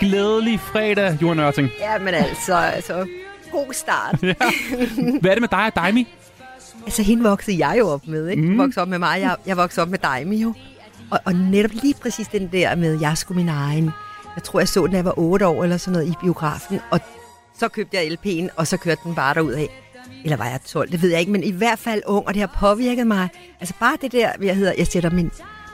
Glædelig 0.00 0.60
fredag, 0.60 1.18
Johan 1.22 1.38
Ørting. 1.38 1.70
Ja, 1.80 1.98
men 1.98 2.14
altså, 2.14 2.54
altså 2.54 3.06
god 3.52 3.72
start. 3.72 4.22
Ja. 4.22 4.34
Hvad 5.20 5.30
er 5.30 5.34
det 5.34 5.40
med 5.40 5.48
dig 5.48 5.66
og 5.66 5.76
Daimi? 5.76 6.08
altså, 6.84 7.02
hende 7.02 7.22
voksede 7.22 7.66
jeg 7.66 7.78
jo 7.78 7.88
op 7.88 8.06
med, 8.06 8.28
ikke? 8.28 8.42
Mm. 8.42 8.58
Voksede 8.58 8.82
op 8.82 8.88
med 8.88 8.98
mig, 8.98 9.20
jeg, 9.20 9.36
jeg 9.46 9.56
voksede 9.56 9.82
op 9.82 9.88
med 9.88 9.98
dig, 9.98 10.26
jo. 10.26 10.54
Og, 11.10 11.20
og 11.24 11.32
netop 11.34 11.70
lige 11.82 11.94
præcis 11.94 12.28
den 12.28 12.48
der 12.52 12.74
med, 12.74 13.00
jeg 13.00 13.18
skulle 13.18 13.36
min 13.36 13.48
egen. 13.48 13.90
Jeg 14.36 14.42
tror, 14.42 14.60
jeg 14.60 14.68
så 14.68 14.82
den, 14.82 14.90
da 14.90 14.96
jeg 14.96 15.04
var 15.04 15.18
8 15.18 15.46
år 15.46 15.62
eller 15.62 15.76
sådan 15.76 15.92
noget 15.92 16.08
i 16.08 16.14
biografen. 16.22 16.80
Og 16.90 17.00
så 17.58 17.68
købte 17.68 17.96
jeg 17.96 18.06
LP'en, 18.06 18.48
og 18.56 18.66
så 18.66 18.76
kørte 18.76 19.00
den 19.04 19.14
bare 19.14 19.34
derud 19.34 19.52
af. 19.52 19.68
Eller 20.24 20.36
var 20.36 20.44
jeg 20.44 20.60
12, 20.66 20.92
det 20.92 21.02
ved 21.02 21.10
jeg 21.10 21.20
ikke, 21.20 21.32
men 21.32 21.42
i 21.42 21.50
hvert 21.50 21.78
fald 21.78 22.02
ung, 22.06 22.26
og 22.26 22.34
det 22.34 22.40
har 22.40 22.56
påvirket 22.60 23.06
mig. 23.06 23.28
Altså 23.60 23.74
bare 23.80 23.96
det 24.02 24.12
der, 24.12 24.30
jeg 24.42 24.56
hedder, 24.56 24.72
jeg 24.78 24.86
sætter 24.86 25.10
min, 25.10 25.30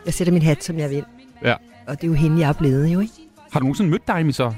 jeg 0.07 0.15
sætter 0.15 0.33
min 0.33 0.43
hat, 0.43 0.65
som 0.65 0.79
jeg 0.79 0.91
vil. 0.91 1.05
Ja. 1.45 1.55
Og 1.87 1.97
det 2.01 2.05
er 2.05 2.09
jo 2.09 2.15
hende, 2.15 2.41
jeg 2.41 2.49
er 2.49 2.53
blevet, 2.53 2.89
jo, 2.89 3.01
ikke? 3.01 3.13
Har 3.53 3.61
du 3.61 3.65
nogensinde 3.65 3.91
mødt 3.91 4.09
Daimi 4.09 4.33
så? 4.33 4.53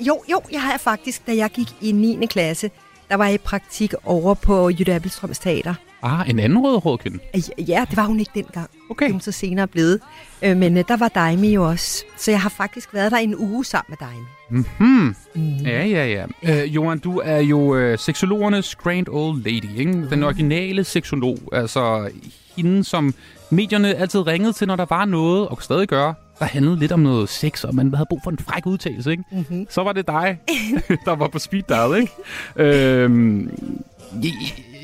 Jo, 0.00 0.22
jo, 0.30 0.40
jeg 0.52 0.62
har 0.62 0.78
faktisk, 0.78 1.26
da 1.26 1.36
jeg 1.36 1.50
gik 1.50 1.68
i 1.80 1.92
9. 1.92 2.26
klasse, 2.26 2.70
der 3.08 3.16
var 3.16 3.24
jeg 3.24 3.34
i 3.34 3.38
praktik 3.38 3.94
over 4.04 4.34
på 4.34 4.70
Jytte 4.70 4.94
Appelstrøms 4.94 5.38
Teater. 5.38 5.74
Ah, 6.02 6.30
en 6.30 6.38
anden 6.38 6.58
rødhåret 6.58 7.00
kvinde. 7.00 7.18
Ja, 7.58 7.84
det 7.90 7.96
var 7.96 8.04
hun 8.04 8.20
ikke 8.20 8.32
dengang. 8.34 8.70
Okay. 8.90 9.04
Det 9.04 9.10
er 9.10 9.12
hun 9.14 9.20
så 9.20 9.32
senere 9.32 9.66
blevet. 9.66 10.00
Øh, 10.42 10.56
Men 10.56 10.76
øh, 10.76 10.84
der 10.88 10.96
var 10.96 11.08
Daimi 11.08 11.54
jo 11.54 11.68
også. 11.68 12.04
Så 12.16 12.30
jeg 12.30 12.40
har 12.40 12.48
faktisk 12.48 12.94
været 12.94 13.12
der 13.12 13.18
en 13.18 13.34
uge 13.38 13.64
sammen 13.64 13.96
med 13.98 14.08
Daimi. 14.08 14.26
Mm-hmm. 14.50 15.14
Mm. 15.34 15.56
Ja, 15.66 15.84
ja, 15.86 16.06
ja. 16.06 16.62
Øh, 16.62 16.74
Johan, 16.74 16.98
du 16.98 17.18
er 17.24 17.38
jo 17.38 17.76
øh, 17.76 17.98
seksologernes 17.98 18.74
grand 18.74 19.06
old 19.08 19.42
lady, 19.42 19.78
ikke? 19.78 20.10
Den 20.10 20.22
originale 20.22 20.84
seksolog. 20.84 21.38
Altså 21.52 22.10
hende, 22.56 22.84
som 22.84 23.14
medierne 23.50 23.94
altid 23.94 24.20
ringede 24.26 24.52
til, 24.52 24.66
når 24.68 24.76
der 24.76 24.86
var 24.88 25.04
noget, 25.04 25.48
og 25.48 25.62
stadig 25.62 25.88
gør, 25.88 26.12
der 26.38 26.44
handlede 26.44 26.78
lidt 26.78 26.92
om 26.92 27.00
noget 27.00 27.28
sex, 27.28 27.64
og 27.64 27.74
man 27.74 27.94
havde 27.94 28.06
brug 28.08 28.20
for 28.24 28.30
en 28.30 28.38
fræk 28.38 28.66
udtalelse, 28.66 29.10
ikke? 29.10 29.24
Mhm. 29.32 29.66
Så 29.70 29.82
var 29.82 29.92
det 29.92 30.06
dig, 30.06 30.38
der 31.06 31.16
var 31.16 31.28
på 31.28 31.38
speed 31.38 31.62
dial, 31.68 32.00
ikke? 32.00 32.12
øhm, 32.56 33.50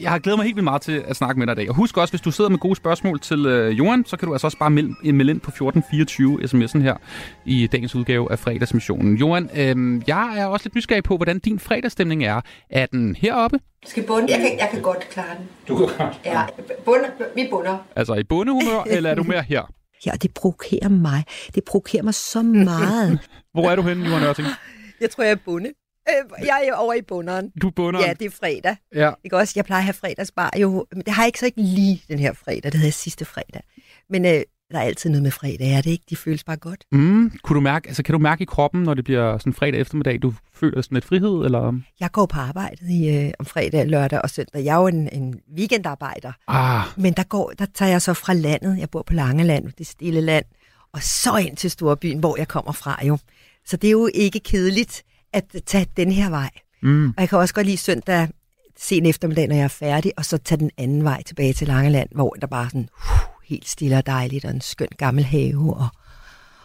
jeg, 0.03 0.11
har 0.11 0.19
glædet 0.19 0.39
mig 0.39 0.45
helt 0.45 0.57
vildt 0.57 0.65
meget 0.65 0.83
til 0.83 1.05
at 1.07 1.17
snakke 1.17 1.39
med 1.39 1.47
dig 1.47 1.53
i 1.53 1.57
dag. 1.57 1.69
Og 1.69 1.75
husk 1.75 1.97
også, 1.97 2.13
hvis 2.13 2.21
du 2.21 2.31
sidder 2.31 2.51
med 2.51 2.59
gode 2.59 2.77
spørgsmål 2.77 3.21
til 3.21 3.47
øh, 3.47 3.79
Johan, 3.79 4.05
så 4.07 4.17
kan 4.17 4.29
du 4.29 4.35
altså 4.35 4.47
også 4.47 4.59
bare 4.59 4.71
melde, 4.71 5.13
melde 5.13 5.33
ind 5.33 5.41
på 5.41 5.51
1424 5.51 6.39
sms'en 6.43 6.83
her 6.83 6.97
i 7.45 7.67
dagens 7.67 7.95
udgave 7.95 8.33
af 8.33 8.39
fredagsmissionen. 8.39 9.17
Johan, 9.17 9.51
øh, 9.57 10.03
jeg 10.07 10.39
er 10.39 10.47
også 10.47 10.67
lidt 10.67 10.75
nysgerrig 10.75 11.05
på, 11.05 11.17
hvordan 11.17 11.39
din 11.39 11.59
fredagsstemning 11.59 12.25
er. 12.25 12.41
Er 12.71 12.87
den 12.87 13.17
heroppe? 13.17 13.61
Skal 13.87 14.03
bunde? 14.07 14.33
Jeg 14.33 14.41
kan, 14.41 14.59
jeg 14.59 14.69
kan 14.73 14.83
godt 14.83 15.09
klare 15.11 15.37
den. 15.39 15.47
Du 15.69 15.77
kan 15.77 15.87
godt. 15.99 16.21
Ja, 16.25 16.43
bunder, 16.85 17.09
vi 17.35 17.47
bunder. 17.51 17.79
Altså 17.97 18.15
i 18.15 18.25
bundehumør, 18.25 18.83
eller 18.97 19.11
er 19.11 19.15
du 19.15 19.23
mere 19.23 19.43
her? 19.43 19.63
Ja, 20.07 20.11
det 20.23 20.35
provokerer 20.35 20.89
mig. 20.89 21.25
Det 21.55 21.65
provokerer 21.65 22.03
mig 22.03 22.15
så 22.15 22.43
meget. 22.43 23.19
Hvor 23.55 23.71
er 23.71 23.77
du 23.77 23.83
henne, 23.83 24.07
Johan 24.09 24.23
Ørting? 24.23 24.49
jeg 25.01 25.11
tror, 25.11 25.25
jeg 25.25 25.33
er 25.33 25.37
bunde. 25.45 25.69
Øh, 26.11 26.47
Jeg 26.47 26.69
er 26.69 26.75
over 26.75 26.95
i 26.95 27.03
bunderen. 27.03 27.51
Du 27.63 27.67
er 27.67 27.71
bunderen? 27.71 28.07
Ja, 28.07 28.13
det 28.13 28.27
er 28.27 28.31
fredag. 28.31 28.77
Ja. 28.95 29.11
Ikke 29.25 29.37
også? 29.37 29.53
Jeg 29.57 29.65
plejer 29.65 29.81
at 29.81 29.85
have 29.85 29.93
fredagsbar 29.95 30.51
jo. 30.61 30.87
Men 30.93 31.03
det 31.07 31.15
har 31.15 31.23
jeg 31.23 31.29
ikke 31.29 31.39
så 31.39 31.47
ikke 31.47 31.63
lige 31.63 32.03
den 32.09 32.19
her 32.19 32.33
fredag. 32.33 32.63
Det 32.65 32.75
havde 32.75 32.87
jeg 32.87 32.95
sidste 32.95 33.25
fredag. 33.25 33.63
Men 34.11 34.25
øh, 34.25 34.41
der 34.71 34.79
er 34.79 34.83
altid 34.83 35.11
noget 35.11 35.23
med 35.23 35.31
fredag, 35.31 35.73
er 35.73 35.81
det 35.81 35.91
ikke? 35.91 36.05
De 36.11 36.17
føles 36.17 36.45
bare 36.45 36.57
godt. 36.57 36.85
Mm, 36.93 37.33
kunne 37.43 37.55
du 37.55 37.61
mærke, 37.61 37.89
altså, 37.89 38.03
kan 38.03 38.13
du 38.13 38.19
mærke 38.19 38.43
i 38.43 38.45
kroppen, 38.45 38.83
når 38.83 38.95
det 38.95 39.05
bliver 39.05 39.39
sådan 39.39 39.53
fredag 39.53 39.81
eftermiddag, 39.81 40.23
du 40.23 40.35
føler 40.55 40.83
sådan 40.83 40.97
lidt 40.97 41.05
frihed, 41.05 41.45
eller? 41.45 41.81
Jeg 42.01 42.11
går 42.13 42.27
på 42.27 42.39
arbejdet 42.41 42.89
i, 42.91 43.09
øh, 43.17 43.31
om 43.39 43.47
fredag, 43.47 43.87
lørdag 43.87 44.23
og 44.23 44.31
søndag. 44.31 44.65
Jeg 44.65 44.75
er 44.77 44.81
jo 44.81 44.87
en, 44.87 45.09
en 45.13 45.41
weekendarbejder. 45.57 46.33
Ah. 46.49 46.87
Men 46.97 47.13
der, 47.13 47.23
går, 47.23 47.53
der 47.59 47.67
tager 47.75 47.91
jeg 47.91 48.03
så 48.03 48.15
fra 48.15 48.33
landet. 48.35 48.79
Jeg 48.79 48.91
bor 48.91 49.03
på 49.03 49.13
Langeland, 49.13 49.73
det 49.79 49.87
stille 49.87 50.21
land. 50.21 50.45
Og 50.93 51.03
så 51.03 51.37
ind 51.37 51.57
til 51.57 51.71
Storbyen, 51.71 52.19
hvor 52.19 52.37
jeg 52.39 52.49
kommer 52.49 52.73
fra 52.73 53.01
jo. 53.07 53.19
Så 53.67 53.77
det 53.77 53.89
er 53.89 53.93
jo 53.93 54.09
ikke 54.15 54.41
kedeligt 54.41 55.03
at 55.33 55.57
tage 55.67 55.87
den 55.97 56.13
her 56.13 56.31
vej. 56.31 56.51
Mm. 56.83 57.09
Og 57.09 57.15
jeg 57.19 57.29
kan 57.29 57.39
også 57.39 57.55
godt 57.55 57.67
lide 57.67 57.77
søndag 57.77 58.29
sen 58.79 59.07
eftermiddag, 59.07 59.49
når 59.49 59.55
jeg 59.55 59.65
er 59.65 59.69
færdig, 59.69 60.13
og 60.17 60.25
så 60.25 60.39
tage 60.39 60.59
den 60.59 60.71
anden 60.79 61.05
vej 61.05 61.23
tilbage 61.23 61.53
til 61.53 61.67
Langeland, 61.67 62.09
hvor 62.15 62.31
der 62.31 62.47
bare 62.47 62.65
er 62.65 62.69
sådan 62.69 62.89
uh, 62.97 63.29
helt 63.45 63.69
stille 63.69 63.97
og 63.97 64.07
dejligt, 64.07 64.45
og 64.45 64.51
en 64.51 64.61
skøn 64.61 64.89
gammel 64.99 65.25
have, 65.25 65.77
og, 65.77 65.89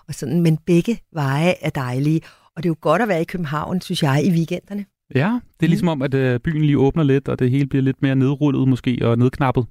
og 0.07 0.13
sådan. 0.13 0.41
Men 0.41 0.57
begge 0.57 0.99
veje 1.13 1.53
er 1.61 1.69
dejlige, 1.69 2.21
og 2.55 2.63
det 2.63 2.69
er 2.69 2.71
jo 2.71 2.75
godt 2.81 3.01
at 3.01 3.07
være 3.07 3.21
i 3.21 3.25
København, 3.25 3.81
synes 3.81 4.03
jeg, 4.03 4.25
i 4.25 4.31
weekenderne. 4.31 4.85
Ja, 5.15 5.39
det 5.59 5.65
er 5.65 5.69
ligesom 5.69 5.87
om, 5.87 6.01
at 6.01 6.13
øh, 6.13 6.39
byen 6.39 6.61
lige 6.61 6.77
åbner 6.77 7.03
lidt, 7.03 7.27
og 7.27 7.39
det 7.39 7.51
hele 7.51 7.67
bliver 7.67 7.83
lidt 7.83 8.01
mere 8.01 8.15
nedrullet 8.15 8.67
måske, 8.67 8.99
og 9.01 9.17
nedknappet. 9.17 9.65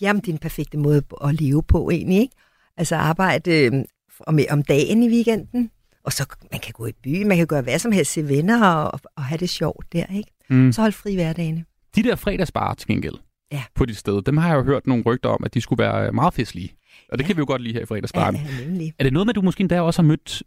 Jamen, 0.00 0.20
det 0.20 0.28
er 0.28 0.32
en 0.32 0.38
perfekte 0.38 0.78
måde 0.78 1.02
at 1.24 1.40
leve 1.40 1.62
på 1.62 1.90
egentlig, 1.90 2.18
ikke? 2.18 2.34
Altså 2.76 2.96
arbejde 2.96 3.50
øh, 3.50 3.72
om, 4.20 4.38
om 4.50 4.62
dagen 4.62 5.02
i 5.02 5.08
weekenden, 5.08 5.70
og 6.04 6.12
så 6.12 6.26
man 6.52 6.60
kan 6.60 6.72
gå 6.72 6.86
i 6.86 6.92
byen, 7.02 7.28
man 7.28 7.36
kan 7.36 7.46
gøre 7.46 7.62
hvad 7.62 7.78
som 7.78 7.92
helst, 7.92 8.12
se 8.12 8.28
venner 8.28 8.66
og, 8.66 9.00
og 9.16 9.24
have 9.24 9.38
det 9.38 9.50
sjovt 9.50 9.92
der, 9.92 10.06
ikke? 10.14 10.30
Mm. 10.50 10.72
Så 10.72 10.80
hold 10.80 10.92
fri 10.92 11.14
hverdagene. 11.14 11.64
De 11.96 12.02
der 12.02 12.16
fredagsbarer 12.16 12.74
til 12.74 12.88
gengæld 12.88 13.14
Ja. 13.52 13.62
på 13.74 13.84
dit 13.84 13.96
sted, 13.96 14.22
dem 14.22 14.36
har 14.36 14.48
jeg 14.48 14.56
jo 14.56 14.62
hørt 14.62 14.86
nogle 14.86 15.02
rygter 15.06 15.28
om, 15.28 15.44
at 15.44 15.54
de 15.54 15.60
skulle 15.60 15.82
være 15.82 16.06
øh, 16.06 16.14
meget 16.14 16.34
festlige. 16.34 16.74
Og 17.12 17.18
det 17.18 17.26
kan 17.26 17.36
vi 17.36 17.38
jo 17.38 17.44
godt 17.46 17.62
lide 17.62 17.74
her 17.74 17.80
i 17.82 17.86
fredagsbaren. 17.86 18.36
Ja, 18.36 18.64
nemlig. 18.66 18.92
Er 18.98 19.04
det 19.04 19.12
noget 19.12 19.26
med, 19.26 19.32
at 19.32 19.36
du 19.36 19.42
måske 19.42 19.60
endda 19.60 19.80
også 19.80 20.02
har 20.02 20.06
mødt 20.08 20.42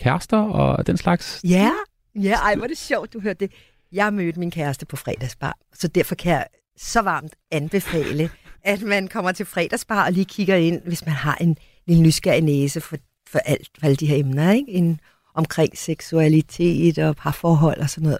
kærester 0.00 0.38
og 0.38 0.86
den 0.86 0.96
slags? 0.96 1.40
Ja, 1.44 1.70
ja, 2.14 2.34
ej, 2.34 2.54
hvor 2.54 2.64
er 2.64 2.68
det 2.68 2.78
sjovt, 2.78 3.12
du 3.12 3.20
hørte 3.20 3.40
det. 3.46 3.52
Jeg 3.92 4.12
mødte 4.14 4.38
min 4.40 4.50
kæreste 4.50 4.86
på 4.86 4.96
fredagsbar, 4.96 5.56
så 5.74 5.88
derfor 5.88 6.14
kan 6.14 6.32
jeg 6.32 6.46
så 6.76 7.02
varmt 7.02 7.34
anbefale, 7.50 8.30
at 8.64 8.82
man 8.82 9.08
kommer 9.08 9.32
til 9.32 9.46
fredagsbar 9.46 10.04
og 10.06 10.12
lige 10.12 10.24
kigger 10.24 10.56
ind, 10.56 10.80
hvis 10.86 11.06
man 11.06 11.14
har 11.14 11.34
en 11.40 11.56
lille 11.86 12.02
nysgerrig 12.02 12.42
næse 12.42 12.80
for, 12.80 12.96
for, 13.32 13.38
alt, 13.38 13.68
for 13.78 13.86
alle 13.86 13.96
de 13.96 14.06
her 14.06 14.16
emner, 14.16 14.52
ikke? 14.52 14.72
En, 14.72 15.00
omkring 15.34 15.78
seksualitet 15.78 16.98
og 16.98 17.16
parforhold 17.16 17.80
og 17.80 17.90
sådan 17.90 18.04
noget. 18.04 18.18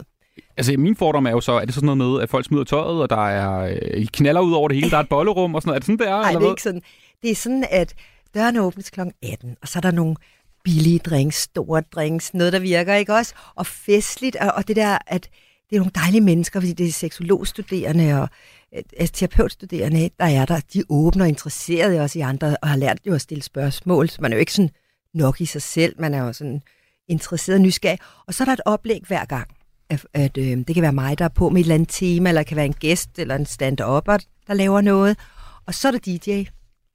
Altså, 0.57 0.75
min 0.79 0.97
fordom 0.97 1.27
er 1.27 1.31
jo 1.31 1.41
så, 1.41 1.53
er 1.53 1.65
det 1.65 1.75
sådan 1.75 1.87
noget 1.87 1.99
med, 1.99 2.23
at 2.23 2.31
folk 2.31 2.45
smider 2.45 2.65
tøjet, 2.65 3.03
og 3.03 3.11
der 3.11 3.29
er 3.29 3.79
øh, 3.95 4.07
knaller 4.07 4.41
ud 4.41 4.53
over 4.53 4.69
det 4.69 4.77
hele, 4.77 4.91
der 4.91 4.97
er 4.97 5.01
et 5.01 5.09
bollerum 5.09 5.55
og 5.55 5.63
sådan 5.63 5.69
noget. 5.69 5.77
Er 5.77 5.81
det 5.81 5.87
sådan, 5.87 5.99
det 5.99 6.09
er? 6.09 6.21
Nej, 6.21 6.33
det 6.33 6.47
er 6.47 6.51
ikke 6.51 6.63
sådan. 6.63 6.83
Det 7.23 7.31
er 7.31 7.35
sådan, 7.35 7.65
at 7.71 7.95
døren 8.35 8.57
åbnes 8.57 8.91
kl. 8.91 9.01
18, 9.23 9.57
og 9.63 9.69
så 9.69 9.79
er 9.79 9.81
der 9.81 9.91
nogle 9.91 10.17
billige 10.65 10.99
drinks, 10.99 11.43
store 11.43 11.81
drinks, 11.81 12.35
noget, 12.35 12.53
der 12.53 12.59
virker, 12.59 12.95
ikke 12.95 13.15
også? 13.15 13.35
Og 13.55 13.67
festligt, 13.67 14.37
og, 14.37 14.53
og 14.57 14.69
det 14.69 14.77
der, 14.77 14.99
at 15.07 15.29
det 15.71 15.77
er 15.77 15.81
nogle 15.81 15.93
dejlige 15.95 16.21
mennesker, 16.21 16.61
fordi 16.61 16.73
det 16.73 16.87
er 16.89 16.93
seksologstuderende 16.93 18.21
og 18.21 18.29
altså, 18.73 19.13
terapeutstuderende, 19.15 20.11
der 20.19 20.25
er 20.25 20.45
der, 20.45 20.61
de 20.73 20.83
åbner 20.89 21.25
og 21.25 21.29
interesserede 21.29 21.97
i 21.97 21.99
os 21.99 22.17
i 22.17 22.21
andre, 22.21 22.57
og 22.63 22.69
har 22.69 22.77
lært 22.77 22.99
jo 23.07 23.15
at 23.15 23.21
stille 23.21 23.43
spørgsmål, 23.43 24.09
så 24.09 24.23
man 24.23 24.33
er 24.33 24.37
jo 24.37 24.41
ikke 24.41 24.53
sådan 24.53 24.71
nok 25.19 25.41
i 25.41 25.47
sig 25.47 25.63
selv, 25.63 25.95
man 26.01 26.15
er 26.15 26.19
jo 26.25 26.33
sådan 26.33 26.63
interesseret 27.09 27.57
og 27.57 27.63
nysgerrig. 27.63 27.99
Og 28.27 28.35
så 28.35 28.43
er 28.43 28.45
der 28.45 28.53
et 28.53 28.61
oplæg 28.65 29.03
hver 29.07 29.25
gang, 29.25 29.49
at, 29.91 30.07
at 30.15 30.39
øh, 30.39 30.45
det 30.45 30.75
kan 30.75 30.83
være 30.83 30.93
mig, 30.93 31.19
der 31.19 31.25
er 31.25 31.29
på 31.29 31.49
med 31.49 31.61
et 31.61 31.65
eller 31.65 31.75
andet 31.75 31.89
tema, 31.89 32.31
eller 32.31 32.41
det 32.41 32.47
kan 32.49 32.57
være 32.57 32.67
en 32.67 32.73
gæst 32.73 33.19
eller 33.19 33.35
en 33.37 33.47
stand-upper, 33.47 34.17
der 34.47 34.55
laver 34.55 34.81
noget. 34.81 35.19
Og 35.67 35.75
så 35.75 35.89
er 35.89 35.93
der 35.93 35.99
DJ, 35.99 36.45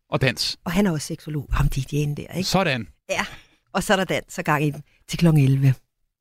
Og 0.09 0.21
dans. 0.21 0.57
og 0.65 0.71
han 0.71 0.88
er 0.88 0.91
også 0.91 1.07
seksolog, 1.07 1.49
ham 1.51 1.65
DJ'en 1.76 2.13
der, 2.13 2.34
ikke? 2.38 2.43
Sådan. 2.43 2.88
Ja, 3.09 3.26
og 3.74 3.84
så 3.84 3.93
er 3.93 3.97
der 3.97 4.03
dans 4.03 4.38
og 4.38 4.43
gang 4.43 4.65
i 4.65 4.69
den 4.71 4.84
til 5.09 5.19
kl. 5.19 5.28
11. 5.28 5.74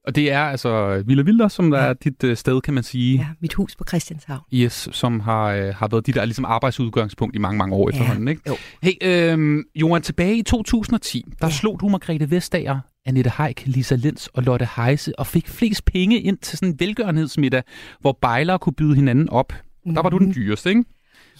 Og 0.04 0.14
det 0.14 0.32
er 0.32 0.40
altså 0.40 1.02
Villa 1.06 1.22
Vilder, 1.22 1.48
som 1.48 1.70
der 1.70 1.78
er 1.78 1.92
dit 1.92 2.24
øh, 2.24 2.36
sted, 2.36 2.60
kan 2.60 2.74
man 2.74 2.82
sige. 2.82 3.18
Ja, 3.18 3.26
mit 3.40 3.54
hus 3.54 3.76
på 3.76 3.84
Christianshavn. 3.88 4.40
Yes, 4.54 4.88
som 4.92 5.20
har, 5.20 5.44
øh, 5.46 5.74
har 5.74 5.88
været 5.88 6.06
de 6.06 6.12
der 6.12 6.24
ligesom 6.24 6.44
arbejdsudgangspunkt 6.44 7.36
i 7.36 7.38
mange, 7.38 7.58
mange 7.58 7.74
år 7.74 7.90
Ja, 7.90 7.96
efterhånden. 7.96 8.28
Ikke? 8.28 8.42
jo. 8.48 8.56
Hey, 8.82 8.92
øh, 9.02 9.64
Johan, 9.74 10.02
tilbage 10.02 10.36
i 10.36 10.42
2010, 10.42 11.24
der 11.40 11.46
ja. 11.46 11.52
slog 11.52 11.80
du 11.80 11.88
Margrethe 11.88 12.30
Vestager, 12.30 12.80
Annette 13.06 13.30
Haik, 13.30 13.62
Lisa 13.66 13.94
Lenz 13.94 14.26
og 14.26 14.42
Lotte 14.42 14.68
Heise 14.76 15.18
og 15.18 15.26
fik 15.26 15.48
flest 15.48 15.84
penge 15.84 16.20
ind 16.20 16.38
til 16.38 16.58
sådan 16.58 16.68
en 16.68 16.80
velgørenhedsmiddag, 16.80 17.62
hvor 18.00 18.18
bejlere 18.20 18.58
kunne 18.58 18.72
byde 18.72 18.94
hinanden 18.94 19.28
op. 19.28 19.52
Mm. 19.86 19.94
Der 19.94 20.02
var 20.02 20.10
du 20.10 20.18
den 20.18 20.34
dyreste, 20.34 20.68
ikke? 20.68 20.84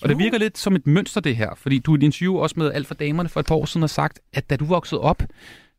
Og 0.03 0.09
det 0.09 0.19
virker 0.19 0.39
lidt 0.39 0.59
som 0.59 0.77
et 0.77 0.87
mønster, 0.87 1.21
det 1.21 1.37
her, 1.37 1.51
fordi 1.57 1.79
du 1.79 1.95
i 1.95 1.99
et 1.99 2.03
interview 2.03 2.37
også 2.37 2.55
med 2.59 2.73
Alt 2.73 2.87
for 2.87 2.95
Damerne 2.95 3.29
for 3.29 3.41
et 3.41 3.47
par 3.47 3.55
år 3.55 3.65
siden 3.65 3.83
har 3.83 3.87
sagt, 3.87 4.21
at 4.33 4.51
da 4.51 4.57
du 4.57 4.65
voksede 4.65 5.01
op 5.01 5.23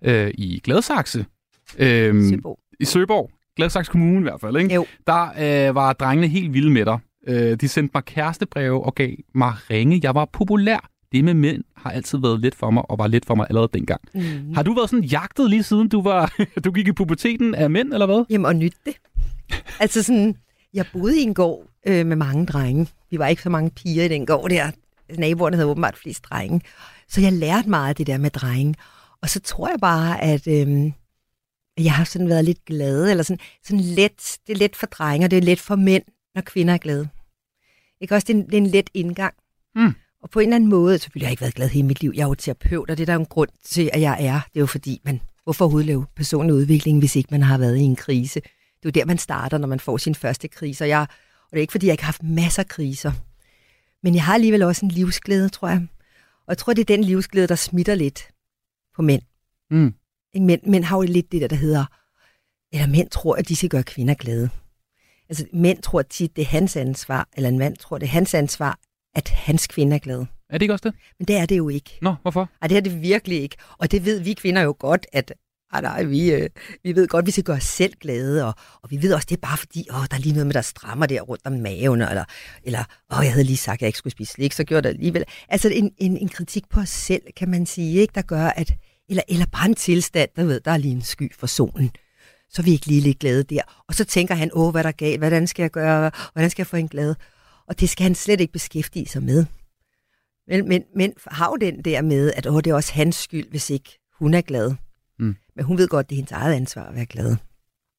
øh, 0.01 0.31
i 0.33 0.59
Gladsaxe, 0.63 1.25
øh. 1.77 2.33
I 2.83 2.85
Søborg, 2.85 3.29
Gladsaxe 3.55 3.91
Kommune 3.91 4.19
i 4.19 4.23
hvert 4.23 4.41
fald, 4.41 4.57
ikke? 4.57 4.73
Jo. 4.73 4.85
der 5.07 5.67
øh, 5.67 5.75
var 5.75 5.93
drengene 5.93 6.27
helt 6.27 6.53
vilde 6.53 6.71
med 6.71 6.85
dig. 6.85 6.99
Øh, 7.27 7.55
de 7.61 7.67
sendte 7.67 7.91
mig 7.93 8.05
kærestebreve 8.05 8.83
og 8.85 8.95
gav 8.95 9.11
mig 9.35 9.53
ringe. 9.69 9.99
Jeg 10.03 10.15
var 10.15 10.25
populær. 10.25 10.89
Det 11.11 11.23
med 11.23 11.33
mænd 11.33 11.63
har 11.75 11.91
altid 11.91 12.17
været 12.17 12.39
lidt 12.39 12.55
for 12.55 12.69
mig, 12.71 12.91
og 12.91 12.97
var 12.97 13.07
lidt 13.07 13.25
for 13.25 13.35
mig 13.35 13.45
allerede 13.49 13.69
dengang. 13.73 14.01
Mm. 14.13 14.53
Har 14.53 14.63
du 14.63 14.73
været 14.73 14.89
sådan 14.89 15.03
jagtet 15.03 15.49
lige 15.49 15.63
siden 15.63 15.89
du 15.89 16.01
var 16.01 16.33
du 16.65 16.71
gik 16.71 16.87
i 16.87 16.91
puberteten 16.91 17.55
af 17.55 17.69
mænd, 17.69 17.93
eller 17.93 18.05
hvad? 18.05 18.25
Jamen, 18.29 18.45
og 18.45 18.55
nyt 18.55 18.73
det. 18.85 18.93
altså 19.79 20.03
sådan, 20.03 20.35
jeg 20.73 20.85
boede 20.93 21.19
i 21.19 21.23
en 21.23 21.33
gård 21.33 21.65
øh, 21.87 22.05
med 22.05 22.15
mange 22.15 22.45
drenge. 22.45 22.87
Vi 23.11 23.19
var 23.19 23.27
ikke 23.27 23.41
så 23.41 23.49
mange 23.49 23.69
piger 23.69 24.03
i 24.03 24.07
den 24.07 24.25
gård 24.25 24.49
der. 24.49 24.71
Naboerne 25.17 25.55
havde 25.55 25.69
åbenbart 25.69 25.97
flest 25.97 26.23
drenge. 26.23 26.61
Så 27.07 27.21
jeg 27.21 27.33
lærte 27.33 27.69
meget 27.69 27.89
af 27.89 27.95
det 27.95 28.07
der 28.07 28.17
med 28.17 28.29
drenge. 28.29 28.75
Og 29.21 29.29
så 29.29 29.39
tror 29.39 29.67
jeg 29.67 29.77
bare, 29.81 30.21
at 30.21 30.47
øh, 30.47 30.91
jeg 31.77 31.93
har 31.93 32.03
sådan 32.03 32.29
været 32.29 32.45
lidt 32.45 32.65
glad, 32.65 33.09
eller 33.09 33.23
sådan, 33.23 33.39
sådan 33.63 33.81
let, 33.81 34.37
det 34.47 34.53
er 34.53 34.57
let 34.57 34.75
for 34.75 34.87
drenge, 34.87 35.25
og 35.25 35.31
det 35.31 35.37
er 35.37 35.41
let 35.41 35.59
for 35.59 35.75
mænd, 35.75 36.03
når 36.35 36.41
kvinder 36.41 36.73
er 36.73 36.77
glade. 36.77 37.09
Ikke 38.01 38.15
også? 38.15 38.25
Det 38.27 38.33
er 38.33 38.37
en, 38.37 38.45
det 38.45 38.53
er 38.53 38.57
en 38.57 38.67
let 38.67 38.89
indgang. 38.93 39.33
Mm. 39.75 39.93
Og 40.21 40.29
på 40.29 40.39
en 40.39 40.47
eller 40.47 40.55
anden 40.55 40.69
måde, 40.69 40.99
selvfølgelig 40.99 41.25
har 41.25 41.29
jeg 41.29 41.33
ikke 41.33 41.41
været 41.41 41.53
glad 41.53 41.69
hele 41.69 41.87
mit 41.87 42.01
liv. 42.01 42.11
Jeg 42.15 42.23
er 42.23 42.27
jo 42.27 42.35
terapeut, 42.35 42.89
og 42.89 42.97
det 42.97 43.03
er 43.03 43.05
der 43.05 43.13
jo 43.13 43.19
en 43.19 43.25
grund 43.25 43.49
til, 43.63 43.89
at 43.93 44.01
jeg 44.01 44.17
er. 44.19 44.33
Det 44.33 44.55
er 44.55 44.59
jo 44.59 44.65
fordi, 44.65 45.01
man, 45.05 45.21
hvorfor 45.43 45.81
lave 45.81 46.05
personlig 46.15 46.55
udvikling, 46.55 46.99
hvis 46.99 47.15
ikke 47.15 47.27
man 47.31 47.41
har 47.41 47.57
været 47.57 47.77
i 47.77 47.81
en 47.81 47.95
krise? 47.95 48.39
Det 48.39 48.85
er 48.85 48.89
jo 48.89 48.89
der, 48.89 49.05
man 49.05 49.17
starter, 49.17 49.57
når 49.57 49.67
man 49.67 49.79
får 49.79 49.97
sin 49.97 50.15
første 50.15 50.47
krise. 50.47 50.83
Og, 50.83 50.87
jeg, 50.87 51.01
og 51.01 51.51
det 51.51 51.57
er 51.57 51.61
ikke, 51.61 51.71
fordi 51.71 51.85
jeg 51.85 51.93
ikke 51.93 52.03
har 52.03 52.11
haft 52.11 52.23
masser 52.23 52.63
af 52.63 52.67
kriser. 52.67 53.11
Men 54.03 54.15
jeg 54.15 54.23
har 54.23 54.33
alligevel 54.33 54.63
også 54.63 54.85
en 54.85 54.91
livsglæde, 54.91 55.49
tror 55.49 55.67
jeg. 55.67 55.87
Og 56.39 56.49
jeg 56.49 56.57
tror, 56.57 56.73
det 56.73 56.81
er 56.81 56.95
den 56.95 57.03
livsglæde, 57.03 57.47
der 57.47 57.55
smitter 57.55 57.95
lidt 57.95 58.27
på 58.95 59.01
mænd. 59.01 59.21
Mm. 59.71 59.93
Mænd, 60.35 60.61
mænd 60.63 60.83
har 60.83 60.97
jo 60.97 61.01
lidt 61.01 61.31
det 61.31 61.41
der, 61.41 61.47
der 61.47 61.55
hedder, 61.55 61.85
eller 62.73 62.87
mænd 62.87 63.09
tror, 63.09 63.35
at 63.35 63.47
de 63.47 63.55
skal 63.55 63.69
gøre 63.69 63.83
kvinder 63.83 64.13
glade. 64.13 64.49
Altså 65.29 65.45
mænd 65.53 65.81
tror 65.81 66.01
tit, 66.01 66.35
det 66.35 66.41
er 66.41 66.45
hans 66.45 66.75
ansvar, 66.75 67.29
eller 67.37 67.49
en 67.49 67.57
mand 67.57 67.77
tror, 67.77 67.97
det 67.97 68.05
er 68.05 68.11
hans 68.11 68.33
ansvar, 68.33 68.79
at 69.15 69.29
hans 69.29 69.67
kvinde 69.67 69.95
er 69.95 69.99
glad. 69.99 70.25
Er 70.49 70.57
det 70.57 70.61
ikke 70.61 70.73
også 70.73 70.89
det? 70.89 70.95
Men 71.19 71.27
det 71.27 71.35
er 71.35 71.45
det 71.45 71.57
jo 71.57 71.69
ikke. 71.69 71.97
Nå, 72.01 72.15
hvorfor? 72.21 72.49
Ej, 72.61 72.67
det 72.67 72.77
er 72.77 72.81
det 72.81 73.01
virkelig 73.01 73.41
ikke. 73.41 73.55
Og 73.77 73.91
det 73.91 74.05
ved 74.05 74.19
vi 74.19 74.33
kvinder 74.33 74.61
jo 74.61 74.75
godt, 74.79 75.07
at 75.13 75.33
ej, 75.73 75.81
nej, 75.81 76.03
vi, 76.03 76.31
øh, 76.31 76.49
vi 76.83 76.95
ved 76.95 77.07
godt, 77.07 77.23
at 77.23 77.25
vi 77.25 77.31
skal 77.31 77.43
gøre 77.43 77.55
os 77.55 77.63
selv 77.63 77.93
glade, 77.99 78.45
og, 78.47 78.53
og 78.81 78.91
vi 78.91 79.01
ved 79.01 79.13
også, 79.13 79.27
det 79.29 79.35
er 79.35 79.41
bare 79.41 79.57
fordi, 79.57 79.87
åh, 79.89 80.05
der 80.11 80.15
er 80.15 80.19
lige 80.19 80.33
noget 80.33 80.47
med, 80.47 80.53
der 80.53 80.61
strammer 80.61 81.05
der 81.05 81.21
rundt 81.21 81.45
om 81.45 81.53
maven, 81.53 82.01
eller, 82.01 82.25
eller 82.63 82.83
åh, 83.17 83.23
jeg 83.23 83.31
havde 83.31 83.45
lige 83.45 83.57
sagt, 83.57 83.77
at 83.77 83.81
jeg 83.81 83.87
ikke 83.87 83.97
skulle 83.97 84.11
spise 84.11 84.33
slik, 84.33 84.53
så 84.53 84.63
gjorde 84.63 84.87
det 84.87 84.95
alligevel. 84.95 85.23
Altså 85.49 85.69
en, 85.69 85.91
en, 85.97 86.17
en 86.17 86.29
kritik 86.29 86.69
på 86.69 86.79
os 86.79 86.89
selv, 86.89 87.21
kan 87.35 87.49
man 87.49 87.65
sige, 87.65 88.01
ikke, 88.01 88.11
der 88.15 88.21
gør, 88.21 88.45
at, 88.45 88.73
eller, 89.13 89.23
eller 89.27 89.45
bare 89.45 89.65
en 89.65 89.75
tilstand, 89.75 90.29
der 90.35 90.43
ved, 90.43 90.59
der 90.59 90.71
er 90.71 90.77
lige 90.77 90.95
en 90.95 91.01
sky 91.01 91.35
for 91.35 91.47
solen. 91.47 91.91
Så 92.49 92.61
er 92.61 92.63
vi 92.63 92.71
ikke 92.71 92.85
lige 92.85 93.01
lidt 93.01 93.19
glade 93.19 93.43
der. 93.43 93.61
Og 93.87 93.93
så 93.93 94.05
tænker 94.05 94.35
han, 94.35 94.49
åh, 94.53 94.71
hvad 94.71 94.81
er 94.81 94.83
der 94.83 94.91
galt, 94.91 95.19
hvordan 95.19 95.47
skal 95.47 95.63
jeg 95.63 95.71
gøre, 95.71 96.11
hvordan 96.33 96.49
skal 96.49 96.61
jeg 96.61 96.67
få 96.67 96.75
en 96.75 96.87
glad? 96.87 97.15
Og 97.67 97.79
det 97.79 97.89
skal 97.89 98.03
han 98.03 98.15
slet 98.15 98.41
ikke 98.41 98.53
beskæftige 98.53 99.05
sig 99.07 99.23
med. 99.23 99.45
Men, 100.47 100.67
men, 100.67 100.83
men 100.95 101.13
har 101.27 101.49
jo 101.49 101.55
den 101.55 101.81
der 101.81 102.01
med, 102.01 102.33
at 102.35 102.47
åh, 102.47 102.55
det 102.55 102.67
er 102.67 102.73
også 102.73 102.93
hans 102.93 103.15
skyld, 103.15 103.49
hvis 103.49 103.69
ikke 103.69 103.99
hun 104.19 104.33
er 104.33 104.41
glad. 104.41 104.75
Mm. 105.19 105.35
Men 105.55 105.65
hun 105.65 105.77
ved 105.77 105.87
godt, 105.87 106.09
det 106.09 106.15
er 106.15 106.17
hendes 106.17 106.31
eget 106.31 106.53
ansvar 106.53 106.83
at 106.83 106.95
være 106.95 107.05
glad. 107.05 107.35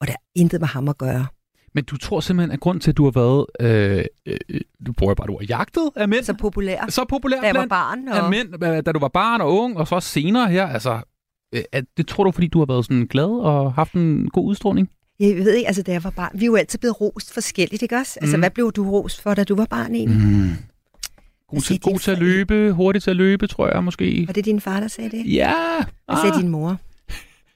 Og 0.00 0.06
der 0.06 0.12
er 0.12 0.22
intet 0.34 0.60
med 0.60 0.68
ham 0.68 0.88
at 0.88 0.98
gøre. 0.98 1.26
Men 1.74 1.84
du 1.84 1.96
tror 1.96 2.20
simpelthen, 2.20 2.52
at 2.52 2.60
grund 2.60 2.80
til, 2.80 2.90
at 2.90 2.96
du 2.96 3.04
har 3.04 3.10
været... 3.10 3.46
Øh, 3.60 4.04
øh, 4.26 4.60
du 4.86 4.92
bruger 4.92 5.14
bare, 5.14 5.26
du 5.26 5.38
har 5.40 5.46
jagtet 5.48 5.90
af 5.96 6.08
mænd. 6.08 6.24
Så 6.24 6.34
populær. 6.34 6.84
Så 6.88 7.04
populær 7.08 7.40
Da 7.40 7.46
jeg 7.46 7.54
var 7.54 7.66
barn, 7.66 8.08
af 8.08 8.22
og- 8.22 8.30
mænd, 8.30 8.64
øh, 8.64 8.82
da 8.86 8.92
du 8.92 8.98
var 8.98 9.08
barn 9.08 9.40
og 9.40 9.56
ung, 9.58 9.76
og 9.76 9.88
så 9.88 9.94
også 9.94 10.08
senere 10.08 10.48
her. 10.50 10.66
Altså, 10.66 11.00
øh, 11.54 11.62
at, 11.72 11.84
det 11.96 12.06
tror 12.06 12.24
du, 12.24 12.30
fordi 12.30 12.46
du 12.46 12.58
har 12.58 12.66
været 12.66 12.84
sådan 12.84 13.06
glad 13.06 13.24
og 13.24 13.72
haft 13.72 13.92
en 13.92 14.28
god 14.28 14.46
udstråling? 14.48 14.90
Jeg 15.20 15.36
ved 15.36 15.54
ikke, 15.54 15.66
altså 15.66 15.82
da 15.82 15.92
jeg 15.92 16.04
var 16.04 16.10
barn, 16.10 16.30
vi 16.34 16.44
er 16.44 16.46
jo 16.46 16.56
altid 16.56 16.78
blevet 16.78 17.00
rost 17.00 17.34
forskelligt, 17.34 17.82
ikke 17.82 17.96
også? 17.96 18.18
Altså, 18.20 18.36
Mm. 18.36 18.40
hvad 18.40 18.50
blev 18.50 18.72
du 18.72 18.90
rost 18.90 19.20
for, 19.22 19.34
da 19.34 19.44
du 19.44 19.54
var 19.56 19.66
barn 19.70 19.94
egentlig? 19.94 20.28
Mm. 20.28 20.50
God, 21.48 21.60
til, 21.60 21.80
god 21.80 21.98
til 21.98 22.10
at 22.10 22.18
løbe, 22.18 22.72
hurtigt 22.72 23.02
til 23.02 23.10
at 23.10 23.16
løbe, 23.16 23.46
tror 23.46 23.68
jeg 23.74 23.84
måske. 23.84 24.24
Var 24.26 24.32
det 24.32 24.44
din 24.44 24.60
far, 24.60 24.80
der 24.80 24.88
sagde 24.88 25.10
det? 25.10 25.34
Ja. 25.34 25.52
Hvad 26.06 26.16
sagde 26.16 26.34
Ah. 26.34 26.40
din 26.40 26.48
mor? 26.48 26.76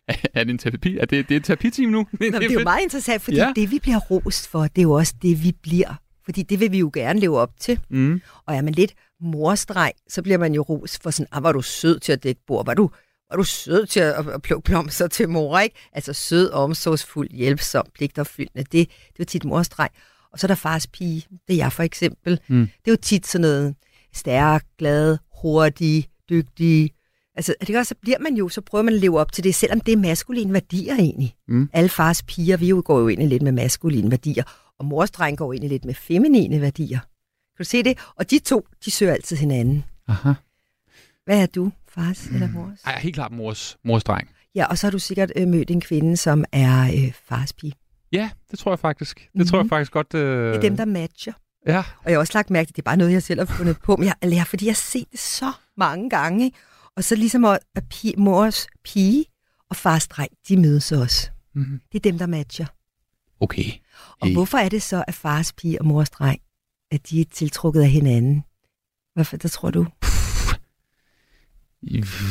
Er 0.35 0.45
det 0.45 0.51
en 0.51 0.59
terapi? 0.59 0.99
Er 0.99 1.05
det, 1.05 1.29
det 1.29 1.35
er 1.35 1.39
et 1.41 1.45
terapiteam 1.45 1.91
nu? 1.91 1.99
Nå, 2.13 2.19
det 2.21 2.35
er 2.35 2.41
jo 2.41 2.49
fedt. 2.49 2.63
meget 2.63 2.83
interessant, 2.83 3.23
fordi 3.23 3.37
Ja. 3.37 3.53
det, 3.57 3.71
vi 3.71 3.79
bliver 3.79 3.99
rost 3.99 4.49
for, 4.49 4.63
det 4.63 4.79
er 4.79 4.83
jo 4.83 4.93
også 4.93 5.15
det, 5.23 5.43
vi 5.45 5.53
bliver. 5.63 5.95
Fordi 6.25 6.43
det 6.43 6.61
vil 6.61 6.73
vi 6.73 6.79
jo 6.79 6.91
gerne 6.95 7.21
leve 7.21 7.39
op 7.39 7.51
til. 7.61 7.81
Mm. 7.91 8.21
Og 8.47 8.55
er 8.57 8.63
man 8.63 8.73
lidt 8.75 8.95
morstreg, 9.21 9.93
så 10.09 10.23
bliver 10.23 10.39
man 10.39 10.55
jo 10.55 10.63
rost 10.63 11.03
for 11.03 11.11
sådan, 11.11 11.27
ah, 11.33 11.43
var 11.43 11.53
du 11.53 11.63
sød 11.63 11.99
til 12.01 12.13
at 12.13 12.23
dække 12.23 12.41
bord, 12.47 12.67
var 12.67 12.75
du, 12.75 12.91
var 13.31 13.37
du 13.37 13.43
sød 13.45 13.87
til 13.87 14.01
at, 14.01 14.29
at 14.29 14.43
plukke 14.43 14.65
blomster 14.65 15.07
til 15.07 15.29
mor, 15.29 15.59
ikke? 15.59 15.77
Altså 15.93 16.13
sød, 16.13 16.51
omsorgsfuld, 16.51 17.31
hjælpsom, 17.31 17.87
pligtopfyldende, 17.95 18.63
det, 18.65 18.73
det 18.73 18.81
er 18.91 19.15
jo 19.19 19.25
tit 19.25 19.45
morstreg. 19.45 19.89
Og 20.33 20.39
så 20.39 20.47
er 20.47 20.49
der 20.49 20.55
fars 20.55 20.87
pige, 20.87 21.27
det 21.49 21.55
er 21.55 21.57
jeg 21.57 21.73
for 21.73 21.83
eksempel. 21.83 22.41
Mm. 22.49 22.61
Det 22.61 22.91
er 22.91 22.93
jo 22.93 22.97
tit 23.03 23.27
sådan 23.27 23.41
noget 23.43 23.75
stærk, 24.15 24.65
glad, 24.79 25.19
hurtig, 25.43 26.09
dygtig. 26.31 26.91
Altså, 27.39 27.55
er 27.61 27.65
det 27.65 27.77
også, 27.77 27.89
så 27.89 27.95
bliver 28.03 28.19
man 28.19 28.35
jo, 28.35 28.49
så 28.49 28.61
prøver 28.61 28.83
man 28.83 28.95
at 28.95 29.01
leve 29.01 29.21
op 29.21 29.33
til 29.33 29.45
det, 29.45 29.55
selvom 29.55 29.81
det 29.81 29.93
er 29.93 29.97
maskuline 29.97 30.53
værdier 30.53 30.95
egentlig. 30.95 31.35
Mm. 31.49 31.71
Alle 31.73 31.89
fars 31.89 32.23
piger, 32.23 32.57
vi 32.57 32.69
jo 32.69 32.83
går 32.85 32.99
jo 33.01 33.09
ind 33.09 33.23
i 33.23 33.27
lidt 33.27 33.43
med 33.43 33.53
maskuline 33.53 34.11
værdier, 34.11 34.45
og 34.79 34.85
mors 34.85 35.11
dreng 35.11 35.39
går 35.39 35.53
ind 35.53 35.65
i 35.65 35.69
lidt 35.69 35.85
med 35.85 35.95
feminine 35.95 36.61
værdier. 36.61 36.99
Kan 36.99 37.59
du 37.59 37.65
se 37.65 37.83
det? 37.83 37.99
Og 38.17 38.31
de 38.31 38.39
to, 38.39 38.67
de 38.85 38.91
søger 38.91 39.13
altid 39.13 39.37
hinanden. 39.37 39.85
Aha. 40.09 40.33
Hvad 41.25 41.43
er 41.43 41.47
du, 41.47 41.73
fars 41.89 42.27
mm. 42.31 42.35
eller 42.35 42.49
mors? 42.51 42.79
Ej, 42.85 42.99
helt 43.01 43.15
klart 43.15 43.33
mors, 43.33 43.77
mors 43.85 44.05
dreng. 44.05 44.29
Ja, 44.55 44.65
og 44.67 44.79
så 44.79 44.87
har 44.87 44.91
du 44.91 44.99
sikkert 44.99 45.33
øh, 45.37 45.49
mødt 45.49 45.71
en 45.71 45.81
kvinde, 45.81 46.17
som 46.17 46.45
er 46.53 46.83
øh, 46.83 47.13
fars 47.29 47.53
pige. 47.53 47.73
Ja, 48.13 48.31
det 48.51 48.59
tror 48.59 48.73
jeg 48.73 48.79
faktisk. 48.79 49.29
Det 49.39 49.49
tror 49.49 49.59
jeg 49.59 49.63
Mhm. 49.65 49.69
faktisk 49.69 49.93
godt... 49.93 50.15
Øh... 50.15 50.47
Det 50.49 50.57
er 50.57 50.61
dem, 50.61 50.77
der 50.77 50.85
matcher. 50.85 51.33
Ja. 51.67 51.79
Og 51.79 52.05
jeg 52.11 52.13
har 52.15 52.19
også 52.19 52.33
lagt 52.35 52.51
mærke 52.51 52.67
til, 52.67 52.77
det 52.77 52.83
er 52.83 52.85
bare 52.85 52.97
noget, 52.97 53.13
jeg 53.13 53.23
selv 53.23 53.41
har 53.41 53.47
fundet 53.57 53.77
på, 53.85 53.97
men 53.97 54.07
jeg 54.07 54.15
lærer, 54.31 54.45
fordi 54.45 54.65
jeg 54.67 54.71
har 54.73 54.75
set 54.77 55.07
det 55.13 55.21
så 55.21 55.53
mange 55.77 56.11
gange. 56.11 56.45
Ikke? 56.45 56.59
Og 56.99 57.05
så 57.05 57.17
ligesom 57.17 57.45
at, 57.45 57.59
at 57.75 57.85
pige, 57.91 58.15
mors 58.17 58.67
pige 58.85 59.25
og 59.71 59.77
fars 59.77 60.09
dreng, 60.09 60.31
de 60.49 60.57
mødes 60.57 60.93
også. 60.93 61.31
Mhm. 61.55 61.81
Det 61.93 61.99
er 61.99 62.11
dem, 62.11 62.19
der 62.19 62.27
matcher. 62.27 62.67
Okay. 63.41 63.65
Og 64.21 64.33
hvorfor 64.33 64.59
er 64.59 64.69
det 64.69 64.83
så, 64.83 65.05
at 65.09 65.15
fars 65.15 65.53
pige 65.53 65.81
og 65.81 65.87
mors 65.87 66.11
dreng, 66.11 66.41
at 66.91 67.11
de 67.11 67.21
er 67.21 67.25
tiltrukket 67.33 67.81
af 67.81 67.91
hinanden? 67.91 68.45
Hvorfor, 69.15 69.37
der 69.37 69.49
tror 69.49 69.71
du? 69.71 69.87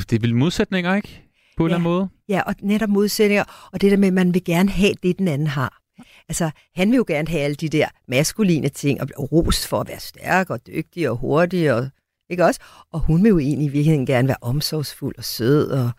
Det 0.09 0.13
er 0.13 0.19
vel 0.19 0.35
modsætninger, 0.35 0.95
ikke? 0.95 1.23
På 1.57 1.63
en 1.63 1.67
eller 1.67 1.77
anden 1.77 1.91
måde. 1.91 2.09
Ja, 2.29 2.41
og 2.41 2.55
netop 2.61 2.89
modsætninger, 2.89 3.69
og 3.73 3.81
det 3.81 3.91
der 3.91 3.97
med, 3.97 4.07
at 4.07 4.13
man 4.13 4.33
vil 4.33 4.43
gerne 4.43 4.69
have 4.69 4.93
det, 5.03 5.17
den 5.17 5.27
anden 5.27 5.47
har. 5.47 5.81
Altså, 6.29 6.51
han 6.75 6.91
vil 6.91 6.97
jo 6.97 7.05
gerne 7.07 7.27
have 7.27 7.41
alle 7.41 7.55
de 7.55 7.69
der 7.69 7.87
maskuline 8.07 8.69
ting, 8.69 9.01
og 9.01 9.07
blive 9.07 9.19
rost 9.19 9.67
for 9.67 9.81
at 9.81 9.87
være 9.87 9.99
stærk 9.99 10.49
og 10.49 10.67
dygtig 10.67 11.09
og 11.09 11.17
hurtig, 11.17 11.73
og, 11.73 11.89
ikke 12.29 12.45
også? 12.45 12.59
Og 12.91 12.99
hun 12.99 13.23
vil 13.23 13.29
jo 13.29 13.39
egentlig 13.39 13.65
i 13.65 13.69
virkeligheden 13.69 14.05
gerne 14.05 14.27
være 14.27 14.37
omsorgsfuld 14.41 15.15
og 15.17 15.23
sød 15.23 15.67
og 15.69 15.89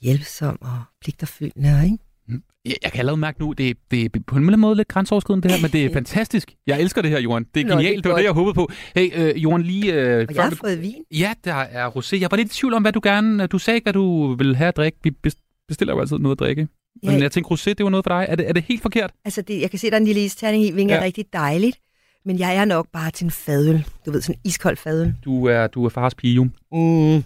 hjælpsom 0.00 0.58
og 0.60 0.78
pligterfyldende, 1.00 1.80
ikke? 1.84 1.98
Jeg, 2.64 2.74
jeg 2.82 2.92
kan 2.92 2.98
allerede 2.98 3.20
mærke 3.20 3.40
nu, 3.40 3.52
det, 3.52 3.76
det 3.90 4.04
er 4.04 4.08
på 4.08 4.16
en 4.18 4.22
eller 4.42 4.48
anden 4.48 4.60
måde 4.60 4.76
lidt 4.76 4.88
grænseoverskridende 4.88 5.48
det 5.48 5.56
her, 5.56 5.62
men 5.62 5.72
det 5.72 5.84
er 5.84 5.92
fantastisk. 6.00 6.54
Jeg 6.66 6.80
elsker 6.80 7.02
det 7.02 7.10
her, 7.10 7.20
Johan. 7.20 7.46
Det 7.54 7.60
er 7.60 7.64
Nå, 7.64 7.74
genialt, 7.74 7.96
det, 7.96 8.04
det 8.04 8.10
var 8.10 8.16
det, 8.16 8.24
jeg 8.24 8.32
håbede 8.32 8.54
på. 8.54 8.70
Hey, 8.94 9.10
øh, 9.14 9.42
Johan, 9.42 9.62
lige... 9.62 9.92
Øh, 9.94 10.26
Og 10.28 10.34
jeg 10.34 10.44
har 10.44 10.50
fået 10.60 10.82
vin. 10.82 10.94
Ja, 11.10 11.32
der 11.44 11.54
er 11.54 11.90
rosé. 11.90 12.20
Jeg 12.20 12.28
var 12.30 12.36
lidt 12.36 12.52
i 12.54 12.58
tvivl 12.58 12.74
om, 12.74 12.82
hvad 12.82 12.92
du 12.92 13.00
gerne... 13.02 13.46
Du 13.46 13.58
sagde 13.58 13.74
ikke, 13.76 13.84
hvad 13.84 13.92
du 13.92 14.34
ville 14.34 14.56
have 14.56 14.68
at 14.68 14.76
drikke. 14.76 14.98
Vi 15.04 15.10
bes- 15.26 15.64
bestiller 15.68 15.94
jo 15.94 16.00
altid 16.00 16.18
noget 16.18 16.36
at 16.36 16.40
drikke. 16.40 16.68
Men 17.02 17.14
Ja. 17.16 17.22
jeg 17.22 17.32
tænkte, 17.32 17.52
rosé, 17.54 17.64
det 17.72 17.84
var 17.84 17.90
noget 17.90 18.04
for 18.04 18.10
dig. 18.18 18.26
Er 18.28 18.36
det, 18.36 18.48
er 18.48 18.52
det 18.52 18.62
helt 18.62 18.82
forkert? 18.82 19.12
Altså, 19.24 19.42
det, 19.42 19.60
jeg 19.60 19.70
kan 19.70 19.78
se, 19.78 19.86
der 19.86 19.92
er 19.96 20.00
en 20.00 20.04
lille 20.06 20.24
isterning 20.24 20.64
i, 20.64 20.70
hvilket 20.70 20.94
Ja. 20.94 20.98
er 21.00 21.04
rigtig 21.04 21.24
dejligt. 21.32 21.78
Men 22.24 22.38
jeg 22.38 22.56
er 22.56 22.64
nok 22.64 22.86
bare 22.92 23.10
til 23.10 23.24
en 23.24 23.30
fadøl. 23.30 23.86
Du 24.06 24.10
ved, 24.10 24.20
sådan 24.20 24.36
en 24.36 24.40
iskold 24.44 24.76
fadøl. 24.76 25.14
Du 25.24 25.46
er, 25.46 25.66
du 25.66 25.84
er 25.84 25.88
fars 25.88 26.14
pige, 26.14 26.34
jo. 26.34 26.44
Mm. 26.72 27.24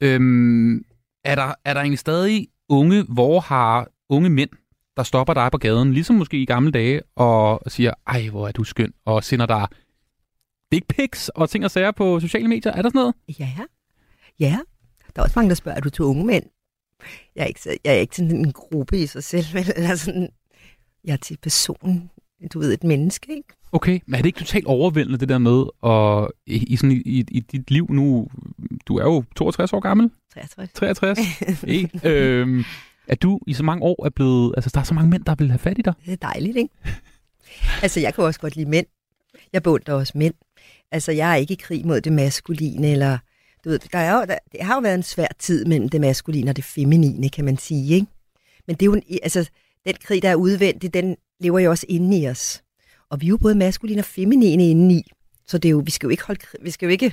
Øhm, 0.00 0.84
er, 1.24 1.34
der, 1.34 1.54
er 1.64 1.74
der 1.74 1.80
egentlig 1.80 1.98
stadig 1.98 2.48
unge, 2.68 3.02
hvor 3.02 3.40
har 3.40 3.88
unge 4.08 4.30
mænd, 4.30 4.50
der 4.96 5.02
stopper 5.02 5.34
dig 5.34 5.50
på 5.52 5.58
gaden, 5.58 5.92
ligesom 5.92 6.16
måske 6.16 6.42
i 6.42 6.44
gamle 6.44 6.70
dage, 6.70 7.02
og 7.16 7.60
siger, 7.66 7.94
ej, 8.06 8.28
hvor 8.28 8.48
er 8.48 8.52
du 8.52 8.64
skøn, 8.64 8.92
og 9.04 9.24
sender 9.24 9.46
dig 9.46 9.66
dick 10.72 10.86
pics 10.86 11.28
og 11.28 11.50
ting 11.50 11.64
og 11.64 11.70
sager 11.70 11.90
på 11.90 12.20
sociale 12.20 12.48
medier? 12.48 12.72
Er 12.72 12.82
der 12.82 12.88
sådan 12.88 12.98
noget? 12.98 13.14
Ja. 13.38 13.50
Ja. 14.40 14.58
Der 15.16 15.22
er 15.22 15.24
også 15.24 15.38
mange, 15.38 15.48
der 15.48 15.54
spørger, 15.54 15.76
er 15.76 15.80
du 15.80 15.90
til 15.90 16.04
unge 16.04 16.26
mænd? 16.26 16.44
Jeg 17.36 17.42
er 17.42 17.46
ikke, 17.46 17.60
jeg 17.84 17.94
er 17.94 17.98
ikke 17.98 18.16
sådan 18.16 18.36
en 18.36 18.52
gruppe 18.52 18.98
i 18.98 19.06
sig 19.06 19.24
selv, 19.24 19.44
vel? 19.52 19.72
Eller 19.76 19.94
sådan, 19.94 20.28
jeg 21.04 21.12
er 21.12 21.16
til 21.16 21.38
person, 21.42 22.10
du 22.52 22.58
ved, 22.58 22.72
et 22.72 22.84
menneske, 22.84 23.36
ikke? 23.36 23.48
Okay, 23.72 24.00
men 24.06 24.14
er 24.14 24.18
det 24.18 24.26
ikke 24.26 24.38
totalt 24.38 24.66
overvældende, 24.66 25.18
det 25.18 25.28
der 25.28 25.38
med, 25.38 25.64
og 25.80 26.32
i, 26.46 26.64
i, 26.64 26.76
sådan, 26.76 26.92
i, 26.92 27.00
i, 27.06 27.24
i 27.30 27.40
dit 27.40 27.70
liv 27.70 27.86
nu, 27.90 28.28
du 28.86 28.96
er 28.96 29.04
jo 29.04 29.24
62 29.36 29.72
år 29.72 29.80
gammel, 29.80 30.10
63. 30.34 30.72
63, 30.72 31.18
ikke? 31.66 32.00
øhm, 32.04 32.64
at 33.08 33.22
du 33.22 33.40
i 33.46 33.52
så 33.52 33.62
mange 33.62 33.82
år 33.82 34.06
er 34.06 34.10
blevet, 34.10 34.54
altså 34.56 34.70
der 34.74 34.80
er 34.80 34.84
så 34.84 34.94
mange 34.94 35.10
mænd, 35.10 35.24
der 35.24 35.34
vil 35.34 35.50
have 35.50 35.58
fat 35.58 35.78
i 35.78 35.82
dig. 35.82 35.94
Det 36.04 36.12
er 36.12 36.16
dejligt, 36.16 36.56
ikke? 36.56 36.74
Altså, 37.82 38.00
jeg 38.00 38.14
kan 38.14 38.24
også 38.24 38.40
godt 38.40 38.56
lide 38.56 38.70
mænd. 38.70 38.86
Jeg 39.52 39.62
beundrer 39.62 39.94
også 39.94 40.12
mænd. 40.16 40.34
Altså, 40.92 41.12
jeg 41.12 41.30
er 41.30 41.34
ikke 41.34 41.52
i 41.52 41.58
krig 41.60 41.86
mod 41.86 42.00
det 42.00 42.12
maskuline, 42.12 42.90
eller... 42.90 43.18
Du 43.64 43.68
ved, 43.68 43.78
der 43.78 43.98
er 43.98 44.14
jo, 44.14 44.24
der, 44.28 44.38
det 44.52 44.62
har 44.62 44.74
jo 44.74 44.80
været 44.80 44.94
en 44.94 45.02
svær 45.02 45.26
tid 45.38 45.64
mellem 45.64 45.88
det 45.88 46.00
maskuline 46.00 46.50
og 46.50 46.56
det 46.56 46.64
feminine, 46.64 47.28
kan 47.28 47.44
man 47.44 47.56
sige, 47.56 47.94
ikke? 47.94 48.06
Men 48.66 48.76
det 48.76 48.82
er 48.82 48.86
jo 48.86 48.94
en, 48.94 49.02
altså, 49.22 49.50
den 49.86 49.94
krig, 50.04 50.22
der 50.22 50.28
er 50.28 50.34
udvendig, 50.34 50.94
den 50.94 51.16
lever 51.40 51.58
jo 51.58 51.70
også 51.70 51.86
inde 51.88 52.18
i 52.18 52.28
os. 52.28 52.62
Og 53.10 53.20
vi 53.20 53.26
er 53.26 53.28
jo 53.28 53.36
både 53.36 53.54
maskuline 53.54 54.00
og 54.00 54.04
feminine 54.04 54.70
indeni. 54.70 55.10
Så 55.46 55.58
det 55.58 55.68
er 55.68 55.70
jo, 55.70 55.82
vi 55.84 55.90
skal 55.90 56.06
jo 56.06 56.10
ikke 56.10 56.24
holde, 56.24 56.40
vi 56.62 56.70
skal 56.70 56.86
jo 56.86 56.90
ikke, 56.90 57.12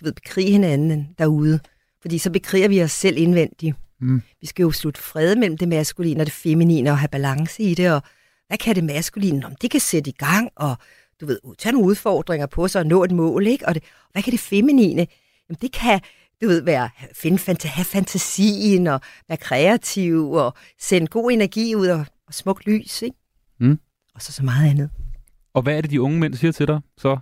du 0.00 0.04
ved, 0.04 0.12
bekrige 0.12 0.50
hinanden 0.50 1.08
derude. 1.18 1.60
Fordi 2.02 2.18
så 2.18 2.30
bekriger 2.30 2.68
vi 2.68 2.82
os 2.82 2.92
selv 2.92 3.16
indvendigt. 3.18 3.76
Mm. 4.00 4.22
Vi 4.40 4.46
skal 4.46 4.62
jo 4.62 4.70
slutte 4.70 5.00
fred 5.00 5.36
mellem 5.36 5.58
det 5.58 5.68
maskuline 5.68 6.20
og 6.20 6.26
det 6.26 6.32
feminine 6.32 6.90
og 6.90 6.98
have 6.98 7.08
balance 7.08 7.62
i 7.62 7.74
det. 7.74 7.92
Og 7.92 8.02
hvad 8.46 8.58
kan 8.58 8.74
det 8.74 8.84
maskuline? 8.84 9.38
Nå, 9.38 9.48
men 9.48 9.56
det 9.60 9.70
kan 9.70 9.80
sætte 9.80 10.10
i 10.10 10.14
gang 10.18 10.50
og 10.56 10.76
du 11.20 11.26
ved, 11.26 11.38
tage 11.58 11.72
nogle 11.72 11.88
udfordringer 11.88 12.46
på 12.46 12.68
sig 12.68 12.80
og 12.80 12.86
nå 12.86 13.04
et 13.04 13.10
mål. 13.10 13.46
Ikke? 13.46 13.68
Og 13.68 13.74
det, 13.74 13.82
hvad 14.12 14.22
kan 14.22 14.30
det 14.30 14.40
feminine? 14.40 15.06
Jamen, 15.48 15.58
det 15.60 15.72
kan 15.72 16.00
du 16.42 16.46
ved, 16.48 16.62
være, 16.62 16.90
finde, 17.14 17.38
fanta, 17.38 17.68
have 17.68 17.84
fantasien 17.84 18.86
og 18.86 19.00
være 19.28 19.38
kreativ 19.38 20.30
og 20.30 20.54
sende 20.80 21.06
god 21.06 21.30
energi 21.30 21.74
ud 21.74 21.86
og, 21.86 22.06
og 22.26 22.34
smuk 22.34 22.66
lys. 22.66 23.02
Ikke? 23.02 23.16
Mm. 23.60 23.78
Og 24.14 24.22
så 24.22 24.32
så 24.32 24.44
meget 24.44 24.70
andet. 24.70 24.90
Og 25.54 25.62
hvad 25.62 25.76
er 25.76 25.80
det, 25.80 25.90
de 25.90 26.00
unge 26.00 26.18
mænd 26.20 26.34
siger 26.34 26.52
til 26.52 26.68
dig 26.68 26.80
så? 26.98 27.18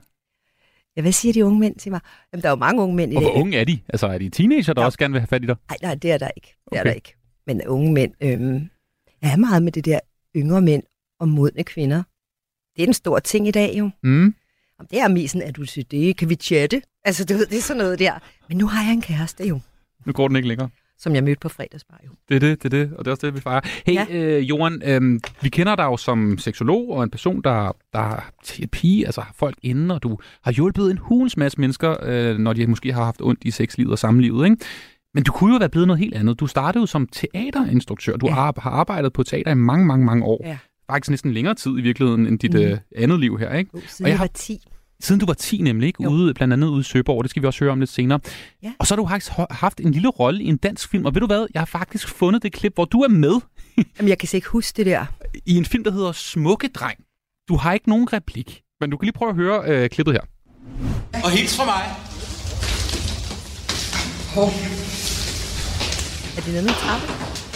Ja, 0.97 1.03
hvad 1.03 1.13
siger 1.13 1.33
de 1.33 1.45
unge 1.45 1.61
mænd 1.61 1.77
til 1.77 1.93
mig? 1.93 2.01
Jamen, 2.33 2.43
der 2.43 2.49
er 2.49 2.53
jo 2.53 2.57
mange 2.57 2.83
unge 2.83 2.97
mænd 2.97 3.13
i 3.13 3.17
Og 3.17 3.23
hvor 3.23 3.31
dag. 3.31 3.41
unge 3.41 3.57
er 3.59 3.65
de? 3.65 3.79
Altså 3.89 4.07
er 4.07 4.19
de 4.19 4.29
teenager, 4.31 4.73
der 4.73 4.85
også 4.85 4.99
gerne 4.99 5.13
vil 5.13 5.21
have 5.21 5.27
fat 5.27 5.43
i 5.45 5.47
dig? 5.47 5.57
Nej, 5.69 5.77
nej, 5.83 5.95
det 5.95 6.13
er 6.13 6.19
der 6.19 6.29
ikke. 6.37 6.55
Det 6.71 6.77
er 6.77 6.81
Okay. 6.81 6.89
der 6.89 6.95
ikke. 6.95 7.15
Men 7.47 7.67
unge 7.67 7.93
mænd, 7.93 8.13
øhm, 8.21 8.71
jeg 9.23 9.33
er 9.33 9.37
meget 9.37 9.63
med 9.63 9.73
det 9.73 9.85
der 9.85 10.01
yngre 10.37 10.63
mænd 10.63 10.83
og 11.21 11.29
modne 11.29 11.65
kvinder. 11.65 12.03
Det 12.77 12.83
er 12.83 12.87
en 12.87 12.95
stor 12.95 13.19
ting 13.19 13.49
i 13.49 13.51
dag 13.51 13.75
jo. 13.79 13.91
Mm. 14.03 14.35
Om 14.79 14.87
det 14.87 15.01
er 15.01 15.29
sådan, 15.29 15.49
at 15.49 15.57
du 15.57 15.65
siger, 15.65 15.85
det 15.91 16.17
kan 16.17 16.29
vi 16.29 16.35
chatte. 16.35 16.83
Altså, 17.05 17.25
du 17.25 17.35
ved, 17.35 17.47
det 17.47 17.59
er 17.59 17.63
sådan 17.63 17.79
noget 17.83 17.99
der. 17.99 18.19
Men 18.49 18.59
nu 18.59 18.67
har 18.67 18.85
jeg 18.85 18.93
en 18.93 19.03
kæreste 19.03 19.45
jo, 19.49 19.61
Nu 20.07 20.13
går 20.13 20.29
den 20.29 20.37
ikke 20.37 20.49
længere. 20.49 20.69
Som 21.01 21.15
jeg 21.15 21.25
mødte 21.25 21.41
på 21.41 21.49
fredagsbar 21.49 22.01
jo. 22.07 22.11
Det 22.29 22.35
er 22.37 22.41
det, 22.41 22.63
det 22.63 22.75
er 22.75 22.79
det, 22.79 22.93
og 22.97 23.05
det 23.05 23.11
er 23.11 23.13
også 23.13 23.27
det, 23.27 23.35
vi 23.35 23.41
fejrer. 23.41 23.61
Hey, 23.87 23.95
ja. 23.95 24.07
øh, 24.11 24.49
Johan, 24.49 24.83
øh, 24.85 25.21
vi 25.43 25.49
kender 25.49 25.77
dig 25.77 25.85
jo 25.85 25.97
som 25.97 26.39
seksolog 26.39 26.91
og 26.91 27.03
en 27.03 27.11
person, 27.11 27.43
der, 27.43 27.77
der 27.93 27.99
har 27.99 28.33
terapi, 28.45 29.05
altså 29.05 29.21
har 29.21 29.35
folk 29.39 29.57
inde, 29.63 29.95
og 29.95 30.03
du 30.03 30.19
har 30.43 30.53
hjulpet 30.53 30.91
en 30.91 30.99
hulens 30.99 31.37
masse 31.37 31.61
mennesker, 31.61 31.97
øh, 32.03 32.39
når 32.39 32.53
de 32.53 32.67
måske 32.67 32.93
har 32.93 33.05
haft 33.05 33.21
ondt 33.21 33.45
i 33.45 33.51
sexlivet 33.51 33.93
og 33.93 33.99
samlivet, 33.99 34.45
ikke? 34.45 34.57
Men 35.15 35.25
du 35.25 35.33
kunne 35.33 35.53
jo 35.53 35.59
være 35.59 35.69
blevet 35.69 35.87
noget 35.87 36.01
helt 36.01 36.15
andet. 36.15 36.41
Du 36.41 36.47
startede 36.47 36.83
jo 36.83 36.87
som 36.87 37.07
teaterinstruktør. 37.07 38.17
Du 38.17 38.27
ja. 38.27 38.33
har 38.35 38.55
arbejdet 38.65 39.13
på 39.13 39.23
teater 39.23 39.51
i 39.51 39.55
mange, 39.55 39.87
mange, 39.87 40.07
mange 40.07 40.25
år. 40.25 40.41
Ja. 40.45 40.59
Faktisk 40.91 41.11
næsten 41.11 41.33
længere 41.33 41.55
tid 41.55 41.79
i 41.79 41.81
virkeligheden 41.81 42.27
end 42.27 42.39
dit 42.39 42.55
mm. 42.55 42.61
øh, 42.61 42.79
andet 42.97 43.21
liv 43.21 43.39
her, 43.39 43.55
ikke? 43.55 43.75
Uh, 43.75 43.83
siden 43.87 44.11
jeg 44.11 44.19
var 44.19 44.27
10. 44.27 44.59
Siden 45.01 45.21
du 45.21 45.27
var 45.27 45.35
10 45.35 45.59
nemlig, 45.63 45.87
ikke? 45.87 46.09
Ude, 46.09 46.35
blandt 46.35 46.53
andet 46.53 46.69
ude 46.69 46.81
i 46.81 46.83
Søborg, 46.83 47.25
det 47.25 47.31
skal 47.31 47.43
vi 47.43 47.47
også 47.47 47.65
høre 47.65 47.73
om 47.73 47.79
lidt 47.81 47.91
senere. 47.91 48.21
Ja. 48.63 48.73
Og 48.79 48.87
så 48.87 48.95
har 48.95 48.97
du 49.03 49.09
faktisk 49.09 49.33
haft 49.51 49.81
en 49.81 49.93
lille 49.93 50.09
rolle 50.09 50.43
i 50.43 50.47
en 50.47 50.57
dansk 50.57 50.91
film, 50.91 51.07
og 51.07 51.15
ved 51.15 51.21
du 51.21 51.27
hvad, 51.27 51.47
jeg 51.55 51.61
har 51.61 51.67
faktisk 51.67 52.09
fundet 52.09 52.43
det 52.43 52.53
klip, 52.53 52.75
hvor 52.75 52.85
du 52.85 53.01
er 53.01 53.09
med 53.09 53.35
Jamen, 53.99 54.09
jeg 54.09 54.19
kan 54.19 54.29
slet 54.29 54.39
ikke 54.39 54.49
huske 54.49 54.77
det 54.77 54.87
der. 54.87 55.05
i 55.47 55.57
en 55.57 55.65
film, 55.65 55.85
der 55.85 55.91
hedder 55.91 56.13
Smukke 56.13 56.69
Dreng. 56.69 56.99
Du 57.49 57.57
har 57.57 57.73
ikke 57.73 57.89
nogen 57.89 58.13
replik, 58.13 58.61
men 58.81 58.91
du 58.91 58.97
kan 58.97 59.07
lige 59.07 59.13
prøve 59.13 59.29
at 59.29 59.35
høre 59.37 59.63
øh, 59.67 59.91
klippet 59.91 60.15
her. 60.15 60.21
Og 61.25 61.31
hils 61.31 61.57
fra 61.57 61.65
mig. 61.65 61.83
Er 66.37 66.41
det 66.41 66.49
noget 66.49 66.65
med 66.65 66.75
trappe? 66.75 67.07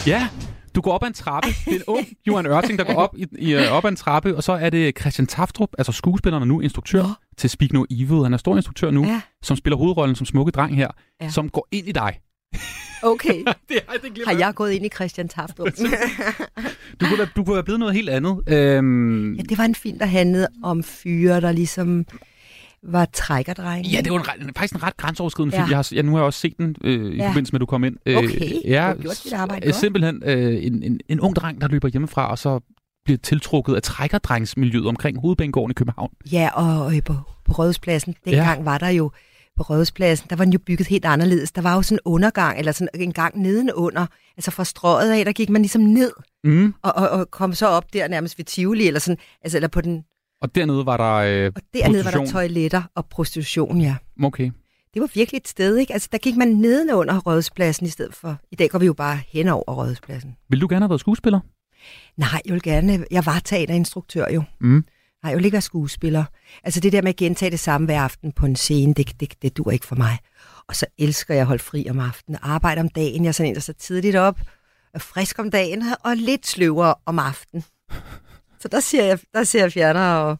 Ja, 0.07 0.29
du 0.75 0.81
går 0.81 0.93
op 0.93 1.03
ad 1.03 1.09
en 1.09 1.15
trappe. 1.15 1.49
Det 1.49 1.73
er 1.73 1.77
en 1.77 1.83
ung 1.87 2.07
Johan 2.27 2.47
Ørting, 2.47 2.79
der 2.79 2.85
går 2.85 2.95
op, 2.95 3.15
i, 3.17 3.27
i, 3.39 3.55
øh, 3.55 3.73
op 3.73 3.85
ad 3.85 3.91
en 3.91 3.97
trappe, 3.97 4.37
og 4.37 4.43
så 4.43 4.53
er 4.53 4.71
det 4.71 4.99
Christian 5.01 5.27
Taftrup, 5.27 5.69
altså 5.79 5.93
skuespilleren 5.93 6.43
og 6.43 6.49
nu 6.49 6.61
instruktør 6.61 7.03
ja. 7.03 7.13
til 7.37 7.51
Speak 7.51 7.73
No 7.73 7.85
Evil. 7.91 8.23
Han 8.23 8.33
er 8.33 8.37
stor 8.37 8.57
instruktør 8.57 8.91
nu, 8.91 9.05
ja. 9.05 9.21
som 9.43 9.57
spiller 9.57 9.77
hovedrollen 9.77 10.17
som 10.17 10.27
smukke 10.27 10.53
dreng 10.53 10.77
her, 10.77 10.89
ja. 11.21 11.31
Som 11.31 11.49
går 11.49 11.69
ind 11.73 11.89
i 11.89 11.93
dig. 11.93 12.21
Okay. 13.03 13.39
det, 13.69 13.79
er, 13.89 13.93
det 14.03 14.23
har 14.27 14.39
jeg 14.39 14.55
gået 14.55 14.73
ind 14.73 14.87
i 14.87 14.89
Christian 14.89 15.29
Taftrup? 15.29 15.69
Du 17.01 17.07
kunne, 17.07 17.29
du 17.37 17.45
kunne 17.45 17.55
være 17.55 17.65
blevet 17.65 17.81
noget 17.81 17.95
helt 17.95 18.09
andet. 18.09 18.43
Øhm, 18.49 19.35
ja, 19.35 19.43
det 19.43 19.59
var 19.59 19.65
en 19.65 19.75
film, 19.75 19.99
der 19.99 20.07
handlede 20.07 20.49
om 20.63 20.83
fyre, 20.83 21.41
der 21.41 21.53
ligesom 21.53 22.07
var 22.89 23.05
trækkerdrenge. 23.13 23.91
Ja, 23.91 24.01
det 24.01 24.13
var 24.13 24.19
en, 24.19 24.55
faktisk 24.57 24.75
en 24.75 24.83
ret 24.83 24.97
grænseoverskridende 24.97 25.57
Ja. 25.57 25.63
film. 25.63 25.71
Jeg 25.71 25.79
har, 25.79 25.89
ja, 25.95 26.03
nu 26.03 26.11
har 26.13 26.19
jeg 26.19 26.25
også 26.25 26.41
set 26.41 26.59
den 26.59 26.77
øh, 26.85 27.13
i 27.13 27.17
Ja. 27.17 27.29
forbindelse 27.29 27.53
med, 27.53 27.59
at 27.59 27.61
du 27.61 27.67
kom 27.67 27.85
ind. 27.85 27.97
Øh, 28.07 28.17
Okay, 28.17 28.29
du 28.67 28.75
har 28.75 28.95
gjort 28.95 29.21
dit 29.25 29.33
arbejde 29.33 29.67
godt. 29.67 29.77
Simpelthen 29.77 30.23
øh, 30.27 30.65
en, 30.67 30.83
en, 30.83 31.01
en 31.09 31.21
ung 31.21 31.37
dreng, 31.37 31.61
der 31.61 31.69
løber 31.69 31.89
hjemmefra, 31.89 32.31
og 32.31 32.39
så 32.39 32.61
bliver 33.05 33.19
tiltrukket 33.19 33.75
af 33.75 33.83
trækkerdrengsmiljøet 33.83 34.87
omkring 34.87 35.21
Hovedbanegården 35.21 35.71
i 35.71 35.75
København. 35.75 36.11
Ja, 36.33 36.49
og 36.55 36.97
øh, 36.97 37.03
på, 37.03 37.15
på 37.45 37.53
Rådhuspladsen, 37.53 38.15
dengang 38.25 38.59
ja. 38.59 38.65
var 38.65 38.79
der 38.79 38.89
jo 38.89 39.11
på 39.57 39.63
Rådhuspladsen, 39.63 40.27
der 40.31 40.37
var 40.37 40.45
den 40.45 40.53
jo 40.53 40.59
bygget 40.67 40.89
helt 40.89 41.05
anderledes. 41.05 41.53
Der 41.53 41.63
var 41.63 41.75
jo 41.75 41.83
sådan 41.83 41.97
en 41.97 42.01
undergang, 42.13 42.59
eller 42.59 42.73
sådan 42.73 42.89
en 42.95 43.13
gang 43.13 43.43
nedenunder. 43.43 44.07
Altså 44.37 44.51
fra 44.51 44.65
strøget 44.65 45.13
af, 45.13 45.25
der 45.25 45.33
gik 45.33 45.51
man 45.51 45.63
ligesom 45.63 45.83
ned, 45.83 46.13
Mm. 46.45 46.75
og, 46.83 46.93
og, 46.97 47.09
og 47.09 47.31
kom 47.31 47.55
så 47.55 47.67
op 47.67 47.93
der 47.93 48.09
nærmest 48.09 48.39
ved 48.39 48.45
Tivoli, 48.45 48.87
eller 48.87 49.01
sådan, 49.01 49.19
altså 49.43 49.59
eller 49.59 49.69
på 49.69 49.81
den, 49.81 50.05
Og 50.45 50.55
dernede 50.55 50.87
var 50.87 50.97
der 50.97 51.15
øh, 51.15 51.53
og 51.57 51.63
dernede 51.75 52.05
var 52.05 52.11
der 52.11 52.27
toiletter 52.27 52.83
og 52.95 53.07
prostitution, 53.07 53.81
ja. 53.81 53.97
Okay. 54.23 54.51
Det 54.95 55.03
var 55.03 55.11
virkelig 55.15 55.39
et 55.39 55.49
sted, 55.49 55.77
ikke? 55.77 55.93
Altså 55.93 56.09
der 56.13 56.19
gik 56.19 56.37
man 56.37 56.49
nedenunder 56.49 57.21
Rådhuspladsen 57.21 57.87
i 57.87 57.89
stedet 57.89 58.15
for, 58.15 58.37
i 58.51 58.57
dag 58.57 58.71
går 58.71 58.79
vi 58.79 58.87
jo 58.87 58.93
bare 58.93 59.21
hen 59.29 59.49
over 59.49 59.75
Rådhuspladsen. 59.75 60.37
Vil 60.49 60.61
du 60.61 60.67
gerne 60.71 60.83
have 60.83 60.91
været 60.91 61.01
skuespiller? 61.01 61.41
Nej, 62.17 62.41
jeg 62.45 62.53
vil 62.53 62.63
gerne, 62.63 63.05
jeg 63.11 63.27
var 63.27 63.39
teaterinstruktør 63.45 64.27
jo. 64.31 64.43
Mm. 64.61 64.85
Nej, 65.23 65.31
jeg 65.31 65.37
vil 65.37 65.45
ikke 65.45 65.55
være 65.55 65.63
skuespiller. 65.63 66.25
Altså 66.65 66.81
det 66.81 66.93
der 66.93 67.03
med 67.03 67.09
at 67.09 67.17
gentage 67.17 67.51
det 67.51 67.61
samme 67.61 67.85
hver 67.85 68.01
aften 68.01 68.33
på 68.33 68.47
en 68.47 68.57
scene, 68.57 68.95
det, 68.95 69.21
det, 69.21 69.43
det 69.43 69.57
dur 69.57 69.71
ikke 69.71 69.87
for 69.87 69.97
mig. 69.97 70.19
Og 70.69 70.77
så 70.77 70.87
elsker 70.99 71.35
jeg 71.35 71.41
at 71.41 71.47
holde 71.47 71.63
fri 71.63 71.87
om 71.91 72.01
aftenen. 72.01 72.39
Arbejde 72.43 72.81
om 72.81 72.89
dagen. 72.89 73.25
Jeg 73.25 73.29
er 73.29 73.33
sådan 73.33 73.49
en, 73.49 73.55
der 73.55 73.61
så 73.61 73.73
tidligt 73.73 74.17
op, 74.17 74.41
er 74.95 74.99
frisk 74.99 75.39
om 75.39 75.51
dagen 75.51 75.83
og 76.05 76.17
lidt 76.17 76.47
sløvere 76.47 76.95
om 77.07 77.19
aftenen. 77.19 77.65
Så 78.65 78.69
der 78.73 78.81
ser 78.81 79.05
jeg, 79.05 79.19
der 79.35 79.45
ser 79.45 79.61
jeg 79.61 79.73
fjerner 79.73 80.15
og, 80.15 80.37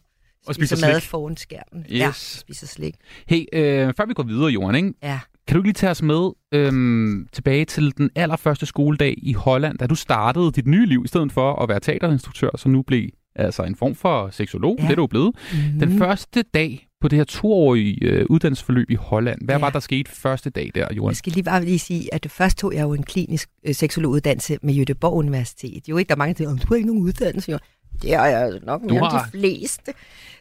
Og 0.47 0.55
spiser 0.55 0.87
mad 0.87 0.99
slik. 0.99 1.09
foran 1.09 1.37
skærmen. 1.37 1.81
Yes. 1.91 1.99
Ja, 1.99 2.11
spiser 2.15 2.67
slik. 2.67 2.95
Hey, 3.27 3.45
øh, 3.53 3.93
før 3.97 4.05
vi 4.05 4.13
går 4.13 4.23
videre, 4.23 4.47
Johan, 4.51 4.75
ikke? 4.75 4.93
Ja. 5.03 5.19
kan 5.47 5.55
du 5.55 5.59
ikke 5.59 5.67
lige 5.67 5.73
tage 5.73 5.91
os 5.91 6.01
med 6.01 6.29
øhm, 6.51 7.27
tilbage 7.33 7.65
til 7.65 7.93
den 7.97 8.09
allerførste 8.15 8.65
skoledag 8.65 9.15
i 9.17 9.33
Holland, 9.33 9.77
da 9.77 9.87
du 9.87 9.95
startede 9.95 10.51
dit 10.51 10.67
nye 10.67 10.85
liv, 10.85 11.01
i 11.05 11.07
stedet 11.07 11.31
for 11.31 11.55
at 11.63 11.69
være 11.69 11.79
teaterinstruktør, 11.79 12.49
som 12.57 12.71
nu 12.71 12.81
blev 12.81 13.09
altså 13.35 13.63
en 13.63 13.75
form 13.75 13.95
for 13.95 14.29
seksolog, 14.31 14.75
ja. 14.79 14.83
det 14.83 14.91
er 14.91 14.95
du 14.95 15.07
blevet. 15.07 15.35
Mhm. 15.53 15.79
Den 15.79 15.97
første 15.97 16.41
dag 16.41 16.87
på 17.01 17.07
det 17.07 17.17
her 17.17 17.23
toårige 17.23 17.97
øh, 18.05 18.25
uddannelsesforløb 18.29 18.89
i 18.89 18.95
Holland, 18.95 19.39
hvad 19.45 19.55
ja. 19.55 19.59
var 19.59 19.69
der 19.69 19.79
sket 19.79 20.07
første 20.07 20.49
dag 20.49 20.71
der, 20.75 20.87
Johan? 20.93 21.09
Jeg 21.09 21.15
skal 21.17 21.33
lige 21.33 21.43
bare 21.43 21.65
lige 21.65 21.79
sige, 21.79 22.13
at 22.13 22.23
det 22.23 22.31
først 22.31 22.57
tog 22.57 22.73
jeg 22.73 22.81
jo 22.81 22.93
en 22.93 23.03
klinisk 23.03 23.49
øh, 23.67 23.75
seksologuddannelse 23.75 24.57
med 24.61 24.73
Göteborg 24.89 25.13
Universitet. 25.13 25.89
Jo 25.89 25.97
ikke, 25.97 26.09
der 26.09 26.15
er 26.15 26.17
mange, 26.17 26.33
der 26.33 26.37
siger, 26.37 26.49
"Om 26.49 26.57
du 26.57 26.67
har 26.67 26.75
ikke 26.75 26.87
nogen 26.87 27.01
uddannelse. 27.03 27.51
Jo, 27.51 27.57
det 28.01 28.15
har 28.15 28.27
jeg 28.27 28.59
nok 28.63 28.81
Du 28.81 28.87
mere 28.87 28.99
har- 29.09 29.23
end 29.23 29.25
de 29.25 29.37
fleste. 29.39 29.93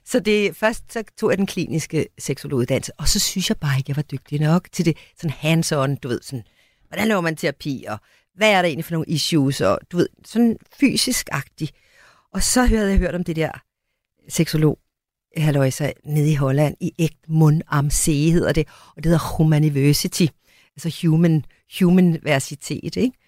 Så 0.05 0.21
det, 0.21 0.57
først 0.57 0.93
så 0.93 1.03
tog 1.21 1.31
jeg 1.31 1.39
den 1.39 1.47
kliniske 1.47 2.07
seksologuddannelse, 2.19 2.93
og 2.99 3.09
så 3.09 3.21
synes 3.21 3.49
jeg 3.49 3.57
bare 3.57 3.79
ikke, 3.79 3.89
jeg 3.91 3.97
var 3.97 4.03
dygtig 4.03 4.41
nok 4.41 4.69
til 4.73 4.85
det 4.85 4.97
sådan 5.21 5.31
hands-on, 5.31 5.97
du 5.97 6.09
ved, 6.09 6.21
sådan, 6.23 6.43
hvordan 6.89 7.09
laver 7.09 7.21
man 7.21 7.37
terapi, 7.37 7.85
og 7.89 7.99
hvad 8.37 8.51
er 8.51 8.63
der 8.63 8.69
egentlig 8.69 8.85
for 8.85 8.93
nogle 8.93 9.07
issues, 9.09 9.61
og 9.61 9.79
du 9.93 9.97
ved, 9.97 10.09
sådan 10.25 10.57
fysisk-agtig. 10.81 11.69
Og 12.33 12.43
så 12.43 12.63
havde 12.63 12.91
jeg 12.91 12.99
hørt 12.99 13.15
om 13.15 13.25
det 13.25 13.37
der 13.37 13.51
seksolog, 14.29 14.79
halløjsa, 15.37 15.91
nede 16.05 16.31
i 16.31 16.35
Holland, 16.35 16.77
i 16.81 16.93
Egmont 16.99 17.63
am 17.69 17.91
See 17.91 18.31
hedder 18.31 18.53
det, 18.53 18.69
og 18.97 18.97
det 18.97 19.05
hedder 19.07 19.37
Humaniversity, 19.37 20.27
altså 20.77 21.07
human, 21.07 21.45
human 21.81 22.19
versitet, 22.23 22.97
ikke? 22.97 23.19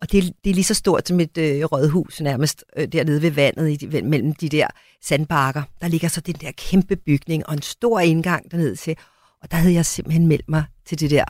Og 0.00 0.12
det, 0.12 0.32
det 0.44 0.50
er 0.50 0.54
lige 0.54 0.64
så 0.64 0.74
stort 0.74 1.08
som 1.08 1.20
et 1.20 1.38
øh, 1.38 1.64
rådhus 1.64 2.20
nærmest 2.20 2.64
øh, 2.76 2.88
dernede 2.88 3.22
ved 3.22 3.30
vandet 3.30 3.82
i, 3.82 4.00
mellem 4.02 4.34
de 4.34 4.48
der 4.48 4.66
sandbakker. 5.02 5.62
Der 5.80 5.88
ligger 5.88 6.08
så 6.08 6.20
den 6.20 6.34
der 6.34 6.50
kæmpe 6.56 6.96
bygning 6.96 7.46
og 7.46 7.54
en 7.54 7.62
stor 7.62 8.00
indgang 8.00 8.50
derned 8.50 8.76
til. 8.76 8.96
Og 9.42 9.50
der 9.50 9.56
havde 9.56 9.74
jeg 9.74 9.86
simpelthen 9.86 10.26
meldt 10.26 10.48
mig 10.48 10.64
til 10.86 11.00
det 11.00 11.10
der 11.10 11.24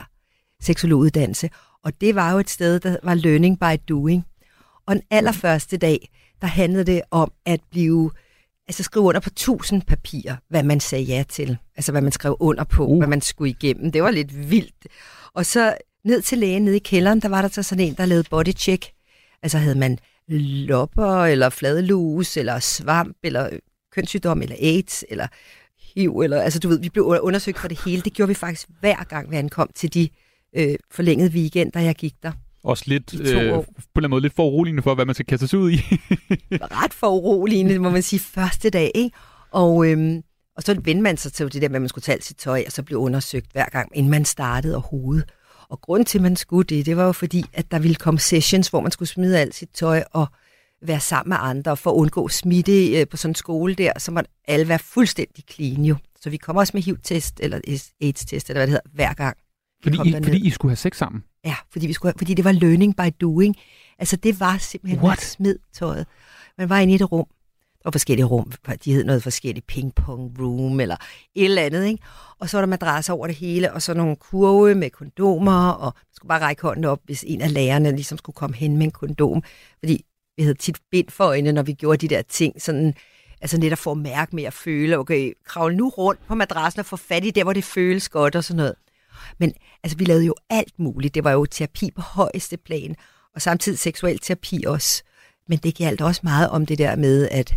seksologuddannelse. 0.61 1.49
Og 1.83 2.01
det 2.01 2.15
var 2.15 2.31
jo 2.31 2.39
et 2.39 2.49
sted, 2.49 2.79
der 2.79 2.97
var 3.03 3.13
learning 3.13 3.59
by 3.59 3.81
doing. 3.89 4.25
Og 4.85 4.95
den 4.95 5.03
allerførste 5.11 5.77
dag, 5.77 6.09
der 6.41 6.47
handlede 6.47 6.83
det 6.83 7.01
om 7.11 7.31
at 7.45 7.59
blive, 7.71 8.11
altså 8.67 8.83
skrive 8.83 9.05
under 9.05 9.19
på 9.19 9.29
tusind 9.29 9.81
papirer, 9.81 10.35
hvad 10.49 10.63
man 10.63 10.79
sagde 10.79 11.03
ja 11.03 11.23
til. 11.29 11.57
Altså 11.75 11.91
hvad 11.91 12.01
man 12.01 12.11
skrev 12.11 12.37
under 12.39 12.63
på, 12.63 12.85
uh. 12.85 12.97
hvad 12.97 13.07
man 13.07 13.21
skulle 13.21 13.49
igennem. 13.49 13.91
Det 13.91 14.03
var 14.03 14.11
lidt 14.11 14.49
vildt. 14.49 14.87
Og 15.33 15.45
så 15.45 15.77
ned 16.07 16.21
til 16.21 16.37
lægen 16.37 16.65
nede 16.65 16.75
i 16.75 16.79
kælderen, 16.79 17.19
der 17.19 17.29
var 17.29 17.41
der 17.41 17.49
så 17.49 17.63
sådan 17.63 17.85
en, 17.85 17.93
der 17.93 18.05
lavede 18.05 18.27
bodycheck. 18.29 18.85
Altså 19.43 19.57
havde 19.57 19.77
man 19.77 19.99
lopper, 20.67 21.25
eller 21.25 21.49
fladlus, 21.49 22.37
eller 22.37 22.59
svamp, 22.59 23.17
eller 23.23 23.49
kønssygdom, 23.91 24.41
eller 24.41 24.55
AIDS, 24.61 25.03
eller 25.09 25.27
HIV, 25.93 26.19
eller, 26.19 26.41
altså 26.41 26.59
du 26.59 26.67
ved, 26.67 26.79
vi 26.79 26.89
blev 26.89 27.19
undersøgt 27.21 27.59
for 27.59 27.67
det 27.67 27.79
hele. 27.85 28.01
Det 28.01 28.13
gjorde 28.13 28.27
vi 28.27 28.33
faktisk 28.33 28.67
hver 28.79 29.03
gang, 29.03 29.31
vi 29.31 29.35
ankom 29.35 29.69
til 29.75 29.93
de 29.93 30.09
øh, 30.55 30.75
forlængede 30.91 31.31
weekender, 31.31 31.79
jeg 31.79 31.95
gik 31.95 32.13
der. 32.23 32.31
Også 32.63 32.83
lidt, 32.87 33.13
øh, 33.13 33.19
på 33.19 33.29
en 33.29 33.37
eller 33.37 33.63
anden 33.95 34.09
måde, 34.09 34.21
lidt 34.21 34.35
for 34.35 34.45
uroligende 34.45 34.83
for, 34.83 34.95
hvad 34.95 35.05
man 35.05 35.15
skal 35.15 35.25
kaste 35.25 35.47
sig 35.47 35.59
ud 35.59 35.71
i. 35.71 35.75
ret 36.83 36.93
for 36.93 37.07
uroligende, 37.07 37.79
må 37.79 37.89
man 37.89 38.01
sige, 38.01 38.19
første 38.19 38.69
dag, 38.69 38.91
ikke? 38.95 39.17
Og, 39.51 39.91
øhm, 39.91 40.23
og 40.57 40.63
så 40.63 40.73
vendte 40.83 41.03
man 41.03 41.17
sig 41.17 41.33
til 41.33 41.53
det 41.53 41.61
der 41.61 41.69
med, 41.69 41.75
at 41.75 41.81
man 41.81 41.89
skulle 41.89 42.03
tage 42.03 42.13
alt 42.13 42.23
sit 42.23 42.37
tøj, 42.37 42.63
og 42.65 42.71
så 42.71 42.83
blev 42.83 42.99
undersøgt 42.99 43.51
hver 43.51 43.65
gang, 43.65 43.91
inden 43.95 44.11
man 44.11 44.25
startede 44.25 44.75
overhovedet. 44.75 45.25
Og 45.69 45.81
grunden 45.81 46.05
til, 46.05 46.17
at 46.17 46.21
man 46.21 46.35
skulle 46.35 46.65
det, 46.65 46.85
det 46.85 46.97
var 46.97 47.05
jo 47.05 47.11
fordi, 47.11 47.45
at 47.53 47.71
der 47.71 47.79
ville 47.79 47.95
komme 47.95 48.19
sessions, 48.19 48.67
hvor 48.67 48.81
man 48.81 48.91
skulle 48.91 49.09
smide 49.09 49.39
alt 49.39 49.55
sit 49.55 49.69
tøj 49.73 50.03
og 50.11 50.27
være 50.81 50.99
sammen 50.99 51.29
med 51.29 51.37
andre, 51.39 51.77
for 51.77 51.91
at 51.91 51.95
undgå 51.95 52.27
smitte 52.29 52.99
øh, 52.99 53.07
på 53.07 53.17
sådan 53.17 53.31
en 53.31 53.35
skole 53.35 53.75
der, 53.75 53.91
så 53.97 54.11
måtte 54.11 54.29
alle 54.47 54.67
være 54.67 54.79
fuldstændig 54.79 55.43
clean 55.51 55.85
jo. 55.85 55.95
Så 56.21 56.29
vi 56.29 56.37
kommer 56.37 56.61
også 56.61 56.71
med 56.73 56.81
HIV-test, 56.81 57.39
eller 57.39 57.57
AIDS-test, 58.01 58.49
eller 58.49 58.59
hvad 58.59 58.67
det 58.67 58.69
hedder, 58.69 58.89
hver 58.93 59.13
gang. 59.13 59.37
fordi, 59.83 59.97
kom 59.97 60.07
I, 60.07 60.11
derned. 60.11 60.25
fordi 60.25 60.47
I 60.47 60.49
skulle 60.49 60.69
have 60.69 60.75
sex 60.75 60.97
sammen. 60.97 61.23
Ja, 61.45 61.55
fordi, 61.71 61.87
vi 61.87 61.93
skulle, 61.93 62.13
fordi 62.17 62.33
det 62.33 62.45
var 62.45 62.51
learning 62.51 62.95
by 62.95 63.13
doing. 63.21 63.55
Altså 63.99 64.15
det 64.15 64.39
var 64.39 64.57
simpelthen, 64.57 64.99
What? 64.99 65.09
man 65.17 65.17
smed 65.17 65.59
tøjet. 65.73 66.05
Man 66.57 66.69
var 66.69 66.79
inde 66.79 66.93
i 66.93 66.95
et 66.95 67.11
rum. 67.11 67.25
Var 67.87 67.91
forskellige 67.91 68.25
rum. 68.25 68.51
De 68.85 68.93
hed 68.93 69.03
noget 69.03 69.23
forskelligt 69.23 69.67
ping-pong 69.71 70.41
room 70.41 70.79
eller 70.79 70.95
et 71.35 71.45
eller 71.45 71.61
andet. 71.61 71.85
Ikke? 71.85 72.03
Og 72.39 72.49
så 72.49 72.57
var 72.57 72.61
der 72.61 72.67
madrasser 72.67 73.13
over 73.13 73.27
det 73.27 73.35
hele, 73.35 73.73
og 73.73 73.81
så 73.81 73.93
nogle 73.93 74.15
kurve 74.15 74.75
med 74.75 74.89
kondomer, 74.89 75.69
og 75.69 75.93
man 75.95 76.13
skulle 76.15 76.29
bare 76.29 76.41
række 76.41 76.61
hånden 76.61 76.85
op, 76.85 76.99
hvis 77.03 77.23
en 77.27 77.41
af 77.41 77.53
lærerne 77.53 77.91
ligesom 77.91 78.17
skulle 78.17 78.33
komme 78.33 78.55
hen 78.55 78.77
med 78.77 78.85
en 78.85 78.91
kondom. 78.91 79.43
Fordi 79.79 80.05
vi 80.37 80.43
havde 80.43 80.55
tit 80.55 80.77
bind 80.91 81.09
for 81.09 81.23
øjnene, 81.23 81.51
når 81.51 81.63
vi 81.63 81.73
gjorde 81.73 82.07
de 82.07 82.15
der 82.15 82.21
ting, 82.21 82.61
sådan, 82.61 82.93
altså 83.41 83.57
netop 83.57 83.77
for 83.77 83.91
at 83.91 83.97
mærke 83.97 84.35
med 84.35 84.43
at 84.43 84.53
føle, 84.53 84.97
okay, 84.97 85.33
kravle 85.45 85.77
nu 85.77 85.89
rundt 85.89 86.27
på 86.27 86.35
madrassen 86.35 86.79
og 86.79 86.85
få 86.85 86.95
fat 86.95 87.25
i 87.25 87.31
der, 87.31 87.43
hvor 87.43 87.53
det 87.53 87.63
føles 87.63 88.09
godt 88.09 88.35
og 88.35 88.43
sådan 88.43 88.57
noget. 88.57 88.75
Men 89.37 89.53
altså, 89.83 89.97
vi 89.97 90.05
lavede 90.05 90.25
jo 90.25 90.35
alt 90.49 90.79
muligt. 90.79 91.15
Det 91.15 91.23
var 91.23 91.31
jo 91.31 91.45
terapi 91.45 91.91
på 91.95 92.01
højeste 92.01 92.57
plan, 92.57 92.95
og 93.35 93.41
samtidig 93.41 93.79
seksuel 93.79 94.19
terapi 94.19 94.63
også. 94.67 95.03
Men 95.47 95.57
det 95.57 95.77
galt 95.77 96.01
også 96.01 96.21
meget 96.23 96.49
om 96.49 96.65
det 96.65 96.77
der 96.77 96.95
med, 96.95 97.29
at, 97.31 97.55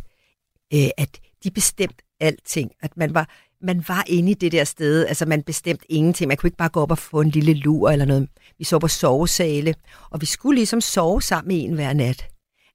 øh, 0.75 0.89
at 0.99 1.19
de 1.45 1.51
bestemte 1.51 1.97
alting. 2.21 2.71
At 2.83 2.97
man 2.97 3.15
var, 3.15 3.29
man 3.63 3.85
var 3.89 4.05
inde 4.07 4.31
i 4.31 4.35
det 4.35 4.53
der 4.53 4.65
sted. 4.65 5.07
Altså, 5.07 5.27
man 5.27 5.43
bestemte 5.43 5.93
ingenting. 5.93 6.29
Man 6.29 6.37
kunne 6.37 6.49
ikke 6.49 6.57
bare 6.57 6.69
gå 6.69 6.81
op 6.81 6.91
og 6.91 6.99
få 6.99 7.21
en 7.21 7.31
lille 7.31 7.55
lur 7.55 7.91
eller 7.91 8.05
noget. 8.05 8.29
Vi 8.59 8.65
så 8.65 8.79
på 8.79 8.89
sovesale, 8.89 9.75
og 10.11 10.21
vi 10.21 10.27
skulle 10.27 10.57
ligesom 10.57 10.81
sove 10.81 11.23
sammen 11.23 11.57
en 11.57 11.75
hver 11.75 11.93
nat. 11.93 12.25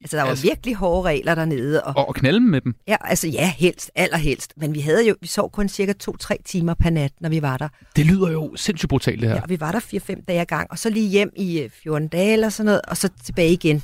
Altså, 0.01 0.17
der 0.17 0.23
var 0.23 0.29
Altså- 0.29 0.43
virkelig 0.47 0.75
hårde 0.75 1.01
regler 1.09 1.35
dernede. 1.35 1.83
Og, 1.83 2.07
Og 2.07 2.15
knalde 2.15 2.39
med 2.39 2.61
dem. 2.61 2.75
Ja, 2.87 2.95
altså 3.01 3.27
ja, 3.27 3.53
helst, 3.57 3.91
allerhelst. 3.95 4.53
Men 4.57 4.73
vi 4.75 4.79
havde 4.79 5.07
jo, 5.07 5.15
vi 5.21 5.27
sov 5.27 5.51
kun 5.51 5.69
cirka 5.69 5.93
2-3 6.03 6.35
timer 6.45 6.73
per 6.73 6.89
nat, 6.89 7.11
når 7.21 7.29
vi 7.29 7.41
var 7.41 7.57
der. 7.57 7.67
Det 7.95 8.05
lyder 8.05 8.31
jo 8.31 8.55
sindssygt 8.55 8.89
brutalt, 8.89 9.21
det 9.21 9.29
her. 9.29 9.35
Ja, 9.35 9.41
og 9.41 9.49
vi 9.49 9.59
var 9.59 9.71
der 9.71 9.79
4-5 9.79 10.25
dage 10.27 10.41
ad 10.41 10.45
gang, 10.45 10.71
og 10.71 10.79
så 10.79 10.89
lige 10.89 11.09
hjem 11.09 11.31
i 11.35 11.59
øh, 11.61 11.69
14 11.69 12.07
dage 12.07 12.33
eller 12.33 12.49
sådan 12.49 12.65
noget, 12.65 12.81
og 12.87 12.97
så 12.97 13.09
tilbage 13.25 13.53
igen. 13.53 13.81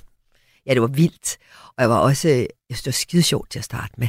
Ja, 0.66 0.74
det 0.74 0.82
var 0.82 0.88
vildt. 0.88 1.38
Og 1.68 1.82
jeg 1.82 1.90
var 1.90 2.00
også, 2.00 2.30
øh, 2.30 2.36
jeg 2.36 2.48
synes, 2.70 2.82
det 2.82 2.88
var 2.88 2.92
skide 2.92 3.24
sjovt 3.24 3.52
til 3.52 3.60
at 3.60 3.66
starte 3.66 3.94
med. 3.98 4.08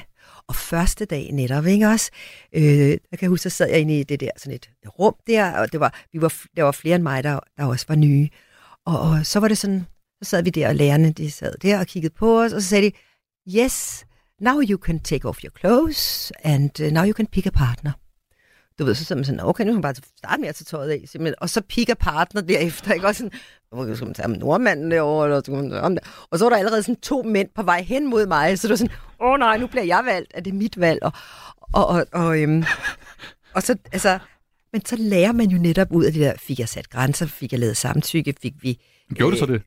Og 0.48 0.56
første 0.56 1.04
dag 1.04 1.32
netop, 1.32 1.66
ikke 1.66 1.86
også? 1.86 2.10
Øh, 2.52 2.90
jeg 3.10 3.18
kan 3.18 3.28
huske, 3.28 3.42
så 3.42 3.50
sad 3.50 3.68
jeg 3.68 3.80
inde 3.80 4.00
i 4.00 4.02
det 4.02 4.20
der, 4.20 4.30
sådan 4.36 4.54
et 4.54 4.70
rum 4.98 5.14
der, 5.26 5.58
og 5.58 5.72
det 5.72 5.80
var, 5.80 5.94
vi 6.12 6.20
var, 6.20 6.32
der 6.56 6.62
var 6.62 6.72
flere 6.72 6.96
end 6.96 7.02
mig, 7.02 7.24
der, 7.24 7.40
der 7.56 7.64
også 7.64 7.84
var 7.88 7.94
nye. 7.94 8.28
Og, 8.86 9.00
og 9.00 9.26
så 9.26 9.40
var 9.40 9.48
det 9.48 9.58
sådan, 9.58 9.86
så 10.22 10.30
sad 10.30 10.42
vi 10.42 10.50
der, 10.50 10.68
og 10.68 10.74
lærerne, 10.74 11.12
de 11.12 11.30
sad 11.30 11.54
der 11.62 11.78
og 11.78 11.86
kiggede 11.86 12.14
på 12.14 12.42
os, 12.42 12.52
og 12.52 12.62
så 12.62 12.68
sagde 12.68 12.90
de, 12.90 12.96
yes, 13.58 14.04
now 14.40 14.60
you 14.60 14.78
can 14.78 15.00
take 15.00 15.28
off 15.28 15.44
your 15.44 15.52
clothes, 15.60 16.32
and 16.44 16.80
uh, 16.80 16.86
now 16.86 17.04
you 17.04 17.12
can 17.12 17.26
pick 17.26 17.46
a 17.46 17.50
partner. 17.50 17.92
Du 18.78 18.84
ved, 18.84 18.94
så 18.94 19.04
sidder 19.04 19.20
man 19.20 19.24
sådan, 19.24 19.40
okay, 19.40 19.64
nu 19.64 19.68
kan 19.68 19.74
man 19.74 19.82
bare 19.82 19.94
starte 19.94 20.40
med 20.40 20.48
at 20.48 20.54
tage 20.54 20.64
tøjet 20.64 20.90
af, 20.90 21.02
simpelthen. 21.06 21.34
og 21.38 21.50
så 21.50 21.60
picker 21.60 21.94
partner 21.94 22.40
derefter, 22.40 22.92
ikke 22.92 23.06
også 23.06 23.18
sådan, 23.18 23.38
okay, 23.72 23.94
skal 23.94 24.06
man 24.06 24.14
tage 24.14 24.28
nordmanden 24.28 24.90
derovre, 24.90 25.26
eller 25.26 25.40
skal 25.40 25.54
man 25.54 25.70
der? 25.70 26.00
Og 26.30 26.38
så 26.38 26.44
var 26.44 26.50
der 26.50 26.56
allerede 26.56 26.82
sådan 26.82 27.00
to 27.00 27.22
mænd 27.22 27.48
på 27.54 27.62
vej 27.62 27.82
hen 27.82 28.10
mod 28.10 28.26
mig, 28.26 28.58
så 28.58 28.68
det 28.68 28.70
var 28.70 28.76
sådan, 28.76 28.94
åh 29.20 29.32
oh, 29.32 29.38
nej, 29.38 29.56
nu 29.58 29.66
bliver 29.66 29.84
jeg 29.84 30.02
valgt, 30.04 30.32
er 30.34 30.40
det 30.40 30.54
mit 30.54 30.80
valg? 30.80 30.98
Og, 31.02 31.12
og, 31.72 31.86
og, 31.86 32.06
og, 32.12 32.42
øhm, 32.42 32.64
og 33.56 33.62
så, 33.62 33.76
altså, 33.92 34.18
men 34.72 34.84
så 34.84 34.96
lærer 34.96 35.32
man 35.32 35.46
jo 35.46 35.58
netop 35.58 35.88
ud 35.90 36.04
af 36.04 36.12
det 36.12 36.20
der, 36.20 36.34
fik 36.38 36.58
jeg 36.58 36.68
sat 36.68 36.90
grænser, 36.90 37.26
fik 37.26 37.52
jeg 37.52 37.60
lavet 37.60 37.76
samtykke, 37.76 38.34
fik 38.42 38.54
vi... 38.62 38.80
Gjorde 39.14 39.32
du 39.32 39.38
så 39.38 39.46
det? 39.46 39.62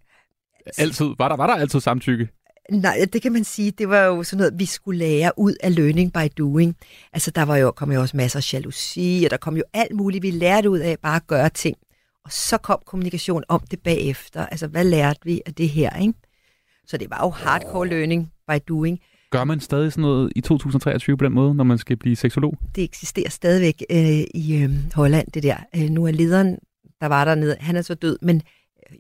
Altid? 0.77 1.05
Var 1.17 1.29
der, 1.29 1.35
var 1.35 1.47
der 1.47 1.53
altid 1.53 1.79
samtykke? 1.79 2.29
Nej, 2.71 3.05
det 3.13 3.21
kan 3.21 3.31
man 3.31 3.43
sige, 3.43 3.71
det 3.71 3.89
var 3.89 4.03
jo 4.03 4.23
sådan 4.23 4.37
noget, 4.37 4.59
vi 4.59 4.65
skulle 4.65 4.99
lære 4.99 5.31
ud 5.37 5.53
af 5.63 5.75
learning 5.75 6.13
by 6.13 6.31
doing. 6.37 6.75
Altså, 7.13 7.31
der 7.31 7.43
var 7.43 7.57
jo, 7.57 7.71
kom 7.71 7.91
jo 7.91 8.01
også 8.01 8.17
masser 8.17 8.39
af 8.39 8.53
jalousi, 8.53 9.23
og 9.25 9.31
der 9.31 9.37
kom 9.37 9.57
jo 9.57 9.63
alt 9.73 9.95
muligt, 9.95 10.23
vi 10.23 10.31
lærte 10.31 10.69
ud 10.69 10.79
af 10.79 10.99
bare 10.99 11.15
at 11.15 11.27
gøre 11.27 11.49
ting. 11.49 11.77
Og 12.25 12.31
så 12.31 12.57
kom 12.57 12.79
kommunikation 12.85 13.43
om 13.47 13.61
det 13.71 13.79
bagefter. 13.79 14.45
Altså, 14.45 14.67
hvad 14.67 14.83
lærte 14.83 15.19
vi 15.23 15.41
af 15.45 15.53
det 15.53 15.69
her, 15.69 15.99
ikke? 15.99 16.13
Så 16.87 16.97
det 16.97 17.09
var 17.09 17.19
jo 17.23 17.29
hardcore 17.29 17.87
learning 17.87 18.31
by 18.47 18.53
doing. 18.67 18.99
Gør 19.31 19.43
man 19.43 19.59
stadig 19.59 19.91
sådan 19.91 20.01
noget 20.01 20.31
i 20.35 20.41
2023 20.41 21.17
på 21.17 21.25
den 21.25 21.33
måde, 21.33 21.55
når 21.55 21.63
man 21.63 21.77
skal 21.77 21.97
blive 21.97 22.15
seksolog? 22.15 22.57
Det 22.75 22.83
eksisterer 22.83 23.29
stadigvæk 23.29 23.83
øh, 23.89 24.23
i 24.33 24.63
øh, 24.63 24.69
Holland, 24.93 25.27
det 25.33 25.43
der. 25.43 25.57
Øh, 25.75 25.89
nu 25.89 26.05
er 26.05 26.11
lederen, 26.11 26.57
der 27.01 27.07
var 27.07 27.25
dernede, 27.25 27.55
han 27.59 27.75
er 27.75 27.81
så 27.81 27.93
død, 27.93 28.17
men 28.21 28.41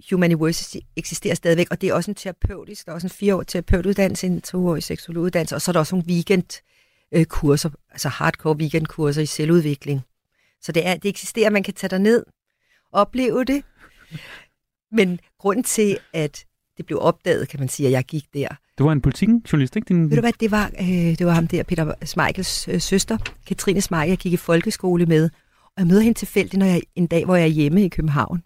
Human 0.09 0.31
University 0.31 0.77
eksisterer 0.95 1.35
stadigvæk, 1.35 1.67
og 1.71 1.81
det 1.81 1.89
er 1.89 1.93
også 1.93 2.11
en 2.11 2.15
terapeutisk, 2.15 2.85
der 2.85 2.91
er 2.91 2.95
også 2.95 3.07
en 3.07 3.11
fire 3.11 3.35
år 3.35 3.43
terapeutuddannelse, 3.43 4.27
en 4.27 4.41
toårig 4.41 4.83
seksologuddannelse, 4.83 5.55
og 5.55 5.61
så 5.61 5.71
er 5.71 5.73
der 5.73 5.79
også 5.79 5.95
nogle 5.95 6.07
weekend 6.07 6.61
øh, 7.11 7.25
altså 7.91 8.09
hardcore 8.09 8.55
weekendkurser 8.55 9.21
i 9.21 9.25
selvudvikling. 9.25 10.01
Så 10.61 10.71
det, 10.71 10.87
er, 10.87 10.95
det 10.95 11.09
eksisterer, 11.09 11.49
man 11.49 11.63
kan 11.63 11.73
tage 11.73 11.89
derned 11.89 12.23
og 12.91 13.01
opleve 13.01 13.43
det. 13.43 13.63
Men 14.91 15.19
grunden 15.39 15.63
til, 15.63 15.97
at 16.13 16.45
det 16.77 16.85
blev 16.85 16.99
opdaget, 17.01 17.49
kan 17.49 17.59
man 17.59 17.69
sige, 17.69 17.87
at 17.87 17.91
jeg 17.91 18.03
gik 18.03 18.23
der, 18.33 18.47
Det 18.77 18.85
var 18.85 18.91
en 18.91 19.01
politikken-journalist, 19.01 19.75
ikke? 19.75 19.87
Din... 19.87 20.09
ved 20.09 20.17
du 20.17 20.21
hvad, 20.21 20.33
det 20.39 20.51
var, 20.51 20.71
øh, 20.79 20.87
det 21.17 21.25
var 21.25 21.33
ham 21.33 21.47
der, 21.47 21.63
Peter 21.63 21.93
Smeichels 22.05 22.67
øh, 22.67 22.81
søster, 22.81 23.17
Katrine 23.47 23.81
Smeichel, 23.81 24.09
jeg 24.09 24.17
gik 24.17 24.33
i 24.33 24.37
folkeskole 24.37 25.05
med, 25.05 25.29
og 25.63 25.71
jeg 25.77 25.87
møder 25.87 26.01
hende 26.01 26.19
tilfældigt 26.19 26.59
når 26.59 26.65
jeg, 26.65 26.81
en 26.95 27.07
dag, 27.07 27.25
hvor 27.25 27.35
jeg 27.35 27.43
er 27.43 27.47
hjemme 27.47 27.85
i 27.85 27.89
København. 27.89 28.43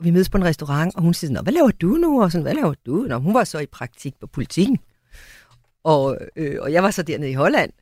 Og 0.00 0.06
vi 0.06 0.10
mødes 0.10 0.28
på 0.30 0.38
en 0.38 0.44
restaurant, 0.44 0.96
og 0.96 1.02
hun 1.02 1.14
siger, 1.14 1.32
Nå, 1.32 1.40
hvad 1.40 1.52
laver 1.52 1.70
du 1.70 1.86
nu? 1.88 2.22
Og 2.22 2.32
sådan, 2.32 2.42
hvad 2.42 2.54
laver 2.54 2.74
du? 2.86 2.94
Nå, 3.08 3.18
hun 3.18 3.34
var 3.34 3.44
så 3.44 3.58
i 3.58 3.66
praktik 3.66 4.14
på 4.20 4.26
politikken. 4.26 4.78
Og, 5.84 6.18
øh, 6.36 6.56
og 6.60 6.72
jeg 6.72 6.82
var 6.82 6.90
så 6.90 7.02
dernede 7.02 7.30
i 7.30 7.34
Holland. 7.34 7.72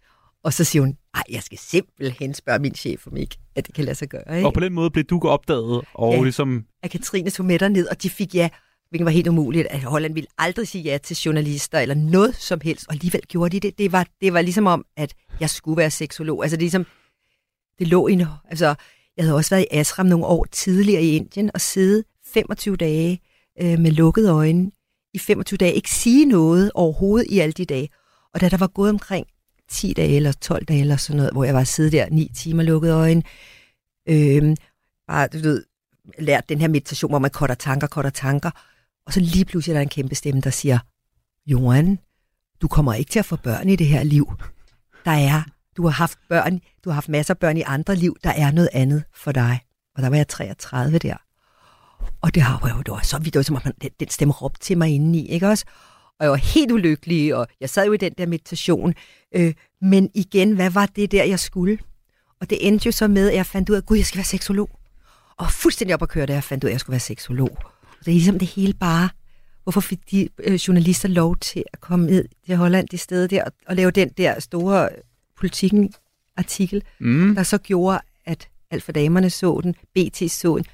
Og 0.45 0.53
så 0.53 0.65
siger 0.65 0.83
hun, 0.83 0.97
ej, 1.15 1.23
jeg 1.31 1.43
skal 1.43 1.59
simpelthen 1.59 2.35
spørge 2.35 2.59
min 2.59 2.75
chef 2.75 3.07
om 3.07 3.17
ikke, 3.17 3.39
at 3.57 3.67
det 3.67 3.75
kan 3.75 3.85
lade 3.85 3.95
sig 3.95 4.09
gøre. 4.09 4.37
Ikke? 4.37 4.47
Og 4.47 4.55
på 4.55 4.61
den 4.61 4.73
måde 4.75 4.91
blev 4.91 5.05
du 5.05 5.21
opdaget, 5.23 5.85
og 5.95 6.15
Ja. 6.15 6.23
ligesom... 6.23 6.65
at 6.83 6.91
Katrine 6.91 7.31
tog 7.31 7.47
med 7.47 7.69
ned, 7.71 7.89
og 7.89 8.03
de 8.03 8.11
fik 8.11 8.35
ja, 8.35 8.49
hvilket 8.91 9.05
var 9.05 9.11
helt 9.11 9.29
umuligt, 9.29 9.67
at 9.67 9.81
Holland 9.83 10.15
ville 10.15 10.29
aldrig 10.39 10.69
sige 10.69 10.83
ja 10.83 10.99
til 10.99 11.17
journalister 11.17 11.79
eller 11.79 11.95
noget 11.95 12.35
som 12.35 12.61
helst, 12.65 12.87
og 12.89 12.93
alligevel 12.95 13.21
gjorde 13.29 13.61
de 13.61 13.61
det. 13.61 13.79
Det 13.79 13.93
var, 13.93 14.07
det 14.21 14.33
var 14.33 14.43
ligesom 14.43 14.67
om, 14.67 14.85
at 14.97 15.15
jeg 15.41 15.51
skulle 15.51 15.77
være 15.77 15.91
seksolog. 15.91 16.45
Altså 16.45 16.57
det 16.57 16.63
ligesom, 16.63 16.87
det 17.79 17.89
lå 17.89 18.09
i 18.09 18.25
altså 18.51 18.75
jeg 19.19 19.27
havde 19.27 19.37
også 19.37 19.51
været 19.51 19.67
i 19.71 19.77
Asram 19.77 20.07
nogle 20.07 20.27
år 20.27 20.47
tidligere 20.53 21.03
i 21.03 21.17
Indien 21.17 21.51
og 21.55 21.61
sidde 21.61 22.05
25 22.27 22.77
dage 22.77 23.21
øh, 23.61 23.79
med 23.79 23.91
lukkede 23.91 24.31
øjne 24.31 24.71
i 25.15 25.19
25 25.19 25.57
dage, 25.57 25.73
ikke 25.73 25.91
sige 25.91 26.27
noget 26.27 26.71
overhovedet 26.75 27.27
i 27.31 27.39
alle 27.39 27.53
de 27.53 27.65
dage. 27.65 27.89
Og 28.35 28.41
da 28.41 28.49
der 28.49 28.57
var 28.57 28.67
gået 28.67 28.91
omkring 28.91 29.27
10 29.71 29.93
dage 29.93 30.17
eller 30.17 30.33
12 30.33 30.65
dage 30.65 30.81
eller 30.81 30.97
sådan 30.97 31.17
noget, 31.17 31.33
hvor 31.33 31.45
jeg 31.45 31.55
var 31.55 31.65
siddet 31.65 31.93
der 31.93 32.07
9 32.11 32.31
timer 32.35 32.63
lukkede 32.63 32.93
øjne, 32.93 33.23
øh, 34.09 34.57
bare, 35.07 35.29
du 35.29 35.39
ved, 35.39 35.65
lært 36.19 36.49
den 36.49 36.61
her 36.61 36.69
meditation, 36.69 37.11
hvor 37.11 37.19
man 37.19 37.31
cutter 37.31 37.55
tanker, 37.55 37.87
cutter 37.87 38.11
tanker, 38.11 38.51
Og 39.07 39.13
så 39.13 39.21
lige 39.21 39.45
pludselig 39.45 39.73
er 39.73 39.79
der 39.79 39.83
en 39.83 39.89
kæmpe 39.89 40.15
stemme, 40.15 40.41
der 40.41 40.51
siger, 40.51 40.79
Johan, 41.47 41.99
du 42.63 42.69
kommer 42.69 42.95
ikke 42.95 43.11
til 43.11 43.19
at 43.19 43.25
få 43.25 43.37
børn 43.37 43.69
i 43.69 43.77
det 43.77 43.87
her 43.87 44.03
liv. 44.03 44.33
Der 45.05 45.11
er, 45.11 45.43
du 45.79 45.83
har 45.83 45.91
haft 45.91 46.19
børn, 46.29 46.61
du 46.85 46.91
har 46.91 46.95
haft 46.95 47.09
masser 47.09 47.35
af 47.35 47.39
børn 47.39 47.57
i 47.57 47.63
andre 47.67 47.97
liv, 47.97 48.17
der 48.25 48.31
er 48.31 48.51
noget 48.51 48.69
andet 48.73 49.05
for 49.15 49.33
dig. 49.33 49.61
Og 49.97 50.03
der 50.03 50.09
var 50.09 50.17
jeg 50.17 50.29
33 50.29 50.99
der. 50.99 51.17
Og 52.21 52.35
det, 52.35 52.43
har, 52.43 52.69
jo 52.77 52.83
det 52.83 52.91
var 52.91 53.01
så 53.03 53.19
vidt, 53.19 53.35
det 53.35 53.39
var 53.39 53.43
som 53.43 53.57
om 53.57 53.63
man- 53.65 53.75
den, 53.83 53.91
den 54.01 54.09
stemme 54.09 54.35
råbte 54.35 54.61
til 54.61 54.79
mig 54.79 54.95
indeni, 54.95 55.29
ikke 55.29 55.49
også? 55.49 55.65
Og 56.19 56.25
jeg 56.25 56.31
var 56.31 56.37
helt 56.37 56.73
ulykkelig, 56.73 57.35
og 57.37 57.47
jeg 57.61 57.71
sad 57.71 57.87
jo 57.87 57.93
i 57.93 57.97
den 57.97 58.13
der 58.19 58.27
meditation. 58.27 58.95
Øh, 59.35 59.55
men 59.83 60.11
igen, 60.15 60.53
hvad 60.53 60.71
var 60.71 60.87
det 60.87 61.13
der, 61.13 61.25
jeg 61.25 61.39
skulle? 61.39 61.79
Og 62.41 62.51
det 62.51 62.67
endte 62.67 62.87
jo 62.87 62.93
så 62.93 63.09
med, 63.09 63.29
at 63.29 63.35
jeg 63.37 63.47
fandt 63.47 63.71
ud 63.71 63.77
af, 63.77 63.87
gud, 63.87 63.97
jeg 63.97 64.07
skal 64.07 64.19
være 64.19 64.25
seksolog. 64.25 64.71
Og 65.37 65.51
fuldstændig 65.53 65.95
op 65.95 66.03
at 66.03 66.09
køre, 66.09 66.27
da 66.27 66.33
jeg 66.33 66.45
fandt 66.45 66.65
ud 66.65 66.69
af, 66.69 66.71
at 66.71 66.75
jeg 66.75 66.81
skulle 66.81 66.95
være 66.95 67.01
seksolog. 67.01 67.59
Og 67.83 67.99
det 68.05 68.09
er 68.09 68.13
ligesom 68.15 68.39
det 68.39 68.49
hele 68.49 68.75
bare, 68.75 69.09
hvorfor 69.63 69.81
fik 69.81 70.11
de 70.11 70.29
øh, 70.39 70.55
journalister 70.55 71.09
lov 71.09 71.37
til 71.37 71.65
at 71.73 71.81
komme 71.81 72.07
ned 72.07 72.25
til 72.47 72.57
Holland 72.57 72.89
det 72.89 73.01
sted 73.01 73.29
der, 73.29 73.45
og, 73.45 73.53
og 73.67 73.77
lave 73.77 73.91
den 73.91 74.09
der 74.09 74.41
store 74.41 74.89
politikken-artikel, 75.39 76.83
Mm. 77.01 77.35
der 77.35 77.43
så 77.43 77.59
gjorde, 77.59 78.01
at 78.27 78.49
alt 78.71 78.83
for 78.83 78.93
damerne 78.93 79.31
så 79.31 79.61
den, 79.63 79.75
BT 79.95 80.31
så 80.31 80.57
den, 80.57 80.65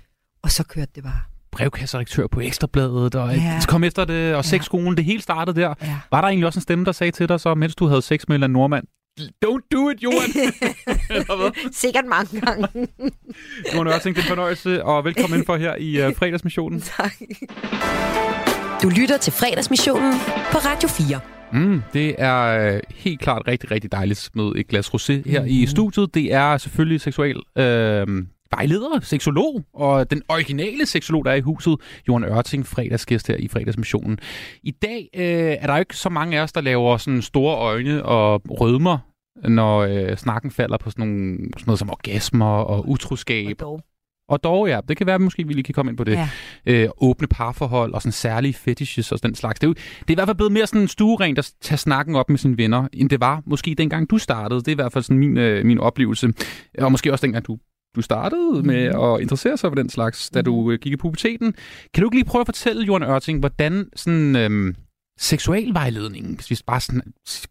og 0.42 0.50
så 0.50 0.62
kørte 0.64 0.90
det 0.94 1.02
bare. 1.02 1.20
brevkasserektør 1.52 2.26
på 2.26 2.40
Ekstrabladet, 2.40 3.14
og 3.14 3.34
Ja. 3.36 3.42
ja. 3.42 3.60
kom 3.68 3.84
efter 3.84 4.04
det, 4.04 4.34
og 4.34 4.44
sexskolen, 4.44 4.96
det 4.96 5.04
hele 5.04 5.22
startede 5.22 5.60
der. 5.60 5.74
Ja. 5.82 5.96
Var 6.10 6.20
der 6.20 6.28
egentlig 6.28 6.46
også 6.46 6.58
en 6.58 6.62
stemme, 6.62 6.84
der 6.84 6.92
sagde 6.92 7.10
til 7.12 7.28
dig 7.28 7.40
så, 7.40 7.54
mens 7.54 7.74
du 7.74 7.86
havde 7.86 8.02
sex 8.02 8.24
med 8.28 8.42
en 8.42 8.50
nordmand, 8.50 8.84
Don't 9.20 9.68
do 9.72 9.90
it, 9.90 10.02
Johan! 10.02 10.52
Sikkert 11.72 12.04
mange 12.04 12.40
gange. 12.40 12.68
Johan 13.74 13.86
Ørting, 13.86 14.16
det 14.16 14.22
er 14.22 14.24
en 14.24 14.28
fornøjelse, 14.28 14.84
og 14.84 15.04
velkommen 15.04 15.38
ind 15.38 15.46
for 15.46 15.56
her 15.56 15.74
i 15.76 16.06
uh, 16.06 16.14
fredagsmissionen. 16.16 16.80
tak. 16.96 17.12
Du 18.82 18.88
lytter 18.88 19.16
til 19.18 19.32
fredagsmissionen 19.32 20.12
på 20.52 20.58
Radio 20.58 20.88
4. 20.88 21.20
Mm, 21.54 21.82
det 21.92 22.14
er 22.18 22.74
øh, 22.74 22.80
helt 22.94 23.20
klart 23.20 23.42
rigtig, 23.48 23.70
rigtig 23.70 23.92
dejligt 23.92 24.30
med 24.34 24.52
et 24.56 24.68
glas 24.68 24.88
rosé 24.88 25.30
her 25.30 25.40
mm. 25.40 25.46
i 25.50 25.66
studiet. 25.66 26.14
Det 26.14 26.32
er 26.32 26.58
selvfølgelig 26.58 27.00
seksuel 27.00 27.42
øh, 27.58 28.06
vejleder, 28.50 29.00
seksolog, 29.02 29.64
og 29.74 30.10
den 30.10 30.22
originale 30.28 30.86
seksolog, 30.86 31.24
der 31.24 31.30
er 31.30 31.34
i 31.34 31.40
huset, 31.40 31.76
Johan 32.08 32.24
Ørting, 32.24 32.66
fredagsgæst 32.66 33.28
her 33.28 33.36
i 33.36 33.48
fredagsmissionen. 33.48 34.18
I 34.62 34.70
dag 34.70 35.08
øh, 35.16 35.22
er 35.60 35.66
der 35.66 35.74
jo 35.74 35.80
ikke 35.80 35.96
så 35.96 36.08
mange 36.08 36.38
af 36.38 36.42
os, 36.42 36.52
der 36.52 36.60
laver 36.60 36.96
sådan 36.96 37.22
store 37.22 37.56
øjne 37.56 38.04
og 38.04 38.42
rødmer, 38.50 38.98
når 39.48 39.78
øh, 39.78 40.16
snakken 40.16 40.50
falder 40.50 40.76
på 40.78 40.90
sådan, 40.90 41.06
nogle, 41.06 41.36
sådan 41.36 41.64
noget 41.66 41.78
som 41.78 41.90
orgasmer 41.90 42.46
og 42.46 42.88
utroskab. 42.88 43.46
Og 43.46 43.60
dog. 43.60 43.80
Og 44.28 44.44
dog, 44.44 44.68
ja. 44.68 44.80
Det 44.88 44.96
kan 44.96 45.06
være, 45.06 45.14
at 45.14 45.20
måske 45.20 45.46
vi 45.46 45.52
lige 45.52 45.64
kan 45.64 45.74
komme 45.74 45.90
ind 45.90 45.96
på 45.96 46.04
det. 46.04 46.12
Ja. 46.12 46.28
Øh, 46.66 46.88
åbne 46.98 47.26
parforhold 47.26 47.92
og 47.92 48.02
sådan 48.02 48.12
særlige 48.12 48.54
fetishes 48.54 49.12
og 49.12 49.22
den 49.22 49.34
slags. 49.34 49.60
Det 49.60 49.66
er, 49.66 49.68
jo, 49.68 49.74
det 49.74 50.08
er 50.08 50.12
i 50.12 50.14
hvert 50.14 50.28
fald 50.28 50.36
blevet 50.36 50.52
mere 50.52 50.66
sådan 50.66 50.80
en 50.80 50.88
stueren, 50.88 51.36
der 51.36 51.50
tager 51.60 51.76
snakken 51.76 52.16
op 52.16 52.30
med 52.30 52.38
sine 52.38 52.58
venner, 52.58 52.88
end 52.92 53.10
det 53.10 53.20
var 53.20 53.42
måske 53.46 53.74
dengang 53.74 54.10
du 54.10 54.18
startede. 54.18 54.60
Det 54.60 54.68
er 54.68 54.72
i 54.72 54.74
hvert 54.74 54.92
fald 54.92 55.04
sådan 55.04 55.18
min, 55.18 55.36
øh, 55.36 55.66
min 55.66 55.78
oplevelse. 55.78 56.32
Og 56.78 56.92
måske 56.92 57.12
også 57.12 57.26
dengang 57.26 57.46
du 57.46 57.58
du 57.96 58.02
startede 58.02 58.62
med 58.62 58.84
at 58.84 59.20
interessere 59.20 59.56
sig 59.56 59.70
for 59.70 59.74
den 59.74 59.88
slags, 59.88 60.30
da 60.30 60.42
du 60.42 60.70
øh, 60.70 60.78
gik 60.78 60.92
i 60.92 60.96
puberteten. 60.96 61.54
Kan 61.94 62.02
du 62.02 62.06
ikke 62.06 62.16
lige 62.16 62.24
prøve 62.24 62.40
at 62.40 62.46
fortælle, 62.46 62.86
Johan 62.86 63.02
Ørting, 63.02 63.40
hvordan 63.40 63.88
sådan, 63.96 64.36
øhm, 64.36 64.74
seksualvejledningen, 65.18 66.34
hvis 66.34 66.50
vi 66.50 66.58
bare 66.66 66.80
sådan, 66.80 67.02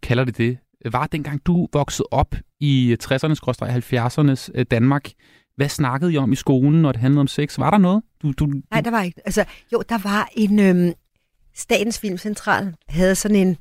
kalder 0.02 0.24
det 0.24 0.38
det, 0.38 0.58
var 0.92 1.08
dengang 1.08 1.46
du 1.46 1.68
voksede 1.74 2.08
op 2.12 2.36
i 2.60 2.98
60'ernes-70'ernes 3.04 4.50
øh, 4.56 4.66
Danmark? 4.72 5.10
Hvad 5.56 5.70
snakkede 5.70 6.14
I 6.14 6.18
om 6.18 6.32
i 6.32 6.36
skolen, 6.36 6.82
når 6.82 6.92
det 6.92 7.02
handlede 7.02 7.22
om 7.22 7.28
sex? 7.28 7.60
Var 7.60 7.70
der 7.70 7.78
noget? 7.78 8.04
Du, 8.22 8.32
du, 8.32 8.48
Nej, 8.72 8.82
der 8.82 8.92
var 8.92 9.04
ikke. 9.04 9.22
Altså, 9.26 9.46
jo, 9.74 9.84
der 9.90 9.98
var 9.98 10.30
en... 10.36 10.60
Øhm, 10.60 10.94
Statens 11.56 12.00
Filmcentral 12.00 12.76
havde 12.90 13.16
sådan 13.16 13.38
en... 13.38 13.58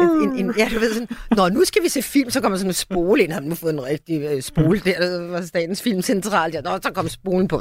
En, 0.00 0.36
en, 0.36 0.54
ja, 0.58 0.68
du 0.74 0.78
ved 0.78 0.92
sådan, 0.94 1.08
Nå, 1.36 1.48
nu 1.48 1.64
skal 1.64 1.82
vi 1.82 1.88
se 1.88 2.02
film, 2.02 2.30
så 2.30 2.40
kommer 2.40 2.58
sådan 2.58 2.70
en 2.70 2.74
spole 2.74 3.22
ind. 3.22 3.32
Har 3.32 3.40
nu 3.40 3.54
fået 3.54 3.72
en 3.72 3.84
rigtig 3.84 4.20
øh, 4.20 4.42
spole 4.42 4.80
der, 4.80 5.00
der 5.00 5.30
var 5.30 5.40
Statens 5.40 5.82
Filmcentral. 5.82 6.50
Ja, 6.54 6.60
Nå, 6.60 6.78
så 6.82 6.90
kom 6.94 7.08
spolen 7.08 7.48
på. 7.48 7.56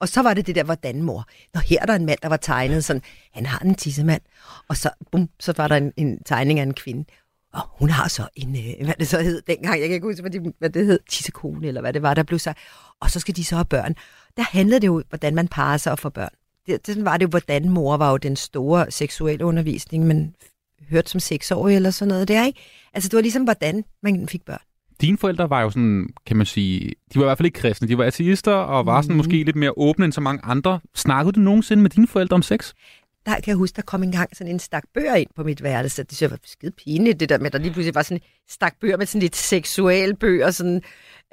Og 0.00 0.08
så 0.08 0.22
var 0.22 0.34
det 0.34 0.46
det 0.46 0.54
der, 0.54 0.64
hvordan 0.64 1.02
mor. 1.02 1.24
Nå, 1.54 1.60
her 1.60 1.78
er 1.82 1.86
der 1.86 1.94
en 1.94 2.06
mand, 2.06 2.18
der 2.22 2.28
var 2.28 2.36
tegnet 2.36 2.84
sådan, 2.84 3.02
han 3.32 3.46
har 3.46 3.58
en 3.58 3.74
tissemand. 3.74 4.22
Og 4.68 4.76
så, 4.76 4.90
bum, 5.12 5.28
så 5.40 5.54
var 5.56 5.68
der 5.68 5.76
en, 5.76 5.92
en 5.96 6.22
tegning 6.24 6.58
af 6.58 6.62
en 6.62 6.74
kvinde. 6.74 7.04
Og 7.56 7.62
hun 7.78 7.90
har 7.90 8.08
så 8.08 8.28
en, 8.34 8.56
øh, 8.56 8.84
hvad 8.84 8.94
det 8.98 9.08
så 9.08 9.22
hed 9.22 9.42
dengang, 9.46 9.80
jeg 9.80 9.88
kan 9.88 9.94
ikke 9.94 10.06
huske, 10.06 10.20
hvad 10.20 10.30
det, 10.30 10.52
hvad 10.58 10.70
det 10.70 10.86
hed, 10.86 10.98
tissekone, 11.10 11.66
eller 11.66 11.80
hvad 11.80 11.92
det 11.92 12.02
var, 12.02 12.14
der 12.14 12.22
blev 12.22 12.38
sagt. 12.38 12.58
Og 13.00 13.10
så 13.10 13.20
skal 13.20 13.36
de 13.36 13.44
så 13.44 13.54
have 13.54 13.64
børn. 13.64 13.94
Der 14.36 14.42
handlede 14.50 14.80
det 14.80 14.86
jo, 14.86 15.02
hvordan 15.08 15.34
man 15.34 15.48
parer 15.48 15.76
sig 15.76 15.92
og 15.92 15.98
får 15.98 16.08
børn. 16.08 16.30
Det, 16.66 16.86
det 16.86 17.04
var 17.04 17.16
det 17.16 17.24
jo, 17.24 17.28
hvordan 17.28 17.68
mor 17.70 17.96
var 17.96 18.10
jo 18.10 18.16
den 18.16 18.36
store 18.36 18.90
seksuelle 18.90 19.44
undervisning, 19.44 20.06
man 20.06 20.34
hørte 20.90 21.10
som 21.10 21.20
seksårig 21.20 21.76
eller 21.76 21.90
sådan 21.90 22.08
noget 22.08 22.28
der, 22.28 22.46
ikke? 22.46 22.60
Altså, 22.94 23.08
det 23.08 23.16
var 23.16 23.22
ligesom, 23.22 23.44
hvordan 23.44 23.84
man 24.02 24.28
fik 24.28 24.44
børn. 24.44 24.60
Dine 25.00 25.18
forældre 25.18 25.50
var 25.50 25.62
jo 25.62 25.70
sådan, 25.70 26.08
kan 26.26 26.36
man 26.36 26.46
sige, 26.46 26.80
de 27.14 27.18
var 27.18 27.22
i 27.22 27.26
hvert 27.26 27.38
fald 27.38 27.46
ikke 27.46 27.58
kristne, 27.60 27.88
de 27.88 27.98
var 27.98 28.04
ateister 28.04 28.52
og 28.52 28.86
var 28.86 29.02
sådan 29.02 29.12
Mhm. 29.12 29.16
måske 29.16 29.44
lidt 29.44 29.56
mere 29.56 29.72
åbne 29.76 30.04
end 30.04 30.12
så 30.12 30.20
mange 30.20 30.44
andre. 30.44 30.80
Snakkede 30.94 31.32
du 31.32 31.40
nogensinde 31.40 31.82
med 31.82 31.90
dine 31.90 32.06
forældre 32.06 32.34
om 32.34 32.42
sex? 32.42 32.72
Der 33.26 33.34
kan 33.34 33.44
jeg 33.46 33.56
huske, 33.56 33.76
der 33.76 33.82
kom 33.82 34.02
engang 34.02 34.36
sådan 34.36 34.52
en 34.52 34.58
stak 34.58 34.84
bøger 34.94 35.14
ind 35.14 35.30
på 35.36 35.44
mit 35.44 35.62
værelse. 35.62 36.02
Det 36.02 36.12
synes 36.12 36.22
jeg 36.22 36.30
var 36.30 36.38
skide 36.44 36.70
pinligt, 36.72 37.20
det 37.20 37.28
der 37.28 37.38
med, 37.38 37.46
at 37.46 37.52
der 37.52 37.58
lige 37.58 37.72
pludselig 37.72 37.94
var 37.94 38.02
sådan 38.02 38.16
en 38.16 38.22
stak 38.48 38.74
bøger 38.80 38.96
med 38.96 39.06
sådan 39.06 39.20
lidt 39.20 39.36
seksuelle 39.36 40.16
bøger, 40.16 40.50
sådan, 40.50 40.82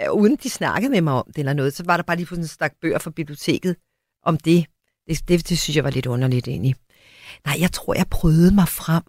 øh, 0.02 0.12
uden 0.12 0.38
de 0.44 0.50
snakkede 0.50 0.92
med 0.92 1.02
mig 1.02 1.14
om 1.14 1.26
det 1.28 1.38
eller 1.38 1.54
noget. 1.54 1.74
Så 1.74 1.84
var 1.84 1.98
der 1.98 2.04
bare 2.04 2.18
lige 2.18 2.26
pludselig 2.26 2.44
en 2.44 2.48
stak 2.48 2.74
bøger 2.82 3.00
fra 3.00 3.12
biblioteket 3.12 3.76
om 4.24 4.38
det. 4.38 4.66
Det, 5.08 5.28
det, 5.28 5.50
det 5.50 5.60
synes 5.60 5.76
jeg 5.76 5.84
var 5.84 5.90
lidt 5.90 6.06
underligt 6.06 6.48
egentlig. 6.48 6.76
Nej, 7.46 7.58
jeg 7.60 7.72
tror, 7.72 7.94
jeg 7.94 8.06
prøvede 8.08 8.56
mig 8.56 8.68
frem. 8.68 9.04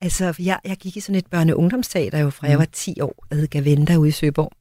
Altså, 0.00 0.34
jeg, 0.38 0.60
jeg 0.64 0.76
gik 0.76 0.96
i 0.96 1.00
sådan 1.00 1.14
et 1.16 1.26
børne- 1.34 1.54
jo 2.20 2.30
fra 2.30 2.46
jeg 2.48 2.58
var 2.58 2.64
10 2.64 3.00
år, 3.00 3.24
der 3.30 3.36
hed 3.36 3.46
Gaventa 3.46 3.96
ude 3.96 4.08
i 4.08 4.12
Søborg. 4.12 4.52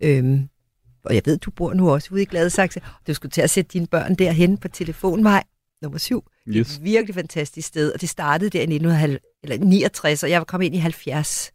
Øhm, 0.00 0.48
og 1.04 1.14
jeg 1.14 1.22
ved, 1.24 1.38
du 1.38 1.50
bor 1.50 1.74
nu 1.74 1.90
også 1.90 2.08
ude 2.12 2.22
i 2.22 2.24
Gladsaxe. 2.24 2.80
Du 3.06 3.14
skulle 3.14 3.30
til 3.32 3.40
at 3.40 3.50
sætte 3.50 3.70
dine 3.72 3.86
børn 3.86 4.14
derhen 4.14 4.58
på 4.58 4.68
telefonvej 4.68 5.42
nummer 5.82 5.98
7. 5.98 6.24
Det 6.46 6.54
er 6.54 6.60
Yes. 6.60 6.76
et 6.76 6.84
virkelig 6.84 7.14
fantastisk 7.14 7.68
sted, 7.68 7.92
og 7.92 8.00
det 8.00 8.08
startede 8.08 8.50
der 8.50 8.58
i 8.60 8.62
1969, 8.66 10.22
og 10.22 10.30
jeg 10.30 10.38
var 10.40 10.44
kommet 10.44 10.66
ind 10.66 10.74
i 10.74 10.78
70. 10.78 11.52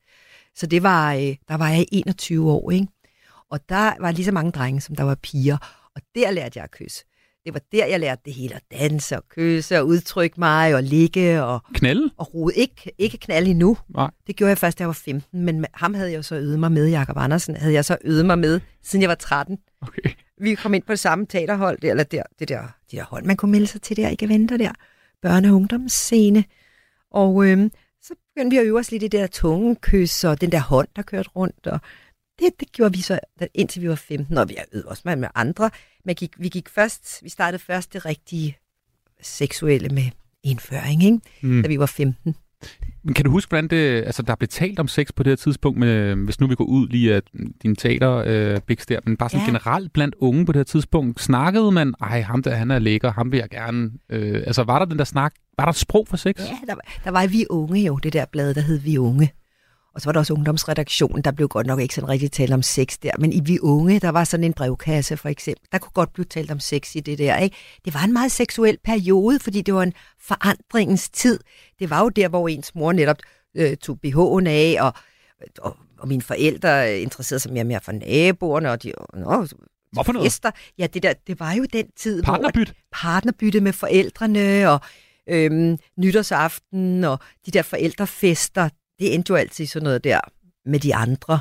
Så 0.56 0.68
det 0.68 0.84
var, 0.84 1.14
øh, 1.14 1.36
der 1.48 1.58
var 1.58 1.70
jeg 1.70 1.82
i 1.82 1.88
21 1.92 2.52
år, 2.52 2.72
ikke? 2.72 2.88
Og 3.50 3.60
der 3.70 3.94
var 4.02 4.12
lige 4.12 4.26
så 4.26 4.32
mange 4.32 4.52
drenge, 4.52 4.82
som 4.82 4.96
der 4.96 5.04
var 5.04 5.16
piger, 5.16 5.58
og 5.96 6.02
der 6.16 6.32
lærte 6.32 6.58
jeg 6.58 6.64
at 6.64 6.72
kysse. 6.72 7.04
Det 7.46 7.54
var 7.54 7.62
der, 7.72 7.86
jeg 7.86 8.00
lærte 8.00 8.22
det 8.26 8.34
hele, 8.34 8.56
at 8.56 8.62
danse 8.72 9.18
og 9.18 9.24
kysse 9.30 9.80
og 9.80 9.88
udtrykke 9.88 10.40
mig 10.40 10.76
og 10.76 10.84
ligge 10.84 11.44
og, 11.44 11.60
Knalde? 11.74 12.10
og 12.18 12.34
rode. 12.34 12.56
Ikke, 12.56 12.92
ikke 12.98 13.18
knalde 13.18 13.50
endnu. 13.50 13.78
Nej. 13.90 14.12
Det 14.28 14.36
gjorde 14.36 14.50
jeg 14.50 14.58
først, 14.58 14.80
da 14.80 14.82
jeg 14.82 14.88
var 14.88 14.94
15, 14.94 15.42
men 15.46 15.66
ham 15.74 15.94
havde 15.94 16.12
jeg 16.12 16.26
så 16.26 16.36
øvet 16.36 16.60
mig 16.60 16.72
med, 16.72 16.90
Jakob 16.90 17.18
Andersen, 17.18 17.56
havde 17.56 17.74
jeg 17.74 17.86
så 17.86 17.98
øvet 18.02 18.26
mig 18.26 18.40
med, 18.40 18.60
siden 18.84 19.02
jeg 19.02 19.10
var 19.10 19.16
13. 19.16 19.58
Okay. 19.82 20.10
Vi 20.42 20.56
kom 20.56 20.74
ind 20.74 20.84
på 20.84 20.92
det 20.92 21.00
samme 21.00 21.26
teaterhold, 21.26 21.78
der, 21.82 21.90
eller 21.90 22.04
der, 22.04 22.24
det 22.40 22.50
der, 22.50 22.62
det 22.62 22.98
der 22.98 23.04
hold, 23.04 23.24
man 23.24 23.38
kunne 23.38 23.52
melde 23.52 23.68
sig 23.68 23.82
til 23.82 23.98
der, 23.98 24.10
ikke 24.10 24.30
venter 24.30 24.58
der, 24.58 24.72
børne- 25.26 25.50
og 25.50 25.56
ungdomsscene. 25.56 26.44
Og 27.12 27.46
øhm, 27.48 27.72
så 28.02 28.14
begyndte 28.36 28.56
vi 28.56 28.60
at 28.60 28.66
øve 28.66 28.80
os 28.80 28.92
lidt 28.92 29.04
i 29.04 29.08
det 29.08 29.20
der 29.20 29.28
tungekys, 29.28 30.24
og 30.24 30.42
den 30.42 30.52
der 30.52 30.60
hånd, 30.60 30.88
der 30.96 31.02
kørte 31.02 31.30
rundt, 31.30 31.68
og 31.68 31.80
det, 32.40 32.50
det 32.60 32.72
gjorde 32.72 32.94
vi 32.98 33.02
så, 33.02 33.20
indtil 33.54 33.82
vi 33.82 33.90
var 33.90 33.96
15, 33.96 34.38
og 34.38 34.50
vi 34.50 34.56
har 34.58 34.66
øvet 34.74 34.86
også 34.86 35.02
med, 35.06 35.16
med 35.16 35.28
andre. 35.36 35.70
Men 36.06 36.16
gik, 36.16 36.32
vi 36.38 36.50
gik 36.50 36.70
først, 36.70 37.20
vi 37.24 37.30
startede 37.30 37.64
først 37.64 37.94
det 37.94 38.06
rigtige 38.06 38.58
seksuelle 39.22 39.90
med 39.90 40.04
indføring, 40.44 41.04
ikke? 41.04 41.20
Mm. 41.42 41.62
Da 41.62 41.68
vi 41.68 41.80
var 41.80 41.86
15. 41.86 42.36
Men 43.04 43.14
kan 43.14 43.26
du 43.26 43.32
huske, 43.32 43.50
hvordan 43.50 43.68
det, 43.68 44.04
altså, 44.06 44.22
der 44.22 44.36
blev 44.36 44.48
talt 44.48 44.80
om 44.80 44.88
sex 44.88 45.08
på 45.16 45.24
det 45.24 45.32
her 45.32 45.36
tidspunkt, 45.36 45.80
med, 45.80 46.16
hvis 46.16 46.40
nu 46.40 46.48
vi 46.48 46.56
går 46.56 46.64
ud 46.66 46.88
lige 46.88 47.16
af 47.16 47.22
din 47.64 47.76
teater, 47.76 48.24
øh, 48.28 48.60
Bix 48.62 48.86
der, 48.86 49.00
men 49.06 49.18
bare 49.18 49.30
sådan 49.30 49.42
Ja. 49.42 49.46
generelt 49.46 49.94
blandt 49.94 50.16
unge 50.20 50.46
på 50.46 50.52
det 50.52 50.60
her 50.60 50.64
tidspunkt, 50.64 51.22
snakkede 51.22 51.72
man, 51.72 51.94
ej, 52.02 52.22
ham 52.22 52.44
der, 52.44 52.56
han 52.56 52.72
er 52.72 52.80
lækker, 52.80 53.12
ham 53.12 53.32
vil 53.32 53.38
jeg 53.38 53.50
gerne, 53.50 53.92
øh, 54.10 54.44
altså 54.48 54.64
var 54.64 54.80
der 54.80 54.86
den 54.86 54.98
der 54.98 55.04
snak, 55.04 55.34
var 55.58 55.66
der 55.66 55.70
et 55.70 55.76
sprog 55.76 56.08
for 56.08 56.18
sex? 56.18 56.40
Ja, 56.40 56.58
der, 56.68 56.74
var- 56.76 57.02
der 57.04 57.12
var 57.12 57.28
Vi 57.28 57.46
Unge 57.50 57.86
jo, 57.86 57.96
det 57.98 58.14
der 58.14 58.26
blad, 58.26 58.54
der 58.54 58.62
hed 58.62 58.80
Vi 58.80 58.98
Unge. 58.98 59.32
Og 59.96 60.02
så 60.02 60.08
var 60.08 60.12
der 60.12 60.20
også 60.20 60.34
ungdomsredaktionen, 60.34 61.22
der 61.22 61.32
blev 61.32 61.48
godt 61.48 61.68
nok 61.68 61.80
ikke 61.80 61.96
sådan 61.96 62.10
rigtig 62.10 62.32
talt 62.32 62.54
om 62.54 62.62
sex 62.62 62.98
der. 63.04 63.12
Men 63.20 63.34
i 63.34 63.42
Vi 63.44 63.60
Unge, 63.60 64.00
der 64.00 64.10
var 64.10 64.24
sådan 64.24 64.44
en 64.44 64.54
brevkasse 64.54 65.18
for 65.18 65.30
eksempel. 65.30 65.68
Der 65.72 65.78
kunne 65.78 65.92
godt 65.94 66.14
blive 66.14 66.26
talt 66.26 66.52
om 66.52 66.60
sex 66.60 66.96
i 66.96 67.00
det 67.00 67.18
der. 67.18 67.38
Ikke? 67.38 67.56
Det 67.86 67.94
var 67.94 68.04
en 68.04 68.14
meget 68.14 68.32
seksuel 68.32 68.78
periode, 68.84 69.40
fordi 69.40 69.62
det 69.62 69.74
var 69.74 69.84
en 69.84 69.94
forandringens 70.20 71.10
tid. 71.10 71.40
Det 71.80 71.90
var 71.90 72.02
jo 72.02 72.10
der, 72.10 72.28
hvor 72.28 72.48
ens 72.48 72.76
mor 72.76 72.92
netop 72.92 73.18
øh, 73.56 73.78
tog 73.78 74.00
BH'en 74.06 74.48
af, 74.48 74.78
og, 74.80 74.94
og, 75.60 75.78
og 76.00 76.08
mine 76.08 76.22
forældre 76.22 77.00
interesserede 77.00 77.40
sig 77.40 77.52
mere 77.54 77.62
og 77.64 77.68
mere 77.68 77.82
for 77.82 77.92
naboerne, 77.92 78.72
og 78.72 78.84
de, 78.84 78.94
nå, 79.14 79.48
Hvorfor 79.92 80.14
noget? 80.14 80.26
fester. 80.26 80.52
Ja, 80.78 80.88
det, 80.88 81.04
der, 81.04 81.14
det 81.28 81.40
var 81.40 81.54
jo 81.54 81.66
den 81.74 81.86
tid, 81.98 82.24
Partnerbytte? 82.24 82.74
hvor 82.74 82.98
partnerbytte 83.02 83.62
med 83.62 83.74
forældrene, 83.74 84.70
og 84.70 84.80
øhm, 85.30 85.78
nytårsaften, 85.98 87.04
og 87.04 87.20
de 87.46 87.52
der 87.52 87.62
forældrefester, 87.62 88.70
det 89.00 89.14
endte 89.14 89.32
jo 89.32 89.36
altid 89.36 89.66
sådan 89.66 89.84
noget 89.84 90.04
der 90.04 90.20
med 90.66 90.80
de 90.80 90.96
andre. 90.96 91.40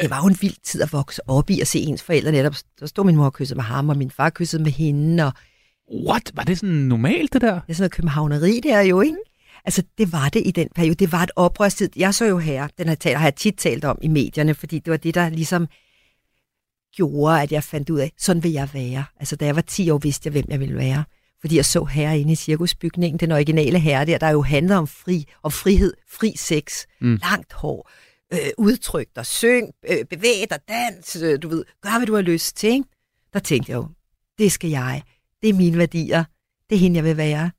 Det 0.00 0.10
var 0.10 0.20
jo 0.22 0.28
en 0.28 0.38
vild 0.40 0.56
tid 0.64 0.82
at 0.82 0.92
vokse 0.92 1.28
op 1.28 1.50
i 1.50 1.60
og 1.60 1.66
se 1.66 1.78
ens 1.78 2.02
forældre 2.02 2.32
netop. 2.32 2.54
Så 2.78 2.86
stod 2.86 3.04
min 3.04 3.16
mor 3.16 3.24
og 3.24 3.32
kyssede 3.32 3.56
med 3.56 3.64
ham, 3.64 3.88
og 3.88 3.96
min 3.96 4.10
far 4.10 4.30
kyssede 4.30 4.62
med 4.62 4.72
hende, 4.72 5.26
og 5.26 5.32
What? 6.06 6.32
Var 6.34 6.42
det 6.42 6.58
sådan 6.58 6.74
normalt, 6.74 7.32
det 7.32 7.40
der? 7.40 7.54
Det 7.54 7.62
er 7.68 7.72
sådan 7.74 7.82
noget 7.82 7.92
københavneri 7.92 8.60
der 8.60 8.80
jo, 8.80 9.00
ikke? 9.00 9.16
Altså, 9.64 9.82
det 9.98 10.12
var 10.12 10.28
det 10.28 10.42
i 10.46 10.50
den 10.50 10.68
periode. 10.74 10.94
Det 10.94 11.12
var 11.12 11.22
et 11.22 11.30
oprørstid. 11.36 11.90
Jeg 11.96 12.14
så 12.14 12.24
jo 12.24 12.38
her, 12.38 12.68
den 12.78 12.88
har, 12.88 12.94
talt, 12.94 13.18
har 13.18 13.26
jeg 13.26 13.34
tit 13.34 13.54
talt 13.56 13.84
om 13.84 13.98
i 14.02 14.08
medierne, 14.08 14.54
fordi 14.54 14.78
det 14.78 14.90
var 14.90 14.96
det, 14.96 15.14
der 15.14 15.28
ligesom 15.28 15.68
gjorde, 16.96 17.42
at 17.42 17.52
jeg 17.52 17.64
fandt 17.64 17.90
ud 17.90 17.98
af, 17.98 18.12
sådan 18.18 18.42
vil 18.42 18.52
jeg 18.52 18.68
være. 18.72 19.04
Altså, 19.16 19.36
da 19.36 19.44
jeg 19.44 19.56
var 19.56 19.62
10 19.62 19.90
år, 19.90 19.98
vidste 19.98 20.26
jeg, 20.26 20.32
hvem 20.32 20.44
jeg 20.48 20.60
ville 20.60 20.76
være. 20.76 21.04
Fordi 21.40 21.56
jeg 21.56 21.64
så 21.64 21.84
herinde 21.84 22.32
i 22.32 22.34
cirkusbygningen, 22.34 23.18
den 23.18 23.32
originale 23.32 23.78
herre 23.78 24.06
der, 24.06 24.18
der 24.18 24.30
jo 24.30 24.42
handlede 24.42 24.78
om 24.78 24.86
fri, 24.86 25.24
om 25.42 25.50
frihed, 25.50 25.92
fri 26.08 26.34
sex, 26.36 26.84
mm. 27.00 27.18
langt 27.22 27.52
hår, 27.52 27.90
øh, 28.32 28.38
udtryk 28.58 29.06
dig, 29.16 29.26
syng, 29.26 29.70
øh, 29.90 30.04
bevæg 30.10 30.46
dig, 30.50 30.58
dans, 30.68 31.16
øh, 31.22 31.38
du 31.42 31.48
ved, 31.48 31.64
gør 31.82 31.98
hvad 31.98 32.06
du 32.06 32.14
har 32.14 32.22
lyst 32.22 32.56
til. 32.56 32.72
Ikke? 32.72 32.84
Der 33.32 33.38
tænkte 33.38 33.72
jeg 33.72 33.76
jo, 33.76 33.88
det 34.38 34.52
skal 34.52 34.70
jeg. 34.70 35.02
Det 35.42 35.48
er 35.50 35.54
mine 35.54 35.78
værdier. 35.78 36.24
Det 36.70 36.76
er 36.76 36.80
hende, 36.80 36.96
jeg 36.96 37.04
vil 37.04 37.16
være. 37.16 37.50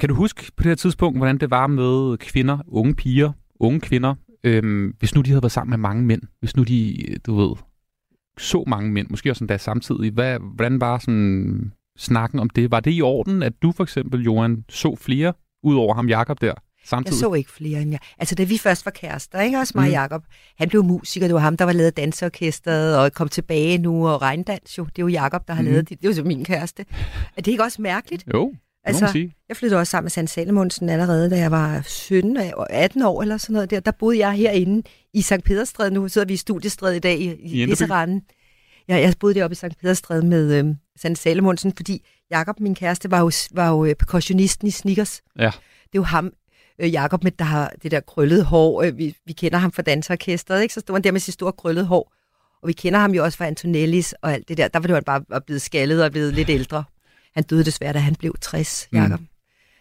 Kan 0.00 0.08
du 0.08 0.14
huske 0.14 0.52
på 0.56 0.62
det 0.62 0.70
her 0.70 0.74
tidspunkt, 0.74 1.18
hvordan 1.18 1.38
det 1.38 1.50
var 1.50 1.66
med 1.66 2.18
kvinder, 2.18 2.58
unge 2.66 2.94
piger, 2.94 3.32
unge 3.60 3.80
kvinder, 3.80 4.14
øhm, 4.44 4.94
hvis 4.98 5.14
nu 5.14 5.20
de 5.20 5.30
havde 5.30 5.42
været 5.42 5.52
sammen 5.52 5.70
med 5.70 5.78
mange 5.78 6.04
mænd, 6.04 6.22
hvis 6.40 6.56
nu 6.56 6.62
de, 6.62 6.96
du 7.26 7.36
ved, 7.36 7.56
så 8.38 8.64
mange 8.66 8.92
mænd, 8.92 9.08
måske 9.10 9.30
også 9.30 9.44
endda 9.44 9.56
samtidig, 9.56 10.12
hvad, 10.12 10.38
hvordan 10.54 10.80
var 10.80 10.98
sådan 10.98 11.72
snakken 12.00 12.40
om 12.40 12.50
det? 12.50 12.70
Var 12.70 12.80
det 12.80 12.92
i 12.94 13.02
orden, 13.02 13.42
at 13.42 13.52
du 13.62 13.72
for 13.72 13.82
eksempel, 13.82 14.22
Johan, 14.22 14.64
så 14.68 14.96
flere, 14.96 15.32
ud 15.62 15.76
over 15.76 15.94
ham 15.94 16.08
Jakob 16.08 16.40
der, 16.40 16.54
samtidig? 16.84 17.14
Jeg 17.14 17.18
så 17.20 17.34
ikke 17.34 17.50
flere 17.50 17.82
end 17.82 17.90
jeg. 17.90 18.00
Altså, 18.18 18.34
da 18.34 18.44
vi 18.44 18.58
først 18.58 18.84
var 18.84 18.90
kærester, 18.90 19.40
ikke 19.40 19.58
også 19.58 19.72
mig 19.76 19.88
Mm. 19.88 19.92
Jacob, 19.92 20.24
han 20.58 20.68
blev 20.68 20.84
musiker, 20.84 21.26
det 21.26 21.34
var 21.34 21.40
ham, 21.40 21.56
der 21.56 21.64
var 21.64 21.72
lavet 21.72 21.96
danseorkestret, 21.96 22.98
og 22.98 23.12
kom 23.12 23.28
tilbage 23.28 23.78
nu, 23.78 24.08
og 24.08 24.22
regndans 24.22 24.78
jo, 24.78 24.84
det 24.84 24.98
er 24.98 25.02
jo 25.02 25.08
Jacob, 25.08 25.48
der 25.48 25.54
har 25.54 25.62
mm. 25.62 25.68
lavet 25.68 25.88
det. 25.88 26.02
Det 26.02 26.18
er 26.18 26.22
jo 26.22 26.24
min 26.24 26.44
kæreste. 26.44 26.84
Er 27.36 27.42
det 27.42 27.50
ikke 27.50 27.62
også 27.62 27.82
mærkeligt? 27.82 28.24
Jo, 28.34 28.52
altså, 28.84 29.28
jeg 29.48 29.56
flyttede 29.56 29.80
også 29.80 29.90
sammen 29.90 30.04
med 30.04 30.10
Sand 30.10 30.28
Salomonsen 30.28 30.88
allerede, 30.88 31.30
da 31.30 31.38
jeg 31.38 31.50
var 31.50 31.82
17 31.82 32.36
og 32.36 32.72
18 32.72 33.02
år 33.02 33.22
eller 33.22 33.36
sådan 33.36 33.54
noget 33.54 33.70
der. 33.70 33.80
Der 33.80 33.90
boede 33.90 34.18
jeg 34.18 34.32
herinde 34.32 34.82
i 35.14 35.22
St. 35.22 35.44
Pederstræde. 35.44 35.90
Nu 35.90 36.08
sidder 36.08 36.26
vi 36.26 36.32
i 36.34 36.36
studiestræde 36.36 36.96
i 36.96 37.00
dag 37.00 37.20
i, 37.20 37.32
I. 37.32 37.66
Ja, 38.88 38.96
jeg 38.96 39.14
boede 39.20 39.34
deroppe 39.34 39.52
i 39.52 39.56
St. 39.56 39.80
Pederstræde 39.80 40.26
med 40.26 40.58
øhm, 40.58 40.76
Sand 41.02 41.16
Salomonsen, 41.16 41.72
fordi 41.76 42.06
Jakob, 42.30 42.60
min 42.60 42.74
kæreste, 42.74 43.10
var 43.10 43.20
jo, 43.20 43.30
var 43.52 43.68
jo 43.68 43.84
øh, 43.84 43.94
percussionisten 43.94 44.68
i 44.68 44.70
Snickers. 44.70 45.22
Ja. 45.38 45.44
Det 45.44 45.50
er 45.92 45.96
jo 45.96 46.02
ham, 46.02 46.32
øh, 46.78 46.92
Jakob, 46.92 47.24
med, 47.24 47.32
der 47.32 47.44
har 47.44 47.72
det 47.82 47.90
der 47.90 48.00
krøllede 48.00 48.44
hår. 48.44 48.82
Øh, 48.82 48.98
vi, 48.98 49.16
vi 49.26 49.32
kender 49.32 49.58
ham 49.58 49.72
fra 49.72 49.82
danseorkestret, 49.82 50.62
ikke? 50.62 50.74
Så 50.74 50.80
stod 50.80 50.94
han 50.94 51.04
der 51.04 51.12
med 51.12 51.20
sit 51.20 51.34
store 51.34 51.52
krøllede 51.52 51.86
hår. 51.86 52.12
Og 52.62 52.68
vi 52.68 52.72
kender 52.72 52.98
ham 52.98 53.12
jo 53.14 53.24
også 53.24 53.38
fra 53.38 53.46
Antonellis 53.46 54.12
og 54.12 54.32
alt 54.32 54.48
det 54.48 54.56
der. 54.56 54.68
Der 54.68 54.78
var 54.78 54.86
det 54.86 54.94
han 54.96 55.04
bare 55.04 55.24
var 55.28 55.38
blevet 55.38 55.62
skaldet 55.62 56.04
og 56.04 56.10
blevet 56.12 56.34
lidt 56.34 56.50
ældre. 56.50 56.84
Han 57.34 57.44
døde 57.44 57.64
desværre, 57.64 57.92
da 57.92 57.98
han 57.98 58.14
blev 58.14 58.34
60, 58.40 58.88
Mm. 58.92 58.98
Jakob. 58.98 59.20
Mm. 59.20 59.26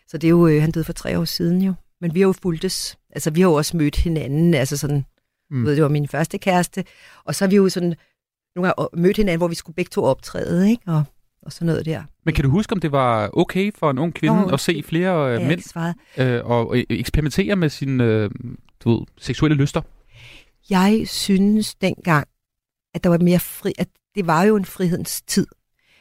Så 0.08 0.18
det 0.18 0.28
er 0.28 0.30
jo, 0.30 0.60
han 0.60 0.72
døde 0.72 0.86
for 0.86 0.94
tre 0.94 1.20
år 1.20 1.26
siden 1.26 1.62
jo. 1.62 1.74
Men 2.02 2.14
vi 2.14 2.20
har 2.20 2.28
jo 2.28 2.34
fuldtes. 2.42 2.98
Altså, 3.10 3.32
vi 3.32 3.42
har 3.42 3.50
jo 3.50 3.54
også 3.54 3.78
mødt 3.78 3.96
hinanden. 3.96 4.54
Altså 4.54 4.78
sådan, 4.78 5.06
mm. 5.52 5.66
ved, 5.66 5.76
det 5.76 5.84
var 5.84 5.90
min 5.90 6.08
første 6.08 6.38
kæreste. 6.38 6.86
Og 7.26 7.36
så 7.36 7.46
har 7.46 7.50
vi 7.50 7.56
jo 7.56 7.70
sådan 7.70 7.96
nogle 8.62 8.74
gange 8.78 9.02
mødt 9.02 9.18
hinanden, 9.18 9.38
hvor 9.38 9.48
vi 9.48 9.56
skulle 9.56 9.76
begge 9.76 9.90
to 9.90 10.04
optræde, 10.04 10.70
ikke? 10.70 10.84
Og, 10.88 11.04
og 11.42 11.52
sådan 11.52 11.66
noget 11.66 11.86
der. 11.86 12.04
Men 12.26 12.34
kan 12.34 12.44
du 12.44 12.50
huske, 12.50 12.74
om 12.74 12.80
det 12.80 12.92
var 12.92 13.30
okay 13.34 13.72
for 13.76 13.92
en 13.92 13.98
ung 13.98 14.14
kvinde 14.14 14.42
Nå, 14.42 14.50
at 14.50 14.60
se 14.60 14.84
flere 14.86 15.34
øh, 15.36 15.42
Ja, 15.42 15.48
mænd 15.48 15.62
øh, 16.18 16.46
og 16.46 16.78
øh, 16.78 16.84
eksperimentere 16.90 17.56
med 17.56 17.70
sine 17.70 18.04
øh, 18.04 18.30
du 18.84 18.90
ved, 18.90 19.06
seksuelle 19.18 19.58
lyster? 19.58 19.82
Jeg 20.70 21.04
synes 21.06 21.76
dengang, 21.76 22.28
at 22.94 23.04
der 23.04 23.10
var 23.10 23.18
mere 23.18 23.40
fri, 23.40 23.74
at 23.78 23.88
det 24.16 24.28
var 24.28 24.44
jo 24.44 24.56
en 24.56 24.66
frihedens 24.66 25.22
tid. 25.22 25.48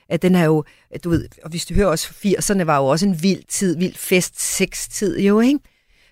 At 0.09 0.23
den 0.23 0.35
er 0.35 0.45
jo, 0.45 0.65
at 0.91 1.05
du 1.05 1.11
ved, 1.11 1.29
og 1.45 1.51
hvis 1.51 1.67
du 1.67 1.75
hører 1.75 1.89
også 1.89 2.09
80'erne 2.09 2.63
var 2.63 2.77
jo 2.77 2.87
også 2.87 3.07
en 3.07 3.23
vild 3.23 3.43
tid, 3.49 3.79
vild 3.79 3.95
fest, 3.95 4.41
sextid 4.57 5.21
jo, 5.21 5.41
ikke? 5.41 5.61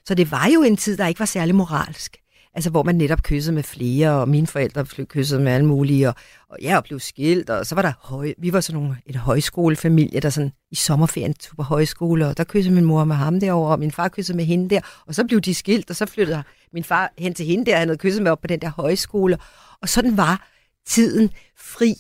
Så 0.06 0.14
det 0.14 0.30
var 0.30 0.50
jo 0.54 0.62
en 0.62 0.76
tid, 0.76 0.96
der 0.96 1.06
ikke 1.06 1.18
var 1.18 1.26
særlig 1.26 1.54
moralsk. 1.54 2.16
Altså, 2.56 2.70
hvor 2.70 2.82
man 2.82 2.94
netop 2.94 3.22
kyssede 3.22 3.54
med 3.54 3.62
flere, 3.62 4.10
og 4.10 4.28
mine 4.28 4.46
forældre 4.46 4.84
blev 4.84 5.06
kysset 5.06 5.40
med 5.40 5.52
alle 5.52 5.66
mulige, 5.66 6.08
og, 6.08 6.14
og 6.48 6.58
jeg 6.62 6.82
blev 6.84 7.00
skilt, 7.00 7.50
og 7.50 7.66
så 7.66 7.74
var 7.74 7.82
der 7.82 7.92
høj, 8.00 8.34
vi 8.38 8.52
var 8.52 8.60
sådan 8.60 8.80
nogle, 8.80 8.96
en 9.06 9.14
højskolefamilie, 9.14 10.20
der 10.20 10.30
sådan 10.30 10.52
i 10.70 10.74
sommerferien 10.74 11.34
tog 11.34 11.56
på 11.56 11.62
højskole, 11.62 12.26
og 12.26 12.36
der 12.36 12.44
kyssede 12.44 12.74
min 12.74 12.84
mor 12.84 13.04
med 13.04 13.16
ham 13.16 13.40
derovre, 13.40 13.72
og 13.72 13.78
min 13.78 13.92
far 13.92 14.08
kyssede 14.08 14.36
med 14.36 14.44
hende 14.44 14.74
der, 14.74 14.80
og 15.06 15.14
så 15.14 15.24
blev 15.24 15.40
de 15.40 15.54
skilt, 15.54 15.90
og 15.90 15.96
så 15.96 16.06
flyttede 16.06 16.42
min 16.72 16.84
far 16.84 17.12
hen 17.18 17.34
til 17.34 17.46
hende 17.46 17.66
der, 17.66 17.76
han 17.76 17.88
havde 17.88 17.98
kysset 17.98 18.22
med 18.22 18.30
op 18.30 18.40
på 18.40 18.46
den 18.46 18.60
der 18.60 18.70
højskole, 18.70 19.38
og 19.82 19.88
sådan 19.88 20.16
var 20.16 20.48
tiden 20.86 21.30
fri. 21.58 21.94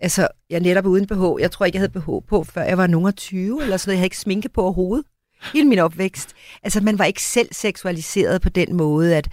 Altså, 0.00 0.28
jeg 0.50 0.56
er 0.56 0.60
netop 0.60 0.86
uden 0.86 1.06
BH. 1.06 1.40
Jeg 1.40 1.50
tror 1.50 1.66
ikke, 1.66 1.76
jeg 1.76 1.80
havde 1.80 2.00
BH 2.00 2.28
på, 2.28 2.44
før 2.44 2.62
jeg 2.62 2.78
var 2.78 2.86
nogen 2.86 3.06
af 3.06 3.14
20, 3.14 3.62
eller 3.62 3.76
sådan 3.76 3.90
noget. 3.90 3.94
Jeg 3.94 4.00
havde 4.00 4.06
ikke 4.06 4.18
sminke 4.18 4.48
på 4.48 4.62
overhovedet. 4.62 5.06
Hele 5.52 5.68
min 5.68 5.78
opvækst. 5.78 6.34
Altså, 6.62 6.80
man 6.80 6.98
var 6.98 7.04
ikke 7.04 7.22
selv 7.22 7.48
seksualiseret 7.52 8.42
på 8.42 8.48
den 8.48 8.76
måde, 8.76 9.16
at 9.16 9.28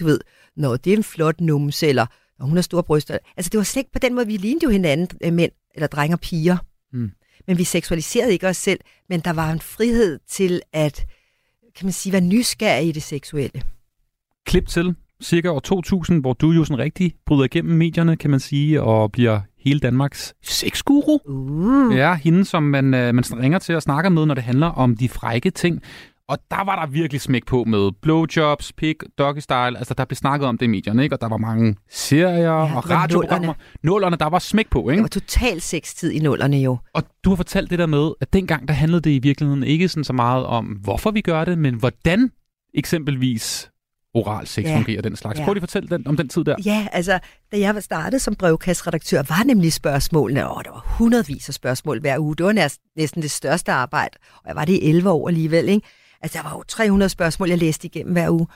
du 0.00 0.04
ved, 0.04 0.20
når 0.56 0.76
det 0.76 0.92
er 0.92 0.96
en 0.96 1.04
flot 1.04 1.40
numse, 1.40 1.86
eller 1.86 2.06
når 2.38 2.46
hun 2.46 2.56
har 2.56 2.62
store 2.62 2.82
bryster. 2.82 3.18
Altså, 3.36 3.50
det 3.50 3.58
var 3.58 3.64
slet 3.64 3.80
ikke 3.80 3.92
på 3.92 3.98
den 3.98 4.14
måde, 4.14 4.26
vi 4.26 4.36
lignede 4.36 4.64
jo 4.64 4.70
hinanden, 4.70 5.18
øh, 5.24 5.32
mænd, 5.32 5.52
eller 5.74 5.86
drenge 5.86 6.16
og 6.16 6.20
piger. 6.20 6.56
Mm. 6.92 7.10
Men 7.46 7.58
vi 7.58 7.64
seksualiserede 7.64 8.32
ikke 8.32 8.48
os 8.48 8.56
selv, 8.56 8.80
men 9.08 9.20
der 9.20 9.32
var 9.32 9.52
en 9.52 9.60
frihed 9.60 10.18
til 10.28 10.62
at, 10.72 11.06
kan 11.76 11.86
man 11.86 11.92
sige, 11.92 12.12
være 12.12 12.20
nysgerrig 12.20 12.88
i 12.88 12.92
det 12.92 13.02
seksuelle. 13.02 13.62
Klip 14.46 14.66
til 14.66 14.94
cirka 15.22 15.48
år 15.48 15.60
2000, 15.60 16.20
hvor 16.20 16.32
du 16.32 16.50
jo 16.50 16.64
sådan 16.64 16.78
rigtig 16.78 17.14
bryder 17.26 17.44
igennem 17.44 17.76
medierne, 17.76 18.16
kan 18.16 18.30
man 18.30 18.40
sige, 18.40 18.82
og 18.82 19.12
bliver 19.12 19.40
hele 19.58 19.80
Danmarks 19.80 20.34
sexguru. 20.42 21.18
Uh. 21.24 21.96
Ja, 21.96 22.14
hende, 22.14 22.44
som 22.44 22.62
man, 22.62 22.94
øh, 22.94 23.14
man 23.14 23.24
ringer 23.32 23.58
til 23.58 23.74
og 23.76 23.82
snakker 23.82 24.10
med, 24.10 24.26
når 24.26 24.34
det 24.34 24.44
handler 24.44 24.66
om 24.66 24.96
de 24.96 25.08
frække 25.08 25.50
ting. 25.50 25.82
Og 26.28 26.38
der 26.50 26.64
var 26.64 26.80
der 26.84 26.86
virkelig 26.92 27.20
smæk 27.20 27.46
på 27.46 27.64
med 27.64 27.90
blowjobs, 28.02 28.72
pig, 28.72 28.94
doggy 29.18 29.38
style. 29.38 29.78
Altså, 29.78 29.94
der 29.94 30.04
blev 30.04 30.16
snakket 30.16 30.48
om 30.48 30.58
det 30.58 30.66
i 30.66 30.68
medierne, 30.68 31.02
ikke? 31.02 31.14
Og 31.16 31.20
der 31.20 31.28
var 31.28 31.36
mange 31.36 31.76
serier 31.90 32.38
ja, 32.40 32.76
og 32.76 32.90
radioprogrammer. 32.90 33.54
Nullerne, 33.82 34.16
der 34.16 34.26
var 34.26 34.38
smæk 34.38 34.70
på, 34.70 34.90
ikke? 34.90 34.92
Det 34.92 35.02
var 35.02 35.20
total 35.20 35.60
sextid 35.60 36.10
i 36.12 36.18
nullerne 36.18 36.56
jo. 36.56 36.78
Og 36.94 37.02
du 37.24 37.30
har 37.30 37.36
fortalt 37.36 37.70
det 37.70 37.78
der 37.78 37.86
med, 37.86 38.12
at 38.20 38.32
dengang 38.32 38.68
der 38.68 38.74
handlede 38.74 39.00
det 39.00 39.10
i 39.10 39.18
virkeligheden 39.18 39.62
ikke 39.62 39.88
sådan 39.88 40.04
så 40.04 40.12
meget 40.12 40.46
om, 40.46 40.64
hvorfor 40.66 41.10
vi 41.10 41.20
gør 41.20 41.44
det, 41.44 41.58
men 41.58 41.74
hvordan 41.74 42.30
eksempelvis 42.74 43.68
oral 44.14 44.46
sex 44.46 44.64
Ja. 44.64 44.76
fungerer 44.76 45.02
den 45.02 45.16
slags. 45.16 45.38
Ja. 45.38 45.44
Prøv 45.44 45.54
lige 45.54 45.62
at 45.62 45.70
fortælle 45.70 45.88
den, 45.88 46.06
om 46.06 46.16
den 46.16 46.28
tid 46.28 46.44
der. 46.44 46.56
Ja, 46.64 46.86
altså, 46.92 47.18
da 47.52 47.58
jeg 47.58 47.74
var 47.74 47.80
startet 47.80 48.22
som 48.22 48.34
brevkastredaktør, 48.34 49.22
var 49.28 49.44
nemlig 49.44 49.72
spørgsmålene, 49.72 50.50
åh, 50.50 50.62
der 50.64 50.70
var 50.70 50.84
hundredvis 50.98 51.48
af 51.48 51.54
spørgsmål 51.54 52.00
hver 52.00 52.18
uge. 52.18 52.36
Det 52.36 52.46
var 52.46 52.52
næsten, 52.52 52.82
næsten 52.96 53.22
det 53.22 53.30
største 53.30 53.72
arbejde, 53.72 54.18
og 54.34 54.48
jeg 54.48 54.56
var 54.56 54.64
det 54.64 54.72
i 54.72 54.88
11 54.88 55.10
år 55.10 55.28
alligevel, 55.28 55.68
ikke? 55.68 55.86
Altså, 56.22 56.38
der 56.38 56.44
var 56.44 56.52
jo 56.56 56.62
300 56.68 57.08
spørgsmål, 57.08 57.48
jeg 57.48 57.58
læste 57.58 57.86
igennem 57.86 58.12
hver 58.12 58.30
uge. 58.30 58.46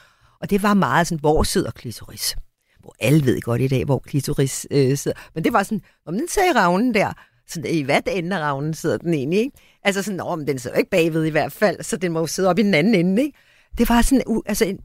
Og 0.41 0.51
det 0.51 0.63
var 0.63 0.75
meget 0.75 1.07
sådan, 1.07 1.21
hvor 1.21 1.43
sidder 1.43 1.71
klitoris? 1.71 2.37
Hvor 2.81 2.95
alle 3.01 3.25
ved 3.27 3.41
godt 3.41 3.61
i 3.61 3.69
dag, 3.69 3.85
hvor 3.85 3.99
klitoris 3.99 4.67
øh, 4.71 4.97
sidder. 4.99 5.19
Men 5.35 5.45
det 5.45 5.53
var 5.53 5.63
sådan, 5.63 5.83
om 6.07 6.15
den 6.15 6.29
sagde 6.29 6.53
ravnen 6.55 6.95
der. 6.95 7.13
Så 7.49 7.63
i 7.65 7.83
hvad 7.83 8.01
ende 8.13 8.37
af 8.37 8.41
ravnen 8.41 8.75
sidder 8.75 8.97
den 8.99 9.15
egentlig, 9.15 9.39
ikke? 9.39 9.59
Altså 9.85 10.03
sådan, 10.03 10.21
om 10.21 10.47
den 10.47 10.59
sidder 10.59 10.77
ikke 10.77 10.91
bagved 10.91 11.25
i 11.25 11.31
hvert 11.31 11.53
fald, 11.53 11.83
så 11.83 11.97
den 11.97 12.13
må 12.13 12.21
jo 12.21 12.27
sidde 12.27 12.49
op 12.49 12.59
i 12.59 12.63
den 12.63 12.75
anden 12.75 12.95
ende, 12.95 13.23
ikke? 13.23 13.39
Det 13.79 13.89
var 13.89 14.03
sådan, 14.03 14.23
u- 14.29 14.43
altså, 14.47 14.77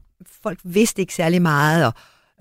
folk 0.42 0.58
vidste 0.64 1.00
ikke 1.02 1.14
særlig 1.14 1.42
meget, 1.42 1.86
og 1.86 1.92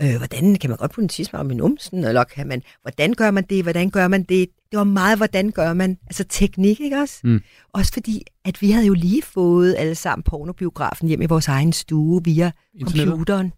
øh, 0.02 0.16
hvordan 0.18 0.56
kan 0.56 0.70
man 0.70 0.78
godt 0.78 0.92
putte 0.92 1.04
en 1.04 1.10
tisme 1.10 1.40
om 1.40 1.52
i 1.52 1.56
numsen, 1.56 2.04
eller 2.04 2.24
kan 2.24 2.48
man, 2.48 2.62
hvordan 2.82 3.14
gør 3.14 3.32
man 3.32 3.44
det, 3.44 3.64
hvordan 3.64 3.90
gør 3.90 4.08
man 4.08 4.24
det? 4.24 4.50
Det 4.72 4.78
var 4.78 4.84
meget, 4.84 5.18
hvordan 5.18 5.52
gør 5.52 5.74
man, 5.74 5.98
altså 6.08 6.24
teknik, 6.30 6.80
ikke 6.80 6.98
også? 6.98 7.20
Mm. 7.24 7.42
Også 7.74 7.94
fordi, 7.94 8.24
at 8.46 8.62
vi 8.62 8.72
havde 8.72 8.86
jo 8.86 8.94
lige 8.94 9.22
fået 9.22 9.76
alle 9.78 9.96
sammen 9.96 10.24
pornobiografen 10.24 11.08
hjem 11.08 11.22
i 11.22 11.26
vores 11.26 11.48
egen 11.48 11.74
stue 11.74 12.22
via 12.24 12.52
Internettet. 12.74 13.08
computeren. 13.12 13.54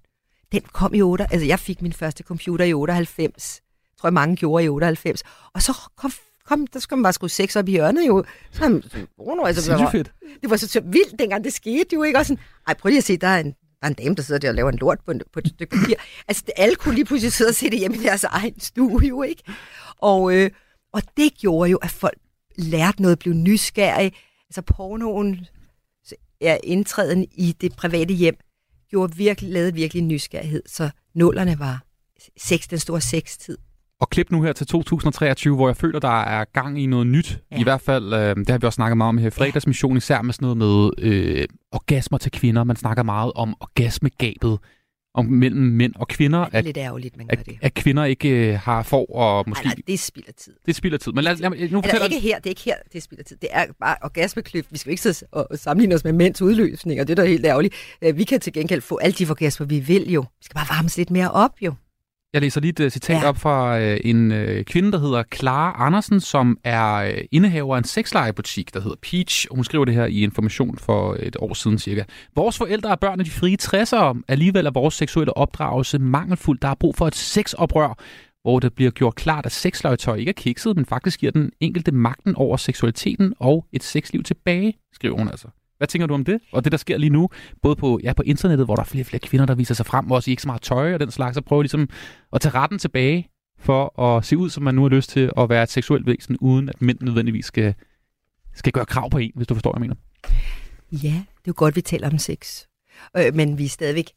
Den 0.51 0.61
kom 0.73 0.93
i 0.93 1.01
8, 1.01 1.25
altså 1.31 1.45
jeg 1.47 1.59
fik 1.59 1.81
min 1.81 1.93
første 1.93 2.23
computer 2.23 2.65
i 2.65 2.73
98, 2.73 3.61
tror 4.01 4.07
jeg 4.07 4.13
mange 4.13 4.35
gjorde 4.35 4.63
i 4.65 4.69
98, 4.69 5.23
og 5.53 5.61
så 5.61 5.73
kom 5.97 6.11
kom, 6.45 6.67
der 6.67 6.79
skulle 6.79 6.97
man 6.97 7.03
bare 7.03 7.13
skrue 7.13 7.29
sex 7.29 7.55
op 7.55 7.67
i 7.67 7.71
hjørnet 7.71 8.07
jo. 8.07 8.23
Så, 8.51 8.63
han- 8.63 8.83
oh, 9.17 9.47
altså, 9.47 9.71
det, 9.71 9.79
var, 9.83 9.91
fedt. 9.91 10.11
det 10.41 10.49
var 10.49 10.57
så, 10.57 10.67
så 10.67 10.81
vildt, 10.85 11.19
dengang 11.19 11.43
det 11.43 11.53
skete 11.53 11.85
jo, 11.93 12.03
ikke? 12.03 12.19
Og 12.19 12.25
sådan, 12.25 12.43
ej, 12.67 12.73
prøv 12.73 12.89
lige 12.89 12.97
at 12.97 13.03
se, 13.03 13.17
der 13.17 13.27
er 13.27 13.39
en, 13.39 13.53
der 13.83 13.87
er 13.87 13.89
en 13.89 14.03
dame, 14.03 14.15
der 14.15 14.21
sidder 14.21 14.39
der 14.39 14.49
og 14.49 14.55
laver 14.55 14.69
en 14.69 14.77
lort 14.77 14.99
på, 15.05 15.11
en, 15.11 15.21
på 15.33 15.39
et 15.39 15.47
stykke 15.47 15.77
papir. 15.77 15.95
Altså, 16.27 16.43
det, 16.45 16.53
alle 16.57 16.75
kunne 16.75 16.95
lige 16.95 17.05
pludselig 17.05 17.33
sidde 17.33 17.49
og 17.49 17.55
se 17.55 17.69
det 17.69 17.79
hjemme 17.79 17.97
i 17.97 17.99
deres 17.99 18.23
egen 18.23 18.59
stue, 18.59 19.01
jo, 19.03 19.23
ikke? 19.23 19.43
Og, 19.97 20.35
øh, 20.35 20.51
og 20.93 21.01
det 21.17 21.37
gjorde 21.37 21.71
jo, 21.71 21.77
at 21.77 21.91
folk 21.91 22.17
lærte 22.55 23.01
noget, 23.01 23.19
blev 23.19 23.33
nysgerrige. 23.33 24.11
Altså, 24.49 24.61
pornoen, 24.61 25.45
ja, 26.41 26.57
indtræden 26.63 27.27
i 27.31 27.55
det 27.61 27.75
private 27.75 28.13
hjem, 28.13 28.37
gjorde 28.89 29.15
virkelig, 29.15 29.51
lavede 29.51 29.73
virkelig 29.73 30.03
nysgerrighed. 30.03 30.63
Så 30.65 30.89
nullerne 31.13 31.59
var 31.59 31.83
sex, 32.37 32.67
den 32.67 32.79
store 32.79 33.01
sextid. 33.01 33.57
Og 34.03 34.09
klip 34.09 34.31
nu 34.31 34.41
her 34.41 34.53
til 34.53 34.67
2023, 34.67 35.55
hvor 35.55 35.67
jeg 35.67 35.77
føler, 35.77 35.99
der 35.99 36.21
er 36.23 36.45
gang 36.53 36.81
i 36.81 36.85
noget 36.85 37.07
nyt. 37.07 37.39
Ja. 37.51 37.59
I 37.59 37.63
hvert 37.63 37.81
fald, 37.81 38.13
øh, 38.13 38.35
det 38.35 38.49
har 38.49 38.57
vi 38.57 38.65
også 38.67 38.75
snakket 38.75 38.97
meget 38.97 39.09
om 39.09 39.17
her 39.17 39.27
i 39.27 39.29
fredagsmission, 39.29 39.97
især 39.97 40.21
med 40.21 40.33
sådan 40.33 40.57
noget 40.57 40.57
med 40.57 40.89
øh, 40.97 41.47
orgasmer 41.71 42.17
til 42.17 42.31
kvinder. 42.31 42.63
Man 42.63 42.75
snakker 42.75 43.03
meget 43.03 43.31
om 43.35 43.55
orgasmegabet. 43.59 44.59
om 45.15 45.25
mellem 45.25 45.61
mænd 45.61 45.93
og 45.95 46.07
kvinder, 46.07 46.45
Det 46.45 46.53
er 46.53 46.57
at, 46.57 46.65
lidt 46.65 46.77
ærgerligt, 46.77 47.17
man 47.17 47.27
gør 47.27 47.37
at, 47.37 47.45
det. 47.45 47.57
at 47.61 47.73
kvinder 47.73 48.03
ikke 48.05 48.29
øh, 48.29 48.59
har 48.59 48.83
får 48.83 49.05
og 49.15 49.43
måske... 49.49 49.65
Nej, 49.65 49.73
nej, 49.75 49.81
det 49.87 49.93
er 49.93 49.97
spild 49.97 50.25
af 50.27 50.33
tid. 50.33 50.53
Det 50.65 50.75
spilder 50.75 50.97
tid. 50.97 51.11
Men 51.11 51.23
lad, 51.23 51.35
lad, 51.35 51.49
lad, 51.49 51.69
nu 51.69 51.77
Altså, 51.77 51.89
fortæller 51.91 52.05
ikke 52.05 52.19
her, 52.19 52.35
det 52.37 52.45
er 52.45 52.49
ikke 52.49 52.61
her, 52.65 52.75
det 52.91 52.97
er 52.97 53.01
spild 53.01 53.19
af 53.19 53.25
tid. 53.25 53.37
Det 53.41 53.49
er 53.51 53.65
bare 53.79 53.95
orgasmekløft. 54.01 54.71
Vi 54.71 54.77
skal 54.77 54.89
jo 54.89 54.91
ikke 54.91 55.01
sidde 55.01 55.25
og 55.31 55.47
og 55.51 55.59
sammenligne 55.59 55.95
os 55.95 56.03
med 56.03 56.13
mænds 56.13 56.41
udløsninger. 56.41 57.03
Det 57.03 57.19
er 57.19 57.23
da 57.23 57.29
helt 57.29 57.45
ærgerligt. 57.45 57.73
Øh, 58.01 58.17
Vi 58.17 58.23
kan 58.23 58.39
til 58.39 58.53
gengæld 58.53 58.81
få 58.81 58.97
alle 58.97 59.13
de 59.13 59.29
orgasmer, 59.29 59.67
vi 59.67 59.79
vil 59.79 60.11
jo. 60.11 60.21
Vi 60.21 60.45
skal 60.45 60.55
bare 60.55 60.67
varmes 60.69 60.97
lidt 60.97 61.11
mere 61.11 61.31
op 61.31 61.51
jo. 61.61 61.73
Jeg 62.33 62.41
læser 62.41 62.61
lige 62.61 62.69
et 62.69 62.79
uh, 62.79 62.89
citat 62.89 63.21
ja. 63.21 63.27
op 63.27 63.37
fra 63.37 63.77
uh, 63.77 63.97
en 64.03 64.31
uh, 64.31 64.61
kvinde, 64.63 64.91
der 64.91 64.99
hedder 64.99 65.23
Clara 65.35 65.85
Andersen, 65.85 66.19
som 66.19 66.57
er 66.63 67.09
uh, 67.09 67.17
indehaver 67.31 67.75
af 67.75 67.77
en 67.77 67.83
sexlejebutik, 67.83 68.73
der 68.73 68.81
hedder 68.81 68.97
Peach. 69.01 69.47
Og 69.49 69.55
hun 69.55 69.65
skriver 69.65 69.85
det 69.85 69.93
her 69.93 70.05
i 70.05 70.23
Information 70.23 70.77
for 70.77 71.17
et 71.19 71.35
år 71.39 71.53
siden 71.53 71.79
cirka. 71.79 72.03
Vores 72.35 72.57
forældre 72.57 72.91
er 72.91 72.95
børn 72.95 73.19
af 73.19 73.25
de 73.25 73.31
frie 73.31 73.57
60'ere. 73.61 74.21
Alligevel 74.27 74.65
er 74.65 74.71
vores 74.71 74.93
seksuelle 74.93 75.37
opdragelse 75.37 75.99
mangelfuld. 75.99 76.59
Der 76.59 76.67
er 76.67 76.75
brug 76.75 76.95
for 76.95 77.07
et 77.07 77.15
sexoprør, 77.15 77.97
hvor 78.41 78.59
det 78.59 78.73
bliver 78.73 78.91
gjort 78.91 79.15
klart, 79.15 79.45
at 79.45 79.51
sexlegetøj 79.51 80.15
ikke 80.15 80.29
er 80.29 80.33
kikset, 80.33 80.75
men 80.75 80.85
faktisk 80.85 81.19
giver 81.19 81.31
den 81.31 81.51
enkelte 81.59 81.91
magten 81.91 82.35
over 82.35 82.57
seksualiteten 82.57 83.33
og 83.39 83.65
et 83.73 83.83
sexliv 83.83 84.23
tilbage, 84.23 84.73
skriver 84.93 85.17
hun 85.17 85.27
altså. 85.27 85.47
Hvad 85.83 85.87
tænker 85.87 86.07
du 86.07 86.13
om 86.13 86.25
det? 86.25 86.39
Og 86.51 86.63
det, 86.63 86.71
der 86.71 86.77
sker 86.77 86.97
lige 86.97 87.09
nu, 87.09 87.29
både 87.61 87.75
på, 87.75 87.99
ja, 88.03 88.13
på 88.13 88.21
internettet, 88.21 88.67
hvor 88.67 88.75
der 88.75 88.81
er 88.81 88.85
flere 88.85 89.03
og 89.03 89.05
flere 89.05 89.19
kvinder, 89.19 89.45
der 89.45 89.55
viser 89.55 89.75
sig 89.75 89.85
frem, 89.85 90.11
også 90.11 90.29
i 90.29 90.31
ikke 90.31 90.41
så 90.41 90.47
meget 90.47 90.61
tøj 90.61 90.93
og 90.93 90.99
den 90.99 91.11
slags, 91.11 91.37
og 91.37 91.45
prøver 91.45 91.61
ligesom 91.61 91.89
at 92.33 92.41
tage 92.41 92.53
retten 92.53 92.79
tilbage 92.79 93.29
for 93.59 94.01
at 94.01 94.25
se 94.25 94.37
ud, 94.37 94.49
som 94.49 94.63
man 94.63 94.75
nu 94.75 94.81
har 94.81 94.89
lyst 94.89 95.09
til 95.09 95.31
at 95.37 95.49
være 95.49 95.63
et 95.63 95.69
seksuelt 95.69 96.05
væsen, 96.05 96.37
uden 96.37 96.69
at 96.69 96.81
mænd 96.81 96.97
nødvendigvis 97.01 97.45
skal, 97.45 97.73
skal 98.53 98.71
gøre 98.71 98.85
krav 98.85 99.09
på 99.09 99.17
en, 99.17 99.31
hvis 99.35 99.47
du 99.47 99.55
forstår, 99.55 99.71
hvad 99.71 99.81
jeg 99.81 99.89
mener. 99.89 99.95
Ja, 100.91 101.17
det 101.17 101.47
er 101.47 101.47
jo 101.47 101.53
godt, 101.55 101.75
vi 101.75 101.81
taler 101.81 102.09
om 102.09 102.17
sex. 102.17 102.65
Øh, 103.17 103.35
men 103.35 103.57
vi 103.57 103.65
er 103.65 103.69
stadigvæk 103.69 104.09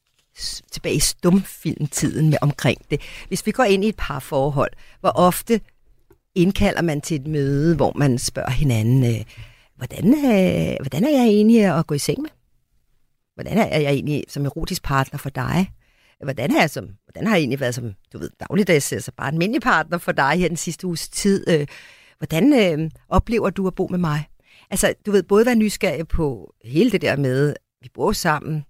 tilbage 0.73 0.95
i 0.95 1.01
stumfilmtiden 1.01 2.31
med 2.31 2.39
omkring 2.43 2.79
det. 2.91 3.01
Hvis 3.29 3.47
vi 3.47 3.51
går 3.51 3.65
ind 3.65 3.85
i 3.85 3.89
et 3.89 3.97
par 3.99 4.19
forhold, 4.19 4.71
hvor 5.01 5.13
ofte 5.15 5.61
indkalder 6.35 6.83
man 6.83 7.01
til 7.01 7.21
et 7.21 7.27
møde, 7.27 7.77
hvor 7.77 7.93
man 7.97 8.19
spørger 8.19 8.51
hinanden, 8.51 9.05
øh, 9.05 9.25
hvordan, 9.77 10.09
øh, 10.09 10.77
hvordan 10.81 11.05
er 11.05 11.11
jeg 11.11 11.27
egentlig 11.27 11.79
at 11.79 11.87
gå 11.87 11.95
i 11.95 11.99
seng 11.99 12.23
med? 12.23 12.31
Hvordan 13.35 13.59
er 13.59 13.79
jeg 13.79 13.93
egentlig 13.93 14.25
som 14.29 14.45
erotisk 14.45 14.83
partner 14.83 15.19
for 15.19 15.31
dig? 15.31 15.73
Hvordan 16.23 16.51
er 16.51 16.61
jeg, 16.61 16.71
som, 16.71 16.89
hvordan 17.05 17.27
har 17.27 17.35
jeg 17.35 17.41
egentlig 17.41 17.61
været 17.61 17.75
som, 17.75 17.93
du 18.13 18.19
ved, 18.19 18.31
dagligdags, 18.41 18.93
altså 18.93 19.13
bare 19.17 19.29
en 19.33 19.39
mindre 19.39 19.61
partner 19.61 19.99
for 19.99 20.13
dig 20.13 20.31
her 20.31 20.49
den 20.49 20.57
sidste 20.57 20.87
uges 20.87 21.09
tid? 21.09 21.49
Øh, 21.49 21.67
hvordan 22.19 22.53
øh, 22.53 22.91
oplever 23.09 23.51
du 23.51 23.67
at 23.67 23.75
bo 23.75 23.87
med 23.91 23.99
mig? 23.99 24.25
Altså, 24.71 24.95
du 25.07 25.11
ved, 25.11 25.23
både 25.23 25.47
være 25.47 25.55
nysgerrig 25.55 26.09
på 26.09 26.55
hele 26.65 26.91
det 26.91 27.03
der 27.03 27.17
med, 27.17 27.55
vi 27.83 27.89
bor 27.95 28.13
sammen, 28.13 28.65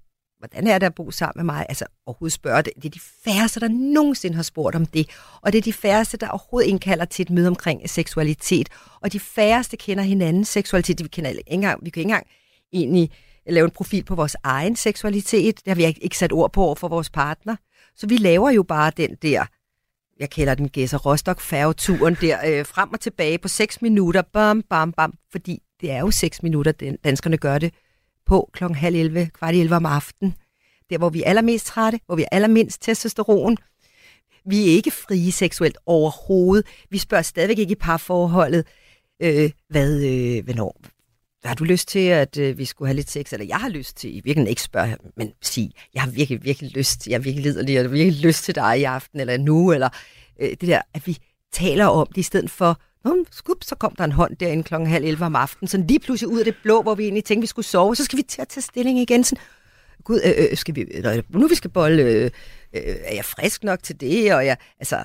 hvordan 0.51 0.67
er 0.67 0.79
det 0.79 0.87
at 0.87 0.95
bo 0.95 1.11
sammen 1.11 1.47
med 1.47 1.55
mig? 1.55 1.67
Altså, 1.69 1.85
overhovedet 2.07 2.33
spørge 2.33 2.63
det. 2.63 2.73
Det 2.77 2.85
er 2.85 2.91
de 2.91 3.01
færreste, 3.25 3.61
der 3.61 3.69
nogensinde 3.69 4.37
har 4.37 4.43
spurgt 4.43 4.77
om 4.77 4.87
det. 4.87 5.11
Og 5.41 5.53
det 5.53 5.59
er 5.59 5.63
de 5.63 5.73
færreste, 5.73 6.17
der 6.17 6.29
overhovedet 6.29 6.69
indkalder 6.69 7.05
til 7.05 7.23
et 7.23 7.31
møde 7.31 7.49
omkring 7.49 7.91
seksualitet. 7.91 8.69
Og 9.01 9.13
de 9.13 9.21
færreste 9.21 9.77
kender 9.77 10.05
hinandens 10.05 10.49
seksualitet. 10.49 11.03
Vi, 11.03 11.09
kender 11.09 11.31
ikke 11.31 11.43
engang, 11.47 11.85
vi 11.85 11.91
kan 11.91 12.01
ikke 12.01 12.09
engang 12.09 12.27
egentlig 12.73 13.11
lave 13.47 13.65
en 13.65 13.71
profil 13.71 14.05
på 14.05 14.15
vores 14.15 14.37
egen 14.43 14.77
seksualitet. 14.77 15.57
Det 15.57 15.69
har 15.69 15.75
vi 15.75 15.85
ikke 15.85 16.05
ikke 16.05 16.19
sat 16.19 16.33
ord 16.33 16.53
på 16.53 16.63
over 16.63 16.75
for 16.75 16.89
vores 16.89 17.11
partner. 17.11 17.57
Så 17.97 18.07
vi 18.07 18.17
laver 18.17 18.51
jo 18.51 18.63
bare 18.63 18.93
den 18.97 19.15
der, 19.23 19.45
jeg 20.21 20.31
kalder 20.31 20.55
den 20.55 20.69
Gæsser 20.69 20.99
Rostock 20.99 21.41
færgeturen 21.41 22.17
der, 22.21 22.39
øh, 22.47 22.67
frem 22.67 22.93
og 22.93 23.01
tilbage 23.01 23.39
på 23.39 23.49
6 23.49 23.83
minutter, 23.83 24.23
bam, 24.23 24.63
bam, 24.63 24.93
bam, 24.93 25.15
fordi 25.33 25.63
det 25.81 25.91
er 25.91 26.01
jo 26.01 26.11
6 26.11 26.43
minutter, 26.43 26.73
den, 26.73 26.97
danskerne 27.05 27.37
gør 27.37 27.59
det 27.59 27.75
på 28.27 28.51
klokken 28.53 28.77
halv 28.77 28.97
11, 28.97 29.27
kvart 29.27 29.55
11 29.55 29.77
om 29.77 29.87
aftenen. 29.87 30.35
Der, 30.91 30.99
hvor 30.99 31.09
vi 31.09 31.23
er 31.23 31.29
allermest 31.29 31.67
trætte, 31.67 32.01
hvor 32.07 32.17
vi 32.17 32.23
er 32.23 32.29
allermindst 32.33 32.83
testosteron. 32.83 33.57
Vi 34.45 34.61
er 34.61 34.73
ikke 34.73 34.91
frie 34.91 35.33
seksuelt 35.33 35.79
overhovedet. 35.87 36.67
Vi 36.91 36.99
spørger 36.99 37.23
stadigvæk 37.23 37.59
ikke 37.59 37.73
i 37.73 37.81
parforholdet, 37.81 38.67
øh, 39.23 39.51
hvad, 39.69 40.05
øh, 40.05 40.45
hvornår, 40.45 40.81
hvad 41.41 41.49
har 41.49 41.55
du 41.55 41.65
lyst 41.65 41.89
til, 41.89 41.99
at 41.99 42.39
øh, 42.39 42.59
vi 42.59 42.65
skulle 42.65 42.89
have 42.89 42.97
lidt 42.97 43.11
sex? 43.11 43.33
Eller 43.33 43.47
jeg 43.47 43.57
har 43.57 43.69
lyst 43.69 43.97
til, 43.97 44.11
i 44.11 44.15
virkeligheden 44.15 44.49
ikke 44.49 44.63
spørge, 44.63 44.97
men 45.17 45.33
sige, 45.43 45.73
jeg 45.95 46.03
har 46.03 46.11
virkelig, 46.11 46.45
virkelig 46.45 46.77
lyst, 46.77 47.07
jeg 47.07 47.15
er 47.15 47.19
virkelig 47.19 47.43
liderlig, 47.43 47.75
jeg 47.75 47.83
har 47.83 47.89
virkelig 47.89 48.21
lyst 48.21 48.45
til 48.45 48.55
dig 48.55 48.81
i 48.81 48.85
aften, 48.85 49.21
eller 49.21 49.39
nu, 49.39 49.73
eller 49.73 49.89
øh, 50.41 50.51
det 50.51 50.63
der, 50.63 50.83
at 50.95 51.07
vi 51.07 51.19
taler 51.53 51.87
om 51.87 52.07
det, 52.07 52.17
i 52.17 52.23
stedet 52.23 52.51
for, 52.51 52.81
um, 53.07 53.27
skup, 53.31 53.65
så 53.65 53.75
kom 53.75 53.95
der 53.99 54.05
en 54.05 54.13
hånd 54.13 54.37
derinde 54.37 54.63
klokken 54.63 54.89
halv 54.89 55.05
11 55.05 55.25
om 55.25 55.37
aftenen, 55.37 55.69
sådan 55.69 55.87
lige 55.87 56.01
pludselig 56.01 56.29
ud 56.29 56.39
af 56.39 56.45
det 56.45 56.55
blå, 56.63 56.83
hvor 56.83 56.95
vi 56.95 57.03
egentlig 57.03 57.25
tænkte, 57.25 57.41
vi 57.41 57.47
skulle 57.47 57.67
sove, 57.67 57.97
så 57.97 58.05
skal 58.05 58.17
vi 58.17 58.23
til 58.23 58.41
at 58.41 58.49
tage 58.49 58.63
stilling 58.63 58.99
igen, 58.99 59.25
sådan, 59.25 59.45
gud, 60.05 60.21
øh, 60.25 60.33
øh, 60.51 60.57
skal 60.57 60.75
vi, 60.75 60.81
øh, 60.81 61.23
nu 61.29 61.49
vi 61.49 61.55
skal 61.55 61.71
bolle, 61.71 62.03
øh, 62.03 62.31
øh, 62.75 62.97
er 63.05 63.15
jeg 63.15 63.25
frisk 63.25 63.65
nok 63.65 63.83
til 63.83 64.01
det, 64.01 64.35
og 64.35 64.47
jeg, 64.47 64.57
altså, 64.79 64.97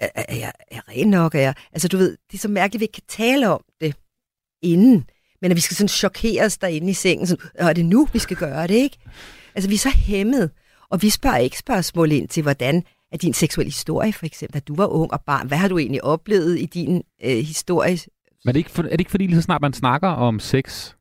er, 0.00 0.08
er, 0.14 0.34
jeg, 0.34 0.52
er 0.70 0.74
jeg 0.74 0.82
ren 0.88 1.10
nok, 1.10 1.34
er 1.34 1.40
jeg, 1.40 1.54
altså 1.72 1.88
du 1.88 1.96
ved, 1.96 2.16
det 2.30 2.34
er 2.34 2.38
så 2.38 2.48
mærkeligt, 2.48 2.78
at 2.78 2.80
vi 2.80 2.84
ikke 2.84 2.92
kan 2.92 3.26
tale 3.26 3.48
om 3.48 3.60
det 3.80 3.94
inden, 4.62 5.04
men 5.42 5.50
at 5.50 5.56
vi 5.56 5.60
skal 5.60 5.76
sådan 5.76 5.88
chokeres 5.88 6.58
derinde 6.58 6.90
i 6.90 6.94
sengen, 6.94 7.26
sådan, 7.26 7.48
er 7.54 7.72
det 7.72 7.84
nu, 7.84 8.08
vi 8.12 8.18
skal 8.18 8.36
gøre 8.36 8.66
det, 8.66 8.74
ikke? 8.74 8.98
Altså, 9.54 9.68
vi 9.68 9.74
er 9.74 9.78
så 9.78 9.90
hæmmet, 9.90 10.50
og 10.90 11.02
vi 11.02 11.10
spørger 11.10 11.36
ikke 11.36 11.58
spørgsmål 11.58 12.12
ind 12.12 12.28
til, 12.28 12.42
hvordan 12.42 12.84
er 13.16 13.18
din 13.18 13.34
seksuelle 13.34 13.70
historie, 13.70 14.12
for 14.12 14.26
eksempel, 14.26 14.54
da 14.54 14.60
du 14.60 14.74
var 14.74 14.86
ung 14.86 15.12
og 15.12 15.20
barn, 15.26 15.48
hvad 15.48 15.58
har 15.58 15.68
du 15.68 15.78
egentlig 15.78 16.04
oplevet 16.04 16.60
i 16.60 16.66
din 16.66 17.02
øh, 17.24 17.36
historie? 17.36 17.98
Men 18.44 18.48
er 18.48 18.52
det, 18.52 18.58
ikke, 18.58 18.70
for, 18.70 18.82
er 18.82 18.88
det 18.88 19.00
ikke 19.00 19.10
fordi, 19.10 19.26
lige 19.26 19.36
så 19.36 19.42
snart 19.42 19.60
man 19.60 19.72
snakker 19.72 20.08
om 20.08 20.40
sex, 20.40 20.92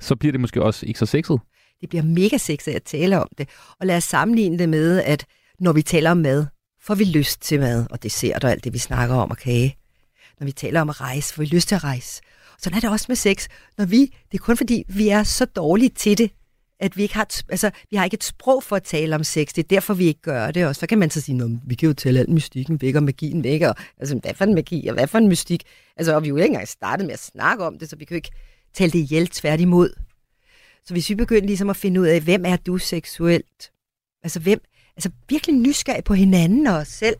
så 0.00 0.16
bliver 0.16 0.32
det 0.32 0.40
måske 0.40 0.62
også 0.62 0.86
ikke 0.86 0.98
så 0.98 1.06
sexet? 1.06 1.40
Det 1.80 1.88
bliver 1.88 2.02
mega 2.02 2.36
sexet 2.36 2.72
at 2.72 2.82
tale 2.82 3.20
om 3.20 3.28
det. 3.38 3.48
Og 3.80 3.86
lad 3.86 3.96
os 3.96 4.04
sammenligne 4.04 4.58
det 4.58 4.68
med, 4.68 5.02
at 5.02 5.26
når 5.60 5.72
vi 5.72 5.82
taler 5.82 6.10
om 6.10 6.16
mad, 6.16 6.46
får 6.82 6.94
vi 6.94 7.04
lyst 7.04 7.42
til 7.42 7.60
mad 7.60 7.86
og 7.90 8.02
dessert 8.02 8.44
og 8.44 8.50
alt 8.50 8.64
det, 8.64 8.72
vi 8.72 8.78
snakker 8.78 9.14
om 9.14 9.30
og 9.30 9.36
kage. 9.36 9.76
Når 10.40 10.44
vi 10.44 10.52
taler 10.52 10.80
om 10.80 10.90
at 10.90 11.00
rejse, 11.00 11.34
får 11.34 11.42
vi 11.42 11.48
lyst 11.48 11.68
til 11.68 11.74
at 11.74 11.84
rejse. 11.84 12.22
Sådan 12.58 12.76
er 12.76 12.80
det 12.80 12.90
også 12.90 13.06
med 13.08 13.16
sex. 13.16 13.48
Når 13.78 13.84
vi, 13.84 14.00
det 14.32 14.38
er 14.38 14.42
kun 14.42 14.56
fordi, 14.56 14.84
vi 14.88 15.08
er 15.08 15.22
så 15.22 15.44
dårlige 15.44 15.88
til 15.88 16.18
det, 16.18 16.30
at 16.82 16.96
vi 16.96 17.02
ikke 17.02 17.14
har, 17.14 17.22
et- 17.22 17.44
altså, 17.48 17.70
vi 17.90 17.96
har 17.96 18.04
ikke 18.04 18.14
et 18.14 18.24
sprog 18.24 18.62
for 18.62 18.76
at 18.76 18.82
tale 18.82 19.14
om 19.14 19.24
sex. 19.24 19.48
Det 19.48 19.58
er 19.58 19.68
derfor, 19.68 19.94
vi 19.94 20.04
ikke 20.06 20.20
gør 20.20 20.50
det. 20.50 20.66
Og 20.66 20.76
så 20.76 20.86
kan 20.86 20.98
man 20.98 21.10
så 21.10 21.20
sige, 21.20 21.34
men 21.36 21.62
vi 21.66 21.74
kan 21.74 21.86
jo 21.86 21.92
tale 21.94 22.20
alt 22.20 22.28
mystikken 22.28 22.80
væk 22.80 22.94
og 22.94 23.02
magien 23.02 23.44
væk. 23.44 23.62
Og, 23.62 23.74
altså, 24.00 24.16
hvad 24.16 24.34
for 24.34 24.44
en 24.44 24.54
magi 24.54 24.86
og 24.88 24.94
hvad 24.94 25.06
for 25.06 25.18
en 25.18 25.28
mystik? 25.28 25.62
Altså, 25.96 26.14
og 26.14 26.22
vi 26.22 26.26
er 26.26 26.30
jo 26.30 26.36
ikke 26.36 26.46
engang 26.46 26.68
startet 26.68 27.06
med 27.06 27.12
at 27.14 27.22
snakke 27.22 27.64
om 27.64 27.78
det, 27.78 27.90
så 27.90 27.96
vi 27.96 28.04
kan 28.04 28.14
jo 28.14 28.16
ikke 28.16 28.30
tale 28.74 28.90
det 28.92 28.98
ihjel 28.98 29.26
tværtimod. 29.26 29.90
Så 30.84 30.94
hvis 30.94 31.08
vi 31.10 31.14
begynder 31.14 31.46
ligesom 31.46 31.70
at 31.70 31.76
finde 31.76 32.00
ud 32.00 32.06
af, 32.06 32.20
hvem 32.20 32.44
er 32.44 32.56
du 32.56 32.78
seksuelt? 32.78 33.70
Altså, 34.22 34.40
hvem, 34.40 34.60
altså 34.96 35.10
virkelig 35.28 35.56
nysgerrig 35.56 36.04
på 36.04 36.14
hinanden 36.14 36.66
og 36.66 36.74
os 36.76 36.88
selv. 36.88 37.16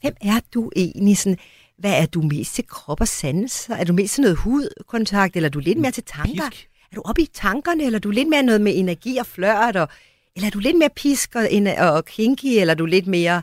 Hvem 0.00 0.14
er 0.20 0.40
du 0.54 0.70
egentlig? 0.76 1.18
Sådan, 1.18 1.38
hvad 1.78 2.02
er 2.02 2.06
du 2.06 2.22
mest 2.22 2.54
til 2.54 2.66
krop 2.66 3.00
og 3.00 3.08
sanser? 3.08 3.74
Er 3.74 3.84
du 3.84 3.92
mest 3.92 4.14
til 4.14 4.22
noget 4.22 4.36
hudkontakt, 4.36 5.36
eller 5.36 5.48
er 5.48 5.50
du 5.50 5.58
lidt 5.58 5.78
mere 5.78 5.90
til 5.92 6.04
tanker? 6.04 6.50
Pisk. 6.50 6.68
Er 6.92 6.94
du 6.96 7.02
oppe 7.04 7.22
i 7.22 7.26
tankerne, 7.34 7.84
eller 7.84 7.98
er 7.98 8.00
du 8.00 8.10
lidt 8.10 8.28
mere 8.28 8.42
noget 8.42 8.60
med 8.60 8.72
energi 8.76 9.16
og 9.16 9.26
flørt? 9.26 9.76
Og, 9.76 9.88
eller 10.36 10.46
er 10.46 10.50
du 10.50 10.58
lidt 10.58 10.78
mere 10.78 10.90
pisk 10.96 11.34
og, 11.34 11.52
en- 11.52 11.66
og 11.66 12.04
kinky, 12.04 12.46
eller 12.46 12.74
er 12.74 12.76
du 12.78 12.86
lidt 12.86 13.06
mere 13.06 13.42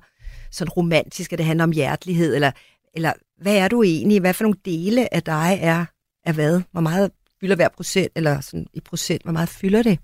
sådan 0.52 0.70
romantisk, 0.70 1.34
at 1.34 1.38
det 1.40 1.46
handler 1.46 1.64
om 1.64 1.72
hjertelighed? 1.72 2.36
Eller, 2.36 2.52
eller 2.94 3.14
hvad 3.42 3.58
er 3.58 3.68
du 3.68 3.84
egentlig? 3.84 4.20
Hvad 4.20 4.34
for 4.34 4.44
nogle 4.44 4.58
dele 4.66 5.14
af 5.14 5.24
dig 5.24 5.60
er, 5.62 5.86
er 6.26 6.32
hvad? 6.34 6.62
Hvor 6.72 6.82
meget 6.82 7.12
fylder 7.40 7.56
hver 7.56 7.70
procent, 7.70 8.12
eller 8.16 8.42
sådan 8.42 8.66
i 8.74 8.80
procent, 8.80 9.24
hvor 9.24 9.32
meget 9.32 9.50
fylder 9.50 9.84
det 9.84 10.00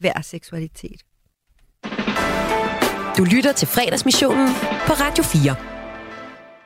hver 0.00 0.20
seksualitet? 0.22 1.00
Du 3.18 3.24
lytter 3.24 3.52
til 3.56 3.68
fredagsmissionen 3.68 4.48
på 4.86 4.92
Radio 4.92 5.24
4. 5.24 5.71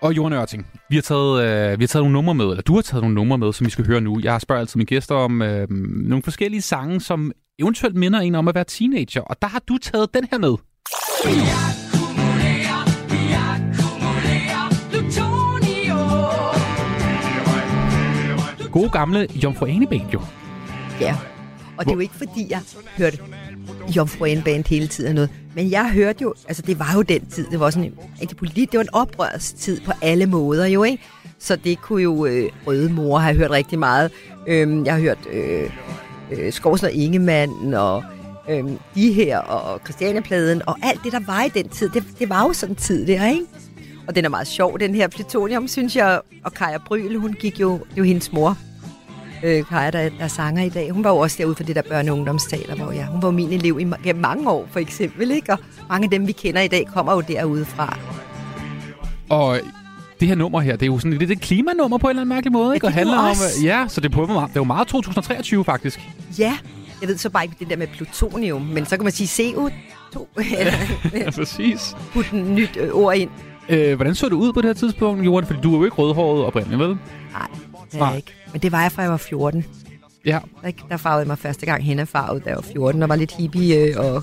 Og 0.00 0.16
Johan 0.16 0.32
Ørting, 0.32 0.66
vi 0.88 0.96
har, 0.96 1.02
taget, 1.02 1.42
øh, 1.42 1.78
vi 1.78 1.82
har 1.82 1.86
taget 1.86 2.02
nogle 2.02 2.12
numre 2.12 2.34
med, 2.34 2.44
eller 2.44 2.62
du 2.62 2.74
har 2.74 2.82
taget 2.82 3.02
nogle 3.02 3.14
numre 3.14 3.38
med, 3.38 3.52
som 3.52 3.64
vi 3.64 3.70
skal 3.70 3.86
høre 3.86 4.00
nu. 4.00 4.20
Jeg 4.22 4.40
spørger 4.40 4.60
altid 4.60 4.78
mine 4.78 4.86
gæster 4.86 5.14
om 5.14 5.42
øh, 5.42 5.70
nogle 5.70 6.22
forskellige 6.22 6.62
sange, 6.62 7.00
som 7.00 7.32
eventuelt 7.58 7.96
minder 7.96 8.20
en 8.20 8.34
om 8.34 8.48
at 8.48 8.54
være 8.54 8.64
teenager. 8.64 9.20
Og 9.20 9.42
der 9.42 9.48
har 9.48 9.62
du 9.68 9.78
taget 9.78 10.14
den 10.14 10.28
her 10.30 10.38
med. 10.38 10.56
Gode 18.72 18.90
gamle 18.90 19.28
Jomfru 19.34 19.66
Ane 19.66 19.86
jo. 20.12 20.20
Ja, 21.00 21.16
og 21.78 21.84
det 21.84 21.90
er 21.90 21.94
jo 21.94 22.00
ikke 22.00 22.14
fordi, 22.14 22.46
jeg 22.50 22.60
hørte 22.98 23.18
Jomfru 23.96 24.26
Band 24.44 24.64
hele 24.68 24.86
tiden 24.86 25.08
og 25.08 25.14
noget. 25.14 25.30
Men 25.54 25.70
jeg 25.70 25.90
hørte 25.90 26.22
jo, 26.22 26.34
altså 26.48 26.62
det 26.62 26.78
var 26.78 26.92
jo 26.94 27.02
den 27.02 27.26
tid, 27.26 27.46
det 27.50 27.60
var 27.60 27.70
sådan 27.70 27.84
en, 27.84 27.98
rigtig 28.20 28.36
polit, 28.36 28.72
det 28.72 28.78
var 28.78 28.84
en 28.84 28.94
oprørstid 28.94 29.80
på 29.80 29.92
alle 30.02 30.26
måder 30.26 30.66
jo, 30.66 30.82
ikke? 30.82 31.02
Så 31.38 31.56
det 31.56 31.80
kunne 31.80 32.02
jo 32.02 32.26
øh, 32.26 32.50
Røde 32.66 32.92
Mor 32.92 33.18
have 33.18 33.36
hørt 33.36 33.50
rigtig 33.50 33.78
meget. 33.78 34.10
Øhm, 34.46 34.84
jeg 34.84 34.94
har 34.94 35.00
hørt 35.00 35.18
øh, 35.32 35.70
øh, 36.32 36.52
Skovsen 36.52 36.86
og 36.86 36.92
Ingemann 36.92 37.74
og 37.74 38.04
øhm, 38.48 38.78
de 38.94 39.12
her 39.12 39.38
og 39.38 39.80
Christianepladen 39.84 40.62
og 40.66 40.76
alt 40.82 41.00
det, 41.04 41.12
der 41.12 41.20
var 41.26 41.42
i 41.44 41.48
den 41.48 41.68
tid. 41.68 41.88
Det, 41.88 42.04
det 42.18 42.28
var 42.28 42.42
jo 42.42 42.52
sådan 42.52 42.72
en 42.72 42.76
tid 42.76 43.06
der, 43.06 43.26
ikke? 43.26 43.46
Og 44.08 44.14
den 44.14 44.24
er 44.24 44.28
meget 44.28 44.46
sjov, 44.46 44.80
den 44.80 44.94
her 44.94 45.08
Plutonium, 45.08 45.68
synes 45.68 45.96
jeg. 45.96 46.20
Og 46.44 46.54
Kaja 46.54 46.78
Bryl, 46.86 47.16
hun 47.16 47.32
gik 47.32 47.60
jo, 47.60 47.72
det 47.90 47.98
jo 47.98 48.02
hendes 48.02 48.32
mor. 48.32 48.58
Øh, 49.44 49.64
Kaja, 49.64 49.90
der, 49.90 50.02
der 50.08 50.10
er 50.18 50.28
sanger 50.28 50.62
i 50.64 50.68
dag. 50.68 50.90
Hun 50.90 51.04
var 51.04 51.10
jo 51.10 51.16
også 51.16 51.36
derude 51.38 51.54
for 51.54 51.62
det 51.64 51.76
der 51.76 51.82
børne- 51.82 52.10
og 52.10 52.16
ungdomsteater, 52.18 52.74
hvor 52.74 52.92
jeg, 52.92 53.06
hun 53.06 53.22
var 53.22 53.30
min 53.30 53.52
elev 53.52 53.78
i 53.80 53.86
gennem 54.04 54.22
mange 54.22 54.50
år, 54.50 54.68
for 54.70 54.80
eksempel. 54.80 55.30
Ikke? 55.30 55.52
Og 55.52 55.58
mange 55.88 56.04
af 56.04 56.10
dem, 56.10 56.26
vi 56.26 56.32
kender 56.32 56.60
i 56.60 56.68
dag, 56.68 56.86
kommer 56.94 57.12
jo 57.12 57.20
derude 57.20 57.64
fra. 57.64 57.98
Og 59.30 59.60
det 60.20 60.28
her 60.28 60.34
nummer 60.34 60.60
her, 60.60 60.72
det 60.72 60.82
er 60.82 60.86
jo 60.86 60.98
sådan 60.98 61.18
lidt 61.18 61.30
et 61.30 61.40
klimanummer 61.40 61.98
på 61.98 62.06
en 62.06 62.10
eller 62.10 62.20
anden 62.22 62.34
mærkelig 62.34 62.52
måde, 62.52 62.74
ikke? 62.74 62.86
Ja, 62.86 62.90
Og 62.90 62.94
det 62.94 63.00
er 63.00 63.04
handler 63.16 63.18
om, 63.30 63.36
ja, 63.64 63.84
så 63.88 64.00
det 64.00 64.08
er, 64.08 64.12
på, 64.12 64.22
det 64.26 64.30
er 64.36 64.48
jo 64.56 64.64
meget 64.64 64.88
2023 64.88 65.64
faktisk. 65.64 66.00
Ja, 66.38 66.56
jeg 67.00 67.08
ved 67.08 67.16
så 67.18 67.30
bare 67.30 67.44
ikke 67.44 67.56
det 67.58 67.70
der 67.70 67.76
med 67.76 67.86
plutonium, 67.86 68.62
men 68.62 68.86
så 68.86 68.96
kan 68.96 69.04
man 69.04 69.12
sige 69.12 69.48
CO2. 69.52 70.26
Eller, 70.58 70.72
Ja, 71.14 71.30
præcis. 71.38 71.96
putte 72.12 72.36
et 72.38 72.46
nyt 72.46 72.76
øh, 72.80 72.88
ord 72.92 73.16
ind. 73.16 73.30
Øh, 73.68 73.96
hvordan 73.96 74.14
så 74.14 74.26
det 74.26 74.32
ud 74.32 74.52
på 74.52 74.60
det 74.60 74.68
her 74.68 74.74
tidspunkt, 74.74 75.24
Johan? 75.24 75.46
Fordi 75.46 75.58
du 75.62 75.72
er 75.74 75.78
jo 75.78 75.84
ikke 75.84 75.96
rødhåret 75.96 76.44
oprindeligt, 76.44 76.80
vel? 76.80 76.88
Nej, 76.88 76.98
det 77.92 78.00
er 78.00 78.06
jeg 78.06 78.16
ikke. 78.16 78.34
Men 78.56 78.60
det 78.62 78.72
var 78.72 78.82
jeg 78.82 78.92
fra 78.92 79.02
jeg 79.02 79.10
var 79.10 79.16
14. 79.16 79.64
Ja. 80.24 80.38
Ikke? 80.66 80.82
Der 80.88 80.96
farvede 80.96 81.20
jeg 81.20 81.26
mig 81.26 81.38
første 81.38 81.66
gang 81.66 81.84
hen 81.84 81.98
af 81.98 82.08
farvet, 82.08 82.44
da 82.44 82.48
jeg 82.48 82.56
var 82.56 82.62
14, 82.62 83.02
og 83.02 83.08
var 83.08 83.16
lidt 83.16 83.36
hippie 83.36 83.76
øh, 83.76 83.96
og 83.98 84.22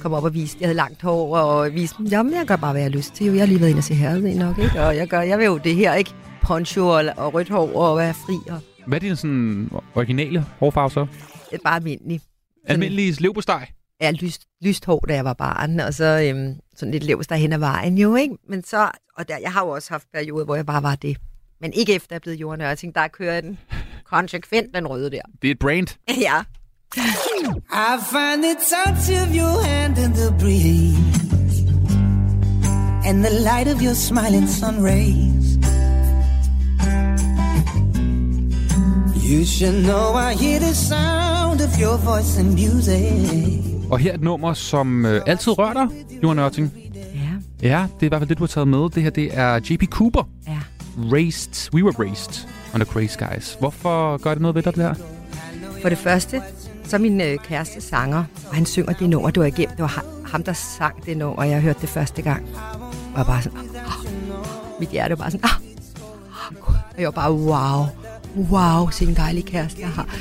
kom 0.00 0.12
op 0.12 0.24
og 0.24 0.34
viste, 0.34 0.56
jeg 0.60 0.66
havde 0.66 0.76
langt 0.76 1.02
hår, 1.02 1.36
og 1.36 1.74
viste, 1.74 1.96
jamen 2.10 2.32
jeg 2.32 2.46
gør 2.46 2.56
bare, 2.56 2.72
hvad 2.72 2.82
jeg 2.82 2.90
har 2.90 2.96
lyst 2.96 3.14
til. 3.14 3.26
jo. 3.26 3.32
Jeg 3.32 3.40
har 3.40 3.46
lige 3.46 3.60
været 3.60 3.70
inde 3.70 3.80
og 3.80 3.84
se 3.84 3.94
herred 3.94 4.34
nok, 4.34 4.58
ikke? 4.58 4.82
Og 4.82 4.96
jeg, 4.96 5.08
gør, 5.08 5.20
jeg 5.20 5.38
vil 5.38 5.44
jo 5.44 5.58
det 5.58 5.74
her, 5.74 5.94
ikke? 5.94 6.10
Poncho 6.42 6.88
og, 6.88 7.04
og 7.16 7.34
rødt 7.34 7.48
hår 7.48 7.72
og 7.76 7.98
være 7.98 8.14
fri, 8.14 8.50
og 8.52 8.60
Hvad 8.86 8.98
er 8.98 9.00
din 9.00 9.16
sådan 9.16 9.70
originale 9.94 10.44
hårfarve 10.58 10.90
så? 10.90 11.06
det 11.50 11.56
er 11.56 11.62
bare 11.64 11.76
almindelig. 11.76 12.20
Almindelig 12.66 13.20
leverpostej? 13.20 13.68
Ja, 14.00 14.10
lyst, 14.10 14.42
lyst 14.62 14.84
hår, 14.84 15.04
da 15.08 15.14
jeg 15.14 15.24
var 15.24 15.34
barn, 15.34 15.80
og 15.80 15.94
så 15.94 16.04
øhm, 16.04 16.54
sådan 16.76 16.92
lidt 16.92 17.04
levs 17.04 17.26
der 17.26 17.36
hen 17.36 17.52
ad 17.52 17.58
vejen 17.58 17.98
jo, 17.98 18.14
ikke? 18.14 18.34
Men 18.48 18.64
så, 18.64 18.90
og 19.18 19.28
der, 19.28 19.38
jeg 19.42 19.52
har 19.52 19.64
jo 19.64 19.68
også 19.70 19.90
haft 19.90 20.06
perioder, 20.12 20.44
hvor 20.44 20.56
jeg 20.56 20.66
bare 20.66 20.82
var 20.82 20.94
det. 20.94 21.16
Men 21.60 21.72
ikke 21.72 21.94
efter 21.94 22.06
jeg 22.10 22.16
er 22.16 22.20
blevet 22.20 22.40
jordnør. 22.40 22.68
Jeg 22.68 22.78
tænkte, 22.78 23.00
der 23.00 23.08
kører 23.08 23.40
den 23.40 23.58
konsekvent, 24.04 24.74
den 24.74 24.86
røde 24.86 25.10
der. 25.10 25.20
Det 25.42 25.48
er 25.48 25.52
et 25.52 25.58
brand. 25.58 25.86
ja. 26.28 26.40
I 26.96 27.92
find 28.12 28.42
the 28.42 28.56
touch 28.74 29.10
of 29.22 29.28
your 29.36 29.62
hand 29.62 29.98
in 29.98 30.12
the 30.12 30.30
breeze 30.40 30.98
and 33.08 33.24
the 33.24 33.34
light 33.42 33.68
of 33.74 33.82
your 33.82 33.94
smiling 33.94 34.48
sun 34.48 34.84
rays. 34.84 35.58
You 39.30 39.44
should 39.44 39.82
know 39.84 40.16
I 40.16 40.34
hear 40.34 40.58
the 40.58 40.74
sound 40.74 41.60
of 41.60 41.80
your 41.80 41.96
voice 41.96 42.40
and 42.40 42.48
music. 42.52 43.90
Og 43.90 43.98
her 43.98 44.10
er 44.10 44.14
et 44.14 44.22
nummer, 44.22 44.54
som 44.54 45.06
øh, 45.06 45.22
altid 45.26 45.58
rører 45.58 45.72
dig, 45.72 45.86
Johan 46.22 46.38
Ørting. 46.38 46.72
Ja. 47.62 47.68
Ja, 47.68 47.86
det 47.94 48.02
er 48.02 48.06
i 48.06 48.08
hvert 48.08 48.20
fald 48.20 48.28
det, 48.28 48.38
du 48.38 48.42
har 48.42 48.48
taget 48.48 48.68
med. 48.68 48.90
Det 48.90 49.02
her, 49.02 49.10
det 49.10 49.38
er 49.38 49.54
J.P. 49.70 49.84
Cooper. 49.90 50.28
Ja. 50.46 50.58
Raised. 50.98 51.70
We 51.74 51.82
were 51.82 51.94
raised 51.98 52.48
under 52.74 52.86
crazy 52.86 53.16
Guys. 53.18 53.56
Hvorfor 53.60 54.16
gør 54.16 54.30
det 54.30 54.42
noget 54.42 54.54
ved 54.54 54.62
dig, 54.62 54.74
det 54.74 54.82
her? 54.82 54.94
For 55.82 55.88
det 55.88 55.98
første, 55.98 56.42
så 56.84 56.96
er 56.96 57.00
min 57.00 57.20
øh, 57.20 57.38
kæreste 57.38 57.80
sanger, 57.80 58.24
og 58.48 58.54
han 58.54 58.66
synger 58.66 58.92
det 58.92 59.10
nummer, 59.10 59.30
du 59.30 59.40
har 59.40 59.46
igennem. 59.46 59.76
Det 59.76 59.82
var 59.82 60.04
ham, 60.26 60.42
der 60.42 60.52
sang 60.52 61.06
det 61.06 61.16
nummer, 61.16 61.36
og 61.36 61.50
jeg 61.50 61.60
hørte 61.60 61.80
det 61.80 61.88
første 61.88 62.22
gang. 62.22 62.46
Og 63.12 63.18
jeg 63.18 63.26
bare 63.26 63.42
sådan, 63.42 63.58
oh, 63.58 64.06
mit 64.80 64.88
hjerte 64.88 65.10
var 65.10 65.16
bare 65.16 65.30
sådan, 65.30 65.44
ah, 65.44 65.60
oh, 66.68 66.74
og 66.74 66.98
jeg 66.98 67.04
var 67.04 67.10
bare, 67.10 67.32
wow, 67.32 67.86
wow, 68.50 68.90
sikke 68.90 69.10
en 69.10 69.16
dejlig 69.16 69.44
kæreste, 69.44 69.80
jeg 69.80 69.88
har. 69.88 70.16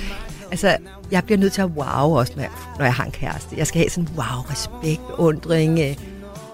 Altså, 0.52 0.78
jeg 1.12 1.24
bliver 1.24 1.38
nødt 1.38 1.54
til 1.54 1.62
at 1.62 1.70
wow 1.70 2.18
også, 2.18 2.34
når 2.36 2.44
jeg, 2.44 2.52
når 2.78 2.86
jeg 2.86 2.94
har 2.94 3.04
en 3.04 3.12
kæreste. 3.12 3.56
Jeg 3.58 3.68
skal 3.68 3.80
have 3.80 3.90
sådan, 3.90 4.10
wow, 4.16 4.42
respekt, 4.52 5.02
undring, 5.18 5.80
øh, 5.80 5.96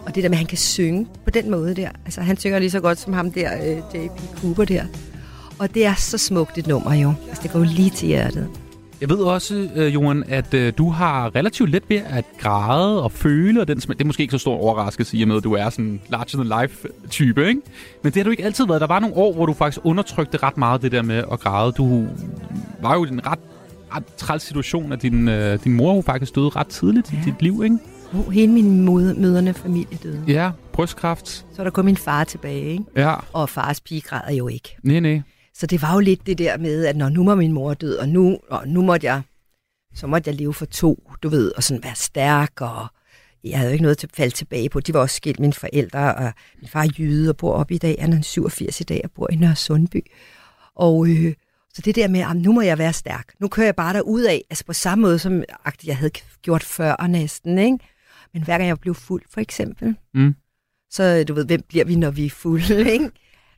og 0.06 0.16
det 0.16 0.24
der 0.24 0.30
med, 0.30 0.36
at 0.36 0.40
han 0.40 0.48
kan 0.48 0.58
synge 0.58 1.08
på 1.24 1.30
den 1.30 1.52
måde 1.52 1.76
der. 1.76 1.90
Altså, 2.06 2.22
han 2.22 2.38
synger 2.38 2.60
lige 2.60 2.72
så 2.72 2.80
godt 2.80 3.00
som 3.00 3.14
ham 3.14 3.32
der, 3.32 3.52
øh, 3.56 3.78
J.P. 3.78 4.40
Cooper 4.42 4.66
der. 4.66 4.84
Og 5.60 5.74
det 5.74 5.86
er 5.86 5.94
så 5.96 6.18
smukt 6.18 6.58
et 6.58 6.68
nummer 6.68 6.94
jo. 6.94 7.14
Altså, 7.28 7.44
det 7.44 7.52
går 7.52 7.60
jo 7.60 7.66
lige 7.66 7.90
til 7.90 8.08
hjertet. 8.08 8.50
Jeg 9.02 9.10
ved 9.10 9.18
også, 9.18 9.70
øh, 9.76 9.94
Johan, 9.94 10.24
at 10.28 10.54
øh, 10.54 10.74
du 10.78 10.90
har 10.90 11.36
relativt 11.36 11.70
let 11.70 11.84
ved 11.90 12.02
at 12.06 12.26
græde 12.40 13.04
og 13.04 13.12
føle, 13.12 13.62
og 13.62 13.68
den, 13.68 13.78
det 13.78 14.02
er 14.02 14.06
måske 14.06 14.22
ikke 14.22 14.32
så 14.32 14.38
stor 14.38 14.58
overraskelse 14.58 15.18
i 15.18 15.22
og 15.22 15.28
med, 15.28 15.38
at 15.38 15.44
du 15.44 15.54
er 15.54 15.70
sådan 15.70 15.86
en 15.86 16.02
larger-than-life-type, 16.10 17.48
ikke? 17.48 17.62
Men 18.04 18.14
det 18.14 18.16
har 18.16 18.24
du 18.24 18.30
ikke 18.30 18.46
altid 18.46 18.68
været. 18.68 18.82
Der 18.82 18.88
var 18.88 19.00
nogle 19.00 19.16
år, 19.16 19.34
hvor 19.34 19.46
du 19.46 19.54
faktisk 19.54 19.86
undertrykte 19.86 20.38
ret 20.38 20.58
meget 20.58 20.82
det 20.82 20.92
der 20.92 21.02
med 21.02 21.24
at 21.32 21.40
græde. 21.40 21.72
Du 21.72 22.08
var 22.82 22.94
jo 22.94 23.06
i 23.06 23.10
en 23.10 23.28
ret, 23.28 23.40
ret 23.96 24.06
træls 24.18 24.44
situation, 24.44 24.92
at 24.92 25.02
din, 25.02 25.28
øh, 25.28 25.60
din 25.64 25.74
mor 25.74 25.96
jo 25.96 26.02
faktisk 26.02 26.36
døde 26.36 26.50
ret 26.50 26.68
tidligt 26.68 27.14
ja. 27.14 27.18
i 27.18 27.22
dit 27.26 27.42
liv, 27.42 27.62
ikke? 27.64 27.78
Hele 28.22 28.52
min 28.52 28.82
møderne 29.22 29.54
familie 29.54 29.98
døde. 30.04 30.24
Ja, 30.28 30.52
brystkræft. 30.74 31.28
Så 31.28 31.46
er 31.58 31.64
der 31.64 31.72
kun 31.72 31.86
min 31.86 31.98
far 31.98 32.24
tilbage, 32.24 32.64
ikke? 32.64 32.84
Ja. 32.96 33.16
Og 33.34 33.50
fars 33.50 33.82
pige 33.82 34.02
græder 34.02 34.32
jo 34.32 34.48
ikke. 34.48 34.78
Nej, 34.84 35.00
nej. 35.00 35.22
Så 35.54 35.68
det 35.68 35.82
var 35.82 35.94
jo 35.94 36.00
lidt 36.00 36.28
det 36.28 36.38
der 36.38 36.58
med, 36.58 36.86
at 36.86 36.96
når 36.96 37.10
nu 37.10 37.26
var 37.26 37.36
min 37.36 37.52
mor 37.52 37.74
død, 37.74 37.96
og 37.98 38.10
nu, 38.10 38.40
og 38.50 38.68
nu 38.68 38.82
måtte 38.82 39.08
jeg, 39.08 39.22
så 39.96 40.08
måtte 40.08 40.30
jeg 40.30 40.36
leve 40.36 40.54
for 40.54 40.66
to, 40.66 41.12
du 41.24 41.30
ved, 41.30 41.52
og 41.56 41.64
sådan 41.64 41.84
være 41.84 41.96
stærk, 41.96 42.62
og 42.62 42.88
jeg 43.44 43.58
havde 43.58 43.70
jo 43.70 43.74
ikke 43.74 43.84
noget 43.84 43.98
til 43.98 44.08
at 44.08 44.16
falde 44.16 44.36
tilbage 44.36 44.70
på. 44.70 44.80
De 44.80 44.94
var 44.94 45.00
også 45.00 45.16
skilt 45.16 45.40
mine 45.40 45.54
forældre, 45.54 46.16
og 46.16 46.34
min 46.62 46.70
far 46.70 46.84
er 46.84 46.90
jyde 46.98 47.30
og 47.30 47.38
bor 47.38 47.54
oppe 47.54 47.74
i 47.74 47.78
dag. 47.78 47.98
Han 48.00 48.14
er 48.14 48.22
87 48.22 48.82
i 48.82 48.84
dag 48.84 49.02
og 49.04 49.12
bor 49.12 49.32
i 49.32 49.36
Nørre 49.36 49.56
Sundby. 49.56 50.06
Og 50.76 51.08
øh, 51.08 51.34
så 51.74 51.82
det 51.82 51.96
der 51.96 52.08
med, 52.08 52.20
at 52.20 52.36
nu 52.36 52.52
må 52.52 52.62
jeg 52.62 52.78
være 52.78 52.94
stærk. 52.94 53.34
Nu 53.40 53.48
kører 53.48 53.68
jeg 53.68 53.76
bare 53.76 53.94
derud 53.94 54.22
af, 54.22 54.42
altså 54.50 54.66
på 54.66 54.74
samme 54.74 55.02
måde, 55.02 55.20
som 55.20 55.44
jeg 55.86 55.98
havde 55.98 56.12
gjort 56.42 56.64
før 56.64 57.08
næsten, 57.08 57.58
ikke? 57.58 57.78
Men 58.34 58.44
hver 58.44 58.58
gang 58.58 58.68
jeg 58.68 58.80
blev 58.80 58.96
fuld, 58.96 59.22
for 59.34 59.42
eksempel, 59.42 59.96
Mm. 60.14 60.36
så 60.92 61.24
du 61.28 61.34
ved, 61.34 61.46
hvem 61.46 61.62
bliver 61.70 61.86
vi, 61.86 61.96
når 61.96 62.12
vi 62.12 62.26
er 62.26 62.30
fulde, 62.30 62.92
ikke? 62.94 63.10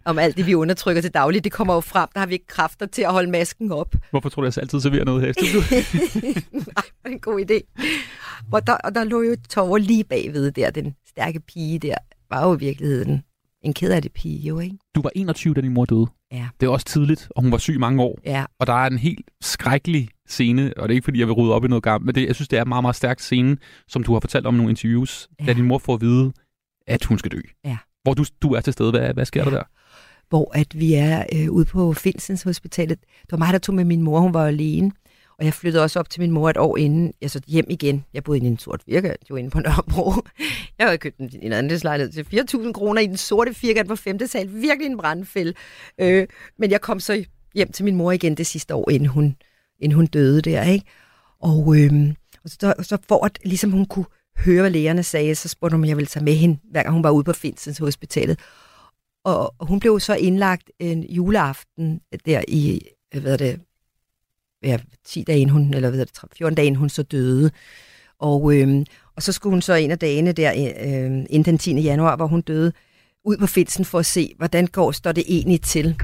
Om 0.06 0.20
alt 0.20 0.38
det, 0.38 0.46
vi 0.46 0.56
undertrykker 0.56 1.02
til 1.02 1.12
dagligt, 1.14 1.44
det 1.44 1.52
kommer 1.52 1.74
jo 1.74 1.80
frem. 1.82 2.10
Der 2.14 2.20
har 2.20 2.28
vi 2.28 2.34
ikke 2.34 2.48
kræfter 2.48 2.86
til 2.86 3.02
at 3.02 3.12
holde 3.12 3.32
masken 3.32 3.72
op. 3.72 3.96
Hvorfor 4.10 4.30
tror 4.30 4.42
du, 4.42 4.46
jeg 4.46 4.58
altid 4.58 4.80
serverer 4.82 5.06
noget 5.06 5.22
her 5.22 5.30
i 5.30 5.34
studiet? 5.34 5.72
Nej, 6.54 6.84
det 7.06 7.12
en 7.12 7.20
god 7.20 7.46
idé. 7.52 7.84
Og 8.52 8.68
der, 8.68 8.74
og 8.74 8.96
der 8.96 9.04
lå 9.04 9.22
jo 9.22 9.36
Tove 9.50 9.80
lige 9.80 10.04
bagved 10.04 10.52
der, 10.52 10.70
den 10.72 10.96
stærke 11.10 11.40
pige 11.40 11.80
der, 11.80 11.96
var 12.30 12.48
jo 12.48 12.56
i 12.56 12.60
virkeligheden 12.60 13.24
en 13.62 13.74
ked 13.74 13.92
af 13.92 14.02
det 14.02 14.12
pige, 14.12 14.40
jo, 14.48 14.60
ikke? 14.60 14.78
Du 14.96 15.02
var 15.02 15.12
21, 15.16 15.54
da 15.54 15.62
din 15.62 15.74
mor 15.74 15.86
døde. 15.86 16.08
Ja. 16.32 16.48
Det 16.60 16.66
er 16.66 16.72
også 16.72 16.86
tidligt, 16.86 17.28
og 17.36 17.42
hun 17.42 17.52
var 17.52 17.58
syg 17.58 17.80
mange 17.80 18.04
år. 18.04 18.20
Ja. 18.26 18.46
Og 18.60 18.68
der 18.68 18.74
er 18.74 18.88
en 18.88 18.98
helt 18.98 19.32
skrækkelig 19.42 20.10
scene, 20.28 20.74
og 20.78 20.90
det 20.90 20.94
er 20.94 20.96
ikke 20.96 21.04
fordi, 21.04 21.20
jeg 21.20 21.28
vil 21.28 21.34
rydde 21.34 21.54
op 21.54 21.66
i 21.66 21.68
noget 21.68 21.84
gammelt, 21.84 22.06
men 22.06 22.16
det, 22.16 22.28
jeg 22.28 22.36
synes, 22.36 22.48
det 22.48 22.58
er 22.58 22.62
en 22.62 22.70
meget, 22.70 22.84
meget 22.84 22.96
stærk 22.96 23.20
scene, 23.20 23.58
som 23.88 24.04
du 24.04 24.14
har 24.14 24.20
fortalt 24.20 24.46
om 24.46 24.56
i 24.56 24.58
nogle 24.58 24.70
interviews, 24.70 25.28
ja. 25.40 25.46
da 25.46 25.54
din 25.54 25.66
mor 25.66 25.78
får 25.78 25.94
at 25.94 26.02
vide, 26.02 26.34
at 26.88 27.06
hun 27.06 27.20
skal 27.20 27.32
dø. 27.32 27.42
Ja. 27.66 27.78
Hvor 28.04 28.14
du, 28.14 28.26
du 28.42 28.54
er 28.54 28.62
til 28.62 28.74
stede. 28.74 28.92
Hvad, 28.92 29.14
hvad 29.14 29.26
sker 29.26 29.44
ja. 29.44 29.50
der 29.50 29.56
der? 29.56 29.64
Hvor 30.30 30.58
at 30.58 30.80
vi 30.80 30.94
er 30.94 31.24
øh, 31.36 31.52
ude 31.52 31.66
på 31.66 31.94
Finsens 31.94 32.44
Hospitalet. 32.44 33.00
Det 33.00 33.32
var 33.32 33.38
mig, 33.38 33.54
der 33.54 33.60
tog 33.60 33.76
med 33.76 33.86
min 33.86 34.02
mor, 34.02 34.20
hun 34.20 34.34
var 34.34 34.46
alene. 34.46 34.92
Og 35.40 35.46
jeg 35.46 35.54
flyttede 35.54 35.84
også 35.84 36.00
op 36.00 36.10
til 36.10 36.22
min 36.22 36.32
mor 36.32 36.50
et 36.50 36.58
år 36.58 36.78
inden, 36.78 37.14
jeg 37.22 37.32
så 37.32 37.42
hjem 37.48 37.66
igen. 37.70 38.06
Jeg 38.14 38.24
boede 38.24 38.40
i 38.40 38.46
en 38.46 38.60
sort 38.60 38.82
firkant, 38.86 39.30
jo 39.30 39.36
inde 39.36 39.50
på 39.50 39.60
Nørrebro. 39.60 40.14
Jeg 40.80 40.88
havde 40.88 40.98
købt 40.98 41.18
en, 41.18 41.30
en 41.42 41.54
andelslejlighed 41.54 42.14
til 42.14 42.46
4.000 42.66 42.72
kroner 42.72 43.02
i 43.02 43.08
den 43.08 43.18
sorte 43.18 43.54
firkant 43.54 43.88
på 43.88 43.96
5. 43.96 44.28
sal. 44.28 44.54
Virkelig 44.54 44.86
en 44.86 44.98
brandfælde. 44.98 45.54
Øh, 46.00 46.28
men 46.58 46.72
jeg 46.72 46.82
kom 46.82 47.00
så 47.00 47.26
hjem 47.56 47.72
til 47.72 47.86
min 47.86 47.96
mor 47.96 48.12
igen 48.12 48.36
det 48.36 48.48
sidste 48.48 48.76
år, 48.76 48.90
inden 48.90 49.10
hun, 49.10 49.36
inden 49.80 49.96
hun 49.96 50.06
døde 50.06 50.42
der, 50.42 50.64
ikke? 50.64 50.86
Og, 51.40 51.76
øh, 51.78 52.14
og 52.44 52.50
så, 52.50 52.74
så 52.82 52.98
for 53.08 53.26
at 53.26 53.40
ligesom 53.44 53.72
hun 53.72 53.86
kunne 53.86 54.06
høre, 54.38 54.62
hvad 54.62 54.72
lægerne 54.72 55.04
sagde, 55.04 55.36
så 55.36 55.50
spurgte 55.50 55.76
hun, 55.76 55.84
om 55.84 55.90
jeg 55.90 55.98
ville 55.98 56.08
tage 56.08 56.26
med 56.26 56.34
hende, 56.34 56.58
hver 56.72 56.84
gang 56.84 56.94
hun 56.94 57.04
var 57.04 57.12
ude 57.12 57.24
på 57.24 57.34
Finsens 57.34 57.78
Hospitalet. 57.78 58.40
Og, 59.26 59.54
og 59.60 59.68
hun 59.68 59.80
blev 59.80 60.00
så 60.00 60.16
indlagt 60.16 60.72
en 60.80 61.04
juleaften 61.04 62.02
der 62.26 62.44
i, 62.48 62.82
hvad 63.22 63.38
det, 63.38 63.60
ja, 64.66 64.78
10 65.06 65.24
dage 65.24 65.40
inden 65.40 65.54
hun, 65.54 65.74
eller 65.74 65.90
hvad 65.90 66.00
det, 66.00 66.22
14 66.38 66.56
dage 66.56 66.66
inden 66.66 66.80
hun 66.80 66.90
så 66.90 67.04
døde. 67.04 67.52
Og, 68.20 68.56
øhm, 68.56 68.86
og 69.16 69.24
så 69.24 69.32
skulle 69.32 69.52
hun 69.52 69.62
så 69.62 69.74
en 69.74 69.92
af 69.92 70.00
dagene 70.00 70.32
der, 70.32 70.52
øh, 70.54 71.26
inden 71.30 71.44
den 71.44 71.58
10. 71.58 71.82
januar, 71.82 72.16
hvor 72.16 72.28
hun 72.28 72.42
døde, 72.42 72.74
ud 73.26 73.38
på 73.38 73.48
Finsen 73.48 73.86
for 73.86 74.00
at 74.00 74.06
se, 74.06 74.34
hvordan 74.38 74.68
går, 74.68 74.92
står 74.92 75.12
det 75.12 75.24
egentlig 75.28 75.62
til. 75.62 76.02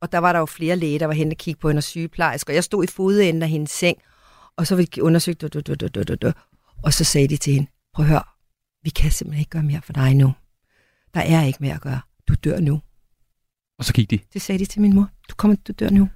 Og 0.00 0.12
der 0.12 0.18
var 0.18 0.32
der 0.32 0.38
jo 0.38 0.46
flere 0.46 0.76
læger, 0.76 0.98
der 0.98 1.06
var 1.06 1.14
hen 1.14 1.30
og 1.30 1.36
kigge 1.36 1.60
på 1.60 1.68
hende 1.68 1.78
og 1.80 1.82
sygeplejersker. 1.82 2.52
Og 2.52 2.54
jeg 2.54 2.64
stod 2.64 2.84
i 2.84 2.86
fodenden 2.86 3.42
af 3.42 3.48
hendes 3.48 3.70
seng, 3.70 3.98
og 4.56 4.66
så 4.66 4.76
vi 4.76 4.88
undersøgte, 5.00 5.48
du, 5.48 5.60
du, 5.60 5.74
du, 5.74 5.88
du, 5.88 6.02
du, 6.02 6.14
du, 6.14 6.32
og 6.82 6.92
så 6.92 7.04
sagde 7.04 7.28
de 7.28 7.36
til 7.36 7.52
hende, 7.52 7.68
prøv 7.94 8.04
at 8.04 8.08
høre, 8.08 8.22
vi 8.82 8.90
kan 8.90 9.10
simpelthen 9.10 9.40
ikke 9.40 9.50
gøre 9.50 9.62
mere 9.62 9.80
for 9.82 9.92
dig 9.92 10.14
nu. 10.14 10.32
Der 11.14 11.20
er 11.20 11.44
ikke 11.44 11.58
mere 11.60 11.74
at 11.74 11.80
gøre. 11.80 12.00
Du 12.28 12.34
dør 12.44 12.60
nu. 12.60 12.80
Og 13.78 13.84
så 13.84 13.92
gik 13.92 14.10
de. 14.10 14.18
Det 14.32 14.42
sagde 14.42 14.58
de 14.58 14.64
til 14.64 14.80
min 14.80 14.94
mor. 14.94 15.10
Du 15.30 15.34
kommer, 15.34 15.56
du 15.68 15.72
dør 15.72 15.90
nu. 15.90 16.08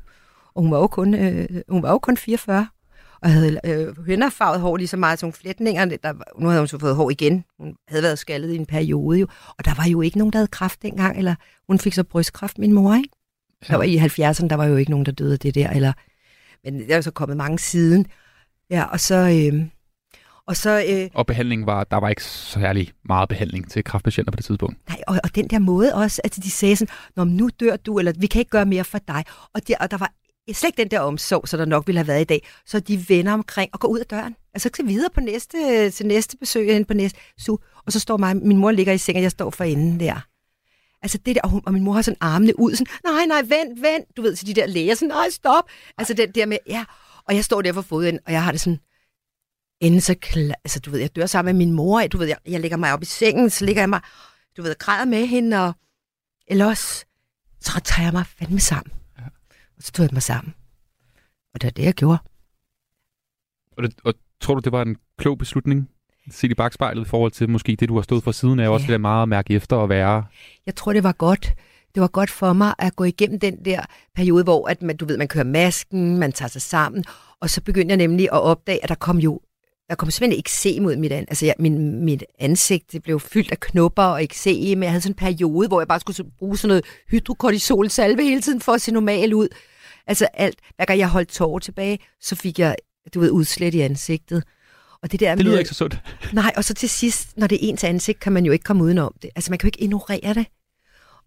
Og 0.58 0.62
hun 0.62 0.70
var 0.70 0.78
jo 0.78 0.86
kun, 0.86 1.14
øh, 1.14 1.48
hun 1.68 1.82
var 1.82 1.90
jo 1.90 1.98
kun 1.98 2.16
44, 2.16 2.68
og 3.22 3.30
havde 3.30 3.60
øh, 3.64 4.06
hænderfarvet 4.06 4.60
hår 4.60 4.76
lige 4.76 4.88
så 4.88 4.96
meget 4.96 5.18
som 5.18 5.32
flætninger. 5.32 5.84
Der, 5.84 6.12
nu 6.40 6.48
havde 6.48 6.60
hun 6.60 6.68
så 6.68 6.78
fået 6.78 6.96
hår 6.96 7.10
igen. 7.10 7.44
Hun 7.58 7.76
havde 7.88 8.02
været 8.02 8.18
skaldet 8.18 8.52
i 8.52 8.56
en 8.56 8.66
periode 8.66 9.18
jo. 9.18 9.26
Og 9.58 9.64
der 9.64 9.74
var 9.74 9.86
jo 9.88 10.00
ikke 10.00 10.18
nogen, 10.18 10.32
der 10.32 10.38
havde 10.38 10.48
kræft 10.48 10.82
dengang. 10.82 11.18
Eller 11.18 11.34
hun 11.68 11.78
fik 11.78 11.94
så 11.94 12.04
brystkræft, 12.04 12.58
min 12.58 12.72
mor, 12.72 12.94
ikke? 12.94 13.08
Der 13.68 13.76
var 13.76 13.82
i 13.82 13.96
70'erne, 13.96 14.48
der 14.48 14.54
var 14.54 14.64
jo 14.64 14.76
ikke 14.76 14.90
nogen, 14.90 15.06
der 15.06 15.12
døde 15.12 15.32
af 15.32 15.38
det 15.38 15.54
der. 15.54 15.70
Eller, 15.70 15.92
men 16.64 16.78
der 16.80 16.92
er 16.92 16.96
jo 16.96 17.02
så 17.02 17.10
kommet 17.10 17.36
mange 17.36 17.58
siden. 17.58 18.06
Ja, 18.70 18.84
og 18.84 19.00
så... 19.00 19.14
Øh, 19.14 19.66
og 20.46 20.56
så 20.56 20.84
øh, 20.88 21.10
Og 21.14 21.26
behandlingen 21.26 21.66
var, 21.66 21.84
der 21.84 21.96
var 21.96 22.08
ikke 22.08 22.24
særlig 22.24 22.92
meget 23.04 23.28
behandling 23.28 23.70
til 23.70 23.84
kræftpatienter 23.84 24.32
på 24.32 24.36
det 24.36 24.44
tidspunkt. 24.44 24.88
Nej, 24.88 24.98
og, 25.06 25.20
og 25.24 25.34
den 25.34 25.50
der 25.50 25.58
måde 25.58 25.94
også, 25.94 26.20
at 26.24 26.36
de 26.36 26.50
sagde 26.50 26.76
sådan, 26.76 26.94
Nå, 27.16 27.24
nu 27.24 27.50
dør 27.60 27.76
du, 27.76 27.98
eller 27.98 28.12
vi 28.18 28.26
kan 28.26 28.38
ikke 28.38 28.50
gøre 28.50 28.66
mere 28.66 28.84
for 28.84 28.98
dig. 28.98 29.24
Og 29.54 29.68
der, 29.68 29.74
og 29.80 29.90
der 29.90 29.96
var 29.96 30.12
slet 30.54 30.68
ikke 30.68 30.82
den 30.82 30.90
der 30.90 31.00
omsorg, 31.00 31.48
så 31.48 31.56
der 31.56 31.64
nok 31.64 31.86
ville 31.86 31.98
have 31.98 32.08
været 32.08 32.20
i 32.20 32.24
dag. 32.24 32.48
Så 32.66 32.80
de 32.80 33.08
vender 33.08 33.32
omkring 33.32 33.70
og 33.72 33.80
går 33.80 33.88
ud 33.88 33.98
af 33.98 34.06
døren. 34.06 34.36
Altså 34.54 34.68
til 34.68 34.88
videre 34.88 35.10
på 35.14 35.20
næste, 35.20 35.90
til 35.90 36.06
næste 36.06 36.36
besøg, 36.36 36.72
hen 36.72 36.84
på 36.84 36.94
næste 36.94 37.18
su. 37.38 37.56
Og 37.86 37.92
så 37.92 38.00
står 38.00 38.16
mig, 38.16 38.36
min 38.36 38.56
mor 38.56 38.70
ligger 38.70 38.92
i 38.92 38.98
sengen, 38.98 39.18
og 39.18 39.22
jeg 39.22 39.30
står 39.30 39.50
for 39.50 39.64
enden 39.64 40.00
der. 40.00 40.26
Altså 41.02 41.18
det 41.18 41.34
der, 41.34 41.40
og, 41.44 41.50
hun, 41.50 41.62
og 41.66 41.72
min 41.72 41.82
mor 41.82 41.92
har 41.92 42.02
sådan 42.02 42.18
armene 42.20 42.58
ud, 42.58 42.74
sådan, 42.76 42.94
nej, 43.04 43.26
nej, 43.26 43.40
vent, 43.40 43.82
vent. 43.82 44.16
Du 44.16 44.22
ved, 44.22 44.36
til 44.36 44.46
de 44.46 44.54
der 44.54 44.66
læger, 44.66 44.94
sådan, 44.94 45.08
nej, 45.08 45.30
stop. 45.30 45.64
Altså 45.98 46.14
den 46.14 46.32
der 46.32 46.46
med, 46.46 46.58
ja. 46.66 46.84
Og 47.28 47.34
jeg 47.34 47.44
står 47.44 47.62
der 47.62 47.72
for 47.72 47.82
foden, 47.82 48.18
og 48.26 48.32
jeg 48.32 48.44
har 48.44 48.52
det 48.52 48.60
sådan, 48.60 48.78
inden 49.80 50.00
så 50.00 50.14
kla- 50.26 50.60
altså 50.64 50.80
du 50.80 50.90
ved, 50.90 51.00
jeg 51.00 51.16
dør 51.16 51.26
sammen 51.26 51.56
med 51.56 51.66
min 51.66 51.74
mor, 51.74 52.06
du 52.06 52.18
ved, 52.18 52.26
jeg, 52.26 52.36
jeg 52.46 52.60
lægger 52.60 52.76
mig 52.76 52.92
op 52.92 53.02
i 53.02 53.04
sengen, 53.04 53.50
så 53.50 53.64
ligger 53.64 53.82
jeg 53.82 53.88
mig, 53.88 54.00
du 54.56 54.62
ved, 54.62 54.74
græder 54.78 55.04
med 55.04 55.26
hende, 55.26 55.66
og 55.66 55.72
ellers, 56.46 57.06
så 57.60 57.80
tager 57.84 58.06
jeg 58.06 58.12
mig 58.12 58.24
fandme 58.38 58.60
sammen. 58.60 58.92
Og 59.78 59.84
så 59.84 59.92
tog 59.92 60.04
jeg 60.04 60.10
mig 60.12 60.22
sammen. 60.22 60.54
Og 61.54 61.62
det 61.62 61.68
er 61.68 61.72
det, 61.72 61.84
jeg 61.84 61.94
gjorde. 61.94 62.18
Og, 63.76 63.82
det, 63.82 63.94
og 64.04 64.14
tror 64.40 64.54
du, 64.54 64.60
det 64.60 64.72
var 64.72 64.82
en 64.82 64.96
klog 65.18 65.38
beslutning? 65.38 65.90
Set 66.30 66.50
i 66.50 66.54
bagspejlet 66.54 67.06
i 67.06 67.08
forhold 67.08 67.32
til 67.32 67.50
måske 67.50 67.76
det, 67.76 67.88
du 67.88 67.94
har 67.94 68.02
stået 68.02 68.22
for 68.22 68.32
siden 68.32 68.58
af, 68.60 68.64
ja. 68.64 68.70
også 68.70 68.86
det 68.86 68.92
der 68.92 68.98
meget 68.98 69.22
at 69.22 69.28
mærke 69.28 69.54
efter 69.54 69.76
og 69.76 69.88
være. 69.88 70.24
Jeg 70.66 70.74
tror, 70.74 70.92
det 70.92 71.02
var 71.02 71.12
godt. 71.12 71.54
Det 71.94 72.00
var 72.00 72.08
godt 72.08 72.30
for 72.30 72.52
mig 72.52 72.74
at 72.78 72.96
gå 72.96 73.04
igennem 73.04 73.40
den 73.40 73.64
der 73.64 73.84
periode, 74.14 74.44
hvor 74.44 74.68
at 74.68 74.82
man, 74.82 74.96
du 74.96 75.04
ved, 75.04 75.18
man 75.18 75.28
kører 75.28 75.44
masken, 75.44 76.18
man 76.18 76.32
tager 76.32 76.48
sig 76.48 76.62
sammen, 76.62 77.04
og 77.40 77.50
så 77.50 77.62
begyndte 77.62 77.92
jeg 77.92 77.96
nemlig 77.96 78.28
at 78.32 78.42
opdage, 78.42 78.82
at 78.82 78.88
der 78.88 78.94
kom 78.94 79.18
jo 79.18 79.40
der 79.88 79.94
kom 79.94 80.10
simpelthen 80.10 80.36
ikke 80.36 80.52
se 80.52 80.80
mod 80.80 80.96
mit, 80.96 81.12
an, 81.12 81.24
altså 81.28 81.46
jeg, 81.46 81.54
min, 81.58 82.04
mit 82.04 82.24
ansigt 82.38 82.92
det 82.92 83.02
blev 83.02 83.20
fyldt 83.20 83.50
af 83.50 83.60
knopper 83.60 84.02
og 84.02 84.22
ikke 84.22 84.38
se, 84.38 84.76
men 84.76 84.82
jeg 84.82 84.90
havde 84.90 85.00
sådan 85.00 85.12
en 85.12 85.16
periode, 85.16 85.68
hvor 85.68 85.80
jeg 85.80 85.88
bare 85.88 86.00
skulle 86.00 86.30
bruge 86.38 86.58
sådan 86.58 86.68
noget 86.68 86.84
hydrokortisol 87.10 87.90
salve 87.90 88.22
hele 88.22 88.40
tiden 88.40 88.60
for 88.60 88.72
at 88.72 88.80
se 88.82 88.92
normal 88.92 89.34
ud. 89.34 89.48
Altså 90.06 90.28
alt, 90.34 90.58
hver 90.76 90.84
gang 90.84 90.98
jeg 90.98 91.08
holdt 91.08 91.28
tårer 91.28 91.58
tilbage, 91.58 91.98
så 92.20 92.36
fik 92.36 92.58
jeg, 92.58 92.76
du 93.14 93.20
ved, 93.20 93.30
udslæt 93.30 93.74
i 93.74 93.80
ansigtet. 93.80 94.44
Og 95.02 95.12
det, 95.12 95.20
der 95.20 95.34
det 95.34 95.44
lyder 95.44 95.54
med, 95.54 95.58
ikke 95.58 95.68
så 95.68 95.74
sundt. 95.74 95.98
Nej, 96.32 96.52
og 96.56 96.64
så 96.64 96.74
til 96.74 96.88
sidst, 96.88 97.36
når 97.36 97.46
det 97.46 97.56
er 97.56 97.68
ens 97.68 97.84
ansigt, 97.84 98.20
kan 98.20 98.32
man 98.32 98.44
jo 98.46 98.52
ikke 98.52 98.62
komme 98.62 98.84
udenom 98.84 99.14
det. 99.22 99.30
Altså 99.36 99.52
man 99.52 99.58
kan 99.58 99.66
jo 99.66 99.68
ikke 99.68 99.82
ignorere 99.82 100.34
det. 100.34 100.46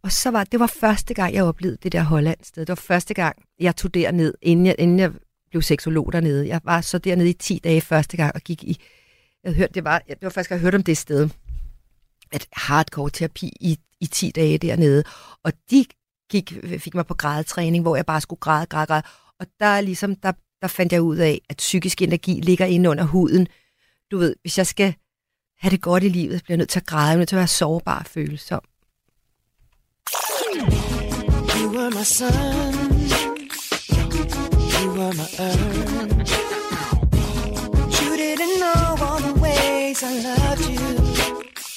Og 0.04 0.12
så 0.12 0.32
var 0.32 0.44
det 0.44 0.60
var 0.60 0.68
første 0.68 1.14
gang, 1.14 1.34
jeg 1.34 1.44
oplevede 1.44 1.78
det 1.84 1.92
der 1.92 2.02
Holland-sted. 2.02 2.62
Det 2.62 2.70
var 2.70 2.76
første 2.76 3.14
gang, 3.14 3.36
jeg 3.60 3.76
tog 3.76 3.94
derned, 3.94 4.34
inden 4.42 4.66
jeg, 4.66 4.76
inden 4.80 5.00
jeg 5.00 5.12
blev 5.52 5.62
seksolog 5.62 6.14
dernede. 6.14 6.48
Jeg 6.48 6.62
var 6.64 6.82
så 6.82 6.98
dernede 6.98 7.30
i 7.30 7.34
10 7.34 7.60
dage 7.64 7.82
første 7.82 8.18
gang 8.18 8.36
og 8.36 8.42
gik 8.42 8.64
i... 8.64 8.78
Jeg 9.44 9.50
havde 9.50 9.58
hørt, 9.58 9.76
det 9.76 9.84
var, 9.84 10.00
det 10.00 10.18
var 10.22 10.30
faktisk, 10.30 10.52
jeg 10.52 10.60
hørte 10.60 10.76
om 10.76 10.84
det 10.84 10.98
sted, 10.98 11.30
at 12.32 12.48
hardcore 12.54 13.10
terapi 13.10 13.54
i, 13.60 13.80
i 14.00 14.06
10 14.06 14.32
dage 14.32 14.58
dernede. 14.58 15.04
Og 15.44 15.54
de 15.72 15.86
gik, 16.32 16.54
fik 16.80 16.96
mig 16.96 17.06
på 17.06 17.14
grædetræning, 17.14 17.82
hvor 17.82 17.96
jeg 17.96 18.06
bare 18.06 18.22
skulle 18.22 18.40
græde, 18.40 18.66
græde, 18.66 18.86
græde. 18.86 19.04
Og 19.40 19.48
der, 19.60 19.82
ligesom, 19.82 20.16
der, 20.16 20.32
der 20.62 20.68
fandt 20.68 20.94
jeg 20.94 21.02
ud 21.02 21.18
af, 21.18 21.42
at 21.50 21.58
psykisk 21.58 22.02
energi 22.02 22.32
ligger 22.32 22.66
inde 22.66 22.90
under 22.90 23.04
huden. 23.04 23.48
Du 24.12 24.18
ved, 24.18 24.36
hvis 24.42 24.58
jeg 24.58 24.68
skal 24.68 24.94
have 25.60 25.72
det 25.72 25.82
godt 25.82 26.04
i 26.04 26.10
livet, 26.10 26.40
så 26.40 26.44
bliver 26.44 26.56
jeg 26.56 26.58
nødt 26.58 26.70
til 26.70 26.80
at 26.80 26.86
græde, 26.86 27.06
jeg 27.06 27.14
er 27.14 27.18
nødt 27.18 27.30
til 27.30 27.36
at 27.36 27.40
være 27.40 27.48
sårbar 27.48 28.00
og 28.00 28.06
følsom. 28.06 28.62
You 31.62 31.70
were 31.76 31.90
my 31.90 32.04
sun. 32.04 32.81
You 35.02 35.08
were 35.08 35.14
my 35.14 35.30
earth. 35.40 35.62
You 38.04 38.12
didn't 38.24 38.56
know 38.64 39.08
all 39.08 39.20
the 39.28 39.34
ways 39.42 40.04
I 40.04 40.14
loved 40.28 40.62
you. 40.70 40.90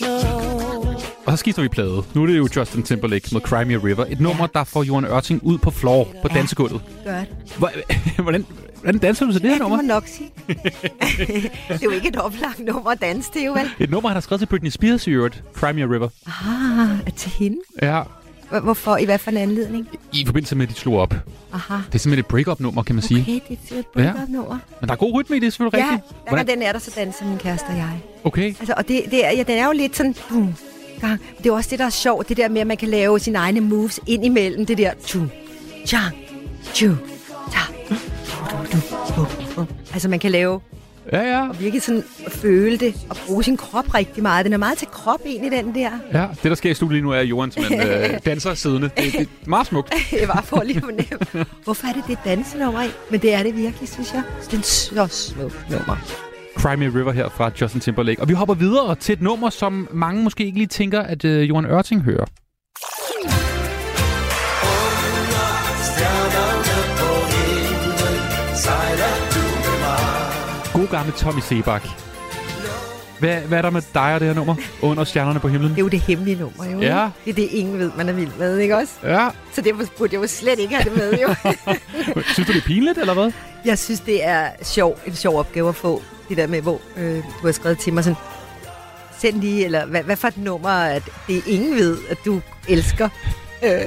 No. 0.01 0.95
Og 1.27 1.33
så 1.33 1.37
skifter 1.37 1.63
vi 1.63 1.69
plade. 1.69 2.03
Nu 2.15 2.23
er 2.23 2.27
det 2.27 2.39
jo 2.39 2.49
Justin 2.57 2.83
Timberlake 2.83 3.29
med 3.33 3.41
Cry 3.41 3.63
Me 3.65 3.75
a 3.75 3.79
River. 3.85 4.05
Et 4.09 4.21
nummer, 4.21 4.47
der 4.47 4.65
får 4.65 4.83
Johan 4.83 5.05
Ørting 5.05 5.41
ud 5.43 5.59
på 5.59 5.71
floor 5.71 6.09
på 6.23 6.29
dansegulvet. 6.29 6.81
Godt. 7.05 7.29
Hvordan, 8.23 8.47
hvordan 8.83 8.99
danser 8.99 9.27
du 9.27 9.33
til 9.33 9.43
det 9.43 9.51
her 9.51 9.57
Ja, 9.57 9.59
det 9.59 9.63
nummer? 9.63 9.77
må 9.83 9.83
nok 9.89 10.07
sige. 10.07 10.31
det 10.49 11.51
er 11.69 11.79
jo 11.85 11.91
ikke 11.91 12.09
et 12.09 12.17
oplagt 12.17 12.59
nummer 12.59 12.91
at 12.91 13.01
danse 13.01 13.33
til, 13.33 13.43
jo 13.43 13.53
vel? 13.53 13.71
Et 13.79 13.91
nummer, 13.91 14.09
han 14.09 14.17
har 14.17 14.21
skrevet 14.21 14.41
til 14.41 14.47
Britney 14.47 14.71
Spears 14.71 15.07
i 15.07 15.11
øvrigt. 15.11 15.43
Cry 15.55 15.73
Me 15.73 15.83
a 15.83 15.87
River. 15.87 16.09
Ah, 16.27 17.15
til 17.17 17.31
hende? 17.31 17.59
Ja, 17.83 18.03
Hvorfor? 18.61 18.97
I 18.97 19.05
hvad 19.05 19.19
for 19.19 19.31
en 19.31 19.37
anledning? 19.37 19.89
i 20.13 20.27
forbindelse 20.27 20.57
med, 20.57 20.67
at 20.67 20.75
de 20.75 20.79
slog 20.81 20.97
op. 20.99 21.15
Aha. 21.53 21.75
Det 21.75 21.95
er 21.95 21.99
simpelthen 21.99 22.19
et 22.19 22.27
break-up-nummer, 22.27 22.83
kan 22.83 22.95
man 22.95 23.03
sige. 23.03 23.21
Okay, 23.21 23.57
det 23.67 23.75
er 23.75 23.79
et 23.79 23.87
break-up-nummer. 23.87 24.59
Men 24.81 24.89
der 24.89 24.93
er 24.95 24.99
god 24.99 25.15
rytme 25.15 25.37
i 25.37 25.41
det, 25.41 25.53
selvfølgelig 25.53 25.79
Ja, 25.87 25.93
rigtigt. 25.95 26.31
gang 26.31 26.49
den 26.49 26.63
er 26.63 26.73
der, 26.73 26.79
så 26.79 26.93
danser 26.97 27.27
min 27.27 27.39
kæreste 27.39 27.67
og 27.67 27.77
jeg. 27.77 28.01
Okay. 28.25 28.47
Altså, 28.47 28.75
og 28.77 28.89
det, 28.89 29.03
det 29.11 29.27
er, 29.27 29.31
ja, 29.31 29.43
den 29.43 29.59
er 29.59 29.67
jo 29.67 29.73
lidt 29.73 29.97
sådan... 29.97 30.15
Boom, 30.29 30.55
gang. 31.01 31.21
Det 31.39 31.47
er 31.47 31.53
også 31.53 31.71
det, 31.71 31.79
der 31.79 31.85
er 31.85 31.91
sjovt, 31.91 32.29
det 32.29 32.37
der 32.37 32.49
med, 32.49 32.61
at 32.61 32.67
man 32.67 32.77
kan 32.77 32.89
lave 32.89 33.19
sine 33.21 33.39
egne 33.39 33.61
moves 33.61 34.01
ind 34.07 34.25
imellem 34.25 34.67
det 34.67 34.79
der... 34.79 34.91
Tju, 35.07 35.21
chang, 35.87 36.15
tju, 36.75 36.95
ta, 37.53 37.61
du, 37.89 37.95
du, 38.73 38.79
du, 39.17 39.27
bum. 39.55 39.67
Altså, 39.93 40.09
man 40.09 40.19
kan 40.19 40.31
lave... 40.31 40.61
Ja, 41.15 41.23
ja. 41.23 41.49
Og 41.49 41.61
virkelig 41.61 41.83
sådan 41.83 42.03
føle 42.29 42.77
det, 42.77 42.95
og 43.11 43.17
bruge 43.27 43.45
sin 43.45 43.57
krop 43.57 43.95
rigtig 43.95 44.23
meget. 44.23 44.45
Den 44.45 44.53
er 44.53 44.57
meget 44.57 44.79
til 44.79 44.89
krop 44.89 45.21
egentlig, 45.27 45.53
den 45.53 45.75
der. 45.75 45.91
Ja, 46.13 46.27
det 46.43 46.51
der 46.51 46.55
sker 46.55 46.71
i 46.71 46.75
studiet 46.75 46.93
lige 46.93 47.03
nu 47.03 47.11
er, 47.11 47.17
at 47.17 47.27
Johan 47.27 47.51
simpelthen 47.51 47.89
øh, 47.89 48.19
danser 48.27 48.55
siddende. 48.55 48.91
Det, 48.97 49.13
det 49.13 49.21
er 49.21 49.49
meget 49.49 49.67
smukt. 49.67 49.95
Jeg 50.21 50.29
var 50.29 50.43
for 50.43 50.63
lige 50.63 50.81
fornemme. 50.81 51.47
Hvorfor 51.65 51.87
er 51.87 51.93
det 51.93 52.05
det 52.09 52.19
dansenummer 52.25 52.83
i? 52.83 52.89
Men 53.11 53.21
det 53.21 53.35
er 53.35 53.43
det 53.43 53.57
virkelig, 53.57 53.89
synes 53.89 54.15
jeg. 54.15 54.23
Det 54.45 54.53
er 54.53 54.57
en 54.57 54.63
så 54.63 55.35
nummer. 55.71 55.97
Cry 56.59 56.75
Me 56.75 56.87
River 56.87 57.13
her 57.13 57.29
fra 57.29 57.51
Justin 57.61 57.81
Timberlake. 57.81 58.21
Og 58.21 58.29
vi 58.29 58.35
hopper 58.35 58.55
videre 58.55 58.95
til 58.95 59.13
et 59.13 59.23
nummer, 59.23 59.51
som 59.51 59.89
mange 59.93 60.23
måske 60.23 60.45
ikke 60.45 60.59
lige 60.59 60.69
tænker, 60.69 61.01
at 61.01 61.25
øh, 61.25 61.49
Johan 61.49 61.67
Ørting 61.67 62.03
hører. 62.03 62.25
God 70.75 70.87
gamle 70.87 71.13
Tommy 71.13 71.41
Sebak. 71.41 71.83
Hvad, 73.19 73.37
hvad 73.37 73.59
er 73.59 73.63
der 73.63 73.71
med 73.71 73.83
dig 73.95 74.15
og 74.15 74.21
det 74.21 74.29
her 74.29 74.35
nummer? 74.35 74.55
Under 74.83 75.05
stjernerne 75.05 75.41
på 75.41 75.49
himlen? 75.49 75.71
Det 75.71 75.79
er 75.79 75.83
jo 75.83 75.89
det 75.89 76.01
hemmelige 76.01 76.37
nummer, 76.37 76.65
jo. 76.65 76.81
Ja. 76.81 77.11
Det 77.25 77.31
er 77.31 77.35
det, 77.35 77.43
ingen 77.43 77.79
ved, 77.79 77.91
man 77.97 78.09
er 78.09 78.13
vild 78.13 78.31
med, 78.39 78.59
ikke 78.59 78.77
også? 78.77 78.93
Ja. 79.03 79.29
Så 79.53 79.61
det 79.61 79.75
burde 79.99 80.15
jeg 80.15 80.23
jo 80.23 80.27
slet 80.27 80.59
ikke 80.59 80.75
have 80.75 80.91
det 80.91 80.97
med, 80.97 81.19
jo. 81.23 81.35
Synes 82.35 82.47
du, 82.49 82.53
det 82.53 82.57
er 82.57 82.67
pinligt, 82.67 82.99
eller 82.99 83.15
hvad? 83.15 83.33
jeg 83.65 83.79
synes, 83.79 84.01
det 84.01 84.25
er 84.25 84.49
sjov, 84.63 84.99
en 85.07 85.15
sjov 85.15 85.39
opgave 85.39 85.69
at 85.69 85.75
få. 85.75 86.03
Det 86.29 86.37
der 86.37 86.47
med, 86.47 86.61
hvor 86.63 86.81
øh, 86.97 87.17
du 87.17 87.47
har 87.47 87.53
skrevet 87.53 87.79
til 87.79 87.93
mig 87.93 88.05
sådan, 88.05 88.17
send 89.19 89.41
lige, 89.41 89.65
eller 89.65 89.87
hvad, 89.87 90.03
hvad 90.03 90.17
for 90.17 90.29
et 90.29 90.39
nummer, 90.39 90.71
at 90.71 91.03
det 91.27 91.37
er 91.37 91.43
ingen 91.47 91.75
ved, 91.75 91.99
at 92.11 92.19
du 92.25 92.41
elsker. 92.69 93.09
Øh. 93.63 93.81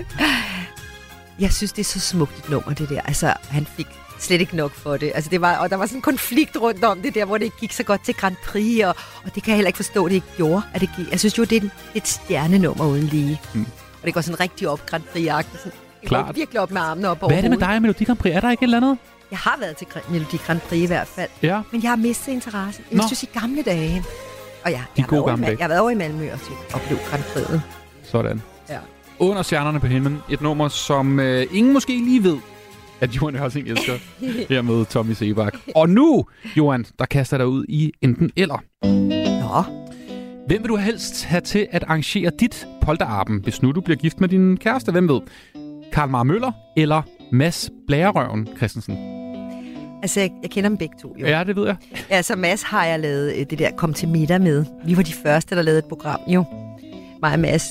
Jeg 1.40 1.54
synes, 1.54 1.72
det 1.72 1.80
er 1.80 1.86
så 1.86 2.00
smukt 2.00 2.38
et 2.38 2.50
nummer, 2.50 2.74
det 2.74 2.90
der. 2.90 3.02
Altså, 3.02 3.34
han 3.50 3.68
fik 3.78 3.88
slet 4.20 4.42
ikke 4.42 4.56
nok 4.56 4.72
for 4.72 4.98
det. 4.98 5.12
Altså, 5.16 5.30
det 5.30 5.42
var, 5.42 5.56
og 5.58 5.70
der 5.70 5.76
var 5.76 5.86
sådan 5.86 5.98
en 5.98 6.02
konflikt 6.02 6.58
rundt 6.62 6.84
om 6.84 7.02
det 7.02 7.16
der, 7.16 7.26
hvor 7.26 7.38
det 7.38 7.46
ikke 7.46 7.58
gik 7.60 7.72
så 7.72 7.84
godt 7.84 8.02
til 8.06 8.14
Grand 8.14 8.36
Prix, 8.46 8.84
og, 8.86 8.96
og 9.26 9.36
det 9.36 9.44
kan 9.44 9.52
jeg 9.52 9.56
heller 9.56 9.68
ikke 9.70 9.78
forstå, 9.78 10.08
det 10.08 10.16
ikke 10.16 10.28
gjorde. 10.38 10.62
At 10.74 10.82
det 10.82 10.90
gik. 10.98 11.12
Jeg 11.12 11.20
synes 11.20 11.38
jo, 11.38 11.44
det 11.44 11.52
er 11.58 11.62
et, 11.62 11.72
et 11.96 12.08
stjernenummer 12.08 12.86
uden 12.86 13.04
lige. 13.04 13.42
Mm. 13.54 13.62
Og 14.02 14.06
det 14.06 14.14
går 14.14 14.22
sådan 14.22 14.40
rigtig 14.40 14.70
op 14.70 14.86
Grand 14.86 15.04
Prix-agtigt. 15.04 15.58
Sådan, 15.64 15.72
Klart. 16.06 16.36
virkelig 16.36 16.62
op 16.62 16.72
med 16.72 16.82
armene 16.82 17.10
op 17.10 17.24
over 17.24 17.30
Hvad 17.30 17.38
er 17.38 17.42
det 17.42 17.50
med 17.50 17.58
dig 17.58 17.76
og 17.76 17.82
Melodi 17.82 18.04
Grand 18.04 18.18
Prix? 18.20 18.36
Er 18.36 18.40
der 18.40 18.52
ikke 18.52 18.62
et 18.62 18.68
eller 18.68 18.78
andet? 18.78 18.98
Jeg 19.32 19.40
har 19.40 19.58
været 19.60 19.78
til 19.78 19.88
Melodi 20.10 20.38
Grand 20.38 20.60
Prix 20.60 20.80
i 20.82 20.86
hvert 20.86 21.08
fald. 21.08 21.30
Ja. 21.42 21.62
Men 21.72 21.84
jeg 21.84 21.92
har 21.92 21.96
mistet 21.96 22.32
interessen. 22.32 22.84
Jeg 22.92 22.98
Nå. 22.98 23.04
synes 23.08 23.24
i 23.24 23.30
gamle 23.34 23.62
dage. 23.64 24.04
Og 24.66 24.72
ja, 24.72 24.78
De 24.78 24.84
jeg, 24.98 25.06
gode 25.06 25.24
gamle 25.24 25.46
dage. 25.46 25.58
jeg 25.60 25.64
har 25.64 25.68
været 25.68 25.82
over 25.82 25.90
i 25.90 25.96
Malmø 25.96 26.32
og 26.34 26.40
set- 26.40 26.76
opleve 26.76 27.00
Grand 27.10 27.24
Prix'et. 27.24 27.60
Sådan. 28.04 28.42
Ja. 28.70 28.78
Under 29.20 29.42
stjernerne 29.42 29.80
på 29.80 29.88
himlen. 29.88 30.20
Et 30.30 30.42
nummer, 30.42 30.68
som 30.68 31.20
øh, 31.20 31.48
ingen 31.52 31.74
måske 31.74 31.92
lige 31.98 32.24
ved, 32.24 32.38
at 33.02 33.16
Johan 33.16 33.36
Ørting 33.36 33.68
elsker. 33.68 33.94
her 34.50 34.62
med 34.62 34.86
Tommy 34.86 35.14
Sebak. 35.14 35.54
Og 35.76 35.90
nu, 35.90 36.26
Johan, 36.58 36.86
der 37.00 37.06
kaster 37.06 37.38
dig 37.38 37.48
ud 37.48 37.66
i 37.70 37.92
enten 38.02 38.32
eller. 38.36 38.64
Nå. 39.42 39.74
Hvem 40.48 40.62
vil 40.62 40.70
du 40.70 40.76
helst 40.76 41.26
have 41.26 41.42
til 41.42 41.68
at 41.72 41.84
arrangere 41.84 42.32
dit 42.40 42.68
polterarben, 42.82 43.40
hvis 43.44 43.62
nu 43.62 43.72
du 43.72 43.82
bliver 43.82 43.98
gift 43.98 44.22
med 44.22 44.30
din 44.30 44.58
kæreste? 44.58 44.92
Hvem 44.92 45.10
ved? 45.10 45.22
Karl 45.94 46.10
Mar 46.10 46.24
Møller 46.24 46.52
eller 46.78 47.02
Mads 47.32 47.70
Blærerøven 47.88 48.48
Christensen? 48.58 48.98
Altså, 50.02 50.20
jeg, 50.20 50.32
jeg 50.42 50.50
kender 50.50 50.70
dem 50.70 50.78
begge 50.78 50.96
to, 51.02 51.16
jo. 51.20 51.26
Ja, 51.26 51.44
det 51.44 51.56
ved 51.56 51.66
jeg. 51.66 51.76
Ja, 52.10 52.22
så 52.22 52.36
Mads 52.36 52.64
har 52.64 52.86
jeg 52.86 53.00
lavet 53.00 53.34
øh, 53.36 53.46
det 53.50 53.60
der 53.60 53.72
Kom 53.72 53.94
til 53.94 54.08
middag 54.10 54.42
med. 54.42 54.66
Vi 54.86 54.98
var 54.98 55.04
de 55.04 55.14
første, 55.14 55.56
der 55.56 55.62
lavede 55.62 55.80
et 55.80 55.86
program, 55.86 56.20
jo. 56.28 56.44
Mig 57.22 57.34
og 57.34 57.40
Mads. 57.40 57.64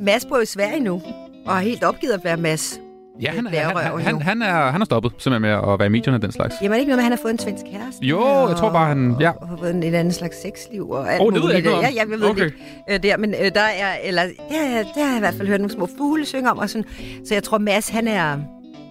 Mads 0.00 0.24
bor 0.24 0.40
i 0.40 0.46
Sverige 0.46 0.80
nu, 0.80 1.02
og 1.46 1.54
har 1.54 1.60
helt 1.60 1.84
opgivet 1.84 2.12
at 2.12 2.24
være 2.24 2.36
Mads. 2.36 2.80
Ja, 3.22 3.30
han, 3.30 3.46
han, 3.46 3.76
han, 4.00 4.22
han, 4.22 4.42
er, 4.42 4.70
han 4.70 4.80
er 4.80 4.84
stoppet 4.84 5.12
simpelthen 5.18 5.42
med 5.42 5.72
at 5.72 5.78
være 5.78 5.86
i 5.86 5.88
medierne 5.90 6.16
og 6.16 6.22
den 6.22 6.32
slags. 6.32 6.54
Jamen 6.62 6.72
er 6.72 6.76
det 6.76 6.80
ikke 6.80 6.88
noget 6.90 6.96
med, 6.96 7.02
at 7.02 7.04
han 7.04 7.12
har 7.12 7.18
fået 7.22 7.32
en 7.32 7.38
svensk 7.38 7.64
kæreste? 7.72 8.06
Jo, 8.06 8.48
jeg 8.48 8.56
tror 8.56 8.72
bare, 8.72 8.88
han... 8.88 9.16
Ja. 9.20 9.30
Og 9.30 9.48
har 9.48 9.56
fået 9.56 9.70
en, 9.74 9.82
et 9.82 9.94
andet 9.94 10.14
slags 10.14 10.42
sexliv 10.42 10.90
og 10.90 11.12
alt 11.12 11.22
Åh, 11.22 11.32
det 11.32 11.42
ved 11.42 11.48
jeg 11.48 11.56
ikke. 11.58 11.70
Ja, 11.70 11.80
ja, 11.80 11.88
jeg 11.96 12.08
ved 12.08 12.22
Okay. 12.22 12.44
ikke. 12.44 12.56
Øh, 12.90 13.02
der, 13.02 13.16
men 13.16 13.34
øh, 13.34 13.50
der 13.54 13.60
er, 13.60 13.96
eller, 14.04 14.22
jeg, 14.22 14.84
det 14.94 15.02
har 15.02 15.08
jeg 15.08 15.16
i 15.16 15.20
hvert 15.20 15.34
fald 15.34 15.48
hørt 15.48 15.60
nogle 15.60 15.72
små 15.74 15.88
fugle 15.98 16.26
synge 16.26 16.50
om. 16.50 16.58
Og 16.58 16.70
sådan. 16.70 16.84
Så 17.24 17.34
jeg 17.34 17.42
tror, 17.42 17.58
Mads, 17.58 17.88
han 17.88 18.08
er 18.08 18.38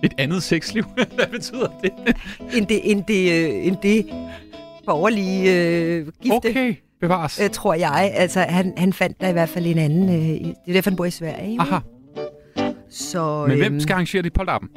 Et 0.04 0.14
andet 0.18 0.44
sexliv. 0.44 0.84
Hvad 1.16 1.28
betyder 1.32 1.68
det? 1.84 1.92
end 2.54 2.68
det, 2.68 2.92
end 2.92 3.04
det, 3.08 3.32
øh, 3.32 3.68
end 3.68 3.76
det 3.84 4.06
borgerlige 4.86 5.54
øh, 5.54 6.08
gifte. 6.24 6.36
Okay, 6.36 6.76
bevares. 7.02 7.40
Øh, 7.44 7.50
tror 7.50 7.74
jeg. 7.74 8.12
Altså, 8.16 8.40
han, 8.40 8.74
han 8.78 8.94
fandt 8.94 9.22
der 9.22 9.28
i 9.30 9.32
hvert 9.32 9.50
fald 9.50 9.66
en 9.66 9.78
anden. 9.78 10.10
Øh, 10.10 10.16
det 10.16 10.56
er 10.68 10.74
derfor, 10.74 10.90
han 10.90 10.98
bor 10.98 11.06
i 11.06 11.12
Sverige. 11.12 11.62
Aha. 11.62 11.76
Så, 12.96 13.46
Men 13.48 13.58
hvem 13.58 13.74
øhm, 13.74 13.80
skal 13.80 13.94
arrangere 13.94 14.22
dit 14.24 14.34
polterarben? 14.34 14.70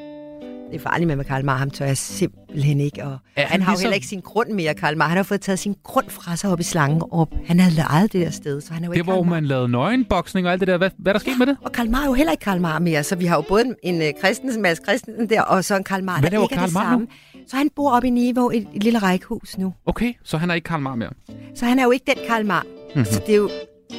det 0.72 0.76
er 0.76 0.80
farligt 0.80 1.06
med 1.08 1.16
med 1.16 1.24
Karl 1.24 1.44
Marr, 1.44 1.56
ham 1.58 1.70
tør 1.70 1.86
jeg 1.86 1.96
simpelthen 1.96 2.80
ikke. 2.80 3.04
Og 3.04 3.10
Er 3.12 3.16
han, 3.42 3.46
han 3.50 3.60
har 3.62 3.72
jo 3.72 3.74
ligesom- 3.74 3.82
heller 3.84 3.94
ikke 3.94 4.06
sin 4.06 4.20
grund 4.20 4.50
mere, 4.50 4.74
Karl 4.74 4.96
Marr. 4.96 5.08
Han 5.08 5.16
har 5.16 5.22
fået 5.24 5.40
taget 5.40 5.58
sin 5.58 5.74
grund 5.84 6.10
fra 6.10 6.36
sig 6.36 6.50
op 6.50 6.60
i 6.60 6.62
slangen, 6.62 7.02
og 7.10 7.28
han 7.46 7.60
havde 7.60 7.74
lejet 7.76 8.12
det 8.12 8.20
der 8.26 8.30
sted, 8.30 8.60
så 8.60 8.72
han 8.72 8.82
er 8.82 8.86
jo 8.86 8.92
Det 8.92 8.98
ikke 8.98 9.12
hvor 9.12 9.22
man 9.22 9.44
lavede 9.46 9.68
nøgenboksning 9.68 10.46
og 10.46 10.52
alt 10.52 10.60
det 10.60 10.68
der. 10.68 10.76
Hvad, 10.78 10.90
hvad 10.98 11.10
er 11.10 11.14
der 11.14 11.20
sket 11.20 11.38
med 11.38 11.46
det? 11.46 11.56
Og 11.62 11.72
Karl 11.72 11.90
Marr 11.90 12.02
er 12.02 12.06
jo 12.06 12.12
heller 12.12 12.30
ikke 12.32 12.44
Karl 12.44 12.60
Marr 12.60 12.78
mere, 12.78 13.04
så 13.04 13.16
vi 13.16 13.26
har 13.26 13.36
jo 13.36 13.42
både 13.48 13.64
en, 13.64 13.74
en 13.82 13.94
uh, 14.14 14.18
Christensen, 14.18 14.62
Mads 14.62 14.78
Christensen 14.84 15.28
der, 15.30 15.42
og 15.42 15.64
så 15.64 15.76
en 15.76 15.84
Karl 15.84 16.04
Marr, 16.04 16.20
der 16.20 16.26
ikke 16.26 16.36
er 16.36 16.46
Karl 16.46 16.64
det 16.66 16.74
Marr 16.74 16.84
nu? 16.84 16.90
samme. 16.90 17.06
Så 17.48 17.56
han 17.56 17.70
bor 17.76 17.90
oppe 17.90 18.08
i 18.08 18.10
Niveau 18.10 18.50
i 18.50 18.56
et, 18.56 18.66
et 18.74 18.82
lille 18.84 18.98
rækkehus 18.98 19.58
nu. 19.58 19.74
Okay, 19.86 20.12
så 20.24 20.38
han 20.38 20.50
er 20.50 20.54
ikke 20.54 20.64
Karl 20.66 20.80
Marr 20.80 20.94
mere. 20.94 21.10
Så 21.54 21.64
han 21.66 21.78
er 21.78 21.84
jo 21.84 21.90
ikke 21.90 22.04
den 22.06 22.24
Karl 22.28 22.46
Marr. 22.46 22.66
Mhm. 22.94 23.04
Så 23.04 23.20
det 23.26 23.32
er 23.32 23.36
jo 23.36 23.50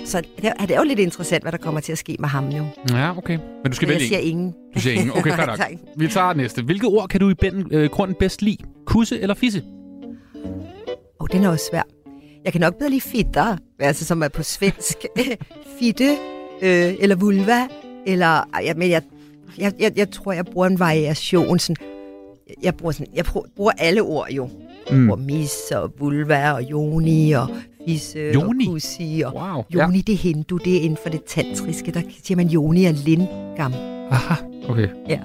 så 0.06 0.22
det 0.22 0.46
er, 0.60 0.66
det 0.66 0.72
er 0.72 0.78
jo 0.78 0.84
lidt 0.84 1.00
interessant, 1.00 1.44
hvad 1.44 1.52
der 1.52 1.58
kommer 1.58 1.82
til 1.82 1.92
at 1.92 1.98
ske 1.98 2.16
med 2.20 2.30
ham 2.30 2.44
nu. 2.44 2.66
Ja, 2.90 3.18
okay. 3.18 3.38
Men 3.64 3.72
du 3.72 3.76
skal 3.76 3.88
Men 3.88 3.94
jeg 3.94 4.00
vælge 4.00 4.08
siger 4.08 4.20
en. 4.20 4.28
ingen. 4.28 4.54
Du 4.76 4.80
siger 4.80 4.94
ingen. 4.94 5.12
Okay, 5.18 5.32
fair 5.38 5.46
nok. 5.46 5.60
Vi 5.98 6.08
tager 6.08 6.34
næste. 6.34 6.62
Hvilket 6.62 6.90
ord 6.90 7.10
kan 7.10 7.20
du 7.20 7.30
i 7.30 7.34
bænden, 7.34 7.68
øh, 7.72 7.90
grunden 7.90 8.16
bedst 8.20 8.42
lide? 8.42 8.58
Kusse 8.86 9.20
eller 9.22 9.36
fisse? 9.36 9.64
Åh, 10.46 10.52
oh, 11.20 11.28
den 11.32 11.44
er 11.44 11.50
også 11.50 11.66
svær. 11.72 11.82
Jeg 12.46 12.52
kan 12.52 12.62
nok 12.62 12.78
bedre 12.78 12.90
lide 12.90 13.02
fitter, 13.02 13.58
altså 13.80 14.06
som 14.06 14.24
er 14.24 14.28
på 14.28 14.44
svensk. 14.44 14.98
Fitte, 15.80 16.10
øh, 16.62 16.94
eller 17.00 17.16
vulva, 17.16 17.68
eller... 18.08 18.50
Jeg, 18.66 18.74
men 18.78 18.90
jeg, 18.90 19.02
jeg, 19.58 19.74
jeg, 19.80 19.92
jeg 19.96 20.12
tror, 20.12 20.32
jeg 20.32 20.46
bruger 20.46 20.68
en 20.68 20.80
variation. 20.80 21.60
Sådan, 21.60 21.76
jeg 22.64 22.76
bruger, 22.76 22.92
sådan, 22.92 23.14
jeg 23.16 23.26
bruger, 23.56 23.72
alle 23.78 24.02
ord 24.02 24.30
jo. 24.32 24.50
Jeg 24.90 24.98
Mm. 24.98 25.08
bruger 25.08 25.22
mis 25.22 25.72
og 25.72 25.92
vulva 26.00 26.52
og 26.52 26.64
joni 26.64 27.32
og 27.32 27.48
fisse 27.92 28.20
Joni? 28.20 28.68
og 28.68 28.74
kussi. 28.74 29.24
Og 29.26 29.34
wow, 29.36 29.64
joni, 29.74 29.98
ja. 29.98 30.04
det 30.08 30.14
er 30.14 30.18
hindu, 30.18 30.58
det 30.58 30.78
er 30.78 30.82
inden 30.82 30.98
for 31.04 31.10
det 31.10 31.24
tantriske. 31.24 31.92
Der 31.92 32.02
siger 32.24 32.36
man 32.36 32.48
joni 32.48 32.86
og 32.86 32.94
lingam. 32.94 33.74
Aha, 34.12 34.36
okay. 34.70 34.88
Ja. 35.10 35.20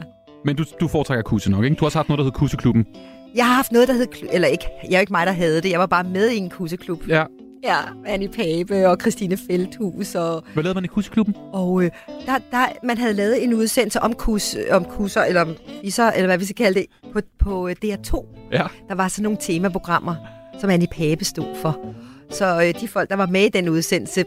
Men 0.45 0.57
du, 0.57 0.65
du 0.81 0.89
foretrækker 0.89 1.23
kusse 1.23 1.51
nok, 1.51 1.65
ikke? 1.65 1.75
Du 1.77 1.85
har 1.85 1.87
også 1.87 1.99
haft 1.99 2.09
noget, 2.09 2.19
der 2.19 2.25
hedder 2.25 2.39
Kusseklubben. 2.39 2.87
Jeg 3.35 3.47
har 3.47 3.55
haft 3.55 3.73
noget, 3.73 3.89
der 3.89 3.95
hed... 3.95 4.07
Eller 4.33 4.49
ikke, 4.49 4.65
jeg 4.91 4.97
er 4.97 5.01
ikke 5.01 5.13
mig, 5.13 5.27
der 5.27 5.33
havde 5.33 5.63
det. 5.63 5.71
Jeg 5.71 5.81
var 5.81 5.87
bare 5.87 6.05
med 6.05 6.31
i 6.31 6.37
en 6.37 6.51
kusseklub. 6.51 7.09
Ja. 7.09 7.25
Ja, 7.65 7.77
Annie 8.07 8.29
Pape 8.29 8.89
og 8.89 8.97
Christine 9.01 9.37
Feldhus 9.37 10.15
og... 10.15 10.45
Hvad 10.53 10.63
lavede 10.63 10.75
man 10.75 10.85
i 10.85 10.87
Kusseklubben? 10.87 11.35
Og 11.53 11.85
øh, 11.85 11.91
der, 12.27 12.39
der, 12.51 12.67
man 12.83 12.99
havde 12.99 13.15
lavet 13.15 13.45
en 13.45 13.55
udsendelse 13.55 14.01
om, 14.01 14.13
kus, 14.13 14.57
om 14.71 14.85
kusser, 14.85 15.23
eller 15.23 15.41
om 15.41 15.57
fisser, 15.83 16.11
eller 16.11 16.27
hvad 16.27 16.39
vi 16.39 16.45
skal 16.45 16.57
kalde 16.57 16.81
det, 16.81 16.87
på, 17.13 17.21
på 17.39 17.69
øh, 17.69 17.77
DR2. 17.85 18.27
Ja. 18.53 18.67
Der 18.89 18.95
var 18.95 19.09
sådan 19.09 19.23
nogle 19.23 19.39
temaprogrammer, 19.41 20.15
som 20.61 20.71
Annie 20.71 20.89
Pape 20.89 21.25
stod 21.25 21.57
for. 21.57 21.95
Så 22.35 22.63
øh, 22.63 22.81
de 22.81 22.89
folk, 22.89 23.11
der 23.11 23.17
var 23.17 23.27
med 23.27 23.41
i 23.41 23.49
den 23.49 23.69
udsendelse, 23.69 24.25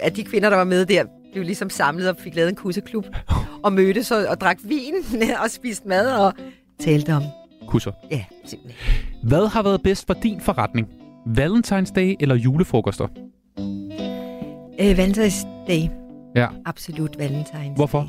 at 0.00 0.16
de 0.16 0.24
kvinder, 0.24 0.50
der 0.50 0.56
var 0.56 0.64
med 0.64 0.86
der, 0.86 1.04
blev 1.32 1.44
ligesom 1.44 1.70
samlet 1.70 2.08
og 2.08 2.16
fik 2.18 2.34
lavet 2.34 2.48
en 2.48 2.54
kusseklub. 2.54 3.06
Og 3.64 3.72
mødtes 3.72 4.10
og, 4.10 4.26
og 4.28 4.40
drak 4.40 4.58
vin 4.64 4.94
og 5.44 5.50
spiste 5.50 5.88
mad 5.88 6.12
og 6.12 6.32
talte 6.80 7.14
om... 7.14 7.22
Kusser. 7.68 7.92
Ja, 8.10 8.24
simpelthen. 8.44 8.82
Hvad 9.22 9.46
har 9.46 9.62
været 9.62 9.82
bedst 9.82 10.06
for 10.06 10.14
din 10.14 10.40
forretning? 10.40 10.88
Valentine's 11.26 11.92
Day 11.94 12.14
eller 12.20 12.34
julefrokoster? 12.34 13.06
Øh, 14.80 14.98
Valentine's 14.98 15.46
Day. 15.68 15.88
Ja. 16.36 16.48
Absolut 16.64 17.16
Valentine's 17.16 17.74
Hvorfor? 17.76 18.08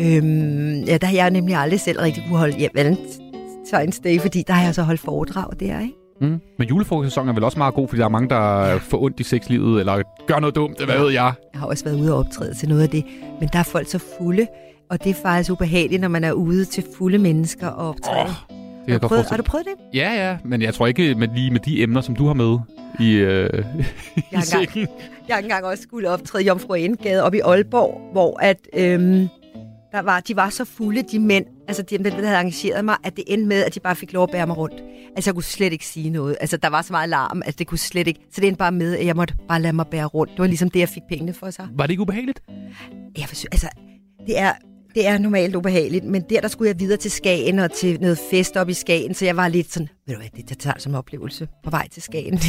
Øhm, 0.00 0.82
ja, 0.82 0.98
der 0.98 1.06
har 1.06 1.14
jeg 1.14 1.30
nemlig 1.30 1.56
aldrig 1.56 1.80
selv 1.80 2.00
rigtig 2.00 2.24
kunne 2.28 2.38
holde 2.38 2.56
ja, 2.58 2.68
Valentine's 2.78 4.00
Day, 4.04 4.20
fordi 4.20 4.42
der 4.46 4.52
har 4.52 4.64
jeg 4.64 4.74
så 4.74 4.82
holdt 4.82 5.00
foredrag 5.00 5.60
der, 5.60 5.80
ikke? 5.80 5.94
Mm. 6.20 6.40
Men 6.58 6.68
julefrokostsæsonen 6.68 7.28
er 7.28 7.32
vel 7.32 7.44
også 7.44 7.58
meget 7.58 7.74
god, 7.74 7.88
fordi 7.88 7.98
der 7.98 8.04
er 8.04 8.08
mange, 8.08 8.28
der 8.28 8.66
ja. 8.66 8.76
får 8.76 9.02
ondt 9.02 9.20
i 9.20 9.22
sexlivet, 9.22 9.80
eller 9.80 10.02
gør 10.26 10.38
noget 10.40 10.54
dumt, 10.54 10.84
hvad 10.84 10.98
ved 10.98 11.10
jeg. 11.12 11.32
Jeg 11.52 11.60
har 11.60 11.66
også 11.66 11.84
været 11.84 12.00
ude 12.00 12.12
og 12.12 12.18
optræde 12.18 12.54
til 12.54 12.68
noget 12.68 12.82
af 12.82 12.88
det, 12.88 13.04
men 13.40 13.48
der 13.52 13.58
er 13.58 13.62
folk 13.62 13.88
så 13.90 13.98
fulde, 14.18 14.46
og 14.90 15.04
det 15.04 15.10
er 15.10 15.14
faktisk 15.22 15.50
ubehageligt, 15.52 16.00
når 16.00 16.08
man 16.08 16.24
er 16.24 16.32
ude 16.32 16.64
til 16.64 16.84
fulde 16.96 17.18
mennesker 17.18 17.66
og 17.68 17.88
optræde. 17.88 18.22
Oh, 18.22 18.28
Det 18.86 18.92
jeg 18.92 19.00
godt 19.00 19.08
prøvet, 19.08 19.26
har 19.30 19.36
du 19.36 19.42
prøvet 19.42 19.66
det? 19.66 19.98
Ja, 19.98 20.28
ja, 20.28 20.36
men 20.44 20.62
jeg 20.62 20.74
tror 20.74 20.86
ikke 20.86 21.14
med, 21.14 21.28
lige 21.34 21.50
med 21.50 21.60
de 21.60 21.82
emner, 21.82 22.00
som 22.00 22.14
du 22.16 22.26
har 22.26 22.34
med 22.34 22.58
i, 23.00 23.12
øh, 23.12 23.50
i 24.16 24.22
Jeg 24.32 24.38
har, 24.38 24.40
sækken. 24.44 24.78
engang, 24.80 24.98
jeg 25.28 25.36
har 25.36 25.42
engang 25.42 25.64
også 25.64 25.82
skulle 25.82 26.10
optræde 26.10 26.44
i 26.44 26.46
Jomfru 26.46 26.74
Endegade 26.74 27.22
op 27.22 27.34
i 27.34 27.38
Aalborg, 27.44 28.00
hvor 28.12 28.38
at, 28.42 28.56
øhm, 28.76 29.28
der 29.92 30.02
var, 30.02 30.20
de 30.20 30.36
var 30.36 30.50
så 30.50 30.64
fulde, 30.64 31.02
de 31.02 31.18
mænd, 31.18 31.44
altså 31.68 31.82
de, 31.82 31.98
der 31.98 32.10
havde 32.10 32.36
arrangeret 32.36 32.84
mig, 32.84 32.96
at 33.04 33.16
det 33.16 33.24
endte 33.26 33.46
med, 33.46 33.64
at 33.64 33.74
de 33.74 33.80
bare 33.80 33.96
fik 33.96 34.12
lov 34.12 34.22
at 34.22 34.30
bære 34.30 34.46
mig 34.46 34.56
rundt. 34.56 34.74
Altså 35.16 35.30
jeg 35.30 35.34
kunne 35.34 35.44
slet 35.44 35.72
ikke 35.72 35.86
sige 35.86 36.10
noget. 36.10 36.36
Altså 36.40 36.56
der 36.56 36.68
var 36.68 36.82
så 36.82 36.92
meget 36.92 37.08
larm, 37.08 37.42
at 37.44 37.58
det 37.58 37.66
kunne 37.66 37.78
slet 37.78 38.06
ikke. 38.06 38.20
Så 38.32 38.40
det 38.40 38.48
endte 38.48 38.58
bare 38.58 38.72
med, 38.72 38.96
at 38.96 39.06
jeg 39.06 39.16
måtte 39.16 39.34
bare 39.48 39.62
lade 39.62 39.72
mig 39.72 39.86
bære 39.86 40.04
rundt. 40.04 40.32
Det 40.32 40.38
var 40.38 40.46
ligesom 40.46 40.70
det, 40.70 40.80
jeg 40.80 40.88
fik 40.88 41.02
pengene 41.08 41.34
for 41.34 41.50
sig. 41.50 41.68
Var 41.74 41.86
det 41.86 41.90
ikke 41.90 42.00
ubehageligt? 42.00 42.42
Jeg 43.18 43.28
forsøger, 43.28 43.48
altså, 43.52 43.68
det 44.26 44.38
er, 44.38 44.52
det 44.94 45.06
er 45.06 45.18
normalt 45.18 45.56
ubehageligt, 45.56 46.04
men 46.04 46.22
der, 46.30 46.40
der 46.40 46.48
skulle 46.48 46.68
jeg 46.68 46.80
videre 46.80 46.96
til 46.96 47.10
Skagen 47.10 47.58
og 47.58 47.72
til 47.72 48.00
noget 48.00 48.18
fest 48.30 48.56
op 48.56 48.68
i 48.68 48.74
Skagen, 48.74 49.14
så 49.14 49.24
jeg 49.24 49.36
var 49.36 49.48
lidt 49.48 49.72
sådan, 49.72 49.88
ved 50.06 50.14
du 50.14 50.20
hvad, 50.20 50.30
det, 50.36 50.48
det 50.48 50.58
tager 50.58 50.78
som 50.78 50.94
oplevelse 50.94 51.48
på 51.64 51.70
vej 51.70 51.88
til 51.88 52.02
Skagen. 52.02 52.38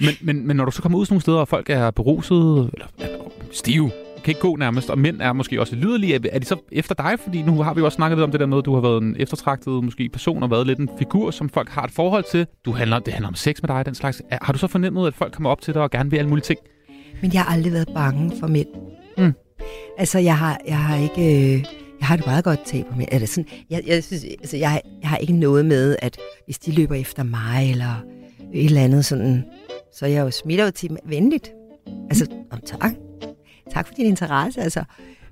Men, 0.00 0.14
men, 0.22 0.46
men 0.46 0.56
når 0.56 0.64
du 0.64 0.70
så 0.70 0.82
kommer 0.82 0.98
ud 0.98 1.06
sådan 1.06 1.14
nogle 1.14 1.22
steder, 1.22 1.38
og 1.38 1.48
folk 1.48 1.70
er 1.70 1.90
beruset, 1.90 2.70
eller 2.72 2.86
er 2.98 3.08
stive, 3.52 3.90
kan 4.24 4.30
ikke 4.30 4.40
gå 4.40 4.56
nærmest, 4.56 4.90
og 4.90 4.98
mænd 4.98 5.20
er 5.20 5.32
måske 5.32 5.60
også 5.60 5.76
lyderlige, 5.76 6.28
er, 6.32 6.38
de 6.38 6.46
så 6.46 6.56
efter 6.72 6.94
dig? 6.94 7.18
Fordi 7.18 7.42
nu 7.42 7.62
har 7.62 7.74
vi 7.74 7.78
jo 7.78 7.84
også 7.84 7.96
snakket 7.96 8.18
lidt 8.18 8.24
om 8.24 8.30
det 8.30 8.40
der 8.40 8.46
med, 8.46 8.58
at 8.58 8.64
du 8.64 8.74
har 8.74 8.80
været 8.80 9.02
en 9.02 9.16
eftertragtet 9.18 9.84
måske 9.84 10.08
person, 10.08 10.42
og 10.42 10.50
været 10.50 10.66
lidt 10.66 10.78
en 10.78 10.88
figur, 10.98 11.30
som 11.30 11.48
folk 11.48 11.68
har 11.68 11.82
et 11.82 11.90
forhold 11.90 12.24
til. 12.30 12.46
Du 12.64 12.72
handler, 12.72 12.98
det 12.98 13.12
handler 13.12 13.28
om 13.28 13.34
sex 13.34 13.62
med 13.62 13.68
dig, 13.68 13.86
den 13.86 13.94
slags. 13.94 14.22
Har 14.30 14.52
du 14.52 14.58
så 14.58 14.66
fornemmet, 14.66 15.06
at 15.06 15.14
folk 15.14 15.32
kommer 15.32 15.50
op 15.50 15.60
til 15.60 15.74
dig 15.74 15.82
og 15.82 15.90
gerne 15.90 16.10
vil 16.10 16.18
alle 16.18 16.28
mulige 16.28 16.44
ting? 16.44 16.58
Men 17.22 17.32
jeg 17.32 17.42
har 17.42 17.54
aldrig 17.54 17.72
været 17.72 17.88
bange 17.94 18.32
for 18.40 18.46
mænd. 18.46 18.68
Mm. 19.18 19.32
Altså, 19.98 20.18
jeg 20.18 20.38
har, 20.38 20.60
jeg 20.66 20.78
har 20.78 20.96
ikke... 20.96 21.54
Øh, 21.56 21.64
jeg 22.00 22.08
har 22.08 22.16
det 22.16 22.26
meget 22.26 22.44
godt 22.44 22.60
tag 22.66 22.84
på 22.90 22.98
mænd. 22.98 23.08
Eller 23.12 23.26
sådan, 23.26 23.46
jeg, 23.70 23.82
jeg, 23.86 24.04
synes, 24.04 24.24
altså, 24.24 24.56
jeg, 24.56 24.80
jeg 25.02 25.10
har 25.10 25.16
ikke 25.16 25.32
noget 25.32 25.66
med, 25.66 25.96
at 25.98 26.18
hvis 26.44 26.58
de 26.58 26.72
løber 26.72 26.94
efter 26.94 27.22
mig, 27.22 27.70
eller 27.70 28.04
et 28.54 28.64
eller 28.64 28.80
andet 28.80 29.04
sådan, 29.04 29.44
så 29.94 30.06
er 30.06 30.10
jeg 30.10 30.20
jo 30.20 30.30
smitter 30.30 30.64
jo 30.64 30.70
til 30.70 30.88
dem 30.88 30.96
venligt. 31.06 31.52
Altså, 32.10 32.26
om 32.50 32.58
tak. 32.66 32.92
Tak 33.72 33.86
for 33.86 33.94
din 33.94 34.06
interesse. 34.06 34.60
Altså, 34.60 34.84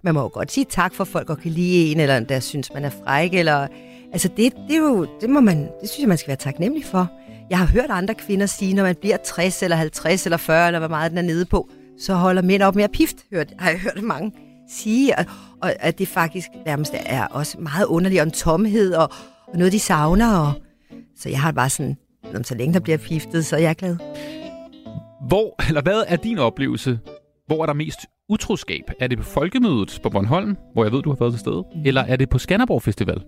man 0.03 0.15
må 0.15 0.21
jo 0.21 0.31
godt 0.33 0.53
sige 0.53 0.67
tak 0.71 0.95
for, 0.95 1.05
at 1.05 1.09
folk 1.09 1.27
godt 1.27 1.41
kan 1.41 1.51
lide 1.51 1.93
en, 1.93 2.01
eller 2.01 2.21
der 2.21 2.41
synes, 2.41 2.73
man 2.75 2.85
er 2.85 2.91
fræk, 2.91 3.35
eller... 3.35 3.67
Altså, 4.13 4.29
det, 4.37 4.53
det, 4.69 4.77
er 4.77 4.81
jo, 4.81 5.07
det, 5.21 5.31
må 5.31 5.41
man, 5.41 5.59
det 5.81 5.89
synes 5.89 5.99
jeg, 6.01 6.09
man 6.09 6.19
skal 6.19 6.29
være 6.29 6.37
taknemmelig 6.37 6.85
for. 6.87 7.09
Jeg 7.51 7.59
har 7.59 7.67
hørt 7.67 7.91
andre 7.91 8.15
kvinder 8.15 8.47
sige, 8.47 8.75
når 8.75 8.83
man 8.83 8.97
bliver 9.01 9.17
60 9.17 9.63
eller 9.63 9.77
50 9.77 10.27
eller 10.27 10.37
40, 10.37 10.67
eller 10.67 10.79
hvor 10.79 10.89
meget 10.89 11.11
den 11.11 11.19
er 11.19 11.23
nede 11.23 11.45
på, 11.45 11.69
så 11.99 12.15
holder 12.15 12.43
mænd 12.43 12.63
op 12.63 12.75
med 12.75 12.85
at 12.85 12.91
pift, 12.93 13.17
hørt, 13.33 13.53
har 13.59 13.71
jeg 13.71 13.79
hørt 13.79 14.03
mange 14.03 14.33
sige. 14.71 15.19
Og, 15.19 15.25
og 15.63 15.73
at 15.81 15.99
det 15.99 16.09
faktisk 16.09 16.49
nærmest 16.67 16.95
er 17.07 17.27
også 17.27 17.59
meget 17.59 17.87
underligt, 17.87 18.21
og 18.21 18.27
en 18.27 18.33
tomhed, 18.33 18.95
og, 18.95 19.11
og 19.47 19.59
noget, 19.59 19.73
de 19.73 19.79
savner. 19.79 20.39
Og, 20.39 20.53
så 21.19 21.29
jeg 21.29 21.41
har 21.41 21.53
bare 21.53 21.71
sådan, 21.71 21.97
"Nå, 22.33 22.43
så 22.43 22.55
længe 22.55 22.75
der 22.75 22.81
bliver 22.81 22.99
piftet, 22.99 23.47
så 23.47 23.57
er 23.57 23.61
jeg 23.61 23.77
glad. 23.77 23.97
Hvor, 25.29 25.55
eller 25.69 25.83
hvad 25.83 26.05
er 26.09 26.17
din 26.17 26.39
oplevelse? 26.39 26.99
Hvor 27.47 27.63
er 27.63 27.67
der 27.67 27.73
mest 27.73 27.99
utroskab? 28.31 28.91
Er 29.01 29.07
det 29.07 29.19
på 29.19 29.25
Folkemødet 29.25 30.01
på 30.03 30.11
Bornholm, 30.11 30.57
hvor 30.73 30.85
jeg 30.85 30.93
ved, 30.93 31.03
du 31.03 31.11
har 31.11 31.17
været 31.21 31.33
til 31.33 31.41
stede? 31.41 31.65
Eller 31.85 32.01
er 32.03 32.17
det 32.17 32.29
på 32.29 32.39
Skanderborg 32.39 32.83
Festival? 32.83 33.23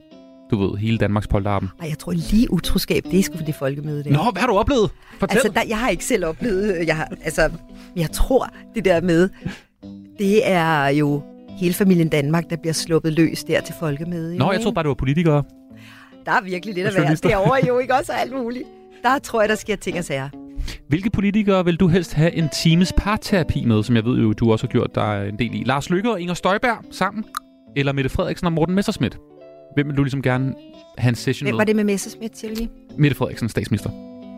Du 0.50 0.56
ved, 0.56 0.78
hele 0.78 0.98
Danmarks 0.98 1.28
polterappen. 1.28 1.70
Og 1.80 1.88
jeg 1.88 1.98
tror 1.98 2.12
lige 2.12 2.52
utroskab, 2.52 3.04
det 3.10 3.18
er 3.18 3.22
sgu 3.22 3.36
for 3.36 3.44
det 3.44 3.54
folkemøde. 3.54 4.04
Der. 4.04 4.10
Nå, 4.10 4.30
hvad 4.32 4.40
har 4.40 4.46
du 4.46 4.56
oplevet? 4.56 4.90
Fortæl. 5.18 5.36
Altså, 5.36 5.52
der, 5.54 5.62
jeg 5.68 5.78
har 5.78 5.88
ikke 5.88 6.04
selv 6.04 6.26
oplevet, 6.26 6.86
jeg 6.86 6.96
har, 6.96 7.08
altså, 7.24 7.50
jeg 7.96 8.10
tror, 8.10 8.48
det 8.74 8.84
der 8.84 9.00
med, 9.00 9.28
det 10.18 10.50
er 10.50 10.88
jo 10.88 11.22
hele 11.48 11.74
familien 11.74 12.08
Danmark, 12.08 12.50
der 12.50 12.56
bliver 12.56 12.72
sluppet 12.72 13.12
løs 13.12 13.44
der 13.44 13.60
til 13.60 13.74
folkemødet. 13.80 14.38
Nå, 14.38 14.52
jeg 14.52 14.60
tror 14.60 14.70
bare, 14.70 14.82
det 14.82 14.88
var 14.88 14.94
politikere. 14.94 15.42
Der 16.26 16.32
er 16.32 16.42
virkelig 16.42 16.74
lidt 16.74 16.86
at 16.86 16.94
være 16.94 17.14
derovre 17.14 17.66
jo, 17.68 17.78
ikke 17.78 17.94
også 17.94 18.12
og 18.12 18.20
alt 18.20 18.32
muligt. 18.32 18.64
Der 19.02 19.18
tror 19.18 19.40
jeg, 19.40 19.48
der 19.48 19.54
sker 19.54 19.76
ting 19.76 19.98
og 19.98 20.04
sager. 20.04 20.28
Hvilke 20.88 21.10
politikere 21.10 21.64
vil 21.64 21.76
du 21.76 21.88
helst 21.88 22.14
have 22.14 22.32
en 22.34 22.48
times 22.62 22.92
parterapi 22.96 23.64
med, 23.64 23.82
som 23.82 23.96
jeg 23.96 24.04
ved 24.04 24.18
jo, 24.20 24.32
du 24.32 24.52
også 24.52 24.66
har 24.66 24.70
gjort 24.72 24.94
dig 24.94 25.28
en 25.28 25.38
del 25.38 25.54
i? 25.54 25.62
Lars 25.66 25.90
Lykke 25.90 26.10
og 26.10 26.20
Inger 26.20 26.34
Støjberg 26.34 26.76
sammen? 26.90 27.24
Eller 27.76 27.92
Mette 27.92 28.10
Frederiksen 28.10 28.46
og 28.46 28.52
Morten 28.52 28.74
Messerschmidt? 28.74 29.18
Hvem 29.74 29.88
vil 29.88 29.96
du 29.96 30.02
ligesom 30.02 30.22
gerne 30.22 30.54
have 30.98 31.08
en 31.08 31.14
session 31.14 31.46
Hvem 31.46 31.54
med? 31.54 31.58
var 31.58 31.64
det 31.64 31.76
med 31.76 31.84
Messerschmidt, 31.84 32.38
Silvi? 32.38 32.68
Mette 32.98 33.16
Frederiksen, 33.16 33.48
statsminister. 33.48 33.90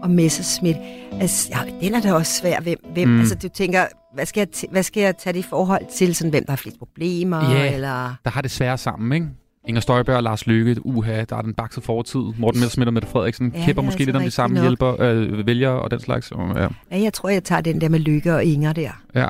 Og 0.03 0.11
Messerschmidt. 0.11 0.77
Altså, 1.21 1.49
ja, 1.53 1.87
den 1.87 1.95
er 1.95 2.01
da 2.01 2.13
også 2.13 2.33
svær. 2.41 2.61
Hvem, 2.61 2.79
hvem 2.93 3.09
Mm. 3.09 3.19
altså, 3.19 3.35
du 3.35 3.49
tænker, 3.49 3.85
hvad 4.15 4.27
skal, 4.27 4.41
jeg 4.41 4.49
t- 4.57 4.71
hvad 4.71 4.83
skal 4.83 5.01
jeg 5.03 5.17
tage 5.17 5.33
det 5.33 5.39
i 5.39 5.43
forhold 5.43 5.83
til, 5.97 6.15
sådan, 6.15 6.31
hvem 6.31 6.45
der 6.45 6.53
har 6.53 6.57
flest 6.57 6.79
problemer? 6.79 7.51
Ja, 7.53 7.75
Eller... 7.75 8.15
der 8.25 8.31
har 8.31 8.41
det 8.43 8.51
svære 8.51 8.79
sammen, 8.79 9.13
ikke? 9.13 9.27
Inger 9.69 9.81
Støjberg 9.81 10.17
og 10.17 10.23
Lars 10.23 10.47
Lykke, 10.47 10.87
uha, 10.87 11.25
der 11.25 11.37
er 11.37 11.43
den 11.43 11.55
bakset 11.55 11.83
fortid. 11.85 12.21
Morten 12.39 12.61
Messerschmidt 12.61 12.87
og 12.89 12.93
Mette 12.95 13.09
Frederiksen 13.09 13.53
Ja, 13.55 13.65
kæpper 13.65 13.83
er 13.83 13.85
måske 13.85 13.97
altså 14.01 14.07
lidt 14.07 14.17
om 14.17 14.23
de 14.23 14.31
samme 14.31 14.55
nok. 14.55 14.63
hjælper, 14.65 15.01
øh, 15.01 15.47
vælgere 15.47 15.83
og 15.83 15.91
den 15.91 16.01
slags. 16.01 16.33
Ja. 16.39 16.63
Ja, 16.63 16.69
jeg 16.91 17.13
tror, 17.13 17.29
jeg 17.29 17.45
tager 17.45 17.61
den 17.61 17.81
der 17.81 17.89
med 17.89 17.99
Lykke 18.01 18.35
og 18.35 18.45
Inger 18.45 18.73
der. 18.73 18.91
ja. 19.15 19.29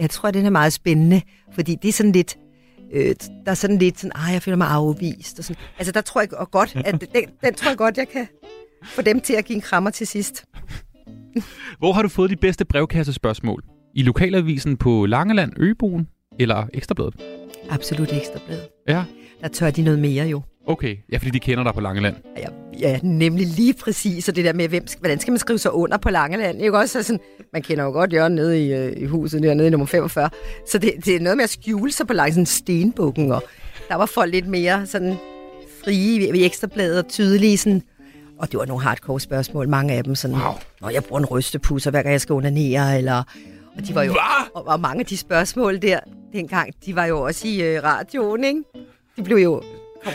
Jeg 0.00 0.10
tror, 0.10 0.30
den 0.30 0.46
er 0.46 0.50
meget 0.50 0.72
spændende, 0.72 1.22
fordi 1.54 1.76
det 1.82 1.88
er 1.88 1.92
sådan 1.92 2.12
lidt... 2.12 2.36
Øh, 2.94 3.14
der 3.44 3.50
er 3.50 3.54
sådan 3.54 3.78
lidt 3.78 4.00
sådan, 4.00 4.12
ah, 4.14 4.32
jeg 4.32 4.42
føler 4.42 4.56
mig 4.56 4.66
afvist. 4.68 5.38
Og 5.38 5.44
sådan. 5.44 5.62
Altså, 5.78 5.92
der 5.92 6.00
tror 6.00 6.20
jeg 6.20 6.28
godt, 6.50 6.76
at 6.84 7.00
den, 7.14 7.24
den 7.44 7.54
tror 7.54 7.68
jeg 7.70 7.76
godt, 7.78 7.96
jeg 7.96 8.08
kan 8.08 8.26
få 8.84 9.02
dem 9.02 9.20
til 9.20 9.34
at 9.34 9.44
give 9.44 9.54
en 9.56 9.60
krammer 9.62 9.90
til 9.90 10.06
sidst. 10.06 10.44
Hvor 11.78 11.92
har 11.92 12.02
du 12.02 12.08
fået 12.08 12.30
de 12.30 12.36
bedste 12.36 12.64
brevkassespørgsmål? 12.64 13.62
I 13.94 14.02
lokalavisen 14.02 14.76
på 14.76 15.06
Langeland, 15.06 15.52
Øboen 15.56 16.08
eller 16.38 16.66
Ekstrabladet? 16.74 17.14
Absolut 17.70 18.12
ekstrabladet. 18.12 18.68
Ja. 18.88 19.04
Der 19.46 19.52
tør 19.52 19.70
de 19.70 19.82
noget 19.82 19.98
mere 19.98 20.26
jo. 20.26 20.42
Okay, 20.66 20.96
ja, 21.12 21.16
fordi 21.16 21.30
de 21.30 21.40
kender 21.40 21.64
dig 21.64 21.74
på 21.74 21.80
Langeland. 21.80 22.16
Ja, 22.36 22.46
ja, 22.80 22.98
nemlig 23.02 23.46
lige 23.46 23.74
præcis. 23.74 24.28
Og 24.28 24.36
det 24.36 24.44
der 24.44 24.52
med, 24.52 24.68
hvem, 24.68 24.86
hvordan 24.98 25.20
skal 25.20 25.32
man 25.32 25.38
skrive 25.38 25.58
sig 25.58 25.72
under 25.72 25.96
på 25.96 26.10
Langeland? 26.10 26.62
Ikke 26.62 26.78
også? 26.78 26.92
Så 26.92 27.02
sådan, 27.02 27.20
man 27.52 27.62
kender 27.62 27.84
jo 27.84 27.90
godt 27.90 28.12
Jørgen 28.12 28.34
nede 28.34 28.66
i, 28.66 28.72
øh, 28.72 28.92
i 28.96 29.04
huset 29.04 29.42
dernede 29.42 29.66
i 29.66 29.70
nummer 29.70 29.86
45. 29.86 30.30
Så 30.68 30.78
det, 30.78 30.92
det 31.04 31.16
er 31.16 31.20
noget 31.20 31.36
med 31.36 31.44
at 31.44 31.50
skjule 31.50 31.92
sig 31.92 32.06
på 32.06 32.12
langs 32.12 32.34
sådan 32.34 32.46
stenbukken. 32.46 33.32
Og 33.32 33.42
der 33.88 33.94
var 33.94 34.06
folk 34.06 34.32
lidt 34.32 34.46
mere 34.46 34.86
sådan 34.86 35.16
frie 35.84 36.32
ved 36.32 36.44
ekstrabladet 36.44 36.98
og 36.98 37.08
tydelige. 37.08 37.58
Sådan, 37.58 37.82
og 38.38 38.52
det 38.52 38.58
var 38.58 38.64
nogle 38.64 38.82
hardcore 38.82 39.20
spørgsmål, 39.20 39.68
mange 39.68 39.94
af 39.94 40.04
dem. 40.04 40.14
Sådan, 40.14 40.36
wow. 40.36 40.52
Når 40.80 40.90
jeg 40.90 41.04
bruger 41.04 41.20
en 41.20 41.26
rystepusser, 41.26 41.90
hver 41.90 42.02
gang 42.02 42.12
jeg 42.12 42.20
skal 42.20 42.32
onanere, 42.32 42.98
eller... 42.98 43.22
Og, 43.76 43.88
de 43.88 43.94
var 43.94 44.02
jo, 44.02 44.14
og, 44.54 44.68
og, 44.68 44.80
mange 44.80 45.00
af 45.00 45.06
de 45.06 45.16
spørgsmål 45.16 45.82
der, 45.82 46.00
dengang, 46.32 46.70
de 46.86 46.96
var 46.96 47.04
jo 47.04 47.20
også 47.20 47.48
i 47.48 47.62
øh, 47.62 47.82
radioen, 47.82 48.44
ikke? 48.44 48.62
De 49.16 49.22
blev 49.22 49.36
jo, 49.36 49.62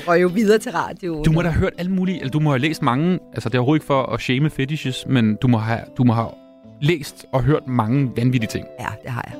røg 0.07 0.22
jo 0.22 0.28
videre 0.28 0.60
til 0.60 0.72
radioen. 0.72 1.23
Du 1.23 1.32
må 1.32 1.41
da 1.41 1.49
have 1.49 1.60
hørt 1.60 1.73
alle 1.78 1.91
mulige, 1.91 2.19
eller 2.19 2.32
du 2.32 2.40
må 2.40 2.49
have 2.49 2.60
læst 2.60 2.82
mange, 2.82 3.19
altså 3.34 3.49
det 3.49 3.56
er 3.56 3.60
overhovedet 3.60 3.80
ikke 3.82 3.86
for 3.88 4.03
at 4.03 4.22
shame 4.22 4.49
fetishes, 4.49 5.06
men 5.07 5.36
du 5.41 5.48
må 5.48 5.57
have, 5.57 5.80
du 5.98 6.03
må 6.03 6.14
have 6.14 6.30
læst 6.82 7.26
og 7.34 7.44
hørt 7.44 7.68
mange 7.68 8.11
vanvittige 8.15 8.49
ting. 8.49 8.65
Ja, 8.80 8.88
det 9.03 9.11
har 9.11 9.26
jeg. 9.28 9.40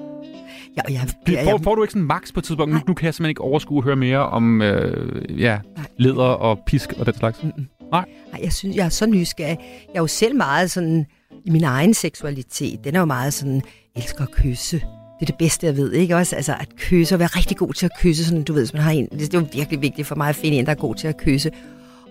Ja, 0.78 0.82
og 0.86 0.94
jeg, 0.94 1.02
Ja, 1.46 1.52
får, 1.52 1.58
får 1.64 1.76
du 1.76 1.84
ikke 1.84 1.92
sådan 1.92 2.08
max 2.08 2.34
på 2.34 2.40
et 2.40 2.44
tidspunkt? 2.44 2.74
Nu, 2.74 2.80
nu 2.88 2.94
kan 2.94 3.06
jeg 3.06 3.14
simpelthen 3.14 3.30
ikke 3.30 3.42
overskue 3.42 3.78
at 3.78 3.84
høre 3.84 3.96
mere 3.96 4.20
om 4.20 4.62
øh, 4.62 5.42
ja, 5.42 5.60
leder 5.98 6.24
og 6.24 6.60
pisk 6.68 6.94
og 7.00 7.06
den 7.06 7.14
slags. 7.16 7.44
Mm-mm. 7.44 7.66
Nej. 7.92 8.06
Nej, 8.32 8.42
jeg 8.44 8.54
synes, 8.54 8.76
jeg 8.76 8.86
er 8.86 8.90
så 8.90 9.06
nysgerrig. 9.06 9.58
Jeg 9.88 9.96
er 9.96 10.00
jo 10.00 10.08
selv 10.08 10.36
meget 10.36 10.72
sådan, 10.72 11.06
i 11.46 11.50
min 11.50 11.64
egen 11.64 11.94
seksualitet, 11.94 12.84
den 12.84 12.96
er 12.96 13.00
jo 13.00 13.06
meget 13.06 13.34
sådan, 13.34 13.62
elsker 13.96 14.22
at 14.22 14.32
kysse. 14.32 14.82
Det 15.22 15.30
er 15.30 15.32
det 15.32 15.38
bedste, 15.38 15.68
jeg 15.68 15.78
ved, 15.78 15.92
ikke 15.92 16.16
også? 16.16 16.36
Altså 16.36 16.54
at 16.60 16.68
kysse, 16.78 17.16
og 17.16 17.20
være 17.20 17.28
rigtig 17.28 17.58
god 17.58 17.74
til 17.74 17.86
at 17.86 17.92
kysse, 18.00 18.26
sådan 18.26 18.44
du 18.44 18.54
ved, 18.54 18.62
hvis 18.62 18.74
man 18.74 18.82
har 18.82 18.92
en, 18.92 19.06
det 19.06 19.34
er 19.34 19.40
jo 19.40 19.48
virkelig 19.54 19.82
vigtigt 19.82 20.08
for 20.08 20.16
mig 20.16 20.30
at 20.30 20.36
finde 20.36 20.58
en, 20.58 20.66
der 20.66 20.72
er 20.72 20.76
god 20.76 20.96
til 20.96 21.08
at 21.08 21.18
kysse. 21.18 21.52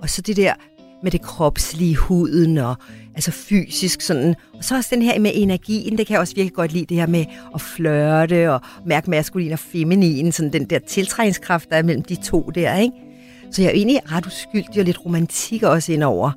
Og 0.02 0.10
så 0.10 0.22
det 0.22 0.36
der 0.36 0.54
med 1.02 1.10
det 1.10 1.22
kropslige, 1.22 1.96
huden 1.96 2.58
og 2.58 2.74
altså 3.14 3.30
fysisk 3.30 4.00
sådan. 4.00 4.34
Og 4.54 4.64
så 4.64 4.76
også 4.76 4.94
den 4.94 5.02
her 5.02 5.18
med 5.18 5.30
energien, 5.34 5.98
det 5.98 6.06
kan 6.06 6.14
jeg 6.14 6.20
også 6.20 6.34
virkelig 6.34 6.54
godt 6.54 6.72
lide, 6.72 6.86
det 6.86 6.96
her 6.96 7.06
med 7.06 7.24
at 7.54 7.60
flørte 7.60 8.52
og 8.52 8.60
mærke 8.86 9.10
maskulin 9.10 9.52
og 9.52 9.58
feminin, 9.58 10.32
sådan 10.32 10.52
den 10.52 10.64
der 10.64 10.78
tiltrækningskraft, 10.78 11.70
der 11.70 11.76
er 11.76 11.82
mellem 11.82 12.02
de 12.02 12.14
to 12.14 12.50
der, 12.54 12.76
ikke? 12.76 12.92
Så 13.50 13.62
jeg 13.62 13.68
er 13.68 13.74
egentlig 13.74 14.00
ret 14.12 14.26
uskyldig 14.26 14.78
og 14.78 14.84
lidt 14.84 15.04
romantik 15.04 15.62
også 15.62 15.92
indover 15.92 16.30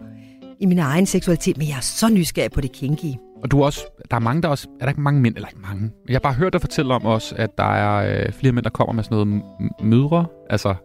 i 0.59 0.65
min 0.65 0.79
egen 0.79 1.05
seksualitet, 1.05 1.57
men 1.57 1.67
jeg 1.67 1.77
er 1.77 1.81
så 1.81 2.09
nysgerrig 2.09 2.51
på 2.51 2.61
det 2.61 2.71
kinky. 2.71 3.13
Og 3.43 3.51
du 3.51 3.61
er 3.61 3.65
også, 3.65 3.81
der 4.11 4.15
er 4.15 4.21
mange, 4.21 4.41
der 4.41 4.47
også, 4.47 4.67
er 4.79 4.85
der 4.85 4.89
ikke 4.89 5.01
mange 5.01 5.21
mænd, 5.21 5.35
eller 5.35 5.47
ikke 5.47 5.61
mange, 5.61 5.91
jeg 6.07 6.15
har 6.15 6.19
bare 6.19 6.33
hørt 6.33 6.53
dig 6.53 6.61
fortælle 6.61 6.93
om 6.93 7.05
også, 7.05 7.35
at 7.37 7.57
der 7.57 7.73
er 7.73 8.25
øh, 8.25 8.33
flere 8.33 8.53
mænd, 8.53 8.63
der 8.63 8.69
kommer 8.69 8.93
med 8.93 9.03
sådan 9.03 9.27
noget 9.27 9.43
mødre, 9.81 10.25
altså 10.49 10.75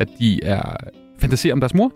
at 0.00 0.08
de 0.18 0.44
er 0.44 0.76
fantaserer 1.18 1.52
om 1.52 1.60
deres 1.60 1.74
mor. 1.74 1.92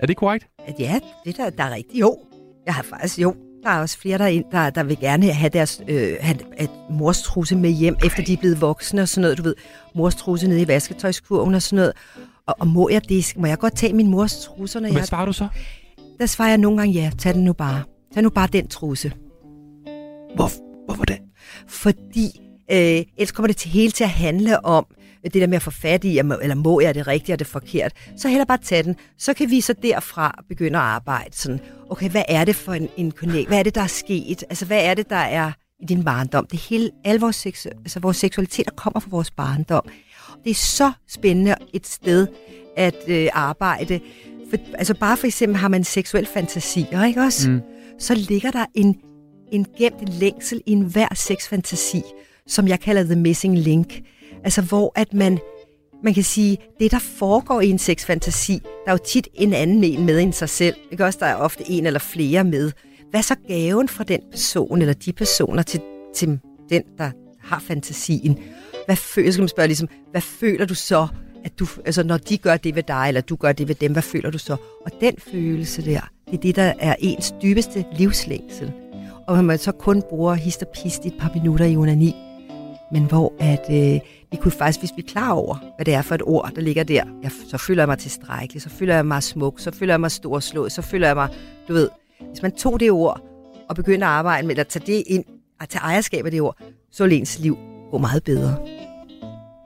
Er 0.00 0.06
det 0.06 0.16
korrekt? 0.16 0.46
At 0.66 0.74
ja, 0.78 0.98
det 1.24 1.36
der, 1.36 1.50
der 1.50 1.64
er 1.64 1.74
rigtigt. 1.74 2.00
Jo, 2.00 2.18
jeg 2.66 2.74
har 2.74 2.82
faktisk, 2.82 3.18
jo, 3.18 3.34
der 3.62 3.70
er 3.70 3.80
også 3.80 3.98
flere, 3.98 4.18
der, 4.18 4.24
er 4.24 4.28
ind, 4.28 4.44
der, 4.52 4.70
der 4.70 4.82
vil 4.82 4.98
gerne 4.98 5.32
have 5.32 5.50
deres 5.50 5.82
øh, 5.88 6.16
have, 6.20 6.38
at 6.56 6.70
mors 6.90 7.22
trusse 7.22 7.56
med 7.56 7.70
hjem, 7.70 7.94
okay. 7.94 8.06
efter 8.06 8.24
de 8.24 8.32
er 8.32 8.36
blevet 8.36 8.60
voksne 8.60 9.02
og 9.02 9.08
sådan 9.08 9.22
noget. 9.22 9.38
Du 9.38 9.42
ved, 9.42 9.54
mors 9.94 10.14
trusse 10.14 10.48
nede 10.48 10.62
i 10.62 10.68
vasketøjskurven 10.68 11.54
og 11.54 11.62
sådan 11.62 11.76
noget. 11.76 11.92
Og, 12.46 12.56
og 12.58 12.66
må 12.66 12.88
jeg 12.88 13.08
det? 13.08 13.32
Må 13.36 13.46
jeg 13.46 13.58
godt 13.58 13.76
tage 13.76 13.92
min 13.92 14.08
mors 14.08 14.44
trusser, 14.44 14.80
når 14.80 14.88
Hvad 14.88 15.00
jeg... 15.00 15.06
svarer 15.06 15.26
du 15.26 15.32
så? 15.32 15.48
Der 16.18 16.26
svarer 16.26 16.48
jeg 16.48 16.58
nogle 16.58 16.78
gange 16.78 16.92
ja. 16.94 17.10
Tag 17.18 17.34
den 17.34 17.44
nu 17.44 17.52
bare. 17.52 17.82
Tag 18.14 18.22
nu 18.22 18.30
bare 18.30 18.48
den 18.52 18.68
trusse. 18.68 19.12
Hvor, 20.34 20.50
hvorfor 20.86 21.04
det? 21.04 21.18
Fordi 21.68 22.40
øh, 22.70 22.78
ellers 23.16 23.32
kommer 23.32 23.46
det 23.46 23.56
til 23.56 23.70
hele 23.70 23.90
til 23.90 24.04
at 24.04 24.10
handle 24.10 24.64
om 24.64 24.86
det 25.24 25.34
der 25.34 25.46
med 25.46 25.56
at 25.56 25.62
få 25.62 25.70
fat 25.70 26.04
i, 26.04 26.18
eller 26.18 26.54
må 26.54 26.80
jeg 26.80 26.94
det 26.94 27.06
rigtigt 27.06 27.32
og 27.32 27.38
det 27.38 27.46
forkert. 27.46 27.92
Så 28.16 28.28
heller 28.28 28.44
bare 28.44 28.58
tage 28.58 28.82
den. 28.82 28.96
Så 29.18 29.34
kan 29.34 29.50
vi 29.50 29.60
så 29.60 29.74
derfra 29.82 30.44
begynde 30.48 30.78
at 30.78 30.84
arbejde 30.84 31.36
sådan, 31.36 31.60
okay, 31.90 32.10
hvad 32.10 32.22
er 32.28 32.44
det 32.44 32.56
for 32.56 32.72
en, 32.72 32.88
en 32.96 33.12
connect? 33.12 33.48
Hvad 33.48 33.58
er 33.58 33.62
det, 33.62 33.74
der 33.74 33.80
er 33.80 33.86
sket? 33.86 34.44
Altså, 34.50 34.64
hvad 34.66 34.84
er 34.84 34.94
det, 34.94 35.10
der 35.10 35.16
er 35.16 35.52
i 35.80 35.86
din 35.86 36.04
barndom? 36.04 36.46
Det 36.46 36.58
hele, 36.58 36.90
alle 37.04 37.20
vores, 37.20 37.36
sex, 37.36 37.66
altså, 37.66 38.00
vores 38.00 38.16
seksualitet, 38.16 38.66
der 38.66 38.72
kommer 38.76 39.00
fra 39.00 39.08
vores 39.10 39.30
barndom. 39.30 39.88
Det 40.44 40.50
er 40.50 40.54
så 40.54 40.92
spændende 41.08 41.54
et 41.72 41.86
sted 41.86 42.26
at 42.76 42.96
øh, 43.08 43.28
arbejde. 43.32 44.00
For, 44.50 44.56
altså 44.74 44.94
bare 44.94 45.16
for 45.16 45.26
eksempel 45.26 45.56
har 45.56 45.68
man 45.68 45.84
seksuel 45.84 46.26
fantasier, 46.34 47.04
ikke 47.04 47.20
også? 47.20 47.50
Mm. 47.50 47.60
Så 47.98 48.14
ligger 48.14 48.50
der 48.50 48.66
en, 48.74 48.96
en 49.52 49.66
gemt 49.78 50.08
længsel 50.08 50.62
i 50.66 50.72
enhver 50.72 51.14
sexfantasi, 51.14 52.02
som 52.46 52.68
jeg 52.68 52.80
kalder 52.80 53.02
the 53.02 53.16
missing 53.16 53.58
link. 53.58 54.00
Altså 54.44 54.62
hvor 54.62 54.92
at 54.94 55.14
man, 55.14 55.38
man 56.04 56.14
kan 56.14 56.22
sige, 56.22 56.58
det 56.80 56.90
der 56.90 56.98
foregår 56.98 57.60
i 57.60 57.68
en 57.68 57.78
sexfantasi, 57.78 58.52
der 58.62 58.86
er 58.86 58.92
jo 58.92 58.98
tit 59.06 59.28
en 59.34 59.54
anden 59.54 59.84
en 59.84 60.06
med 60.06 60.20
end 60.20 60.32
sig 60.32 60.48
selv. 60.48 60.76
Ikke 60.90 61.04
også? 61.04 61.18
Der 61.22 61.26
er 61.26 61.36
ofte 61.36 61.70
en 61.70 61.86
eller 61.86 62.00
flere 62.00 62.44
med. 62.44 62.72
Hvad 63.10 63.22
så 63.22 63.34
gaven 63.48 63.88
fra 63.88 64.04
den 64.04 64.20
person 64.30 64.80
eller 64.80 64.94
de 64.94 65.12
personer 65.12 65.62
til, 65.62 65.80
til 66.14 66.38
den, 66.70 66.82
der 66.98 67.10
har 67.40 67.60
fantasien? 67.60 68.38
Hvad 68.86 68.96
føler, 68.96 69.30
skal 69.30 69.42
man 69.42 69.48
spørge 69.48 69.66
ligesom, 69.68 69.88
hvad 70.10 70.20
føler 70.20 70.66
du 70.66 70.74
så, 70.74 71.06
at 71.44 71.58
du, 71.58 71.66
altså 71.84 72.02
når 72.02 72.16
de 72.16 72.38
gør 72.38 72.56
det 72.56 72.74
ved 72.74 72.82
dig, 72.82 73.04
eller 73.08 73.20
du 73.20 73.36
gør 73.36 73.52
det 73.52 73.68
ved 73.68 73.74
dem, 73.74 73.92
hvad 73.92 74.02
føler 74.02 74.30
du 74.30 74.38
så? 74.38 74.56
Og 74.84 74.90
den 75.00 75.14
følelse 75.18 75.84
der, 75.84 76.00
det 76.26 76.34
er 76.34 76.40
det, 76.40 76.56
der 76.56 76.72
er 76.78 76.94
ens 76.98 77.34
dybeste 77.42 77.84
livslængsel. 77.98 78.72
Og 79.32 79.44
man 79.44 79.58
så 79.58 79.72
kun 79.72 80.02
bruger 80.02 80.34
hist 80.34 80.62
og 80.62 80.68
pist 80.68 81.04
i 81.04 81.08
et 81.08 81.14
par 81.20 81.30
minutter 81.34 81.64
i 81.64 81.76
onani, 81.76 82.14
men 82.92 83.04
hvor 83.04 83.32
at 83.40 83.66
øh, 83.70 84.00
vi 84.30 84.36
kunne 84.36 84.52
faktisk, 84.52 84.80
hvis 84.80 84.92
vi 84.96 85.02
er 85.02 85.10
klar 85.10 85.32
over, 85.32 85.56
hvad 85.76 85.84
det 85.84 85.94
er 85.94 86.02
for 86.02 86.14
et 86.14 86.22
ord, 86.24 86.50
der 86.54 86.60
ligger 86.60 86.84
der, 86.84 87.04
ja, 87.22 87.28
så 87.48 87.58
føler 87.58 87.82
jeg 87.82 87.88
mig 87.88 87.98
tilstrækkelig, 87.98 88.62
så 88.62 88.68
føler 88.68 88.94
jeg 88.94 89.06
mig 89.06 89.22
smuk, 89.22 89.60
så 89.60 89.70
føler 89.70 89.92
jeg 89.92 90.00
mig 90.00 90.10
storslået, 90.10 90.72
så 90.72 90.82
føler 90.82 91.06
jeg 91.06 91.16
mig, 91.16 91.28
du 91.68 91.72
ved, 91.72 91.88
hvis 92.30 92.42
man 92.42 92.52
tog 92.52 92.80
det 92.80 92.90
ord 92.90 93.20
og 93.68 93.76
begyndte 93.76 94.06
at 94.06 94.12
arbejde 94.12 94.46
med 94.46 94.58
at 94.58 94.66
tage 94.66 94.86
det 94.86 95.02
ind, 95.06 95.24
at 95.60 95.68
tage 95.68 95.82
ejerskab 95.82 96.24
af 96.24 96.30
det 96.30 96.40
ord, 96.40 96.56
så 96.90 97.04
ville 97.04 97.16
ens 97.16 97.38
liv 97.38 97.58
gå 97.90 97.98
meget 97.98 98.24
bedre. 98.24 98.56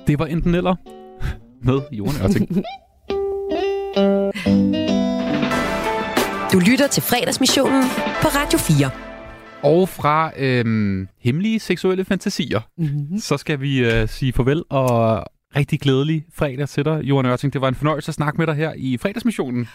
Det 0.07 0.19
var 0.19 0.27
enten 0.27 0.55
eller 0.55 0.75
med 1.63 1.81
Johan 1.93 2.15
Ørting. 2.23 2.49
Du 6.53 6.59
lytter 6.59 6.87
til 6.87 7.03
fredagsmissionen 7.03 7.83
på 8.23 8.29
Radio 8.29 8.59
4. 8.59 8.91
Og 9.63 9.89
fra 9.89 10.33
øhm, 10.39 11.09
hemmelige 11.21 11.61
seksuelle 11.61 12.05
fantasier, 12.05 12.61
mm-hmm. 12.79 13.19
så 13.19 13.37
skal 13.37 13.61
vi 13.61 13.79
øh, 13.79 14.09
sige 14.09 14.33
farvel 14.33 14.65
og 14.71 15.25
rigtig 15.57 15.81
glædelig 15.81 16.25
fredag 16.35 16.69
til 16.69 16.85
dig, 16.85 17.01
Johan 17.03 17.27
Ørting. 17.27 17.53
Det 17.53 17.61
var 17.61 17.69
en 17.69 17.75
fornøjelse 17.75 18.11
at 18.11 18.15
snakke 18.15 18.39
med 18.39 18.47
dig 18.47 18.55
her 18.55 18.73
i 18.77 18.97
fredagsmissionen. 18.97 19.69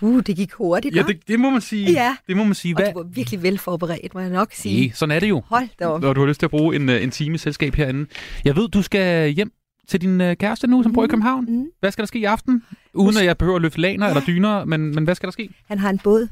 Uh, 0.00 0.22
det 0.26 0.36
gik 0.36 0.52
hurtigt, 0.52 0.96
Ja, 0.96 1.02
det, 1.02 1.28
det 1.28 1.40
må 1.40 1.50
man 1.50 1.60
sige. 1.60 1.92
Ja. 1.92 2.16
Det 2.26 2.36
må 2.36 2.44
man 2.44 2.54
sige. 2.54 2.74
Og 2.74 2.82
Hvad? 2.82 2.92
du 2.92 2.98
var 2.98 3.06
virkelig 3.14 3.42
velforberedt, 3.42 4.14
må 4.14 4.20
jeg 4.20 4.30
nok 4.30 4.52
sige. 4.52 4.80
Nej, 4.86 4.94
sådan 4.94 5.16
er 5.16 5.20
det 5.20 5.28
jo. 5.28 5.42
Hold 5.46 5.68
da 5.78 5.86
op. 5.86 6.00
Når 6.00 6.12
du 6.12 6.20
har 6.20 6.28
lyst 6.28 6.40
til 6.40 6.46
at 6.46 6.50
bruge 6.50 6.76
en, 6.76 6.88
øh, 6.88 7.02
en 7.02 7.10
time 7.10 7.38
selskab 7.38 7.74
herinde. 7.74 8.06
Jeg 8.44 8.56
ved, 8.56 8.68
du 8.68 8.82
skal 8.82 9.30
hjem 9.30 9.52
til 9.88 10.00
din 10.00 10.20
øh, 10.20 10.36
kæreste 10.36 10.66
nu, 10.66 10.82
som 10.82 10.92
bor 10.92 11.04
i 11.04 11.06
København. 11.06 11.44
Mm. 11.48 11.66
Hvad 11.80 11.92
skal 11.92 12.02
der 12.02 12.06
ske 12.06 12.18
i 12.18 12.24
aften? 12.24 12.62
Uden 12.94 13.16
at 13.16 13.24
jeg 13.24 13.38
behøver 13.38 13.56
at 13.56 13.62
løfte 13.62 13.80
laner 13.80 14.06
ja. 14.06 14.12
eller 14.12 14.26
dyner, 14.26 14.64
men, 14.64 14.94
men 14.94 15.04
hvad 15.04 15.14
skal 15.14 15.26
der 15.26 15.32
ske? 15.32 15.48
Han 15.68 15.78
har 15.78 15.90
en 15.90 15.98
båd, 15.98 16.28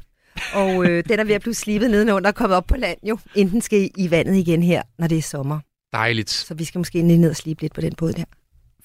og 0.53 0.85
øh, 0.85 1.03
den 1.09 1.19
er 1.19 1.23
ved 1.23 1.35
at 1.35 1.41
blive 1.41 1.53
slibet 1.53 1.91
nedenunder 1.91 2.29
og 2.29 2.35
kommet 2.35 2.57
op 2.57 2.67
på 2.67 2.75
land 2.77 2.97
jo. 3.03 3.17
Enten 3.35 3.61
skal 3.61 3.89
I 3.97 4.11
vandet 4.11 4.35
igen 4.35 4.63
her, 4.63 4.81
når 4.99 5.07
det 5.07 5.17
er 5.17 5.21
sommer. 5.21 5.59
Dejligt. 5.93 6.29
Så 6.29 6.53
vi 6.53 6.63
skal 6.63 6.79
måske 6.79 7.01
lige 7.01 7.17
ned 7.17 7.29
og 7.29 7.35
slibe 7.35 7.61
lidt 7.61 7.73
på 7.73 7.81
den 7.81 7.95
båd 7.95 8.13
der. 8.13 8.23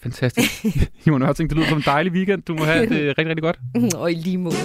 Fantastisk. 0.02 0.64
Johan 1.06 1.22
Ørting, 1.22 1.50
det 1.50 1.58
lyder 1.58 1.68
som 1.68 1.78
en 1.78 1.84
dejlig 1.86 2.12
weekend. 2.12 2.42
Du 2.42 2.54
må 2.54 2.64
have 2.64 2.80
det 2.94 3.18
rigtig, 3.18 3.26
rigtig 3.26 3.42
godt. 3.42 3.58
og 3.94 4.12
i 4.12 4.14
lige 4.14 4.38
måde. 4.38 4.56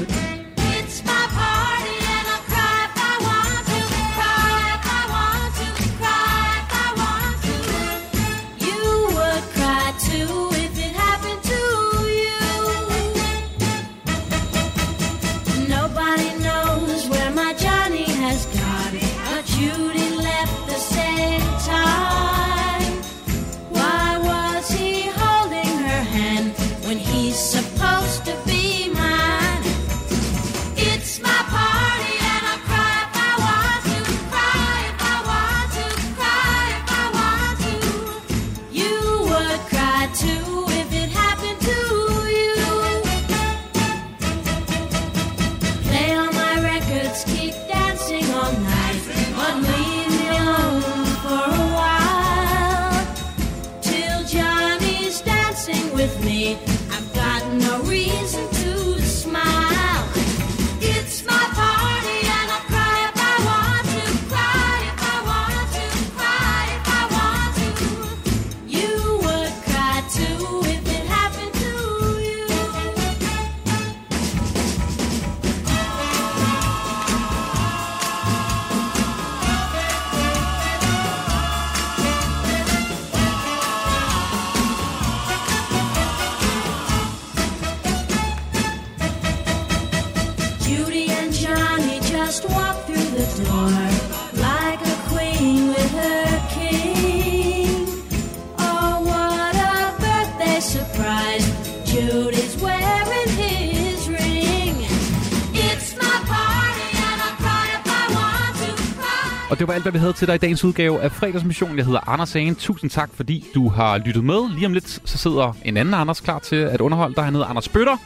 Og 109.56 109.60
det 109.60 109.68
var 109.68 109.74
alt, 109.74 109.84
hvad 109.84 109.92
vi 109.92 109.98
havde 109.98 110.14
til 110.14 110.28
dig 110.28 110.36
i 110.36 110.38
dagens 110.38 110.64
udgave 110.64 111.02
af 111.02 111.12
Fredagsmission. 111.12 111.78
Jeg 111.78 111.86
hedder 111.86 112.10
Anders 112.10 112.34
Hagen. 112.34 112.56
Tusind 112.56 112.90
tak, 112.90 113.10
fordi 113.14 113.46
du 113.56 113.70
har 113.70 113.98
lyttet 113.98 114.24
med. 114.24 114.50
Lige 114.54 114.66
om 114.66 114.74
lidt, 114.74 115.10
så 115.10 115.18
sidder 115.18 115.54
en 115.66 115.78
anden 115.78 115.94
Anders 115.94 116.22
klar 116.22 116.40
til 116.40 116.56
at 116.56 116.82
underholde 116.82 117.16
dig. 117.16 117.24
Han 117.24 117.34
hedder 117.34 117.48
Anders 117.48 117.70
Bøtter. 117.70 117.98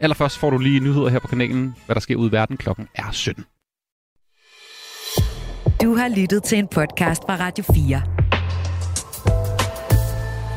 Allerførst 0.00 0.38
får 0.38 0.50
du 0.50 0.58
lige 0.58 0.80
nyheder 0.80 1.08
her 1.08 1.18
på 1.18 1.26
kanalen, 1.26 1.74
hvad 1.86 1.94
der 1.94 2.00
sker 2.00 2.16
ude 2.16 2.28
i 2.28 2.32
verden. 2.32 2.56
Klokken 2.56 2.88
er 2.94 3.10
17. 3.10 3.44
Du 5.82 5.94
har 5.94 6.08
lyttet 6.08 6.42
til 6.42 6.58
en 6.58 6.68
podcast 6.68 7.22
fra 7.22 7.36
Radio 7.36 7.64
4. 7.74 8.02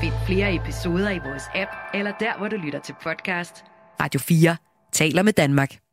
Find 0.01 0.13
flere 0.25 0.55
episoder 0.55 1.09
i 1.09 1.19
vores 1.25 1.43
app, 1.55 1.71
eller 1.93 2.11
der, 2.19 2.37
hvor 2.37 2.47
du 2.47 2.55
lytter 2.55 2.79
til 2.79 2.95
podcast. 3.03 3.63
Radio 4.01 4.19
4 4.19 4.55
taler 4.93 5.23
med 5.23 5.33
Danmark. 5.33 5.88